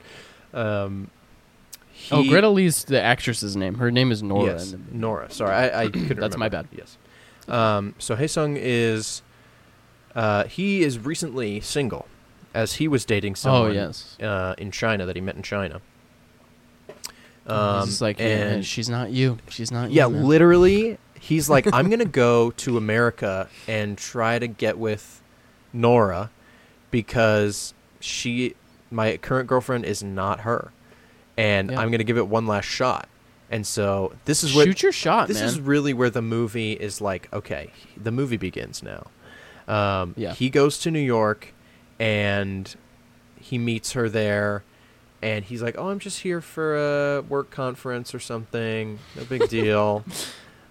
Um, 0.53 1.09
oh, 2.11 2.23
Greta 2.27 2.49
Lee's 2.49 2.83
the 2.85 3.01
actress's 3.01 3.55
name. 3.55 3.75
Her 3.75 3.91
name 3.91 4.11
is 4.11 4.23
Nora. 4.23 4.53
Yes, 4.53 4.75
Nora. 4.91 5.29
Sorry, 5.31 5.53
I, 5.53 5.83
I 5.83 5.89
couldn't. 5.89 6.19
That's 6.19 6.37
my 6.37 6.49
bad. 6.49 6.67
Yes. 6.71 6.97
Um, 7.47 7.95
so 7.97 8.15
Haesung 8.15 8.57
is, 8.59 9.21
uh, 10.15 10.43
he 10.45 10.81
is 10.83 10.99
recently 10.99 11.59
single, 11.61 12.07
as 12.53 12.73
he 12.73 12.87
was 12.87 13.05
dating 13.05 13.35
someone. 13.35 13.71
oh 13.71 13.73
yes. 13.73 14.17
uh, 14.21 14.55
in 14.57 14.71
China 14.71 15.05
that 15.05 15.15
he 15.15 15.21
met 15.21 15.35
in 15.35 15.43
China. 15.43 15.81
Um, 17.49 17.85
He's 17.87 18.01
like, 18.01 18.19
and 18.21 18.57
yeah, 18.57 18.61
she's 18.61 18.89
not 18.89 19.11
you. 19.11 19.37
She's 19.49 19.71
not 19.71 19.91
yeah, 19.91 20.07
you. 20.07 20.13
man." 20.13 20.23
literally, 20.25 20.97
he's 21.19 21.49
like, 21.49 21.67
I'm 21.73 21.89
gonna 21.93 22.05
go 22.05 22.51
to 22.51 22.77
America 22.77 23.47
and 23.67 23.97
try 23.97 24.39
to 24.39 24.47
get 24.47 24.77
with 24.77 25.21
Nora 25.73 26.29
because 26.91 27.73
she, 27.99 28.55
my 28.91 29.17
current 29.17 29.47
girlfriend, 29.47 29.85
is 29.85 30.03
not 30.03 30.41
her, 30.41 30.71
and 31.37 31.71
Yeah. 31.71 31.79
I'm 31.79 31.91
gonna 31.91 32.03
give 32.03 32.17
it 32.17 32.27
one 32.27 32.47
last 32.47 32.65
shot. 32.65 33.07
And 33.51 33.65
so 33.65 34.13
this 34.25 34.43
is 34.43 34.53
what 34.53 34.65
Shoot 34.65 34.83
your 34.83 34.91
shot, 34.91 35.27
this 35.27 35.39
man. 35.39 35.47
is 35.47 35.59
really 35.59 35.91
where 35.91 36.11
the 36.11 36.21
movie 36.21 36.73
is 36.73 37.01
like 37.01 37.27
okay 37.33 37.71
the 37.97 38.11
movie 38.11 38.37
begins 38.37 38.83
now 38.83 39.07
um, 39.67 40.13
Yeah. 40.15 40.33
he 40.35 40.51
goes 40.51 40.77
to 40.81 40.91
new 40.91 40.99
york 40.99 41.51
and 41.99 42.75
he 43.39 43.57
meets 43.57 43.93
her 43.93 44.07
there 44.07 44.63
and 45.21 45.43
he's 45.45 45.61
like 45.61 45.75
oh 45.77 45.89
i'm 45.89 45.99
just 45.99 46.21
here 46.21 46.41
for 46.41 46.75
a 47.17 47.21
work 47.21 47.51
conference 47.51 48.13
or 48.15 48.19
something. 48.19 48.99
No 49.15 49.23
big 49.25 49.47
deal. 49.57 50.03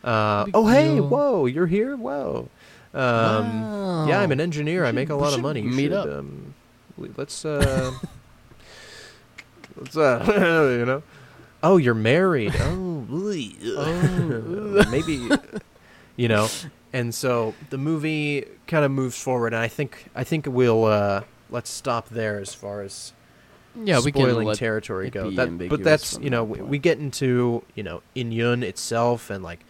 Uh, 0.04 0.44
Big 0.44 0.54
oh 0.56 0.66
hey 0.66 1.00
whoa 1.00 1.46
you're 1.46 1.66
here? 1.66 1.96
Whoa. 1.96 2.48
Um, 2.94 4.06
yeah 4.08 4.20
i'm 4.20 4.32
an 4.32 4.38
Wow. 4.38 4.42
engineer. 4.44 4.84
I 4.84 4.92
make 4.92 5.10
a 5.10 5.14
lot 5.14 5.34
of 5.34 5.40
money. 5.40 5.60
You 5.62 5.70
meet 5.70 5.84
should, 5.84 5.92
up. 5.92 6.08
um, 6.08 6.54
let's 7.16 7.44
uh 7.44 7.92
let's 9.76 9.96
uh 9.96 10.24
you 10.78 10.84
know? 10.86 11.02
Oh 11.62 11.76
you're 11.76 11.94
married. 11.94 12.54
Oh, 12.58 13.06
Oh. 13.10 14.84
maybe 14.90 15.28
you 16.16 16.28
know? 16.28 16.48
And 16.92 17.14
so 17.14 17.54
the 17.70 17.78
movie 17.78 18.46
kind 18.66 18.84
of 18.84 18.90
moves 18.90 19.20
forward 19.22 19.52
and 19.52 19.62
i 19.62 19.68
think 19.68 20.06
i 20.14 20.24
think 20.24 20.46
we'll 20.48 20.84
uh 20.84 21.22
let's 21.50 21.70
stop 21.70 22.08
there 22.08 22.38
as 22.40 22.54
far 22.54 22.80
as 22.82 23.12
Yeah, 23.84 24.00
we 24.00 24.10
spoiling 24.12 24.52
territory 24.54 25.06
it 25.08 25.10
go 25.12 25.30
that, 25.30 25.68
but 25.68 25.82
that's 25.84 26.18
you 26.20 26.30
know 26.30 26.44
that 26.44 26.58
we, 26.58 26.60
we 26.62 26.78
get 26.78 26.98
into 26.98 27.62
you 27.74 27.82
know 27.82 28.02
in 28.14 28.32
yun 28.32 28.62
itself 28.62 29.30
and 29.30 29.42
like 29.44 29.60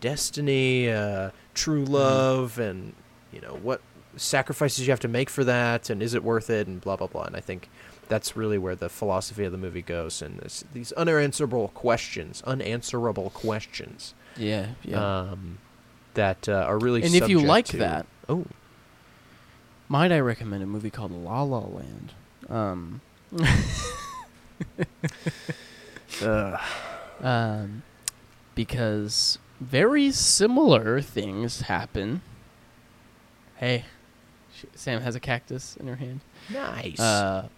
destiny 0.00 0.90
uh 0.90 1.30
true 1.54 1.84
Mm-hmm. 1.84 1.92
love 1.92 2.58
and 2.58 2.92
you 3.32 3.40
know 3.40 3.58
what 3.62 3.80
sacrifices 4.16 4.86
you 4.86 4.90
have 4.92 5.00
to 5.00 5.08
make 5.08 5.30
for 5.30 5.44
that 5.44 5.88
and 5.90 6.02
is 6.02 6.12
it 6.14 6.22
worth 6.24 6.50
it 6.50 6.66
and 6.66 6.80
blah 6.80 6.96
blah 6.96 7.06
blah 7.06 7.22
and 7.24 7.36
i 7.36 7.40
think 7.40 7.68
that's 8.08 8.36
really 8.36 8.58
where 8.58 8.74
the 8.74 8.88
philosophy 8.88 9.44
of 9.44 9.52
the 9.52 9.58
movie 9.58 9.80
goes 9.80 10.20
and 10.20 10.38
this, 10.40 10.64
these 10.74 10.92
unanswerable 10.92 11.68
questions 11.68 12.42
unanswerable 12.46 13.30
questions 13.30 14.12
Yeah, 14.36 14.68
yeah. 14.82 15.20
um, 15.30 15.58
that 16.14 16.48
uh, 16.48 16.52
are 16.68 16.78
really 16.78 17.02
and 17.04 17.14
if 17.14 17.28
you 17.28 17.40
like 17.40 17.66
to- 17.66 17.76
that, 17.78 18.06
oh 18.28 18.44
might 19.88 20.10
I 20.12 20.20
recommend 20.20 20.62
a 20.62 20.66
movie 20.66 20.90
called 20.90 21.12
La 21.12 21.42
La 21.42 21.58
Land? 21.60 22.12
Um, 22.48 23.00
um, 27.22 27.82
because 28.54 29.38
very 29.60 30.10
similar 30.10 31.00
things 31.00 31.62
happen. 31.62 32.22
Hey, 33.56 33.84
sh- 34.54 34.64
Sam 34.74 35.02
has 35.02 35.14
a 35.14 35.20
cactus 35.20 35.76
in 35.76 35.86
her 35.88 35.96
hand. 35.96 36.20
nice 36.52 36.98
Uh, 37.00 37.48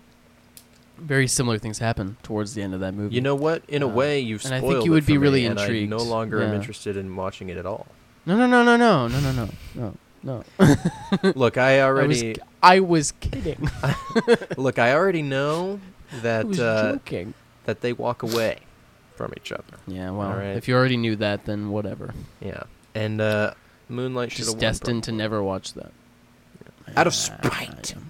very 0.99 1.27
similar 1.27 1.59
things 1.59 1.79
happen 1.79 2.17
towards 2.23 2.55
the 2.55 2.63
end 2.63 2.73
of 2.75 2.81
that 2.81 2.95
movie. 2.95 3.15
you 3.17 3.21
know 3.21 3.35
what 3.35 3.63
in 3.67 3.83
a 3.83 3.89
uh, 3.89 3.91
way 3.91 4.21
you've 4.21 4.45
and 4.45 4.55
I 4.55 4.59
spoiled 4.59 4.75
think 4.75 4.85
you 4.85 4.93
would 4.93 5.07
be 5.07 5.19
really 5.19 5.45
and 5.45 5.59
intrigued. 5.59 5.93
i 5.93 5.97
no 5.97 6.03
longer 6.03 6.41
am 6.41 6.55
interested 6.55 6.97
in 6.97 7.17
watching 7.17 7.49
it 7.49 7.57
at 7.57 7.67
all 7.67 7.87
No, 8.27 8.37
no, 8.37 8.47
no, 8.47 8.63
no, 8.63 8.77
no, 8.77 9.09
no, 9.09 9.19
no, 9.21 9.33
no, 9.33 9.49
no, 9.75 9.97
no. 10.25 10.43
look 11.35 11.57
i 11.59 11.79
I 11.81 11.91
was, 11.91 12.23
already 12.23 12.37
I 12.63 12.81
was 12.81 13.13
kidding. 13.13 13.69
look 14.57 14.79
i 14.79 14.93
already 14.95 15.23
know 15.23 15.79
I 16.13 16.17
that 16.21 16.47
was 16.47 16.59
uh, 16.61 16.93
joking. 16.95 17.35
that 17.67 17.81
they 17.83 17.93
walk 17.93 18.23
away 18.23 18.59
from 19.17 19.33
each 19.37 19.53
other 19.53 19.63
Yeah, 19.87 20.11
well, 20.11 20.31
Alright. 20.31 20.57
if 20.57 20.67
you 20.67 20.75
already 20.75 20.97
knew 20.97 21.15
that, 21.17 21.45
then 21.45 21.71
whatever. 21.71 22.15
yeah 22.41 22.65
and 22.95 23.21
uh 23.21 23.55
moonlight 23.89 24.33
should 24.33 24.39
Just 24.39 24.53
have 24.53 24.61
destined 24.61 25.05
to 25.05 25.13
never 25.13 25.43
watch 25.43 25.75
that. 25.75 25.93
Out 26.97 27.07
of 27.07 27.15
spite. 27.15 27.95
yeah. 27.95 28.03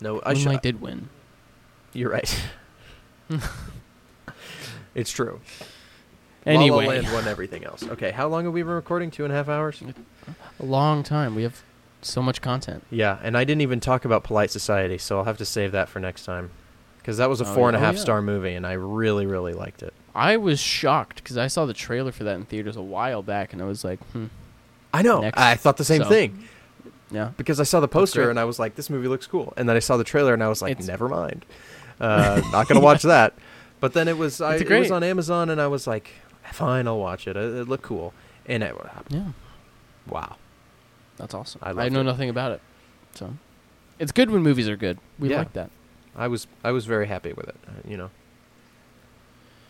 no 0.00 0.20
i 0.24 0.32
Moonlight 0.34 0.54
should 0.56 0.62
did 0.62 0.80
win. 0.80 1.08
you're 1.92 2.10
right 2.10 2.42
it's 4.94 5.10
true 5.10 5.40
La 6.46 6.52
La 6.54 6.76
Land 6.76 7.06
won 7.12 7.28
everything 7.28 7.64
else. 7.64 7.82
Okay, 7.82 8.10
how 8.10 8.28
long 8.28 8.44
have 8.44 8.52
we 8.52 8.62
been 8.62 8.72
recording? 8.72 9.10
Two 9.10 9.24
and 9.24 9.32
a 9.32 9.36
half 9.36 9.48
hours. 9.48 9.82
a 10.58 10.64
long 10.64 11.02
time. 11.02 11.34
We 11.34 11.42
have 11.42 11.62
so 12.02 12.22
much 12.22 12.40
content. 12.40 12.84
Yeah, 12.90 13.18
and 13.22 13.36
I 13.36 13.44
didn't 13.44 13.60
even 13.62 13.80
talk 13.80 14.04
about 14.04 14.24
Polite 14.24 14.50
Society, 14.50 14.96
so 14.98 15.18
I'll 15.18 15.24
have 15.24 15.38
to 15.38 15.44
save 15.44 15.72
that 15.72 15.88
for 15.88 16.00
next 16.00 16.24
time. 16.24 16.50
Because 16.98 17.16
that 17.18 17.28
was 17.28 17.40
a 17.40 17.44
Oh, 17.46 17.54
four 17.54 17.68
and 17.68 17.76
a 17.76 17.80
yeah. 17.80 17.88
Oh, 17.88 17.92
yeah. 17.92 17.98
star 17.98 18.22
movie, 18.22 18.54
and 18.54 18.66
I 18.66 18.72
really, 18.72 19.26
really 19.26 19.52
liked 19.54 19.82
it. 19.82 19.92
I 20.14 20.36
was 20.38 20.60
shocked 20.60 21.16
because 21.22 21.36
I 21.38 21.46
saw 21.46 21.66
the 21.66 21.72
trailer 21.74 22.12
for 22.12 22.24
that 22.24 22.36
in 22.36 22.44
theaters 22.44 22.76
a 22.76 22.82
while 22.82 23.22
back, 23.22 23.52
and 23.52 23.60
I 23.62 23.64
was 23.64 23.84
like, 23.84 24.00
hmm, 24.12 24.26
I 24.92 25.02
know. 25.02 25.20
Next. 25.20 25.38
I 25.38 25.54
thought 25.56 25.76
the 25.76 25.84
same 25.84 26.02
So- 26.02 26.08
thing 26.08 26.44
yeah. 27.10 27.30
because 27.36 27.58
I 27.60 27.64
saw 27.64 27.80
the 27.80 27.88
poster 27.88 28.22
great. 28.22 28.30
and 28.30 28.40
I 28.40 28.44
was 28.44 28.58
like, 28.58 28.74
"This 28.76 28.90
movie 28.90 29.08
looks 29.08 29.26
cool," 29.26 29.52
and 29.56 29.68
then 29.68 29.76
I 29.76 29.78
saw 29.78 29.96
the 29.96 30.04
trailer 30.04 30.34
and 30.34 30.42
I 30.42 30.48
was 30.48 30.60
like, 30.62 30.72
It's- 30.72 30.86
"Never 30.88 31.08
mind, 31.08 31.44
uh, 32.00 32.40
not 32.52 32.66
gonna 32.68 32.80
watch 32.80 33.02
that." 33.04 33.34
But 33.78 33.92
then 33.94 34.08
it 34.08 34.18
was 34.18 34.40
I, 34.40 34.54
It's 34.54 34.62
it 34.62 34.68
was 34.68 34.88
great. 34.88 34.90
on 34.90 35.02
Amazon, 35.02 35.48
and 35.48 35.60
I 35.60 35.68
was 35.68 35.86
like, 35.86 36.10
"Fine, 36.52 36.86
I'll 36.88 36.98
watch 36.98 37.26
it. 37.26 37.36
It, 37.36 37.54
it 37.54 37.68
looked 37.68 37.84
cool." 37.84 38.12
And 38.46 38.62
it, 38.62 38.76
would 38.76 38.86
happen. 38.88 39.16
Yeah, 39.16 40.12
wow, 40.12 40.36
that's 41.16 41.34
awesome. 41.34 41.60
I 41.62 41.70
I, 41.70 41.88
know 41.88 42.00
it. 42.00 42.04
nothing 42.04 42.28
about 42.30 42.52
it, 42.52 42.60
so 43.14 43.34
it's 43.98 44.12
good 44.12 44.30
when 44.30 44.42
movies 44.42 44.68
are 44.68 44.76
good. 44.76 44.98
We 45.18 45.30
Yeah. 45.30 45.38
like 45.38 45.52
that. 45.52 45.70
I 46.16 46.26
was 46.28 46.46
I 46.64 46.72
was 46.72 46.86
very 46.86 47.06
happy 47.06 47.32
with 47.32 47.48
it. 47.48 47.56
uh, 47.68 47.88
You 47.88 47.96
know. 47.96 48.10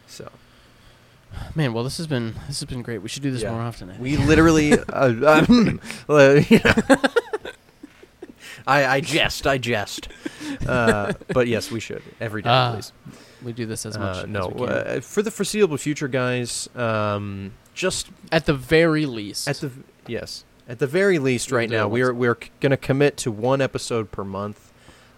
So 0.07 0.31
Man, 1.55 1.73
well, 1.73 1.85
this 1.85 1.97
has 1.99 2.07
been 2.07 2.35
this 2.49 2.61
has 2.61 2.65
been 2.69 2.83
great. 2.83 2.99
We 2.99 3.09
should 3.09 3.23
do 3.23 3.31
this 3.31 3.43
Yeah. 3.43 3.53
more 3.53 3.61
often. 3.63 3.91
I 3.91 3.99
we 3.99 4.17
literally, 4.17 4.73
uh, 4.89 5.45
um, 5.49 5.81
uh, 6.09 6.41
you 6.49 6.61
know. 6.65 6.97
I 8.67 8.97
I 8.97 9.01
jest, 9.01 9.47
I 9.47 9.59
jest. 9.59 10.09
Uh, 10.67 11.13
but 11.33 11.47
yes, 11.49 11.71
we 11.71 11.81
should 11.81 12.03
every 12.21 12.43
day, 12.43 12.51
Ah, 12.51 12.73
please. 12.73 12.93
we 13.43 13.53
do 13.53 13.67
this 13.67 13.87
as 13.87 13.97
much. 13.99 14.17
Uh, 14.17 14.21
as 14.23 14.29
no, 14.29 14.49
we 14.49 14.67
can. 14.67 14.77
uh, 14.77 15.01
for 15.01 15.23
the 15.23 15.31
foreseeable 15.31 15.77
future, 15.77 16.09
guys. 16.09 16.69
Um, 16.77 17.53
just 17.75 18.09
At 18.33 18.47
the 18.47 18.55
very 18.55 19.07
least. 19.07 19.49
at 19.49 19.57
the 19.57 19.71
yes, 20.07 20.45
at 20.69 20.79
the 20.79 20.87
very 20.87 21.19
least, 21.19 21.51
right 21.53 21.71
now 21.71 21.87
we're 21.89 22.13
we're 22.13 22.39
going 22.61 22.71
to 22.71 22.77
commit 22.77 23.17
to 23.19 23.31
one 23.31 23.61
episode 23.61 24.11
per 24.11 24.25
month. 24.25 24.73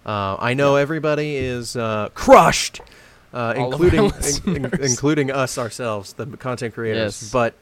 Uh, 0.05 0.35
I 0.39 0.53
know 0.53 0.75
everybody 0.75 1.35
is 1.37 1.75
uh, 1.75 2.09
crushed, 2.13 2.81
uh, 3.33 3.53
including 3.57 4.11
in- 4.45 4.65
in- 4.65 4.81
including 4.81 5.31
us 5.31 5.57
ourselves, 5.57 6.13
the 6.13 6.25
content 6.37 6.73
creators. 6.73 7.21
Yes. 7.21 7.31
But 7.31 7.53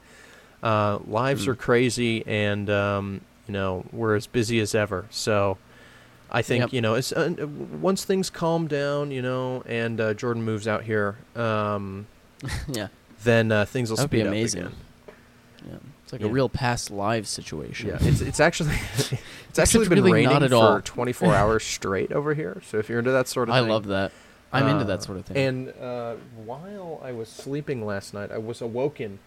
uh, 0.64 1.00
lives 1.08 1.46
Mm. 1.46 1.50
are 1.50 1.56
crazy, 1.56 2.24
and 2.28 2.70
um, 2.70 3.22
you 3.48 3.54
know 3.54 3.86
we're 3.92 4.16
as 4.16 4.28
busy 4.28 4.60
as 4.60 4.76
ever. 4.76 5.06
So. 5.10 5.58
I 6.32 6.42
think 6.42 6.62
Yep. 6.62 6.74
you 6.74 6.82
know, 6.82 6.94
it's, 6.96 7.12
uh, 7.12 7.34
once 7.82 8.06
things 8.06 8.30
calm 8.30 8.68
down, 8.68 9.12
you 9.12 9.22
know, 9.22 9.64
and 9.66 10.00
uh, 10.00 10.14
Jordan 10.14 10.44
moves 10.44 10.68
out 10.68 10.84
here, 10.84 11.18
um, 11.36 12.08
yeah. 12.70 12.88
then 13.24 13.52
uh, 13.52 13.66
things 13.66 13.90
will 13.90 13.98
That 13.98 14.04
would 14.04 14.12
be 14.12 14.18
speed 14.20 14.28
up 14.28 14.32
amazing. 14.32 14.62
again. 14.62 14.76
Yeah. 15.70 15.76
It's 16.04 16.14
like 16.14 16.22
Yeah. 16.22 16.28
a 16.28 16.32
real 16.32 16.50
past 16.50 16.90
live 16.90 17.28
situation. 17.28 17.90
Yeah, 17.90 17.98
it's 18.02 18.22
it's 18.22 18.40
actually 18.40 18.76
it's 19.50 19.60
actually 19.60 19.88
been 19.90 20.00
really 20.04 20.26
raining 20.26 20.50
for 20.50 20.56
all. 20.56 20.82
24 20.82 21.36
hours 21.36 21.64
straight 21.64 22.12
over 22.12 22.34
here. 22.34 22.62
So 22.66 22.78
if 22.80 22.90
you're 22.90 23.00
into 23.00 23.12
that 23.12 23.28
sort 23.28 23.50
of 23.50 23.54
thing. 23.56 23.60
I 23.60 23.64
thing, 23.64 23.72
love 23.72 23.86
that. 23.88 24.12
I'm 24.54 24.68
into 24.68 24.84
uh, 24.84 24.88
that 24.88 25.04
sort 25.04 25.18
of 25.18 25.26
thing. 25.26 25.38
And 25.38 25.70
uh, 25.82 26.16
while 26.46 27.00
I 27.04 27.12
was 27.12 27.30
sleeping 27.30 27.86
last 27.86 28.14
night, 28.14 28.32
I 28.32 28.38
was 28.38 28.62
awoken 28.62 29.20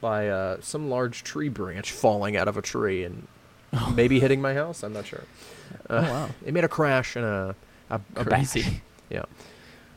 by 0.00 0.28
uh, 0.28 0.56
some 0.60 0.90
large 0.90 1.22
tree 1.22 1.48
branch 1.48 1.92
falling 1.92 2.36
out 2.36 2.48
of 2.48 2.56
a 2.56 2.62
tree 2.62 3.04
and 3.04 3.28
maybe 3.94 4.18
hitting 4.18 4.40
my 4.40 4.54
house. 4.54 4.82
I'm 4.82 4.92
not 4.92 5.06
sure. 5.06 5.22
Oh 5.90 5.96
Uh, 5.96 6.02
wow. 6.02 6.28
It 6.46 6.54
made 6.54 6.64
a 6.64 6.68
crash 6.68 7.16
and 7.16 7.24
a 7.24 7.54
a, 7.90 8.00
a 8.16 8.24
bash. 8.24 8.56
Yeah. 9.10 9.24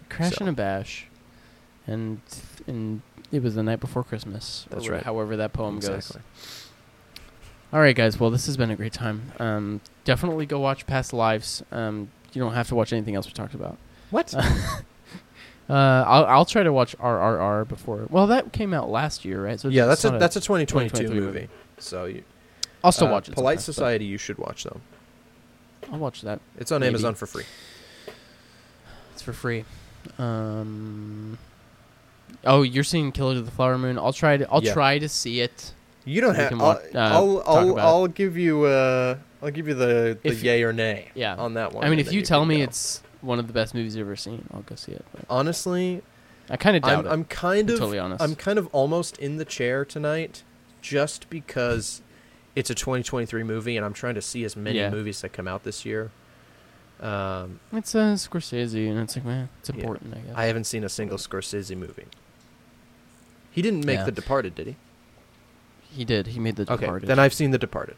Crash 0.10 0.34
So. 0.34 0.38
and 0.41 0.49
a 0.49 0.52
bash. 0.53 1.07
And 1.88 2.19
and 2.68 3.02
it 3.31 3.41
was 3.43 3.56
the 3.56 3.64
night 3.64 3.80
before 3.80 4.03
Christmas. 4.03 4.65
That's 4.69 4.88
right. 4.89 5.03
However 5.03 5.38
that 5.38 5.53
poem 5.53 5.77
Exactly. 5.77 6.22
goes. 6.35 6.68
All 7.73 7.80
right, 7.80 7.95
guys. 7.95 8.19
Well, 8.19 8.30
this 8.30 8.45
has 8.45 8.57
been 8.57 8.72
a 8.72 8.76
great 8.76 8.93
time. 8.93 9.31
Um, 9.39 9.81
definitely 10.03 10.45
go 10.45 10.60
watch 10.60 10.85
Past 10.88 11.11
Lives. 11.14 11.64
Um, 11.72 12.10
you 12.34 12.41
don't 12.41 12.53
have 12.53 12.68
to 12.69 12.76
watch 12.76 12.93
anything 12.93 13.15
else 13.15 13.26
we 13.26 13.34
talked 13.34 13.53
about. 13.56 13.77
What? 14.11 14.34
Uh, 15.68 15.73
I'll 16.06 16.26
I'll 16.26 16.45
try 16.45 16.61
to 16.61 16.72
watch 16.72 16.95
RRR 16.99 17.68
before. 17.68 18.06
Well, 18.11 18.27
that 18.27 18.53
came 18.53 18.72
out 18.72 18.88
last 18.88 19.26
year, 19.26 19.43
right? 19.43 19.60
So 19.60 19.68
yeah, 19.68 19.85
that's 19.88 20.06
a 20.06 20.11
not 20.11 20.19
that's 20.19 20.35
a 20.35 20.39
2022 20.39 20.89
2023 21.07 21.19
movie. 21.19 21.39
movie. 21.39 21.49
So 21.80 22.06
you, 22.06 22.23
I'll 22.84 22.91
still 22.91 23.07
uh, 23.07 23.11
watch 23.14 23.30
it. 23.30 23.34
Polite 23.34 23.61
Society, 23.61 24.06
you 24.06 24.19
should 24.19 24.38
watch 24.38 24.64
though. 24.65 24.80
I'll 25.91 25.99
watch 25.99 26.22
that. 26.22 26.40
It's 26.57 26.72
on 26.72 26.82
Maybe. 26.82 26.90
Amazon 26.90 27.16
for 27.16 27.26
free. 27.26 27.44
It's 29.14 29.22
for 29.22 29.34
free. 29.34 29.66
Um. 30.18 31.38
Oh, 32.44 32.62
you're 32.62 32.84
seeing 32.84 33.12
Killer 33.12 33.36
to 33.36 33.41
the 33.41 33.52
Flower 33.52 33.78
Moon. 33.78 33.98
I'll 33.98 34.14
try 34.14 34.38
to. 34.38 34.49
I'll 34.52 34.64
Yeah. 34.64 34.74
try 34.74 34.99
to 34.99 35.10
see 35.10 35.41
it. 35.41 35.74
You 36.06 36.22
don't 36.22 36.36
have. 36.36 36.52
I'll, 36.53 36.60
wa- 36.60 36.80
uh, 36.94 36.98
I'll, 36.99 37.44
I'll. 37.45 37.80
I'll 37.80 38.07
give 38.07 38.38
you. 38.38 38.66
Uh, 38.66 39.18
I'll 39.41 39.52
give 39.52 39.68
you 39.68 39.74
the, 39.74 40.18
the 40.22 40.30
If- 40.30 40.44
yay 40.44 40.64
or 40.64 40.74
nay. 40.74 41.10
Yeah. 41.16 41.36
On 41.36 41.53
that 41.56 41.74
one. 41.74 41.84
I 41.84 41.90
mean, 41.90 41.99
if 41.99 42.07
then 42.07 42.16
you 42.16 42.22
tell 42.22 42.45
me 42.45 42.57
go. 42.57 42.64
it's 42.64 43.02
one 43.22 43.40
of 43.40 43.48
the 43.48 43.53
best 43.53 43.74
movies 43.74 43.95
you've 43.95 44.07
ever 44.07 44.16
seen, 44.16 44.48
I'll 44.53 44.62
go 44.62 44.76
see 44.76 44.91
it. 44.91 45.06
But 45.14 45.26
honestly, 45.30 46.02
I 46.49 46.57
kind 46.57 46.76
of 46.76 46.84
doubt 46.84 46.99
I'm, 46.99 47.06
it. 47.06 47.10
I'm 47.10 47.24
kind 47.26 47.70
of. 47.70 47.80
totally 47.80 47.99
honest. 47.99 48.22
I'm 48.22 48.36
kind 48.36 48.60
of 48.60 48.68
almost 48.72 49.18
in 49.18 49.38
the 49.38 49.45
chair 49.45 49.84
tonight, 49.86 50.44
just 50.82 51.30
because 51.30 52.02
it's 52.56 52.69
a 52.69 52.76
2023 52.76 53.44
movie, 53.44 53.76
and 53.77 53.86
I'm 53.86 53.94
trying 53.94 54.15
to 54.15 54.22
see 54.22 54.44
as 54.44 54.56
many 54.56 54.80
Yeah. 54.80 54.90
movies 54.90 55.22
that 55.22 55.30
come 55.34 55.48
out 55.48 55.64
this 55.64 55.86
year. 55.86 56.11
Um, 57.02 57.60
It's 57.73 57.94
uh, 57.94 58.14
Scorsese, 58.15 58.90
and 58.90 58.99
it's 58.99 59.15
like, 59.18 59.26
man, 59.26 59.49
it's 59.60 59.69
Yeah. 59.69 59.76
important. 59.76 60.14
I 60.15 60.19
guess. 60.19 60.36
I 60.36 60.45
haven't 60.45 60.64
seen 60.64 60.84
a 60.84 60.90
single 60.90 61.18
Scorsese 61.18 61.76
movie. 61.76 62.06
He 63.52 63.61
didn't 63.61 63.86
make 63.86 63.99
Yeah. 63.99 64.06
The 64.06 64.11
Departed, 64.11 64.56
did 64.56 64.68
he? 64.68 64.76
he 65.91 66.03
did. 66.06 66.27
He 66.27 66.40
made 66.40 66.56
the 66.57 66.64
Okay, 66.64 66.82
Departed. 66.86 67.07
then 67.07 67.19
I've 67.19 67.34
seen 67.34 67.52
The 67.52 67.57
Departed, 67.57 67.95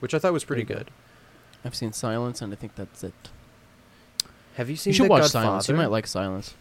which 0.00 0.14
I 0.14 0.18
thought 0.18 0.32
was 0.32 0.44
pretty 0.44 0.62
good. 0.64 0.90
I've 1.64 1.74
seen 1.74 1.92
Silence, 1.92 2.40
and 2.42 2.52
I 2.52 2.56
think 2.56 2.74
that's 2.76 3.02
it. 3.04 3.12
Have 4.54 4.68
you 4.70 4.76
seen 4.76 4.90
You 4.90 4.94
should 4.96 5.04
The 5.06 5.10
watch 5.10 5.22
Godfather? 5.22 5.44
Silence. 5.46 5.68
You 5.68 5.74
might 5.76 5.86
like 5.90 6.06
Silence. 6.06 6.54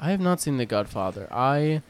I 0.00 0.10
have 0.10 0.20
not 0.20 0.40
seen 0.40 0.56
The 0.58 0.66
Godfather. 0.66 1.28
I, 1.32 1.82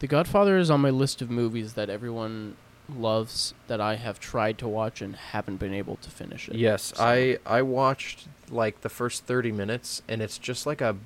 The 0.00 0.06
Godfather 0.06 0.56
is 0.56 0.70
on 0.70 0.80
my 0.80 0.90
list 0.90 1.20
of 1.20 1.30
movies 1.30 1.74
that 1.74 1.90
everyone 1.90 2.56
loves 2.98 3.54
that 3.68 3.80
I 3.80 3.96
have 3.96 4.18
tried 4.20 4.58
to 4.58 4.68
watch 4.68 5.00
and 5.02 5.14
haven't 5.16 5.56
been 5.56 5.74
able 5.74 5.96
to 5.96 6.10
finish 6.10 6.48
it. 6.48 6.54
Yes, 6.56 6.92
So- 6.96 7.02
I 7.04 7.38
I 7.46 7.62
watched 7.62 8.28
like 8.50 8.80
the 8.80 8.88
first 8.88 9.24
30 9.26 9.52
minutes 9.52 10.02
and 10.08 10.20
it's 10.22 10.38
just 10.38 10.66
like 10.66 10.80
a 10.80 10.96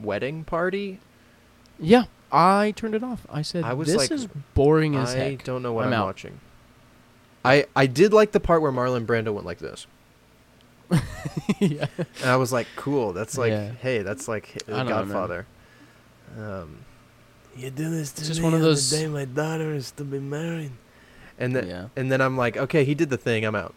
wedding 0.00 0.44
party. 0.44 1.00
Yeah, 1.78 2.04
I 2.30 2.72
turned 2.76 2.94
it 2.94 3.02
off. 3.02 3.26
I 3.30 3.42
said, 3.42 3.64
I 3.64 3.72
was 3.72 3.88
"This 3.88 3.96
like, 3.96 4.10
is 4.10 4.28
boring 4.54 4.94
as 4.96 5.14
I 5.14 5.18
heck." 5.18 5.44
don't 5.44 5.62
know 5.62 5.72
what 5.72 5.86
I'm 5.86 5.92
I'm, 5.94 6.00
watching. 6.04 6.40
I 7.44 7.66
I 7.74 7.86
did 7.86 8.12
like 8.12 8.32
the 8.32 8.40
part 8.40 8.60
where 8.62 8.70
Marlon 8.72 9.06
Brando 9.06 9.32
went 9.32 9.46
like 9.46 9.58
this. 9.58 9.86
yeah. 11.60 11.86
And 12.20 12.30
I 12.30 12.36
was 12.36 12.52
like, 12.52 12.66
cool. 12.76 13.12
That's 13.12 13.38
like, 13.38 13.52
Yeah. 13.52 13.72
hey, 13.80 14.02
that's 14.02 14.26
like 14.28 14.48
I 14.54 14.58
The 14.66 14.72
don't 14.76 14.86
know, 14.86 14.94
man. 14.96 15.08
Godfather. 15.08 15.46
Um, 16.38 16.78
you 17.56 17.70
do 17.70 17.90
this 17.90 18.12
to 18.12 18.20
It's 18.20 18.28
just 18.28 18.40
me 18.40 18.44
one 18.44 18.54
of 18.54 18.60
on 18.60 18.64
those- 18.66 18.90
the 18.90 18.96
day 18.98 19.06
my 19.06 19.24
daughter 19.24 19.72
is 19.74 19.90
to 19.92 20.04
be 20.04 20.18
married. 20.18 20.72
And 21.40 21.56
then 21.56 21.66
Yeah. 21.66 21.86
and 21.96 22.12
then 22.12 22.20
I'm 22.20 22.36
like, 22.36 22.56
okay, 22.56 22.84
he 22.84 22.94
did 22.94 23.10
the 23.10 23.16
thing. 23.16 23.44
I'm 23.44 23.56
out. 23.56 23.74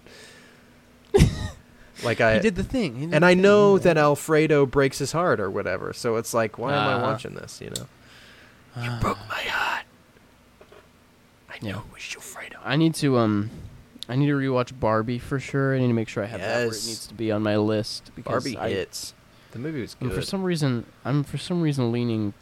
like 2.03 2.19
I 2.21 2.35
he 2.35 2.39
did 2.39 2.55
the 2.55 2.63
thing. 2.63 2.93
Did 2.95 3.03
and 3.13 3.23
the 3.23 3.27
I 3.27 3.31
thing, 3.33 3.41
know 3.41 3.77
that 3.77 3.97
Alfredo 3.97 4.65
breaks 4.65 4.99
his 4.99 5.11
heart 5.13 5.39
or 5.39 5.49
whatever. 5.49 5.93
So 5.93 6.17
it's 6.17 6.33
like, 6.33 6.57
why 6.57 6.73
am 6.73 6.87
I 6.89 6.93
Uh-huh. 6.93 7.03
watching 7.03 7.35
this? 7.35 7.61
You 7.61 7.69
know, 7.71 7.87
Ah. 8.75 8.97
broke 9.01 9.19
my 9.29 9.41
heart. 9.41 9.85
I 11.49 11.55
Yeah. 11.61 11.73
know 11.73 11.77
it 11.87 11.93
was 11.93 12.15
Alfredo. 12.15 12.59
I 12.63 12.75
need 12.75 12.95
to 12.95 13.17
um, 13.17 13.49
I 14.09 14.15
need 14.15 14.27
to 14.27 14.33
rewatch 14.37 14.77
Barbie 14.79 15.19
for 15.19 15.39
sure. 15.39 15.75
I 15.75 15.79
need 15.79 15.87
to 15.87 15.93
make 15.93 16.09
sure 16.09 16.23
I 16.23 16.27
have 16.27 16.41
that 16.41 16.55
where 16.57 16.63
it 16.67 16.73
Yes. 16.73 16.87
needs 16.87 17.07
to 17.07 17.13
be 17.13 17.31
on 17.31 17.41
my 17.43 17.55
list 17.57 18.11
because 18.15 18.43
Barbie 18.43 18.57
I, 18.57 18.69
hits. 18.69 19.13
The 19.51 19.59
movie 19.59 19.81
was 19.81 19.93
good. 19.93 20.01
and 20.01 20.09
good. 20.11 20.19
for 20.19 20.25
some 20.25 20.43
reason, 20.43 20.85
I'm 21.05 21.23
for 21.23 21.37
some 21.37 21.61
reason 21.61 21.91
leaning 21.91 22.33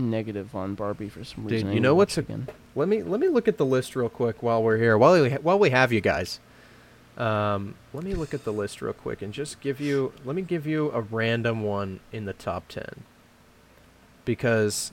negative 0.00 0.54
on 0.54 0.74
Barbie 0.74 1.08
for 1.08 1.22
some 1.24 1.44
reason. 1.44 1.68
I 1.68 1.72
you 1.74 1.80
know 1.80 1.94
what's 1.94 2.16
watch 2.16 2.28
a- 2.28 2.32
it 2.32 2.34
again? 2.34 2.48
Let 2.74 2.88
me 2.88 3.02
let 3.02 3.20
me 3.20 3.28
look 3.28 3.48
at 3.48 3.58
the 3.58 3.66
list 3.66 3.94
real 3.96 4.08
quick 4.08 4.42
while 4.42 4.62
we're 4.62 4.78
here. 4.78 4.96
While 4.96 5.20
we 5.20 5.30
ha- 5.30 5.38
while 5.42 5.58
we 5.58 5.70
have 5.70 5.92
you 5.92 6.00
guys, 6.00 6.40
um, 7.18 7.74
let 7.92 8.04
me 8.04 8.14
look 8.14 8.32
at 8.32 8.44
the 8.44 8.52
list 8.52 8.80
real 8.80 8.92
quick 8.92 9.20
and 9.22 9.32
just 9.32 9.60
give 9.60 9.80
you 9.80 10.12
let 10.24 10.34
me 10.36 10.42
give 10.42 10.66
you 10.66 10.90
a 10.92 11.00
random 11.00 11.62
one 11.62 12.00
in 12.12 12.24
the 12.24 12.32
top 12.32 12.68
ten 12.68 13.04
because 14.24 14.92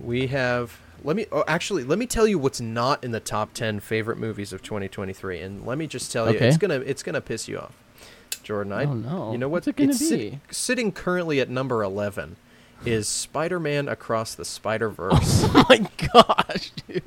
we 0.00 0.28
have. 0.28 0.80
Let 1.04 1.14
me 1.14 1.26
oh, 1.30 1.44
actually 1.46 1.84
let 1.84 1.98
me 1.98 2.06
tell 2.06 2.26
you 2.26 2.38
what's 2.38 2.60
not 2.60 3.04
in 3.04 3.10
the 3.12 3.20
top 3.20 3.52
ten 3.52 3.80
favorite 3.80 4.18
movies 4.18 4.52
of 4.52 4.62
2023, 4.62 5.40
and 5.40 5.66
let 5.66 5.78
me 5.78 5.86
just 5.86 6.10
tell 6.10 6.32
you 6.32 6.38
it's 6.38 6.56
gonna 6.56 6.76
it's 6.80 7.02
gonna 7.02 7.20
piss 7.20 7.46
you 7.48 7.58
off, 7.58 7.74
Jordan. 8.42 8.72
I 8.72 8.84
oh 8.86 8.94
no! 8.94 9.32
you 9.32 9.38
know 9.38 9.48
what? 9.48 9.66
What's 9.66 9.68
it 9.68 9.76
gonna 9.76 9.90
It's 9.90 9.98
be? 10.00 10.06
sit- 10.08 10.38
sitting 10.50 10.92
currently 10.92 11.38
at 11.38 11.50
number 11.50 11.82
eleven 11.82 12.36
is 12.84 13.08
Spider-Man 13.08 13.88
Across 13.88 14.34
the 14.36 14.44
Spider-Verse. 14.44 15.44
oh 15.44 15.64
my 15.68 15.88
gosh, 16.12 16.70
dude! 16.86 17.02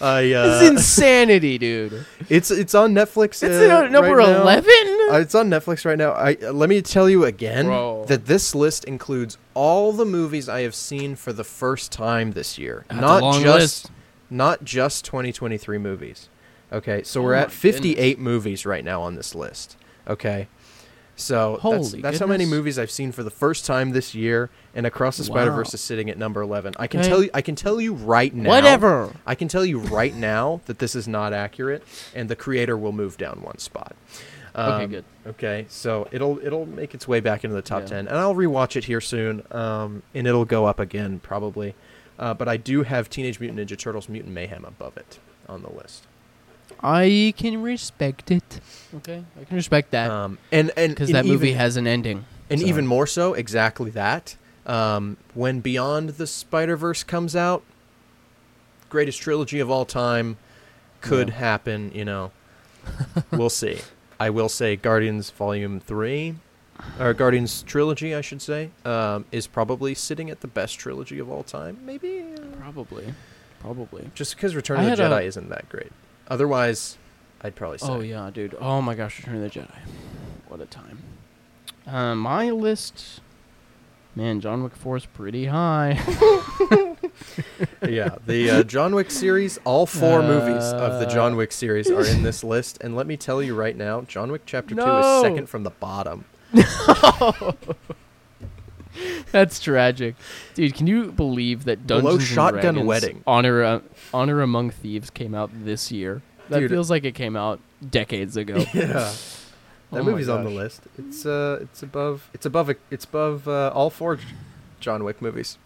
I 0.00 0.32
uh, 0.32 0.46
This 0.46 0.62
is 0.62 0.68
insanity, 0.70 1.58
dude. 1.58 2.04
It's 2.28 2.50
it's 2.50 2.74
on 2.74 2.92
Netflix. 2.92 3.42
It's 3.42 3.70
uh, 3.70 3.84
uh, 3.84 3.88
number 3.88 4.16
right 4.16 4.36
eleven. 4.36 4.98
Uh, 5.10 5.18
it's 5.18 5.34
on 5.36 5.48
Netflix 5.48 5.84
right 5.84 5.96
now. 5.96 6.10
I 6.10 6.36
uh, 6.42 6.52
let 6.52 6.68
me 6.68 6.82
tell 6.82 7.08
you 7.08 7.24
again 7.24 7.66
Bro. 7.66 8.06
that 8.08 8.26
this 8.26 8.52
list 8.52 8.84
includes 8.84 9.38
all 9.54 9.92
the 9.92 10.04
movies 10.04 10.48
I 10.48 10.62
have 10.62 10.74
seen 10.74 11.14
for 11.14 11.32
the 11.32 11.44
first 11.44 11.92
time 11.92 12.32
this 12.32 12.58
year, 12.58 12.84
That's 12.88 13.00
not 13.00 13.42
just 13.42 13.84
list. 13.84 13.90
not 14.28 14.64
just 14.64 15.04
2023 15.04 15.78
movies. 15.78 16.28
Okay, 16.72 17.04
so 17.04 17.20
Oh 17.20 17.24
we're 17.24 17.34
at 17.34 17.52
58 17.52 18.18
movies 18.18 18.66
right 18.66 18.84
now 18.84 19.02
on 19.02 19.14
this 19.14 19.36
list. 19.36 19.76
Okay, 20.08 20.48
so 21.16 21.52
that's, 21.52 21.62
Holy 21.62 22.00
that's 22.02 22.18
how 22.18 22.26
many 22.26 22.46
movies 22.46 22.78
I've 22.78 22.90
seen 22.90 23.12
for 23.12 23.22
the 23.22 23.30
first 23.30 23.64
time 23.66 23.90
this 23.90 24.14
year, 24.14 24.50
and 24.74 24.86
Across 24.86 25.18
the 25.18 25.24
Spider 25.24 25.50
Verse 25.50 25.74
is 25.74 25.80
sitting 25.80 26.08
at 26.10 26.18
number 26.18 26.40
11. 26.42 26.74
I 26.78 26.86
can 26.86 27.00
Okay. 27.00 27.08
tell 27.08 27.22
you, 27.22 27.30
I 27.34 27.42
can 27.42 27.54
tell 27.54 27.80
you 27.80 27.94
right 27.94 28.34
now. 28.34 28.48
Whatever. 28.48 29.10
I 29.26 29.34
can 29.34 29.48
tell 29.48 29.64
you 29.64 29.78
right 29.78 30.14
now 30.14 30.60
that 30.66 30.78
this 30.78 30.94
is 30.94 31.06
not 31.06 31.32
accurate, 31.32 31.82
and 32.14 32.28
the 32.28 32.36
creator 32.36 32.76
will 32.76 32.92
move 32.92 33.16
down 33.16 33.40
one 33.42 33.58
spot. 33.58 33.94
Okay, 34.54 34.84
Um, 34.84 34.90
good. 34.90 35.04
Okay, 35.26 35.66
so 35.68 36.08
it'll 36.12 36.38
it'll 36.44 36.66
make 36.66 36.92
its 36.94 37.08
way 37.08 37.20
back 37.20 37.42
into 37.44 37.54
the 37.54 37.62
top 37.62 37.82
Yeah. 37.82 37.86
ten, 37.88 38.08
and 38.08 38.18
I'll 38.18 38.34
rewatch 38.34 38.76
it 38.76 38.84
here 38.84 39.00
soon, 39.00 39.42
um, 39.50 40.02
and 40.14 40.26
it'll 40.26 40.44
go 40.44 40.66
up 40.66 40.78
again 40.80 41.20
probably. 41.22 41.74
Uh, 42.18 42.34
but 42.34 42.48
I 42.48 42.56
do 42.58 42.82
have 42.82 43.08
Teenage 43.08 43.40
Mutant 43.40 43.58
Ninja 43.60 43.78
Turtles: 43.78 44.08
Mutant 44.10 44.34
Mayhem 44.34 44.64
above 44.66 44.96
it 44.98 45.18
on 45.48 45.62
the 45.62 45.70
list. 45.70 46.06
I 46.82 47.32
can 47.36 47.62
respect 47.62 48.30
it. 48.30 48.60
Okay, 48.96 49.22
I 49.40 49.44
can 49.44 49.56
respect 49.56 49.90
that 49.92 50.10
Um, 50.10 50.38
and 50.50 50.70
and 50.76 50.92
because 50.92 51.10
that 51.10 51.24
movie 51.26 51.48
even- 51.48 51.58
has 51.58 51.76
an 51.76 51.86
ending. 51.86 52.24
and 52.50 52.60
so- 52.60 52.66
even 52.66 52.86
more 52.86 53.06
so, 53.06 53.34
exactly 53.34 53.90
that. 53.92 54.36
Um, 54.66 55.16
when 55.34 55.60
Beyond 55.60 56.10
the 56.10 56.26
Spider 56.26 56.76
Verse 56.76 57.02
comes 57.02 57.34
out, 57.36 57.62
greatest 58.90 59.20
trilogy 59.20 59.60
of 59.60 59.70
all 59.70 59.84
time, 59.84 60.36
could 61.00 61.28
Yeah. 61.28 61.34
happen. 61.34 61.90
You 61.94 62.04
know, 62.04 62.30
we'll 63.32 63.50
see. 63.50 63.78
I 64.20 64.30
will 64.30 64.48
say 64.48 64.76
Guardians 64.76 65.30
Volume 65.30 65.80
Three. 65.80 66.36
or 66.98 67.12
Guardians 67.14 67.62
trilogy, 67.62 68.12
I 68.14 68.22
should 68.22 68.42
say, 68.42 68.70
um, 68.84 69.24
is 69.30 69.46
probably 69.46 69.94
sitting 69.94 70.30
at 70.30 70.40
the 70.40 70.48
best 70.48 70.78
trilogy 70.78 71.18
of 71.20 71.30
all 71.30 71.44
time. 71.44 71.78
Maybe 71.84 72.24
Probably, 72.60 73.14
probably. 73.60 74.10
just 74.14 74.34
because 74.34 74.56
Return 74.56 74.80
I 74.80 74.84
of 74.90 74.96
the 74.96 75.02
Jedi 75.04 75.18
a- 75.18 75.22
isn't 75.22 75.48
that 75.50 75.68
great. 75.68 75.92
Otherwise, 76.28 76.96
I'd 77.42 77.54
probably 77.54 77.78
say. 77.78 77.86
Oh 77.88 78.00
yeah, 78.00 78.30
dude. 78.32 78.56
Oh 78.60 78.80
my 78.82 78.94
gosh, 78.94 79.18
Return 79.18 79.36
of 79.36 79.42
the 79.42 79.50
Jedi. 79.60 79.78
What 80.48 80.60
a 80.60 80.66
time. 80.66 80.98
Uh, 81.86 82.14
my 82.14 82.50
list, 82.50 83.20
man, 84.14 84.40
John 84.40 84.62
Wick 84.62 84.76
Four 84.76 84.96
is 84.96 85.06
pretty 85.06 85.46
high. 85.46 85.92
yeah, 87.88 88.16
the 88.26 88.50
uh, 88.50 88.62
John 88.62 88.94
Wick 88.94 89.10
series, 89.10 89.58
all 89.64 89.86
four 89.86 90.22
movies 90.22 90.64
of 90.72 91.00
the 91.00 91.06
Uh. 91.06 91.10
John 91.10 91.36
Wick 91.36 91.50
series 91.52 91.90
are 91.90 92.04
in 92.06 92.22
this 92.22 92.44
list, 92.44 92.78
and 92.82 92.94
let 92.94 93.06
me 93.06 93.16
tell 93.16 93.42
you 93.42 93.54
right 93.54 93.76
now, 93.76 94.02
John 94.02 94.30
Wick 94.30 94.42
Chapter 94.46 94.74
Two 94.74 94.80
is 94.82 95.22
second 95.22 95.48
from 95.48 95.64
the 95.64 95.70
bottom. 95.70 96.24
That's 99.32 99.60
tragic, 99.60 100.14
dude. 100.54 100.74
Can 100.74 100.86
you 100.86 101.12
believe 101.12 101.64
that 101.64 101.86
Below 101.86 102.00
Dungeons 102.02 102.22
and 102.28 102.34
Shotgun 102.34 102.60
Dragons 102.74 102.86
Wedding. 102.86 103.24
Honor 103.26 103.62
uh, 103.62 103.80
Honor 104.12 104.40
Among 104.42 104.70
Thieves 104.70 105.10
came 105.10 105.34
out 105.34 105.50
this 105.64 105.90
year? 105.92 106.22
That 106.48 106.60
Dude. 106.60 106.70
feels 106.70 106.90
like 106.90 107.04
it 107.04 107.14
came 107.14 107.36
out 107.36 107.60
decades 107.88 108.36
ago. 108.36 108.56
Yeah, 108.74 108.86
that 109.90 110.00
Oh 110.00 110.02
my 110.04 110.10
movie's 110.10 110.28
on 110.28 110.44
the 110.44 110.50
gosh. 110.50 110.56
list. 110.58 110.82
It's 110.98 111.24
uh, 111.26 111.58
it's 111.62 111.82
above, 111.82 112.28
it's 112.34 112.46
above, 112.46 112.68
a, 112.70 112.76
it's 112.90 113.04
above 113.04 113.46
uh, 113.48 113.70
all 113.74 113.90
four 113.90 114.18
John 114.80 115.04
Wick 115.04 115.20
movies. 115.22 115.58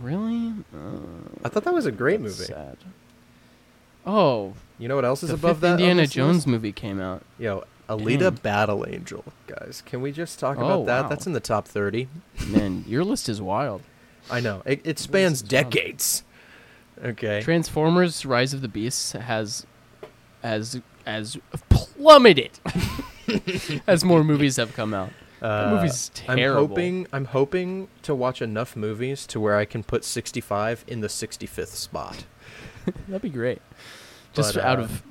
Really? 0.00 0.52
Uh, 0.74 1.38
I 1.44 1.48
thought 1.48 1.64
that 1.64 1.74
was 1.74 1.86
a 1.86 1.92
great 1.92 2.22
that's 2.22 2.38
movie. 2.38 2.52
Sad. 2.52 2.76
Oh, 4.06 4.52
You 4.78 4.88
know 4.88 4.96
what 4.96 5.04
else 5.04 5.22
is 5.22 5.30
the 5.30 5.34
above 5.36 5.56
fifth 5.56 5.60
that? 5.62 5.66
on 5.74 5.78
Indiana 5.80 6.02
this 6.02 6.10
Jones 6.10 6.36
list? 6.36 6.46
movie 6.48 6.72
came 6.72 7.00
out. 7.00 7.22
Yo, 7.38 7.64
Alita 7.88 8.18
Damn. 8.20 8.34
Battle 8.36 8.86
Angel, 8.88 9.24
guys. 9.46 9.82
Can 9.84 10.00
we 10.00 10.10
just 10.12 10.38
talk 10.38 10.58
Oh, 10.58 10.64
about 10.64 10.86
that? 10.86 11.02
wow. 11.02 11.08
That's 11.08 11.26
in 11.26 11.32
the 11.34 11.40
top 11.40 11.66
thirty. 11.68 12.08
Man, 12.48 12.84
your 12.86 13.04
list 13.04 13.28
is 13.28 13.40
wild. 13.42 13.82
I 14.30 14.40
know 14.40 14.62
it, 14.64 14.80
it 14.84 14.98
spans 14.98 15.42
decades. 15.42 16.24
Okay. 17.04 17.42
Transformers: 17.42 18.24
Rise 18.24 18.54
of 18.54 18.62
the 18.62 18.68
Beasts 18.68 19.12
has 19.12 19.66
as 20.42 20.80
as 21.04 21.36
plummeted 21.68 22.52
as 23.86 24.04
more 24.04 24.24
movies 24.24 24.56
have 24.56 24.74
come 24.74 24.94
out. 24.94 25.10
Uh, 25.42 25.72
movie's 25.74 26.10
I'm 26.26 26.38
hoping 26.38 27.06
I'm 27.12 27.26
hoping 27.26 27.88
to 28.02 28.14
watch 28.14 28.40
enough 28.40 28.76
movies 28.76 29.26
to 29.26 29.38
where 29.40 29.56
I 29.58 29.66
can 29.66 29.82
put 29.84 30.04
65 30.04 30.84
in 30.86 31.00
the 31.00 31.08
65th 31.08 31.66
spot. 31.74 32.24
That'd 33.08 33.20
be 33.22 33.28
great. 33.28 33.60
Just 34.32 34.54
But, 34.54 34.64
out 34.64 34.78
uh, 34.78 34.82
of 34.84 35.02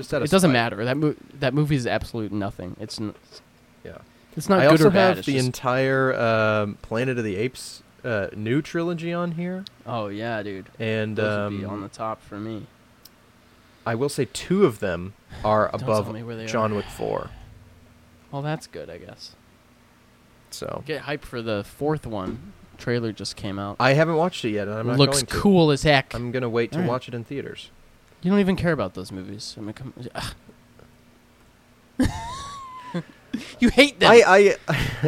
Just 0.00 0.14
out 0.14 0.22
of 0.22 0.24
it 0.24 0.30
doesn't 0.30 0.48
spite. 0.50 0.52
matter. 0.52 0.84
That 0.84 0.96
mo- 0.96 1.14
that 1.40 1.52
movie 1.54 1.76
is 1.76 1.86
absolute 1.86 2.32
nothing. 2.32 2.74
It's 2.80 2.98
n- 3.00 3.14
Yeah. 3.84 3.98
it's 4.36 4.48
not 4.48 4.60
I 4.60 4.62
good 4.64 4.70
also 4.72 4.86
or 4.86 4.90
bad. 4.90 5.08
have 5.08 5.18
It's 5.18 5.26
the 5.26 5.34
just, 5.34 5.46
entire 5.46 6.14
um, 6.18 6.78
Planet 6.82 7.18
of 7.18 7.24
the 7.24 7.36
Apes 7.36 7.82
uh, 8.04 8.28
new 8.34 8.62
trilogy 8.62 9.12
on 9.12 9.32
here, 9.32 9.64
oh 9.86 10.08
yeah, 10.08 10.42
dude. 10.42 10.66
and 10.78 11.16
Those 11.16 11.52
would 11.52 11.58
be 11.60 11.64
on 11.66 11.74
um, 11.74 11.80
the 11.82 11.88
top 11.88 12.22
for 12.22 12.38
me. 12.40 12.66
I 13.86 13.94
will 13.94 14.08
say 14.08 14.26
two 14.32 14.64
of 14.64 14.78
them 14.80 15.12
are 15.44 15.68
Don't 15.72 15.82
above 15.82 16.12
me 16.12 16.22
where 16.22 16.36
they 16.36 16.46
John. 16.46 16.74
Wick 16.74 16.84
4. 16.86 17.28
Well, 18.30 18.42
that's 18.42 18.66
good, 18.66 18.88
I 18.88 18.98
guess. 18.98 19.34
So 20.50 20.82
Get 20.86 21.02
hype 21.02 21.24
for 21.24 21.42
the 21.42 21.64
fourth 21.64 22.06
one. 22.06 22.52
Trailer 22.78 23.12
just 23.12 23.36
came 23.36 23.58
out. 23.58 23.76
I 23.78 23.92
haven't 23.92 24.16
watched 24.16 24.44
it 24.44 24.50
yet, 24.50 24.66
and 24.68 24.78
I'm 24.78 24.86
not 24.86 24.98
Looks 24.98 25.18
going 25.18 25.26
to. 25.26 25.32
cool 25.38 25.70
as 25.70 25.82
heck. 25.82 26.14
I'm 26.14 26.30
gonna 26.32 26.48
wait 26.48 26.72
to 26.72 26.78
Alright. 26.78 26.88
watch 26.90 27.08
it 27.08 27.14
in 27.14 27.24
theaters. 27.24 27.70
You 28.22 28.30
don't 28.30 28.40
even 28.40 28.56
care 28.56 28.72
about 28.72 28.94
those 28.94 29.10
movies. 29.12 29.54
I 29.58 29.60
mean, 29.62 29.72
come. 29.72 29.92
Ugh. 30.14 30.34
you 33.60 33.68
hate 33.68 34.00
them. 34.00 34.10
I 34.10 34.22
I 34.26 34.56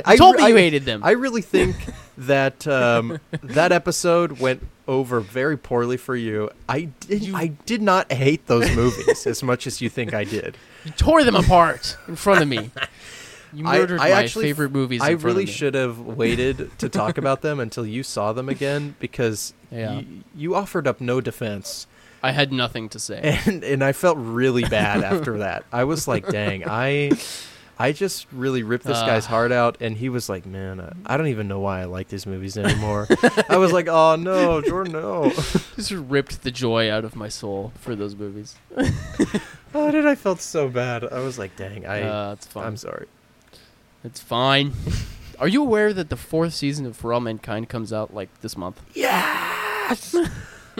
I, 0.04 0.12
you 0.12 0.18
told 0.18 0.36
me 0.36 0.44
I, 0.44 0.48
you 0.48 0.56
hated 0.56 0.84
them. 0.84 1.02
I 1.04 1.12
really 1.12 1.42
think 1.42 1.76
that 2.18 2.66
um, 2.66 3.18
that 3.42 3.72
episode 3.72 4.38
went 4.40 4.66
over 4.88 5.20
very 5.20 5.56
poorly 5.56 5.96
for 5.96 6.14
you. 6.16 6.50
I 6.68 6.82
did. 7.00 7.22
You- 7.22 7.36
I 7.36 7.48
did 7.48 7.82
not 7.82 8.12
hate 8.12 8.46
those 8.46 8.74
movies 8.76 9.26
as 9.26 9.42
much 9.42 9.66
as 9.66 9.80
you 9.80 9.88
think 9.88 10.14
I 10.14 10.24
did. 10.24 10.56
you 10.84 10.90
tore 10.92 11.24
them 11.24 11.36
apart 11.36 11.96
in 12.08 12.16
front 12.16 12.42
of 12.42 12.48
me. 12.48 12.70
You 13.54 13.64
murdered 13.64 14.00
I 14.00 14.10
my 14.10 14.22
actually- 14.22 14.44
favorite 14.46 14.72
movies. 14.72 15.02
I 15.02 15.10
in 15.10 15.18
front 15.18 15.24
really 15.34 15.42
of 15.44 15.48
me. 15.48 15.52
should 15.54 15.74
have 15.74 15.98
waited 15.98 16.70
to 16.78 16.88
talk 16.88 17.18
about 17.18 17.42
them 17.42 17.60
until 17.60 17.84
you 17.86 18.02
saw 18.02 18.32
them 18.32 18.48
again 18.48 18.94
because 18.98 19.52
Yeah. 19.70 19.96
y- 19.96 20.06
you 20.34 20.54
offered 20.54 20.86
up 20.86 21.00
no 21.02 21.20
defense, 21.20 21.86
I 22.22 22.30
had 22.32 22.52
nothing 22.52 22.88
to 22.90 22.98
say. 22.98 23.40
and 23.46 23.64
and 23.64 23.82
I 23.82 23.92
felt 23.92 24.16
really 24.18 24.62
bad 24.64 25.02
after 25.02 25.38
that. 25.44 25.64
I 25.72 25.84
was 25.84 26.06
like, 26.08 26.28
dang, 26.28 26.64
I. 26.68 27.12
I 27.78 27.90
just 27.90 28.26
really 28.32 28.62
ripped 28.62 28.84
this 28.84 29.00
guy's 29.00 29.24
Ah. 29.26 29.30
heart 29.30 29.50
out, 29.50 29.78
and 29.80 29.96
he 29.96 30.08
was 30.08 30.28
like, 30.28 30.46
"Man, 30.46 30.78
I, 30.80 31.14
I 31.14 31.16
don't 31.16 31.28
even 31.28 31.48
know 31.48 31.58
why 31.58 31.80
I 31.80 31.86
like 31.86 32.06
these 32.08 32.26
movies 32.26 32.56
anymore." 32.64 33.08
I 33.48 33.56
was 33.56 33.72
like, 33.72 33.88
"Oh 33.88 34.14
no, 34.14 34.60
Jordan, 34.60 34.92
no!" 34.92 35.30
Just 35.74 35.90
ripped 35.90 36.42
the 36.42 36.52
joy 36.52 36.88
out 36.92 37.04
of 37.04 37.16
my 37.16 37.28
soul 37.28 37.72
for 37.80 37.96
those 37.96 38.14
movies. 38.14 38.54
Oh, 39.74 39.90
dude, 39.90 40.04
I 40.06 40.14
felt 40.14 40.40
so 40.40 40.68
bad. 40.68 41.02
I 41.02 41.20
was 41.20 41.38
like, 41.40 41.56
"Dang, 41.56 41.84
I, 41.86 42.02
uh, 42.02 42.32
it's 42.34 42.46
fine. 42.46 42.64
I'm 42.66 42.76
sorry." 42.76 43.06
It's 44.04 44.20
fine. 44.20 44.74
Are 45.40 45.48
you 45.48 45.62
aware 45.62 45.92
that 45.92 46.08
the 46.08 46.16
fourth 46.16 46.54
season 46.54 46.86
of 46.86 46.94
For 46.94 47.12
All 47.12 47.20
Mankind 47.20 47.68
comes 47.68 47.92
out 47.92 48.14
like 48.14 48.28
this 48.42 48.56
month? 48.56 48.80
Yes, 48.94 50.14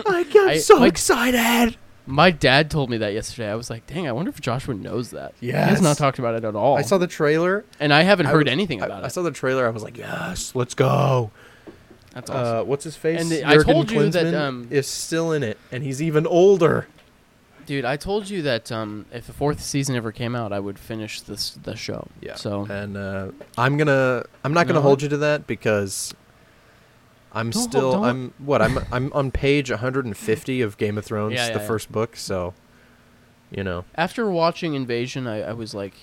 I 0.05 0.23
got 0.23 0.47
I- 0.49 0.57
so 0.57 0.79
my- 0.79 0.87
excited. 0.87 1.77
My 2.05 2.31
dad 2.31 2.69
told 2.69 2.89
me 2.89 2.97
that 2.97 3.13
yesterday. 3.13 3.49
I 3.49 3.55
was 3.55 3.69
like, 3.69 3.87
"Dang, 3.87 4.07
I 4.09 4.11
wonder 4.11 4.27
if 4.29 4.41
Joshua 4.41 4.73
knows 4.73 5.11
that." 5.11 5.33
he 5.39 5.49
has 5.51 5.81
not 5.81 5.97
talked 5.97 6.19
about 6.19 6.35
it 6.35 6.43
at 6.43 6.53
all. 6.53 6.75
I 6.77 6.81
saw 6.81 6.97
the 6.97 7.07
trailer. 7.07 7.63
and 7.79 7.93
I 7.93 8.01
haven't 8.01 8.25
I 8.25 8.31
heard 8.31 8.47
was- 8.47 8.51
anything 8.51 8.81
about 8.81 8.91
I, 8.91 8.99
it. 8.99 9.05
I 9.05 9.07
saw 9.07 9.21
the 9.21 9.31
trailer. 9.31 9.65
I 9.65 9.69
was 9.69 9.83
like, 9.83 9.97
"Yes, 9.97 10.53
let's 10.53 10.73
go." 10.75 11.31
That's 12.13 12.29
awesome. 12.29 12.57
Uh, 12.57 12.63
what's 12.63 12.83
his 12.83 12.95
face? 12.97 13.21
And 13.21 13.31
the- 13.31 13.45
I 13.47 13.55
told 13.57 13.89
you 13.89 14.09
that, 14.09 14.33
um, 14.35 14.67
is 14.69 14.85
still 14.85 15.31
in 15.31 15.43
it, 15.43 15.57
and 15.71 15.81
he's 15.81 16.01
even 16.01 16.27
older. 16.27 16.87
Dude, 17.65 17.85
I 17.85 17.95
told 17.95 18.29
you 18.29 18.41
that 18.41 18.69
um, 18.73 19.05
if 19.13 19.25
the 19.25 19.31
fourth 19.31 19.61
season 19.63 19.95
ever 19.95 20.11
came 20.11 20.35
out, 20.35 20.51
I 20.51 20.59
would 20.59 20.77
finish 20.77 21.21
this 21.21 21.51
the 21.51 21.77
show. 21.77 22.09
Yeah. 22.19 22.35
So 22.35 22.65
and 22.69 22.97
uh, 22.97 23.27
I'm 23.57 23.77
gonna 23.77 24.25
I'm 24.43 24.53
not 24.53 24.67
gonna 24.67 24.79
No. 24.79 24.83
hold 24.83 25.01
you 25.01 25.07
to 25.07 25.17
that 25.19 25.47
because 25.47 26.13
I'm 27.33 27.49
Don't 27.49 27.63
still 27.63 27.91
don't- 27.93 28.03
I'm 28.03 28.33
what 28.37 28.61
I'm 28.61 28.79
I'm 28.91 29.11
on 29.13 29.31
page 29.31 29.69
150 29.71 30.61
of 30.61 30.77
Game 30.77 30.97
of 30.97 31.05
Thrones, 31.05 31.33
Yeah, 31.33 31.47
yeah, 31.47 31.53
the 31.53 31.59
yeah. 31.59 31.67
first 31.67 31.91
book. 31.91 32.15
So, 32.15 32.53
you 33.51 33.63
know, 33.63 33.85
after 33.95 34.29
watching 34.29 34.73
Invasion, 34.75 35.25
I, 35.27 35.41
I 35.41 35.53
was 35.53 35.73
like, 35.73 35.93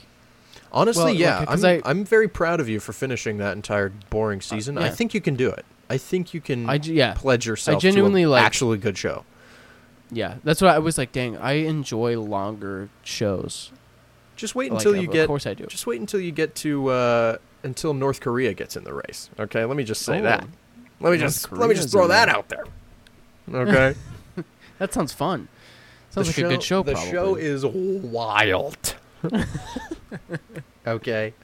honestly, 0.73 1.05
Well, 1.05 1.15
yeah, 1.15 1.39
like, 1.39 1.49
I'm 1.49 1.55
'cause 1.55 1.65
I- 1.65 1.83
I'm 1.85 2.05
very 2.05 2.29
proud 2.29 2.59
of 2.61 2.69
you 2.69 2.81
for 2.81 2.93
finishing 2.93 3.39
that 3.39 3.55
entire 3.57 3.93
boring 4.11 4.41
season. 4.41 4.77
I 4.79 4.87
yeah. 4.87 4.91
think 4.91 5.15
you 5.15 5.21
can 5.21 5.35
do 5.37 5.49
it. 5.51 5.65
I 5.89 5.99
think 5.99 6.33
you 6.35 6.41
can 6.41 6.69
I 6.69 6.75
yeah, 6.83 7.15
pledge 7.15 7.47
yourself 7.47 7.77
I 7.77 7.81
genuinely, 7.81 8.23
to 8.23 8.27
an 8.27 8.31
like- 8.33 8.43
actually 8.45 8.79
good 8.79 8.97
show. 8.99 9.25
yeah. 10.11 10.35
That's 10.45 10.61
what 10.61 10.71
I 10.71 10.79
was 10.79 10.99
like. 10.99 11.13
Dang, 11.13 11.37
I 11.37 11.53
enjoy 11.53 12.19
longer 12.21 12.89
shows. 13.05 13.71
Just 14.37 14.55
wait 14.55 14.73
until 14.73 14.93
of- 14.95 15.01
you 15.03 15.09
of 15.09 15.13
get 15.13 15.27
course 15.27 15.47
I 15.47 15.55
do. 15.55 15.67
just 15.67 15.87
wait 15.87 16.01
until 16.01 16.19
you 16.21 16.33
get 16.33 16.55
to 16.57 16.89
uh, 16.89 17.37
until 17.63 17.93
North 17.95 18.21
Korea 18.21 18.53
gets 18.55 18.77
in 18.77 18.85
the 18.85 18.95
race. 18.95 19.31
Okay, 19.39 19.65
let 19.65 19.77
me 19.77 19.85
just 19.85 20.03
say 20.03 20.19
Oh, 20.21 20.23
that. 20.23 20.47
Let 21.01 21.11
me 21.13 21.19
North 21.19 21.33
just 21.33 21.53
let 21.53 21.69
me 21.69 21.75
just 21.75 21.91
throw 21.91 22.03
in 22.05 22.09
that 22.11 22.27
there. 22.27 22.37
out 22.37 22.49
there. 22.49 22.65
Okay. 23.53 23.99
That 24.79 24.95
sounds 24.95 25.13
fun. 25.13 25.49
Sounds 26.09 26.35
The 26.35 26.43
like 26.43 26.53
a 26.53 26.55
good 26.57 26.63
show. 26.63 26.83
The 26.83 26.93
probably. 26.93 27.11
show 27.11 27.35
is 27.35 27.67
wild. 27.67 28.95
okay. 30.87 31.35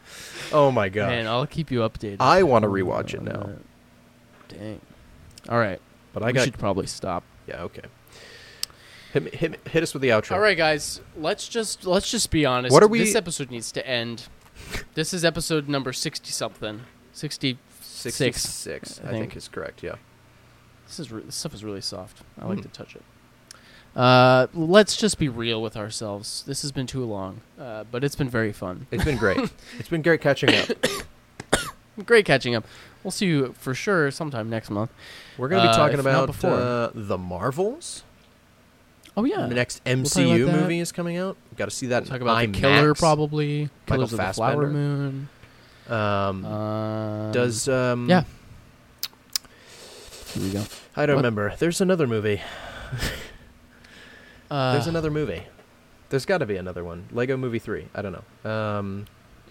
Oh 0.52 0.70
my 0.70 0.88
god. 0.88 1.08
Man, 1.10 1.26
I'll 1.26 1.46
keep 1.46 1.70
you 1.70 1.80
updated. 1.80 2.16
I 2.20 2.42
wanna 2.42 2.68
rewatch 2.68 3.14
it 3.14 3.22
now. 3.22 3.50
Dang. 4.48 4.80
All 5.48 5.58
right, 5.58 5.80
but 6.12 6.22
I 6.22 6.26
we 6.28 6.32
got 6.32 6.44
should 6.44 6.58
probably 6.58 6.86
stop. 6.86 7.24
yeah. 7.46 7.62
Okay. 7.62 7.82
Hit, 9.12 9.22
me- 9.22 9.30
hit, 9.32 9.50
me- 9.52 9.58
hit 9.70 9.82
us 9.82 9.92
with 9.94 10.02
the 10.02 10.08
outro. 10.08 10.32
All 10.32 10.40
right, 10.40 10.56
guys. 10.56 11.00
Let's 11.16 11.48
just 11.48 11.84
let's 11.86 12.10
just 12.10 12.30
be 12.30 12.44
honest. 12.46 12.72
What 12.72 12.82
are 12.82 12.88
we- 12.88 13.00
This 13.00 13.14
episode 13.14 13.50
needs 13.50 13.70
to 13.72 13.86
end. 13.86 14.28
This 14.94 15.12
is 15.14 15.24
episode 15.24 15.68
number 15.68 15.92
sixty 15.92 16.30
something. 16.32 16.82
Sixty. 17.12 17.58
Sixty-six. 18.14 19.00
I 19.04 19.08
I 19.08 19.10
think 19.12 19.22
think. 19.30 19.36
is 19.36 19.48
correct. 19.48 19.82
Yeah. 19.82 19.96
This 20.86 21.00
is 21.00 21.10
re- 21.12 21.22
this 21.22 21.34
stuff 21.34 21.54
is 21.54 21.64
really 21.64 21.80
soft. 21.80 22.22
I 22.40 22.46
like 22.46 22.58
Hmm. 22.58 22.62
to 22.62 22.68
touch 22.68 22.94
it. 22.96 23.02
Uh, 23.94 24.46
let's 24.54 24.94
just 24.96 25.18
be 25.18 25.28
real 25.28 25.62
with 25.62 25.76
ourselves. 25.76 26.44
This 26.46 26.60
has 26.62 26.70
been 26.70 26.86
too 26.86 27.04
long, 27.04 27.40
uh, 27.58 27.84
but 27.90 28.04
it's 28.04 28.14
been 28.14 28.28
very 28.28 28.52
fun. 28.52 28.86
It's 28.90 29.04
been 29.04 29.16
great. 29.16 29.38
it's 29.78 29.88
been 29.88 30.02
great 30.02 30.20
catching 30.20 30.54
up. 30.54 30.68
Great 32.04 32.26
catching 32.26 32.54
up. 32.54 32.66
We'll 33.02 33.10
see 33.10 33.24
you 33.24 33.54
for 33.58 33.72
sure 33.72 34.10
sometime 34.10 34.50
next 34.50 34.68
month. 34.68 34.90
We're 35.38 35.48
gonna 35.48 35.62
be 35.62 35.68
Uh, 35.68 35.76
talking 35.78 35.98
about 35.98 36.26
before. 36.26 36.50
uh, 36.52 36.90
the 36.92 37.16
Marvels. 37.16 38.02
Oh 39.16 39.24
yeah. 39.24 39.46
The 39.46 39.54
next 39.54 39.82
MCU 39.84 40.44
that. 40.44 40.52
movie 40.60 40.78
is 40.80 40.92
coming 40.92 41.16
out. 41.16 41.38
Got 41.56 41.64
to 41.64 41.70
see 41.70 41.86
that. 41.86 42.04
Talk 42.04 42.16
in 42.16 42.22
about 42.22 42.38
the 42.40 42.48
killer 42.48 42.92
probably. 42.92 43.70
Michael 43.88 44.08
Killers 44.08 44.12
of 44.12 44.18
the 44.18 44.32
Flower 44.34 44.52
Fassbender. 44.64 44.70
Moon. 44.70 45.28
Um, 45.88 46.44
Um, 46.44 47.32
does 47.32 47.68
um, 47.68 48.08
yeah. 48.08 48.24
Here 50.34 50.42
we 50.42 50.50
go. 50.50 50.64
I 50.96 51.06
don't 51.06 51.16
What? 51.16 51.20
remember. 51.20 51.54
There's 51.58 51.80
another 51.80 52.06
movie. 52.06 52.40
Uh, 54.50 54.72
There's 54.74 54.86
another 54.86 55.10
movie. 55.10 55.42
There's 56.08 56.24
got 56.24 56.38
to 56.38 56.46
be 56.46 56.56
another 56.56 56.84
one. 56.84 57.06
Lego 57.10 57.36
Movie 57.36 57.58
Three. 57.58 57.86
I 57.94 58.02
don't 58.02 58.12
know. 58.44 58.50
Um, 58.50 59.06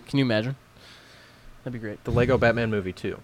Can 0.07 0.19
you 0.19 0.25
imagine? 0.25 0.55
That'd 1.63 1.73
be 1.73 1.79
great. 1.85 2.01
the 2.05 2.11
Lego 2.11 2.37
Batman 2.37 2.69
movie 2.69 2.93
too. 2.93 3.19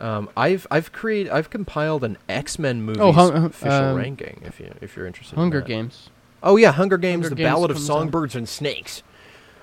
Um, 0.00 0.28
I've 0.36 0.66
I've 0.70 0.92
created 0.92 1.32
I've 1.32 1.50
compiled 1.50 2.04
an 2.04 2.16
X 2.28 2.56
Men 2.58 2.82
movies 2.82 3.00
Oh, 3.02 3.10
hung- 3.10 3.32
official 3.46 3.72
um, 3.74 3.96
ranking. 3.96 4.40
If 4.44 4.60
you 4.60 4.72
if 4.80 4.96
you're 4.96 5.06
interested. 5.06 5.34
Hunger 5.34 5.58
that. 5.60 5.66
Games. 5.66 6.10
Oh 6.40 6.56
yeah, 6.56 6.70
Hunger 6.70 6.96
Games: 6.98 7.24
Hunger 7.24 7.30
The 7.30 7.34
Games 7.42 7.48
Ballad 7.48 7.70
of 7.72 7.76
comes 7.78 7.90
out. 7.90 7.94
Songbirds 7.94 8.36
and 8.36 8.48
Snakes. 8.48 9.02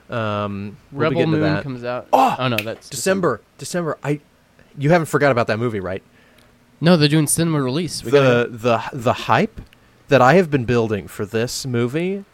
Um, 0.10 0.77
we'll 0.91 1.10
Rebel 1.10 1.27
Moon 1.27 1.41
that. 1.41 1.64
comes 1.64 1.84
out. 1.84 2.07
Oh! 2.14 2.36
no, 2.48 2.57
that's 2.57 2.90
December. 2.90 3.41
December. 3.57 3.98
I. 4.03 4.19
You 4.77 4.90
haven't 4.90 5.06
forgot 5.07 5.32
about 5.32 5.48
that 5.48 5.57
movie, 5.57 5.80
right? 5.80 6.03
No, 6.82 6.98
they're 6.98 7.07
doing 7.07 7.27
cinema 7.27 7.61
release. 7.61 8.03
We 8.03 8.11
the 8.11 8.48
the 8.52 8.82
the 8.94 9.14
hype 9.14 9.61
that 10.10 10.22
I 10.22 10.34
have 10.36 10.52
been 10.52 10.65
building 10.65 11.07
for 11.07 11.26
this 11.26 11.65
movie. 11.65 12.26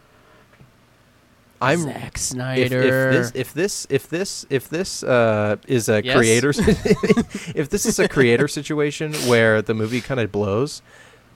I'm 1.61 1.81
Zack 1.81 1.95
if, 1.95 2.13
if 2.15 2.19
Snyder. 2.21 3.11
this 3.11 3.31
if 3.35 3.53
this 3.53 3.87
if 3.91 4.09
this 4.09 4.45
if 4.49 4.67
this 4.69 5.03
uh, 5.03 5.57
is 5.67 5.89
a 5.89 6.03
Yes? 6.03 6.17
creator 6.17 6.49
if 7.55 7.69
this 7.69 7.85
is 7.85 7.99
a 7.99 8.07
creator 8.09 8.47
situation 8.59 9.13
where 9.27 9.61
the 9.61 9.75
movie 9.75 10.01
kind 10.01 10.19
of 10.19 10.31
blows, 10.31 10.81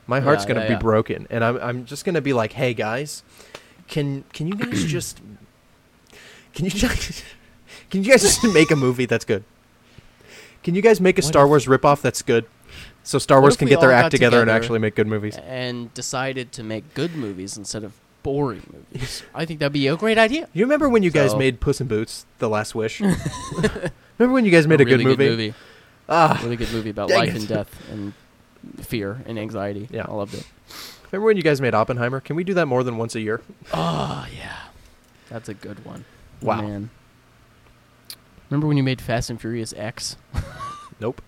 my 0.07 0.19
heart's 0.21 0.43
Yeah, 0.43 0.47
gonna 0.47 0.61
yeah, 0.61 0.67
be 0.69 0.73
yeah. 0.73 0.79
broken, 0.79 1.27
and 1.29 1.43
I'm 1.43 1.57
I'm 1.57 1.85
just 1.85 2.05
gonna 2.05 2.21
be 2.21 2.33
like, 2.33 2.53
hey 2.53 2.73
guys, 2.73 3.21
can 3.87 4.23
can 4.33 4.47
you 4.47 4.55
guys 4.55 4.83
just 4.85 5.21
can 6.55 6.65
you 6.65 6.71
just 6.71 7.23
can 7.91 8.03
you 8.03 8.09
guys 8.11 8.21
just 8.23 8.43
make 8.43 8.71
a 8.71 8.75
movie 8.75 9.05
that's 9.05 9.25
good? 9.25 9.43
Can 10.63 10.73
you 10.73 10.81
guys 10.81 10.99
make 10.99 11.17
a 11.19 11.21
What 11.21 11.27
Star 11.27 11.43
if- 11.45 11.49
Wars 11.49 11.65
ripoff 11.67 12.01
that's 12.01 12.21
good? 12.23 12.45
So 13.03 13.19
Star 13.19 13.39
Wars 13.39 13.55
can 13.55 13.67
get 13.67 13.79
their 13.81 13.91
act 13.91 14.05
got 14.05 14.11
together, 14.11 14.41
and 14.41 14.49
actually 14.49 14.79
make 14.79 14.95
good 14.95 15.05
movies. 15.05 15.37
and 15.37 15.93
decided 15.93 16.51
to 16.53 16.63
make 16.63 16.95
good 16.95 17.15
movies 17.15 17.55
instead 17.55 17.83
of 17.83 17.93
boring 18.23 18.63
movies. 18.91 19.21
I 19.35 19.45
think 19.45 19.59
that'd 19.59 19.71
be 19.73 19.85
a 19.85 19.95
great 19.95 20.17
idea. 20.17 20.49
You 20.53 20.65
remember 20.65 20.89
when 20.89 21.03
you 21.03 21.11
guys 21.11 21.31
So- 21.31 21.37
made 21.37 21.59
Puss 21.59 21.79
in 21.79 21.85
Boots: 21.87 22.25
The 22.39 22.49
Last 22.49 22.73
Wish? 22.73 22.99
remember 23.01 24.33
when 24.33 24.43
you 24.45 24.49
guys 24.51 24.65
made 24.67 24.81
a, 24.81 24.85
really 24.85 25.03
good 25.03 25.19
movie? 25.19 25.53
Ah, 26.09 26.39
Really 26.43 26.55
good 26.55 26.71
movie 26.71 26.89
about 26.89 27.09
life 27.11 27.29
it. 27.29 27.35
and 27.35 27.47
death 27.47 27.89
and 27.91 28.13
fear 28.83 29.21
and 29.27 29.37
anxiety. 29.37 29.87
Yeah. 29.91 30.05
I 30.07 30.13
loved 30.13 30.33
it. 30.33 30.45
remember 31.11 31.27
when 31.27 31.37
you 31.37 31.43
guys 31.43 31.61
made 31.61 31.75
Oppenheimer? 31.75 32.19
Can 32.19 32.35
we 32.35 32.43
do 32.43 32.55
that 32.55 32.65
more 32.65 32.83
than 32.83 32.97
once 32.97 33.13
a 33.15 33.21
year? 33.21 33.41
Oh 33.71 34.25
yeah, 34.35 34.57
that's 35.29 35.47
a 35.49 35.53
good 35.53 35.85
one. 35.85 36.05
Wow. 36.41 36.61
Man. 36.61 36.89
Remember 38.49 38.67
when 38.67 38.77
you 38.77 38.83
made 38.83 39.01
Fast 39.01 39.29
and 39.29 39.39
Furious 39.39 39.73
X? 39.75 40.17
Nope. 41.01 41.21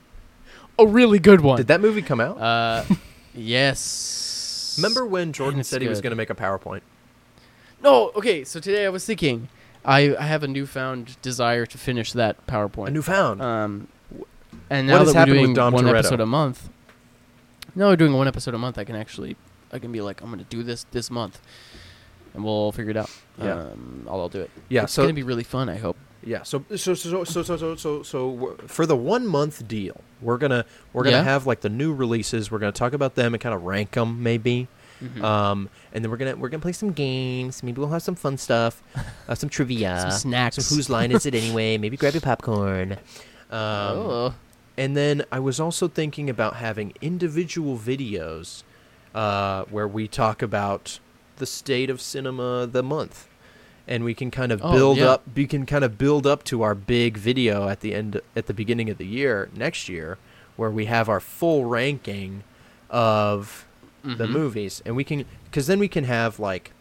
A 0.80 0.88
really 0.88 1.20
good 1.20 1.42
one. 1.42 1.58
Did 1.58 1.68
that 1.68 1.82
movie 1.82 2.02
come 2.02 2.22
out? 2.22 2.38
Uh, 2.40 2.86
yes. 3.34 4.76
remember 4.78 5.06
when 5.06 5.34
Jordan 5.34 5.62
said 5.64 5.82
he 5.82 5.90
was 5.90 6.00
going 6.00 6.12
to 6.12 6.16
make 6.16 6.30
a 6.30 6.36
PowerPoint? 6.36 6.82
No. 7.84 8.12
Okay. 8.16 8.44
So 8.46 8.60
today 8.62 8.86
I 8.86 8.90
was 8.90 9.06
thinking, 9.06 9.50
I 9.84 10.16
I 10.16 10.24
have 10.24 10.44
a 10.44 10.48
newfound 10.48 11.22
desire 11.22 11.66
to 11.66 11.78
finish 11.78 12.14
that 12.14 12.46
PowerPoint. 12.48 12.88
A 12.88 12.92
newfound. 12.92 13.42
Um, 13.42 13.88
and 14.70 14.88
What 14.88 14.94
now 14.94 15.00
has 15.00 15.14
that 15.14 15.28
we're 15.28 15.34
doing 15.36 15.54
one 15.56 15.74
Toretto? 15.74 16.00
episode 16.00 16.20
a 16.22 16.26
month, 16.26 16.70
no, 17.76 17.90
we're 17.90 17.96
doing 17.98 18.14
one 18.14 18.28
episode 18.28 18.54
a 18.54 18.58
month. 18.58 18.78
I 18.78 18.84
can 18.86 18.96
actually, 18.96 19.36
I 19.72 19.80
can 19.80 19.92
be 19.92 20.00
like, 20.02 20.22
I'm 20.22 20.30
gonna 20.30 20.46
do 20.46 20.64
this 20.64 20.86
this 20.92 21.12
month, 21.12 21.42
and 22.34 22.44
we'll 22.44 22.72
figure 22.72 22.92
it 22.92 22.98
out. 22.98 23.10
Yeah. 23.40 23.54
um, 23.60 24.06
I'll, 24.10 24.22
I'll 24.22 24.30
do 24.30 24.42
it. 24.42 24.52
yeah. 24.70 24.84
it's 24.84 24.94
so 24.94 25.04
gonna 25.04 25.14
be 25.14 25.24
really 25.24 25.44
fun. 25.44 25.70
I 25.70 25.78
hope. 25.78 25.98
yeah. 26.24 26.44
So 26.44 26.64
so 26.76 26.94
so 26.94 27.24
so 27.24 27.44
so 27.44 27.58
so 27.58 27.76
so 27.76 28.04
so 28.04 28.58
for 28.68 28.86
the 28.86 28.96
one 28.96 29.26
month 29.28 29.68
deal, 29.68 30.02
we're 30.22 30.38
gonna 30.38 30.66
we're 30.94 31.04
gonna 31.04 31.18
Yeah. 31.18 31.24
have 31.24 31.46
like 31.48 31.62
the 31.62 31.70
new 31.70 31.94
releases. 31.94 32.50
We're 32.52 32.60
gonna 32.60 32.72
talk 32.72 32.94
about 32.94 33.16
them 33.16 33.34
and 33.34 33.42
kind 33.42 33.54
of 33.56 33.64
rank 33.64 33.92
them 33.92 34.22
maybe. 34.24 34.68
Mhm. 35.04 35.22
Um, 35.24 35.70
and 35.94 36.04
then 36.04 36.10
we're 36.10 36.18
gonna 36.18 36.36
we're 36.36 36.50
gonna 36.50 36.62
play 36.62 36.72
some 36.72 36.92
games. 36.92 37.62
Maybe 37.62 37.80
we'll 37.80 37.92
have 37.92 38.02
some 38.02 38.16
fun 38.16 38.38
stuff, 38.38 38.82
uh, 39.30 39.36
some 39.36 39.48
trivia, 39.50 40.00
Some 40.02 40.12
snacks. 40.12 40.56
So 40.56 40.76
whose 40.76 40.90
line 40.90 41.12
is 41.12 41.26
it 41.28 41.36
anyway? 41.36 41.78
Maybe 41.78 41.98
grab 41.98 42.14
your 42.16 42.22
popcorn. 42.22 42.94
Um, 43.52 43.60
oh. 43.60 44.34
And 44.76 44.96
then 44.98 45.24
I 45.32 45.40
was 45.40 45.60
also 45.60 45.88
thinking 45.88 46.30
about 46.30 46.56
having 46.58 46.94
individual 47.02 47.78
videos 47.78 48.64
uh, 49.16 49.64
where 49.72 49.88
we 49.88 50.08
talk 50.08 50.42
about 50.42 51.00
the 51.38 51.46
state 51.46 51.90
of 51.90 52.02
cinema 52.02 52.68
the 52.68 52.84
month. 52.84 53.28
And 53.88 54.04
we 54.04 54.14
can 54.14 54.32
kind 54.32 54.52
of 54.52 54.60
Oh, 54.64 54.72
build 54.74 54.98
yeah. 54.98 55.12
up 55.12 55.24
we 55.34 55.48
can 55.48 55.66
kind 55.66 55.84
of 55.86 55.98
build 55.98 56.28
up 56.28 56.44
to 56.46 56.62
our 56.62 56.76
big 56.76 57.18
video 57.18 57.70
at 57.70 57.80
the 57.80 57.94
end 57.94 58.20
at 58.36 58.48
the 58.48 58.54
beginning 58.54 58.90
of 58.90 58.98
the 58.98 59.06
year 59.06 59.50
next 59.56 59.88
year 59.88 60.18
where 60.58 60.70
we 60.72 60.86
have 60.86 61.08
our 61.08 61.20
full 61.22 61.64
ranking 61.66 62.44
of 62.90 63.66
the 64.04 64.26
Mhm. 64.26 64.30
movies 64.32 64.82
and 64.86 64.96
we 64.96 65.04
can 65.04 65.26
because 65.46 65.68
then 65.68 65.80
we 65.80 65.88
can 65.88 66.04
have 66.06 66.40
like 66.40 66.72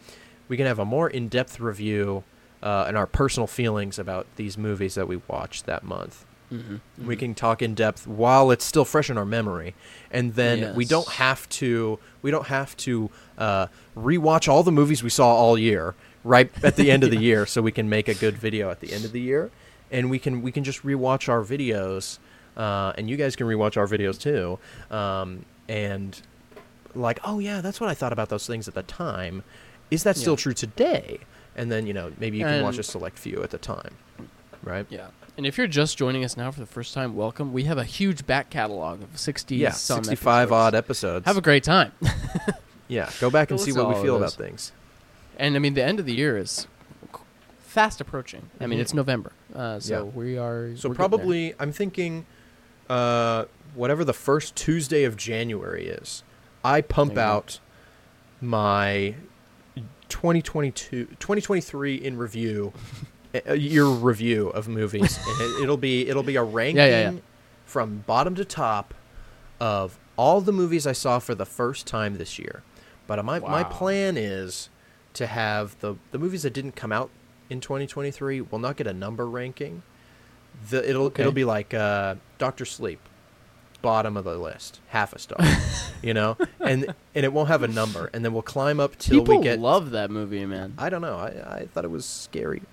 we 0.49 0.55
can 0.57 0.65
have 0.65 0.79
a 0.79 0.85
more 0.85 1.09
in-depth 1.09 1.59
review 1.59 2.23
uh, 2.63 2.85
and 2.87 2.95
our 2.97 3.05
personal 3.07 3.47
feelings 3.47 3.99
about 3.99 4.25
these 4.37 4.57
movies 4.57 4.95
that 4.95 5.07
we 5.07 5.19
watched 5.27 5.65
that 5.65 5.83
month 5.83 6.25
Mhm. 6.51 6.79
we 7.05 7.15
Mhm. 7.15 7.19
can 7.19 7.35
talk 7.35 7.61
in 7.61 7.73
depth 7.73 8.07
while 8.07 8.51
it's 8.51 8.63
still 8.65 8.85
fresh 8.85 9.09
in 9.09 9.17
our 9.17 9.25
memory 9.25 9.75
and 10.11 10.35
then 10.35 10.73
we 10.75 10.85
don't 10.85 11.07
have 11.09 11.47
to 11.49 11.99
we 12.21 12.31
don't 12.31 12.47
have 12.47 12.75
to 12.77 13.09
uh, 13.37 13.67
rewatch 13.95 14.47
all 14.47 14.63
the 14.63 14.71
movies 14.71 15.03
we 15.03 15.09
saw 15.09 15.27
all 15.35 15.57
year 15.57 15.95
right 16.23 16.49
at 16.63 16.75
the 16.75 16.91
end 16.91 17.03
of 17.03 17.11
the 17.11 17.17
year 17.29 17.45
so 17.45 17.61
we 17.61 17.71
can 17.71 17.87
make 17.89 18.07
a 18.07 18.13
good 18.13 18.37
video 18.37 18.69
at 18.69 18.79
the 18.79 18.91
end 18.93 19.05
of 19.05 19.11
the 19.11 19.21
year 19.21 19.49
and 19.91 20.09
we 20.09 20.19
can 20.19 20.41
we 20.41 20.51
can 20.51 20.63
just 20.63 20.83
rewatch 20.83 21.29
our 21.29 21.41
videos 21.43 22.19
uh, 22.57 22.91
and 22.97 23.09
you 23.09 23.15
guys 23.15 23.35
can 23.35 23.47
rewatch 23.47 23.77
our 23.77 23.87
videos 23.87 24.19
too 24.19 24.57
um, 24.95 25.45
and 25.69 26.21
like 26.95 27.19
oh 27.23 27.39
yeah 27.39 27.61
that's 27.61 27.79
what 27.79 27.89
i 27.89 27.93
thought 27.93 28.11
about 28.13 28.29
those 28.29 28.47
things 28.47 28.67
at 28.67 28.73
the 28.73 28.83
time 28.83 29.43
is 29.91 30.03
that 30.03 30.17
still 30.17 30.33
Yeah. 30.33 30.37
true 30.37 30.53
today 30.53 31.19
and 31.55 31.71
then 31.71 31.85
you 31.87 31.93
know 31.93 32.11
maybe 32.19 32.37
you 32.37 32.43
can 32.45 32.63
watch 32.63 32.77
a 32.79 32.83
select 32.83 33.17
few 33.19 33.41
at 33.43 33.51
the 33.51 33.57
time 33.59 33.95
right 34.63 34.85
Yeah. 34.89 35.07
And 35.37 35.45
if 35.45 35.55
you're 35.55 35.67
just 35.67 35.99
joining 35.99 36.23
us 36.25 36.35
now 36.35 36.49
for 36.49 36.59
the 36.59 36.65
first 36.65 36.95
time, 36.95 37.15
welcome. 37.15 37.53
We 37.53 37.65
have 37.65 37.77
a 37.77 37.83
huge 37.83 38.25
back 38.25 38.49
catalog 38.49 39.03
of 39.03 39.19
60 39.19 39.55
yeah 39.55 39.69
some 39.69 40.03
65 40.03 40.47
episodes. 40.47 40.51
odd 40.51 40.73
episodes 40.75 41.25
Have 41.27 41.37
a 41.37 41.41
great 41.41 41.63
time. 41.63 41.91
Yeah, 42.87 43.09
go 43.19 43.29
back 43.29 43.51
and 43.51 43.59
see 43.59 43.71
what 43.73 43.89
we 43.89 43.95
feel 44.01 44.15
about 44.17 44.33
things. 44.33 44.71
And 45.37 45.55
I 45.55 45.59
mean, 45.59 45.73
the 45.73 45.83
end 45.83 45.99
of 45.99 46.05
the 46.05 46.13
year 46.15 46.37
is 46.37 46.67
fast 47.59 47.99
approaching. 48.01 48.49
I 48.59 48.65
mean, 48.67 48.79
Mhm. 48.79 48.81
it's 48.81 48.93
November, 48.93 49.31
uh, 49.53 49.79
so 49.79 49.93
Yeah. 49.93 50.01
we 50.03 50.37
are. 50.37 50.41
So 50.41 50.41
we're 50.65 50.71
getting 50.73 50.89
there. 50.89 50.95
probably 50.95 51.55
I'm 51.59 51.71
thinking 51.71 52.25
uh 52.89 53.45
whatever 53.75 54.03
the 54.05 54.13
first 54.13 54.55
Tuesday 54.55 55.03
of 55.03 55.15
January 55.17 55.87
is. 55.87 56.23
I 56.63 56.81
pump 56.81 57.13
There 57.15 57.23
go. 57.25 57.29
out 57.31 57.59
my 58.41 59.15
2022 60.09 61.05
2023 61.19 61.95
in 61.95 62.17
review 62.17 62.71
a 63.33 63.41
a 63.51 63.55
year 63.55 63.85
review 63.85 64.47
of 64.49 64.67
movies 64.67 65.17
and 65.27 65.41
it, 65.41 65.63
it'll 65.63 65.77
be 65.77 66.07
it'll 66.07 66.23
be 66.23 66.35
a 66.37 66.43
ranking 66.43 66.77
yeah, 66.77 67.11
yeah. 67.11 67.19
from 67.65 68.03
bottom 68.07 68.33
to 68.35 68.45
top 68.45 68.93
of 69.59 69.99
all 70.15 70.39
the 70.41 70.53
movies 70.53 70.87
I 70.87 70.93
saw 70.93 71.19
for 71.19 71.35
the 71.35 71.45
first 71.45 71.85
time 71.85 72.17
this 72.17 72.39
year. 72.39 72.63
But 73.07 73.23
my 73.25 73.39
my 73.39 73.63
plan 73.63 74.17
is 74.17 74.69
to 75.13 75.25
have 75.27 75.79
the 75.79 75.95
the 76.11 76.19
movies 76.19 76.43
that 76.43 76.53
didn't 76.53 76.75
come 76.75 76.91
out 76.91 77.09
in 77.49 77.61
2023 77.61 78.41
will 78.41 78.59
not 78.59 78.75
get 78.75 78.85
a 78.87 78.93
number 78.93 79.25
ranking. 79.25 79.81
The 80.69 80.87
it'll 80.87 81.05
Okay. 81.05 81.23
it'll 81.23 81.31
be 81.33 81.45
like 81.45 81.73
uh, 81.73 82.15
Doctor 82.37 82.65
Sleep, 82.65 82.99
bottom 83.81 84.17
of 84.17 84.25
the 84.25 84.37
list, 84.37 84.79
half 84.89 85.13
a 85.13 85.19
star, 85.19 85.37
you 86.03 86.13
know, 86.13 86.35
and 86.59 86.93
and 87.15 87.25
it 87.25 87.31
won't 87.31 87.47
have 87.47 87.63
a 87.63 87.67
number, 87.67 88.09
and 88.13 88.25
then 88.25 88.33
we'll 88.33 88.41
climb 88.41 88.79
up 88.79 88.97
till 88.97 89.19
people 89.21 89.37
we 89.37 89.43
get. 89.43 89.59
love 89.59 89.91
that 89.91 90.11
movie, 90.11 90.45
man. 90.45 90.73
I 90.77 90.89
don't 90.89 91.01
know. 91.01 91.15
I, 91.17 91.59
I 91.61 91.67
thought 91.73 91.85
it 91.85 91.91
was 91.91 92.05
scary. 92.05 92.61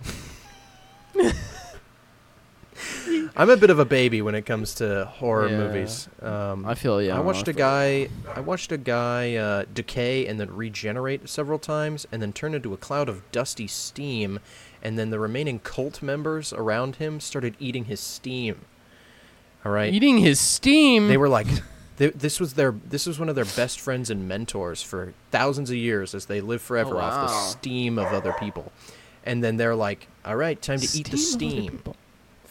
I'm 3.37 3.51
a 3.51 3.57
bit 3.57 3.71
of 3.71 3.79
a 3.79 3.85
baby 3.85 4.23
when 4.23 4.35
it 4.35 4.43
comes 4.47 4.75
to 4.77 5.07
horror 5.07 5.49
Yeah. 5.49 5.59
movies. 5.59 6.09
Um, 6.23 6.65
I 6.65 6.75
feel 6.75 7.03
yeah. 7.03 7.17
I 7.17 7.21
watched 7.21 7.49
a 7.49 7.51
a 7.51 7.55
guy. 7.55 8.09
I 8.35 8.41
watched 8.41 8.71
a 8.73 8.79
guy 8.79 9.35
uh, 9.37 9.65
decay 9.73 10.27
and 10.27 10.39
then 10.39 10.55
regenerate 10.55 11.29
several 11.29 11.59
times, 11.59 12.07
and 12.13 12.21
then 12.23 12.33
turn 12.33 12.55
into 12.55 12.73
a 12.73 12.77
cloud 12.77 13.09
of 13.09 13.23
dusty 13.33 13.67
steam, 13.67 14.39
and 14.83 14.99
then 14.99 15.11
the 15.11 15.19
remaining 15.19 15.59
cult 15.59 16.03
members 16.03 16.53
around 16.53 16.97
him 16.97 17.19
started 17.21 17.57
eating 17.59 17.87
his 17.87 18.01
steam. 18.01 18.61
All 19.65 19.73
right, 19.73 19.93
eating 19.93 20.19
his 20.19 20.39
steam. 20.39 21.09
they 21.09 21.17
were 21.17 21.29
like, 21.29 21.47
th- 21.99 22.15
this 22.15 22.39
was 22.39 22.55
their. 22.55 22.73
This 22.73 23.07
was 23.07 23.19
one 23.19 23.29
of 23.29 23.35
their 23.35 23.45
best 23.47 23.81
friends 23.81 24.11
and 24.11 24.29
mentors 24.29 24.83
for 24.83 25.15
thousands 25.31 25.71
of 25.71 25.77
years 25.77 26.15
as 26.15 26.27
they 26.27 26.41
live 26.41 26.63
forever 26.63 26.99
off 27.01 27.29
the 27.29 27.35
Oh, 27.35 27.41
steam 27.51 27.99
of 27.99 28.13
other 28.13 28.33
people, 28.35 28.71
and 29.25 29.43
then 29.43 29.57
they're 29.57 29.75
like, 29.75 30.07
all 30.25 30.37
right, 30.37 30.61
time 30.61 30.79
to 30.79 30.99
eat 30.99 31.11
the 31.11 31.17
Steam 31.17 31.83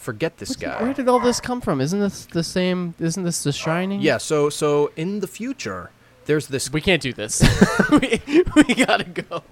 Forget 0.04 0.38
this 0.38 0.56
guy. 0.58 0.82
Where 0.84 0.94
did 0.94 1.08
all 1.08 1.20
this 1.20 1.40
come 1.40 1.62
from? 1.62 1.80
Isn't 1.80 2.00
this 2.02 2.26
the 2.26 2.44
same? 2.44 2.94
Isn't 3.00 3.24
this 3.24 3.42
The 3.44 3.54
Shining? 3.54 4.02
yeah. 4.02 4.18
So 4.18 4.50
so 4.50 4.92
in 4.98 5.22
the 5.22 5.28
future, 5.28 5.92
there's 6.26 6.48
this 6.48 6.72
We 6.72 6.82
can't 6.82 7.02
do 7.02 7.14
this. 7.14 7.42
we, 7.92 8.22
we 8.56 8.76
gotta 8.76 9.06
go 9.06 9.44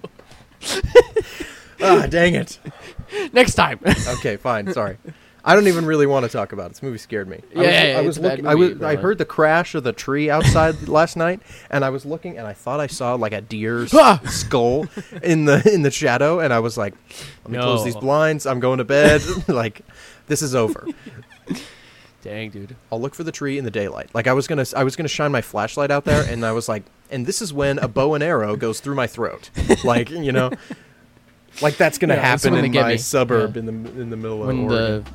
ah, 1.80 2.06
dang 2.08 2.34
it. 2.34 2.58
next 3.32 3.54
time. 3.54 3.80
Okay, 4.18 4.36
fine. 4.36 4.72
Sorry. 4.72 4.98
I 5.44 5.56
don't 5.56 5.66
even 5.66 5.86
really 5.86 6.06
want 6.06 6.24
to 6.24 6.30
talk 6.30 6.52
about 6.52 6.66
it. 6.66 6.74
This 6.74 6.82
movie 6.84 6.98
scared 6.98 7.28
me. 7.28 7.40
I 7.56 7.58
was, 7.58 7.66
Yeah, 7.66 7.94
I 7.98 8.00
was 8.02 8.16
it's 8.16 8.24
a 8.24 8.28
looking. 8.28 8.46
I 8.46 8.54
was. 8.54 8.80
I 8.82 8.94
heard 8.94 9.18
the 9.18 9.24
crash 9.24 9.74
of 9.74 9.82
the 9.82 9.92
tree 9.92 10.30
outside 10.30 10.86
last 10.88 11.16
night, 11.16 11.40
and 11.68 11.84
I 11.84 11.90
was 11.90 12.06
looking, 12.06 12.38
and 12.38 12.46
I 12.46 12.52
thought 12.52 12.78
I 12.78 12.86
saw 12.86 13.14
like 13.14 13.32
a 13.32 13.40
deer's 13.40 13.92
Ah! 13.92 14.20
skull 14.26 14.86
in 15.20 15.46
the 15.46 15.68
in 15.72 15.82
the 15.82 15.90
shadow, 15.90 16.38
and 16.38 16.52
I 16.52 16.60
was 16.60 16.78
like, 16.78 16.94
"Let 17.44 17.50
me 17.50 17.58
close 17.58 17.84
these 17.84 17.96
blinds. 17.96 18.46
I'm 18.46 18.60
going 18.60 18.78
to 18.78 18.84
bed. 18.84 19.20
like, 19.48 19.82
this 20.26 20.42
is 20.42 20.54
over." 20.54 20.86
Dang, 22.22 22.50
dude. 22.50 22.76
I'll 22.92 23.00
look 23.00 23.16
for 23.16 23.24
the 23.24 23.32
tree 23.32 23.58
in 23.58 23.64
the 23.64 23.70
daylight. 23.70 24.10
Like 24.14 24.28
I 24.28 24.32
was 24.32 24.46
gonna, 24.46 24.64
I 24.76 24.84
was 24.84 24.94
gonna 24.94 25.08
shine 25.08 25.32
my 25.32 25.40
flashlight 25.42 25.90
out 25.90 26.04
there, 26.04 26.22
and 26.30 26.46
I 26.46 26.52
was 26.52 26.68
like, 26.68 26.84
and 27.10 27.26
this 27.26 27.42
is 27.42 27.52
when 27.52 27.78
a 27.80 27.88
bow 27.88 28.14
and 28.14 28.22
arrow 28.22 28.54
goes 28.54 28.78
through 28.78 28.94
my 28.94 29.08
throat. 29.08 29.50
Like 29.82 30.08
you 30.10 30.30
know, 30.30 30.52
like 31.60 31.76
that's 31.76 31.98
gonna 31.98 32.14
Yeah, 32.14 32.20
happen 32.20 32.54
in 32.54 32.72
my 32.72 32.88
me. 32.92 32.96
suburb 32.98 33.56
Yeah. 33.56 33.60
in 33.60 33.66
the 33.66 34.00
in 34.02 34.10
the 34.10 34.16
middle 34.16 34.40
of 34.42 34.46
When 34.46 34.60
Oregon. 34.70 35.04
the 35.04 35.10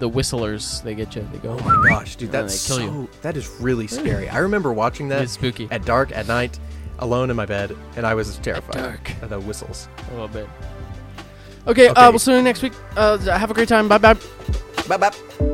the 0.00 0.08
whistlers 0.08 0.80
they 0.80 0.96
get 0.96 1.14
you, 1.14 1.24
they 1.30 1.38
go. 1.38 1.56
Oh 1.56 1.62
my 1.62 1.88
gosh, 1.88 2.16
dude, 2.16 2.32
that's 2.32 2.66
they 2.68 2.74
kill 2.74 2.84
so 2.88 2.92
you. 3.02 3.08
that 3.22 3.36
is 3.36 3.48
really 3.60 3.86
scary. 3.86 4.28
I 4.28 4.38
remember 4.38 4.72
watching 4.72 5.06
that 5.10 5.22
It's 5.22 5.32
spooky. 5.34 5.68
at 5.70 5.84
dark 5.84 6.10
at 6.10 6.26
night, 6.26 6.58
alone 6.98 7.30
in 7.30 7.36
my 7.36 7.46
bed, 7.46 7.76
and 7.96 8.04
I 8.04 8.14
was 8.14 8.36
terrified 8.38 8.74
dark. 8.74 9.22
at 9.22 9.28
the 9.28 9.38
whistles. 9.38 9.86
Oh, 9.98 10.02
a 10.10 10.12
little 10.14 10.28
bit. 10.28 10.48
Okay, 11.66 11.88
Okay. 11.90 12.00
Uh, 12.00 12.10
we'll 12.10 12.18
see 12.18 12.34
you 12.34 12.42
next 12.42 12.62
week. 12.62 12.72
Uh, 12.96 13.18
have 13.18 13.50
a 13.50 13.54
great 13.54 13.68
time. 13.68 13.88
Bye 13.88 13.98
bye. 13.98 14.16
Bye 14.88 14.96
bye. 14.98 15.50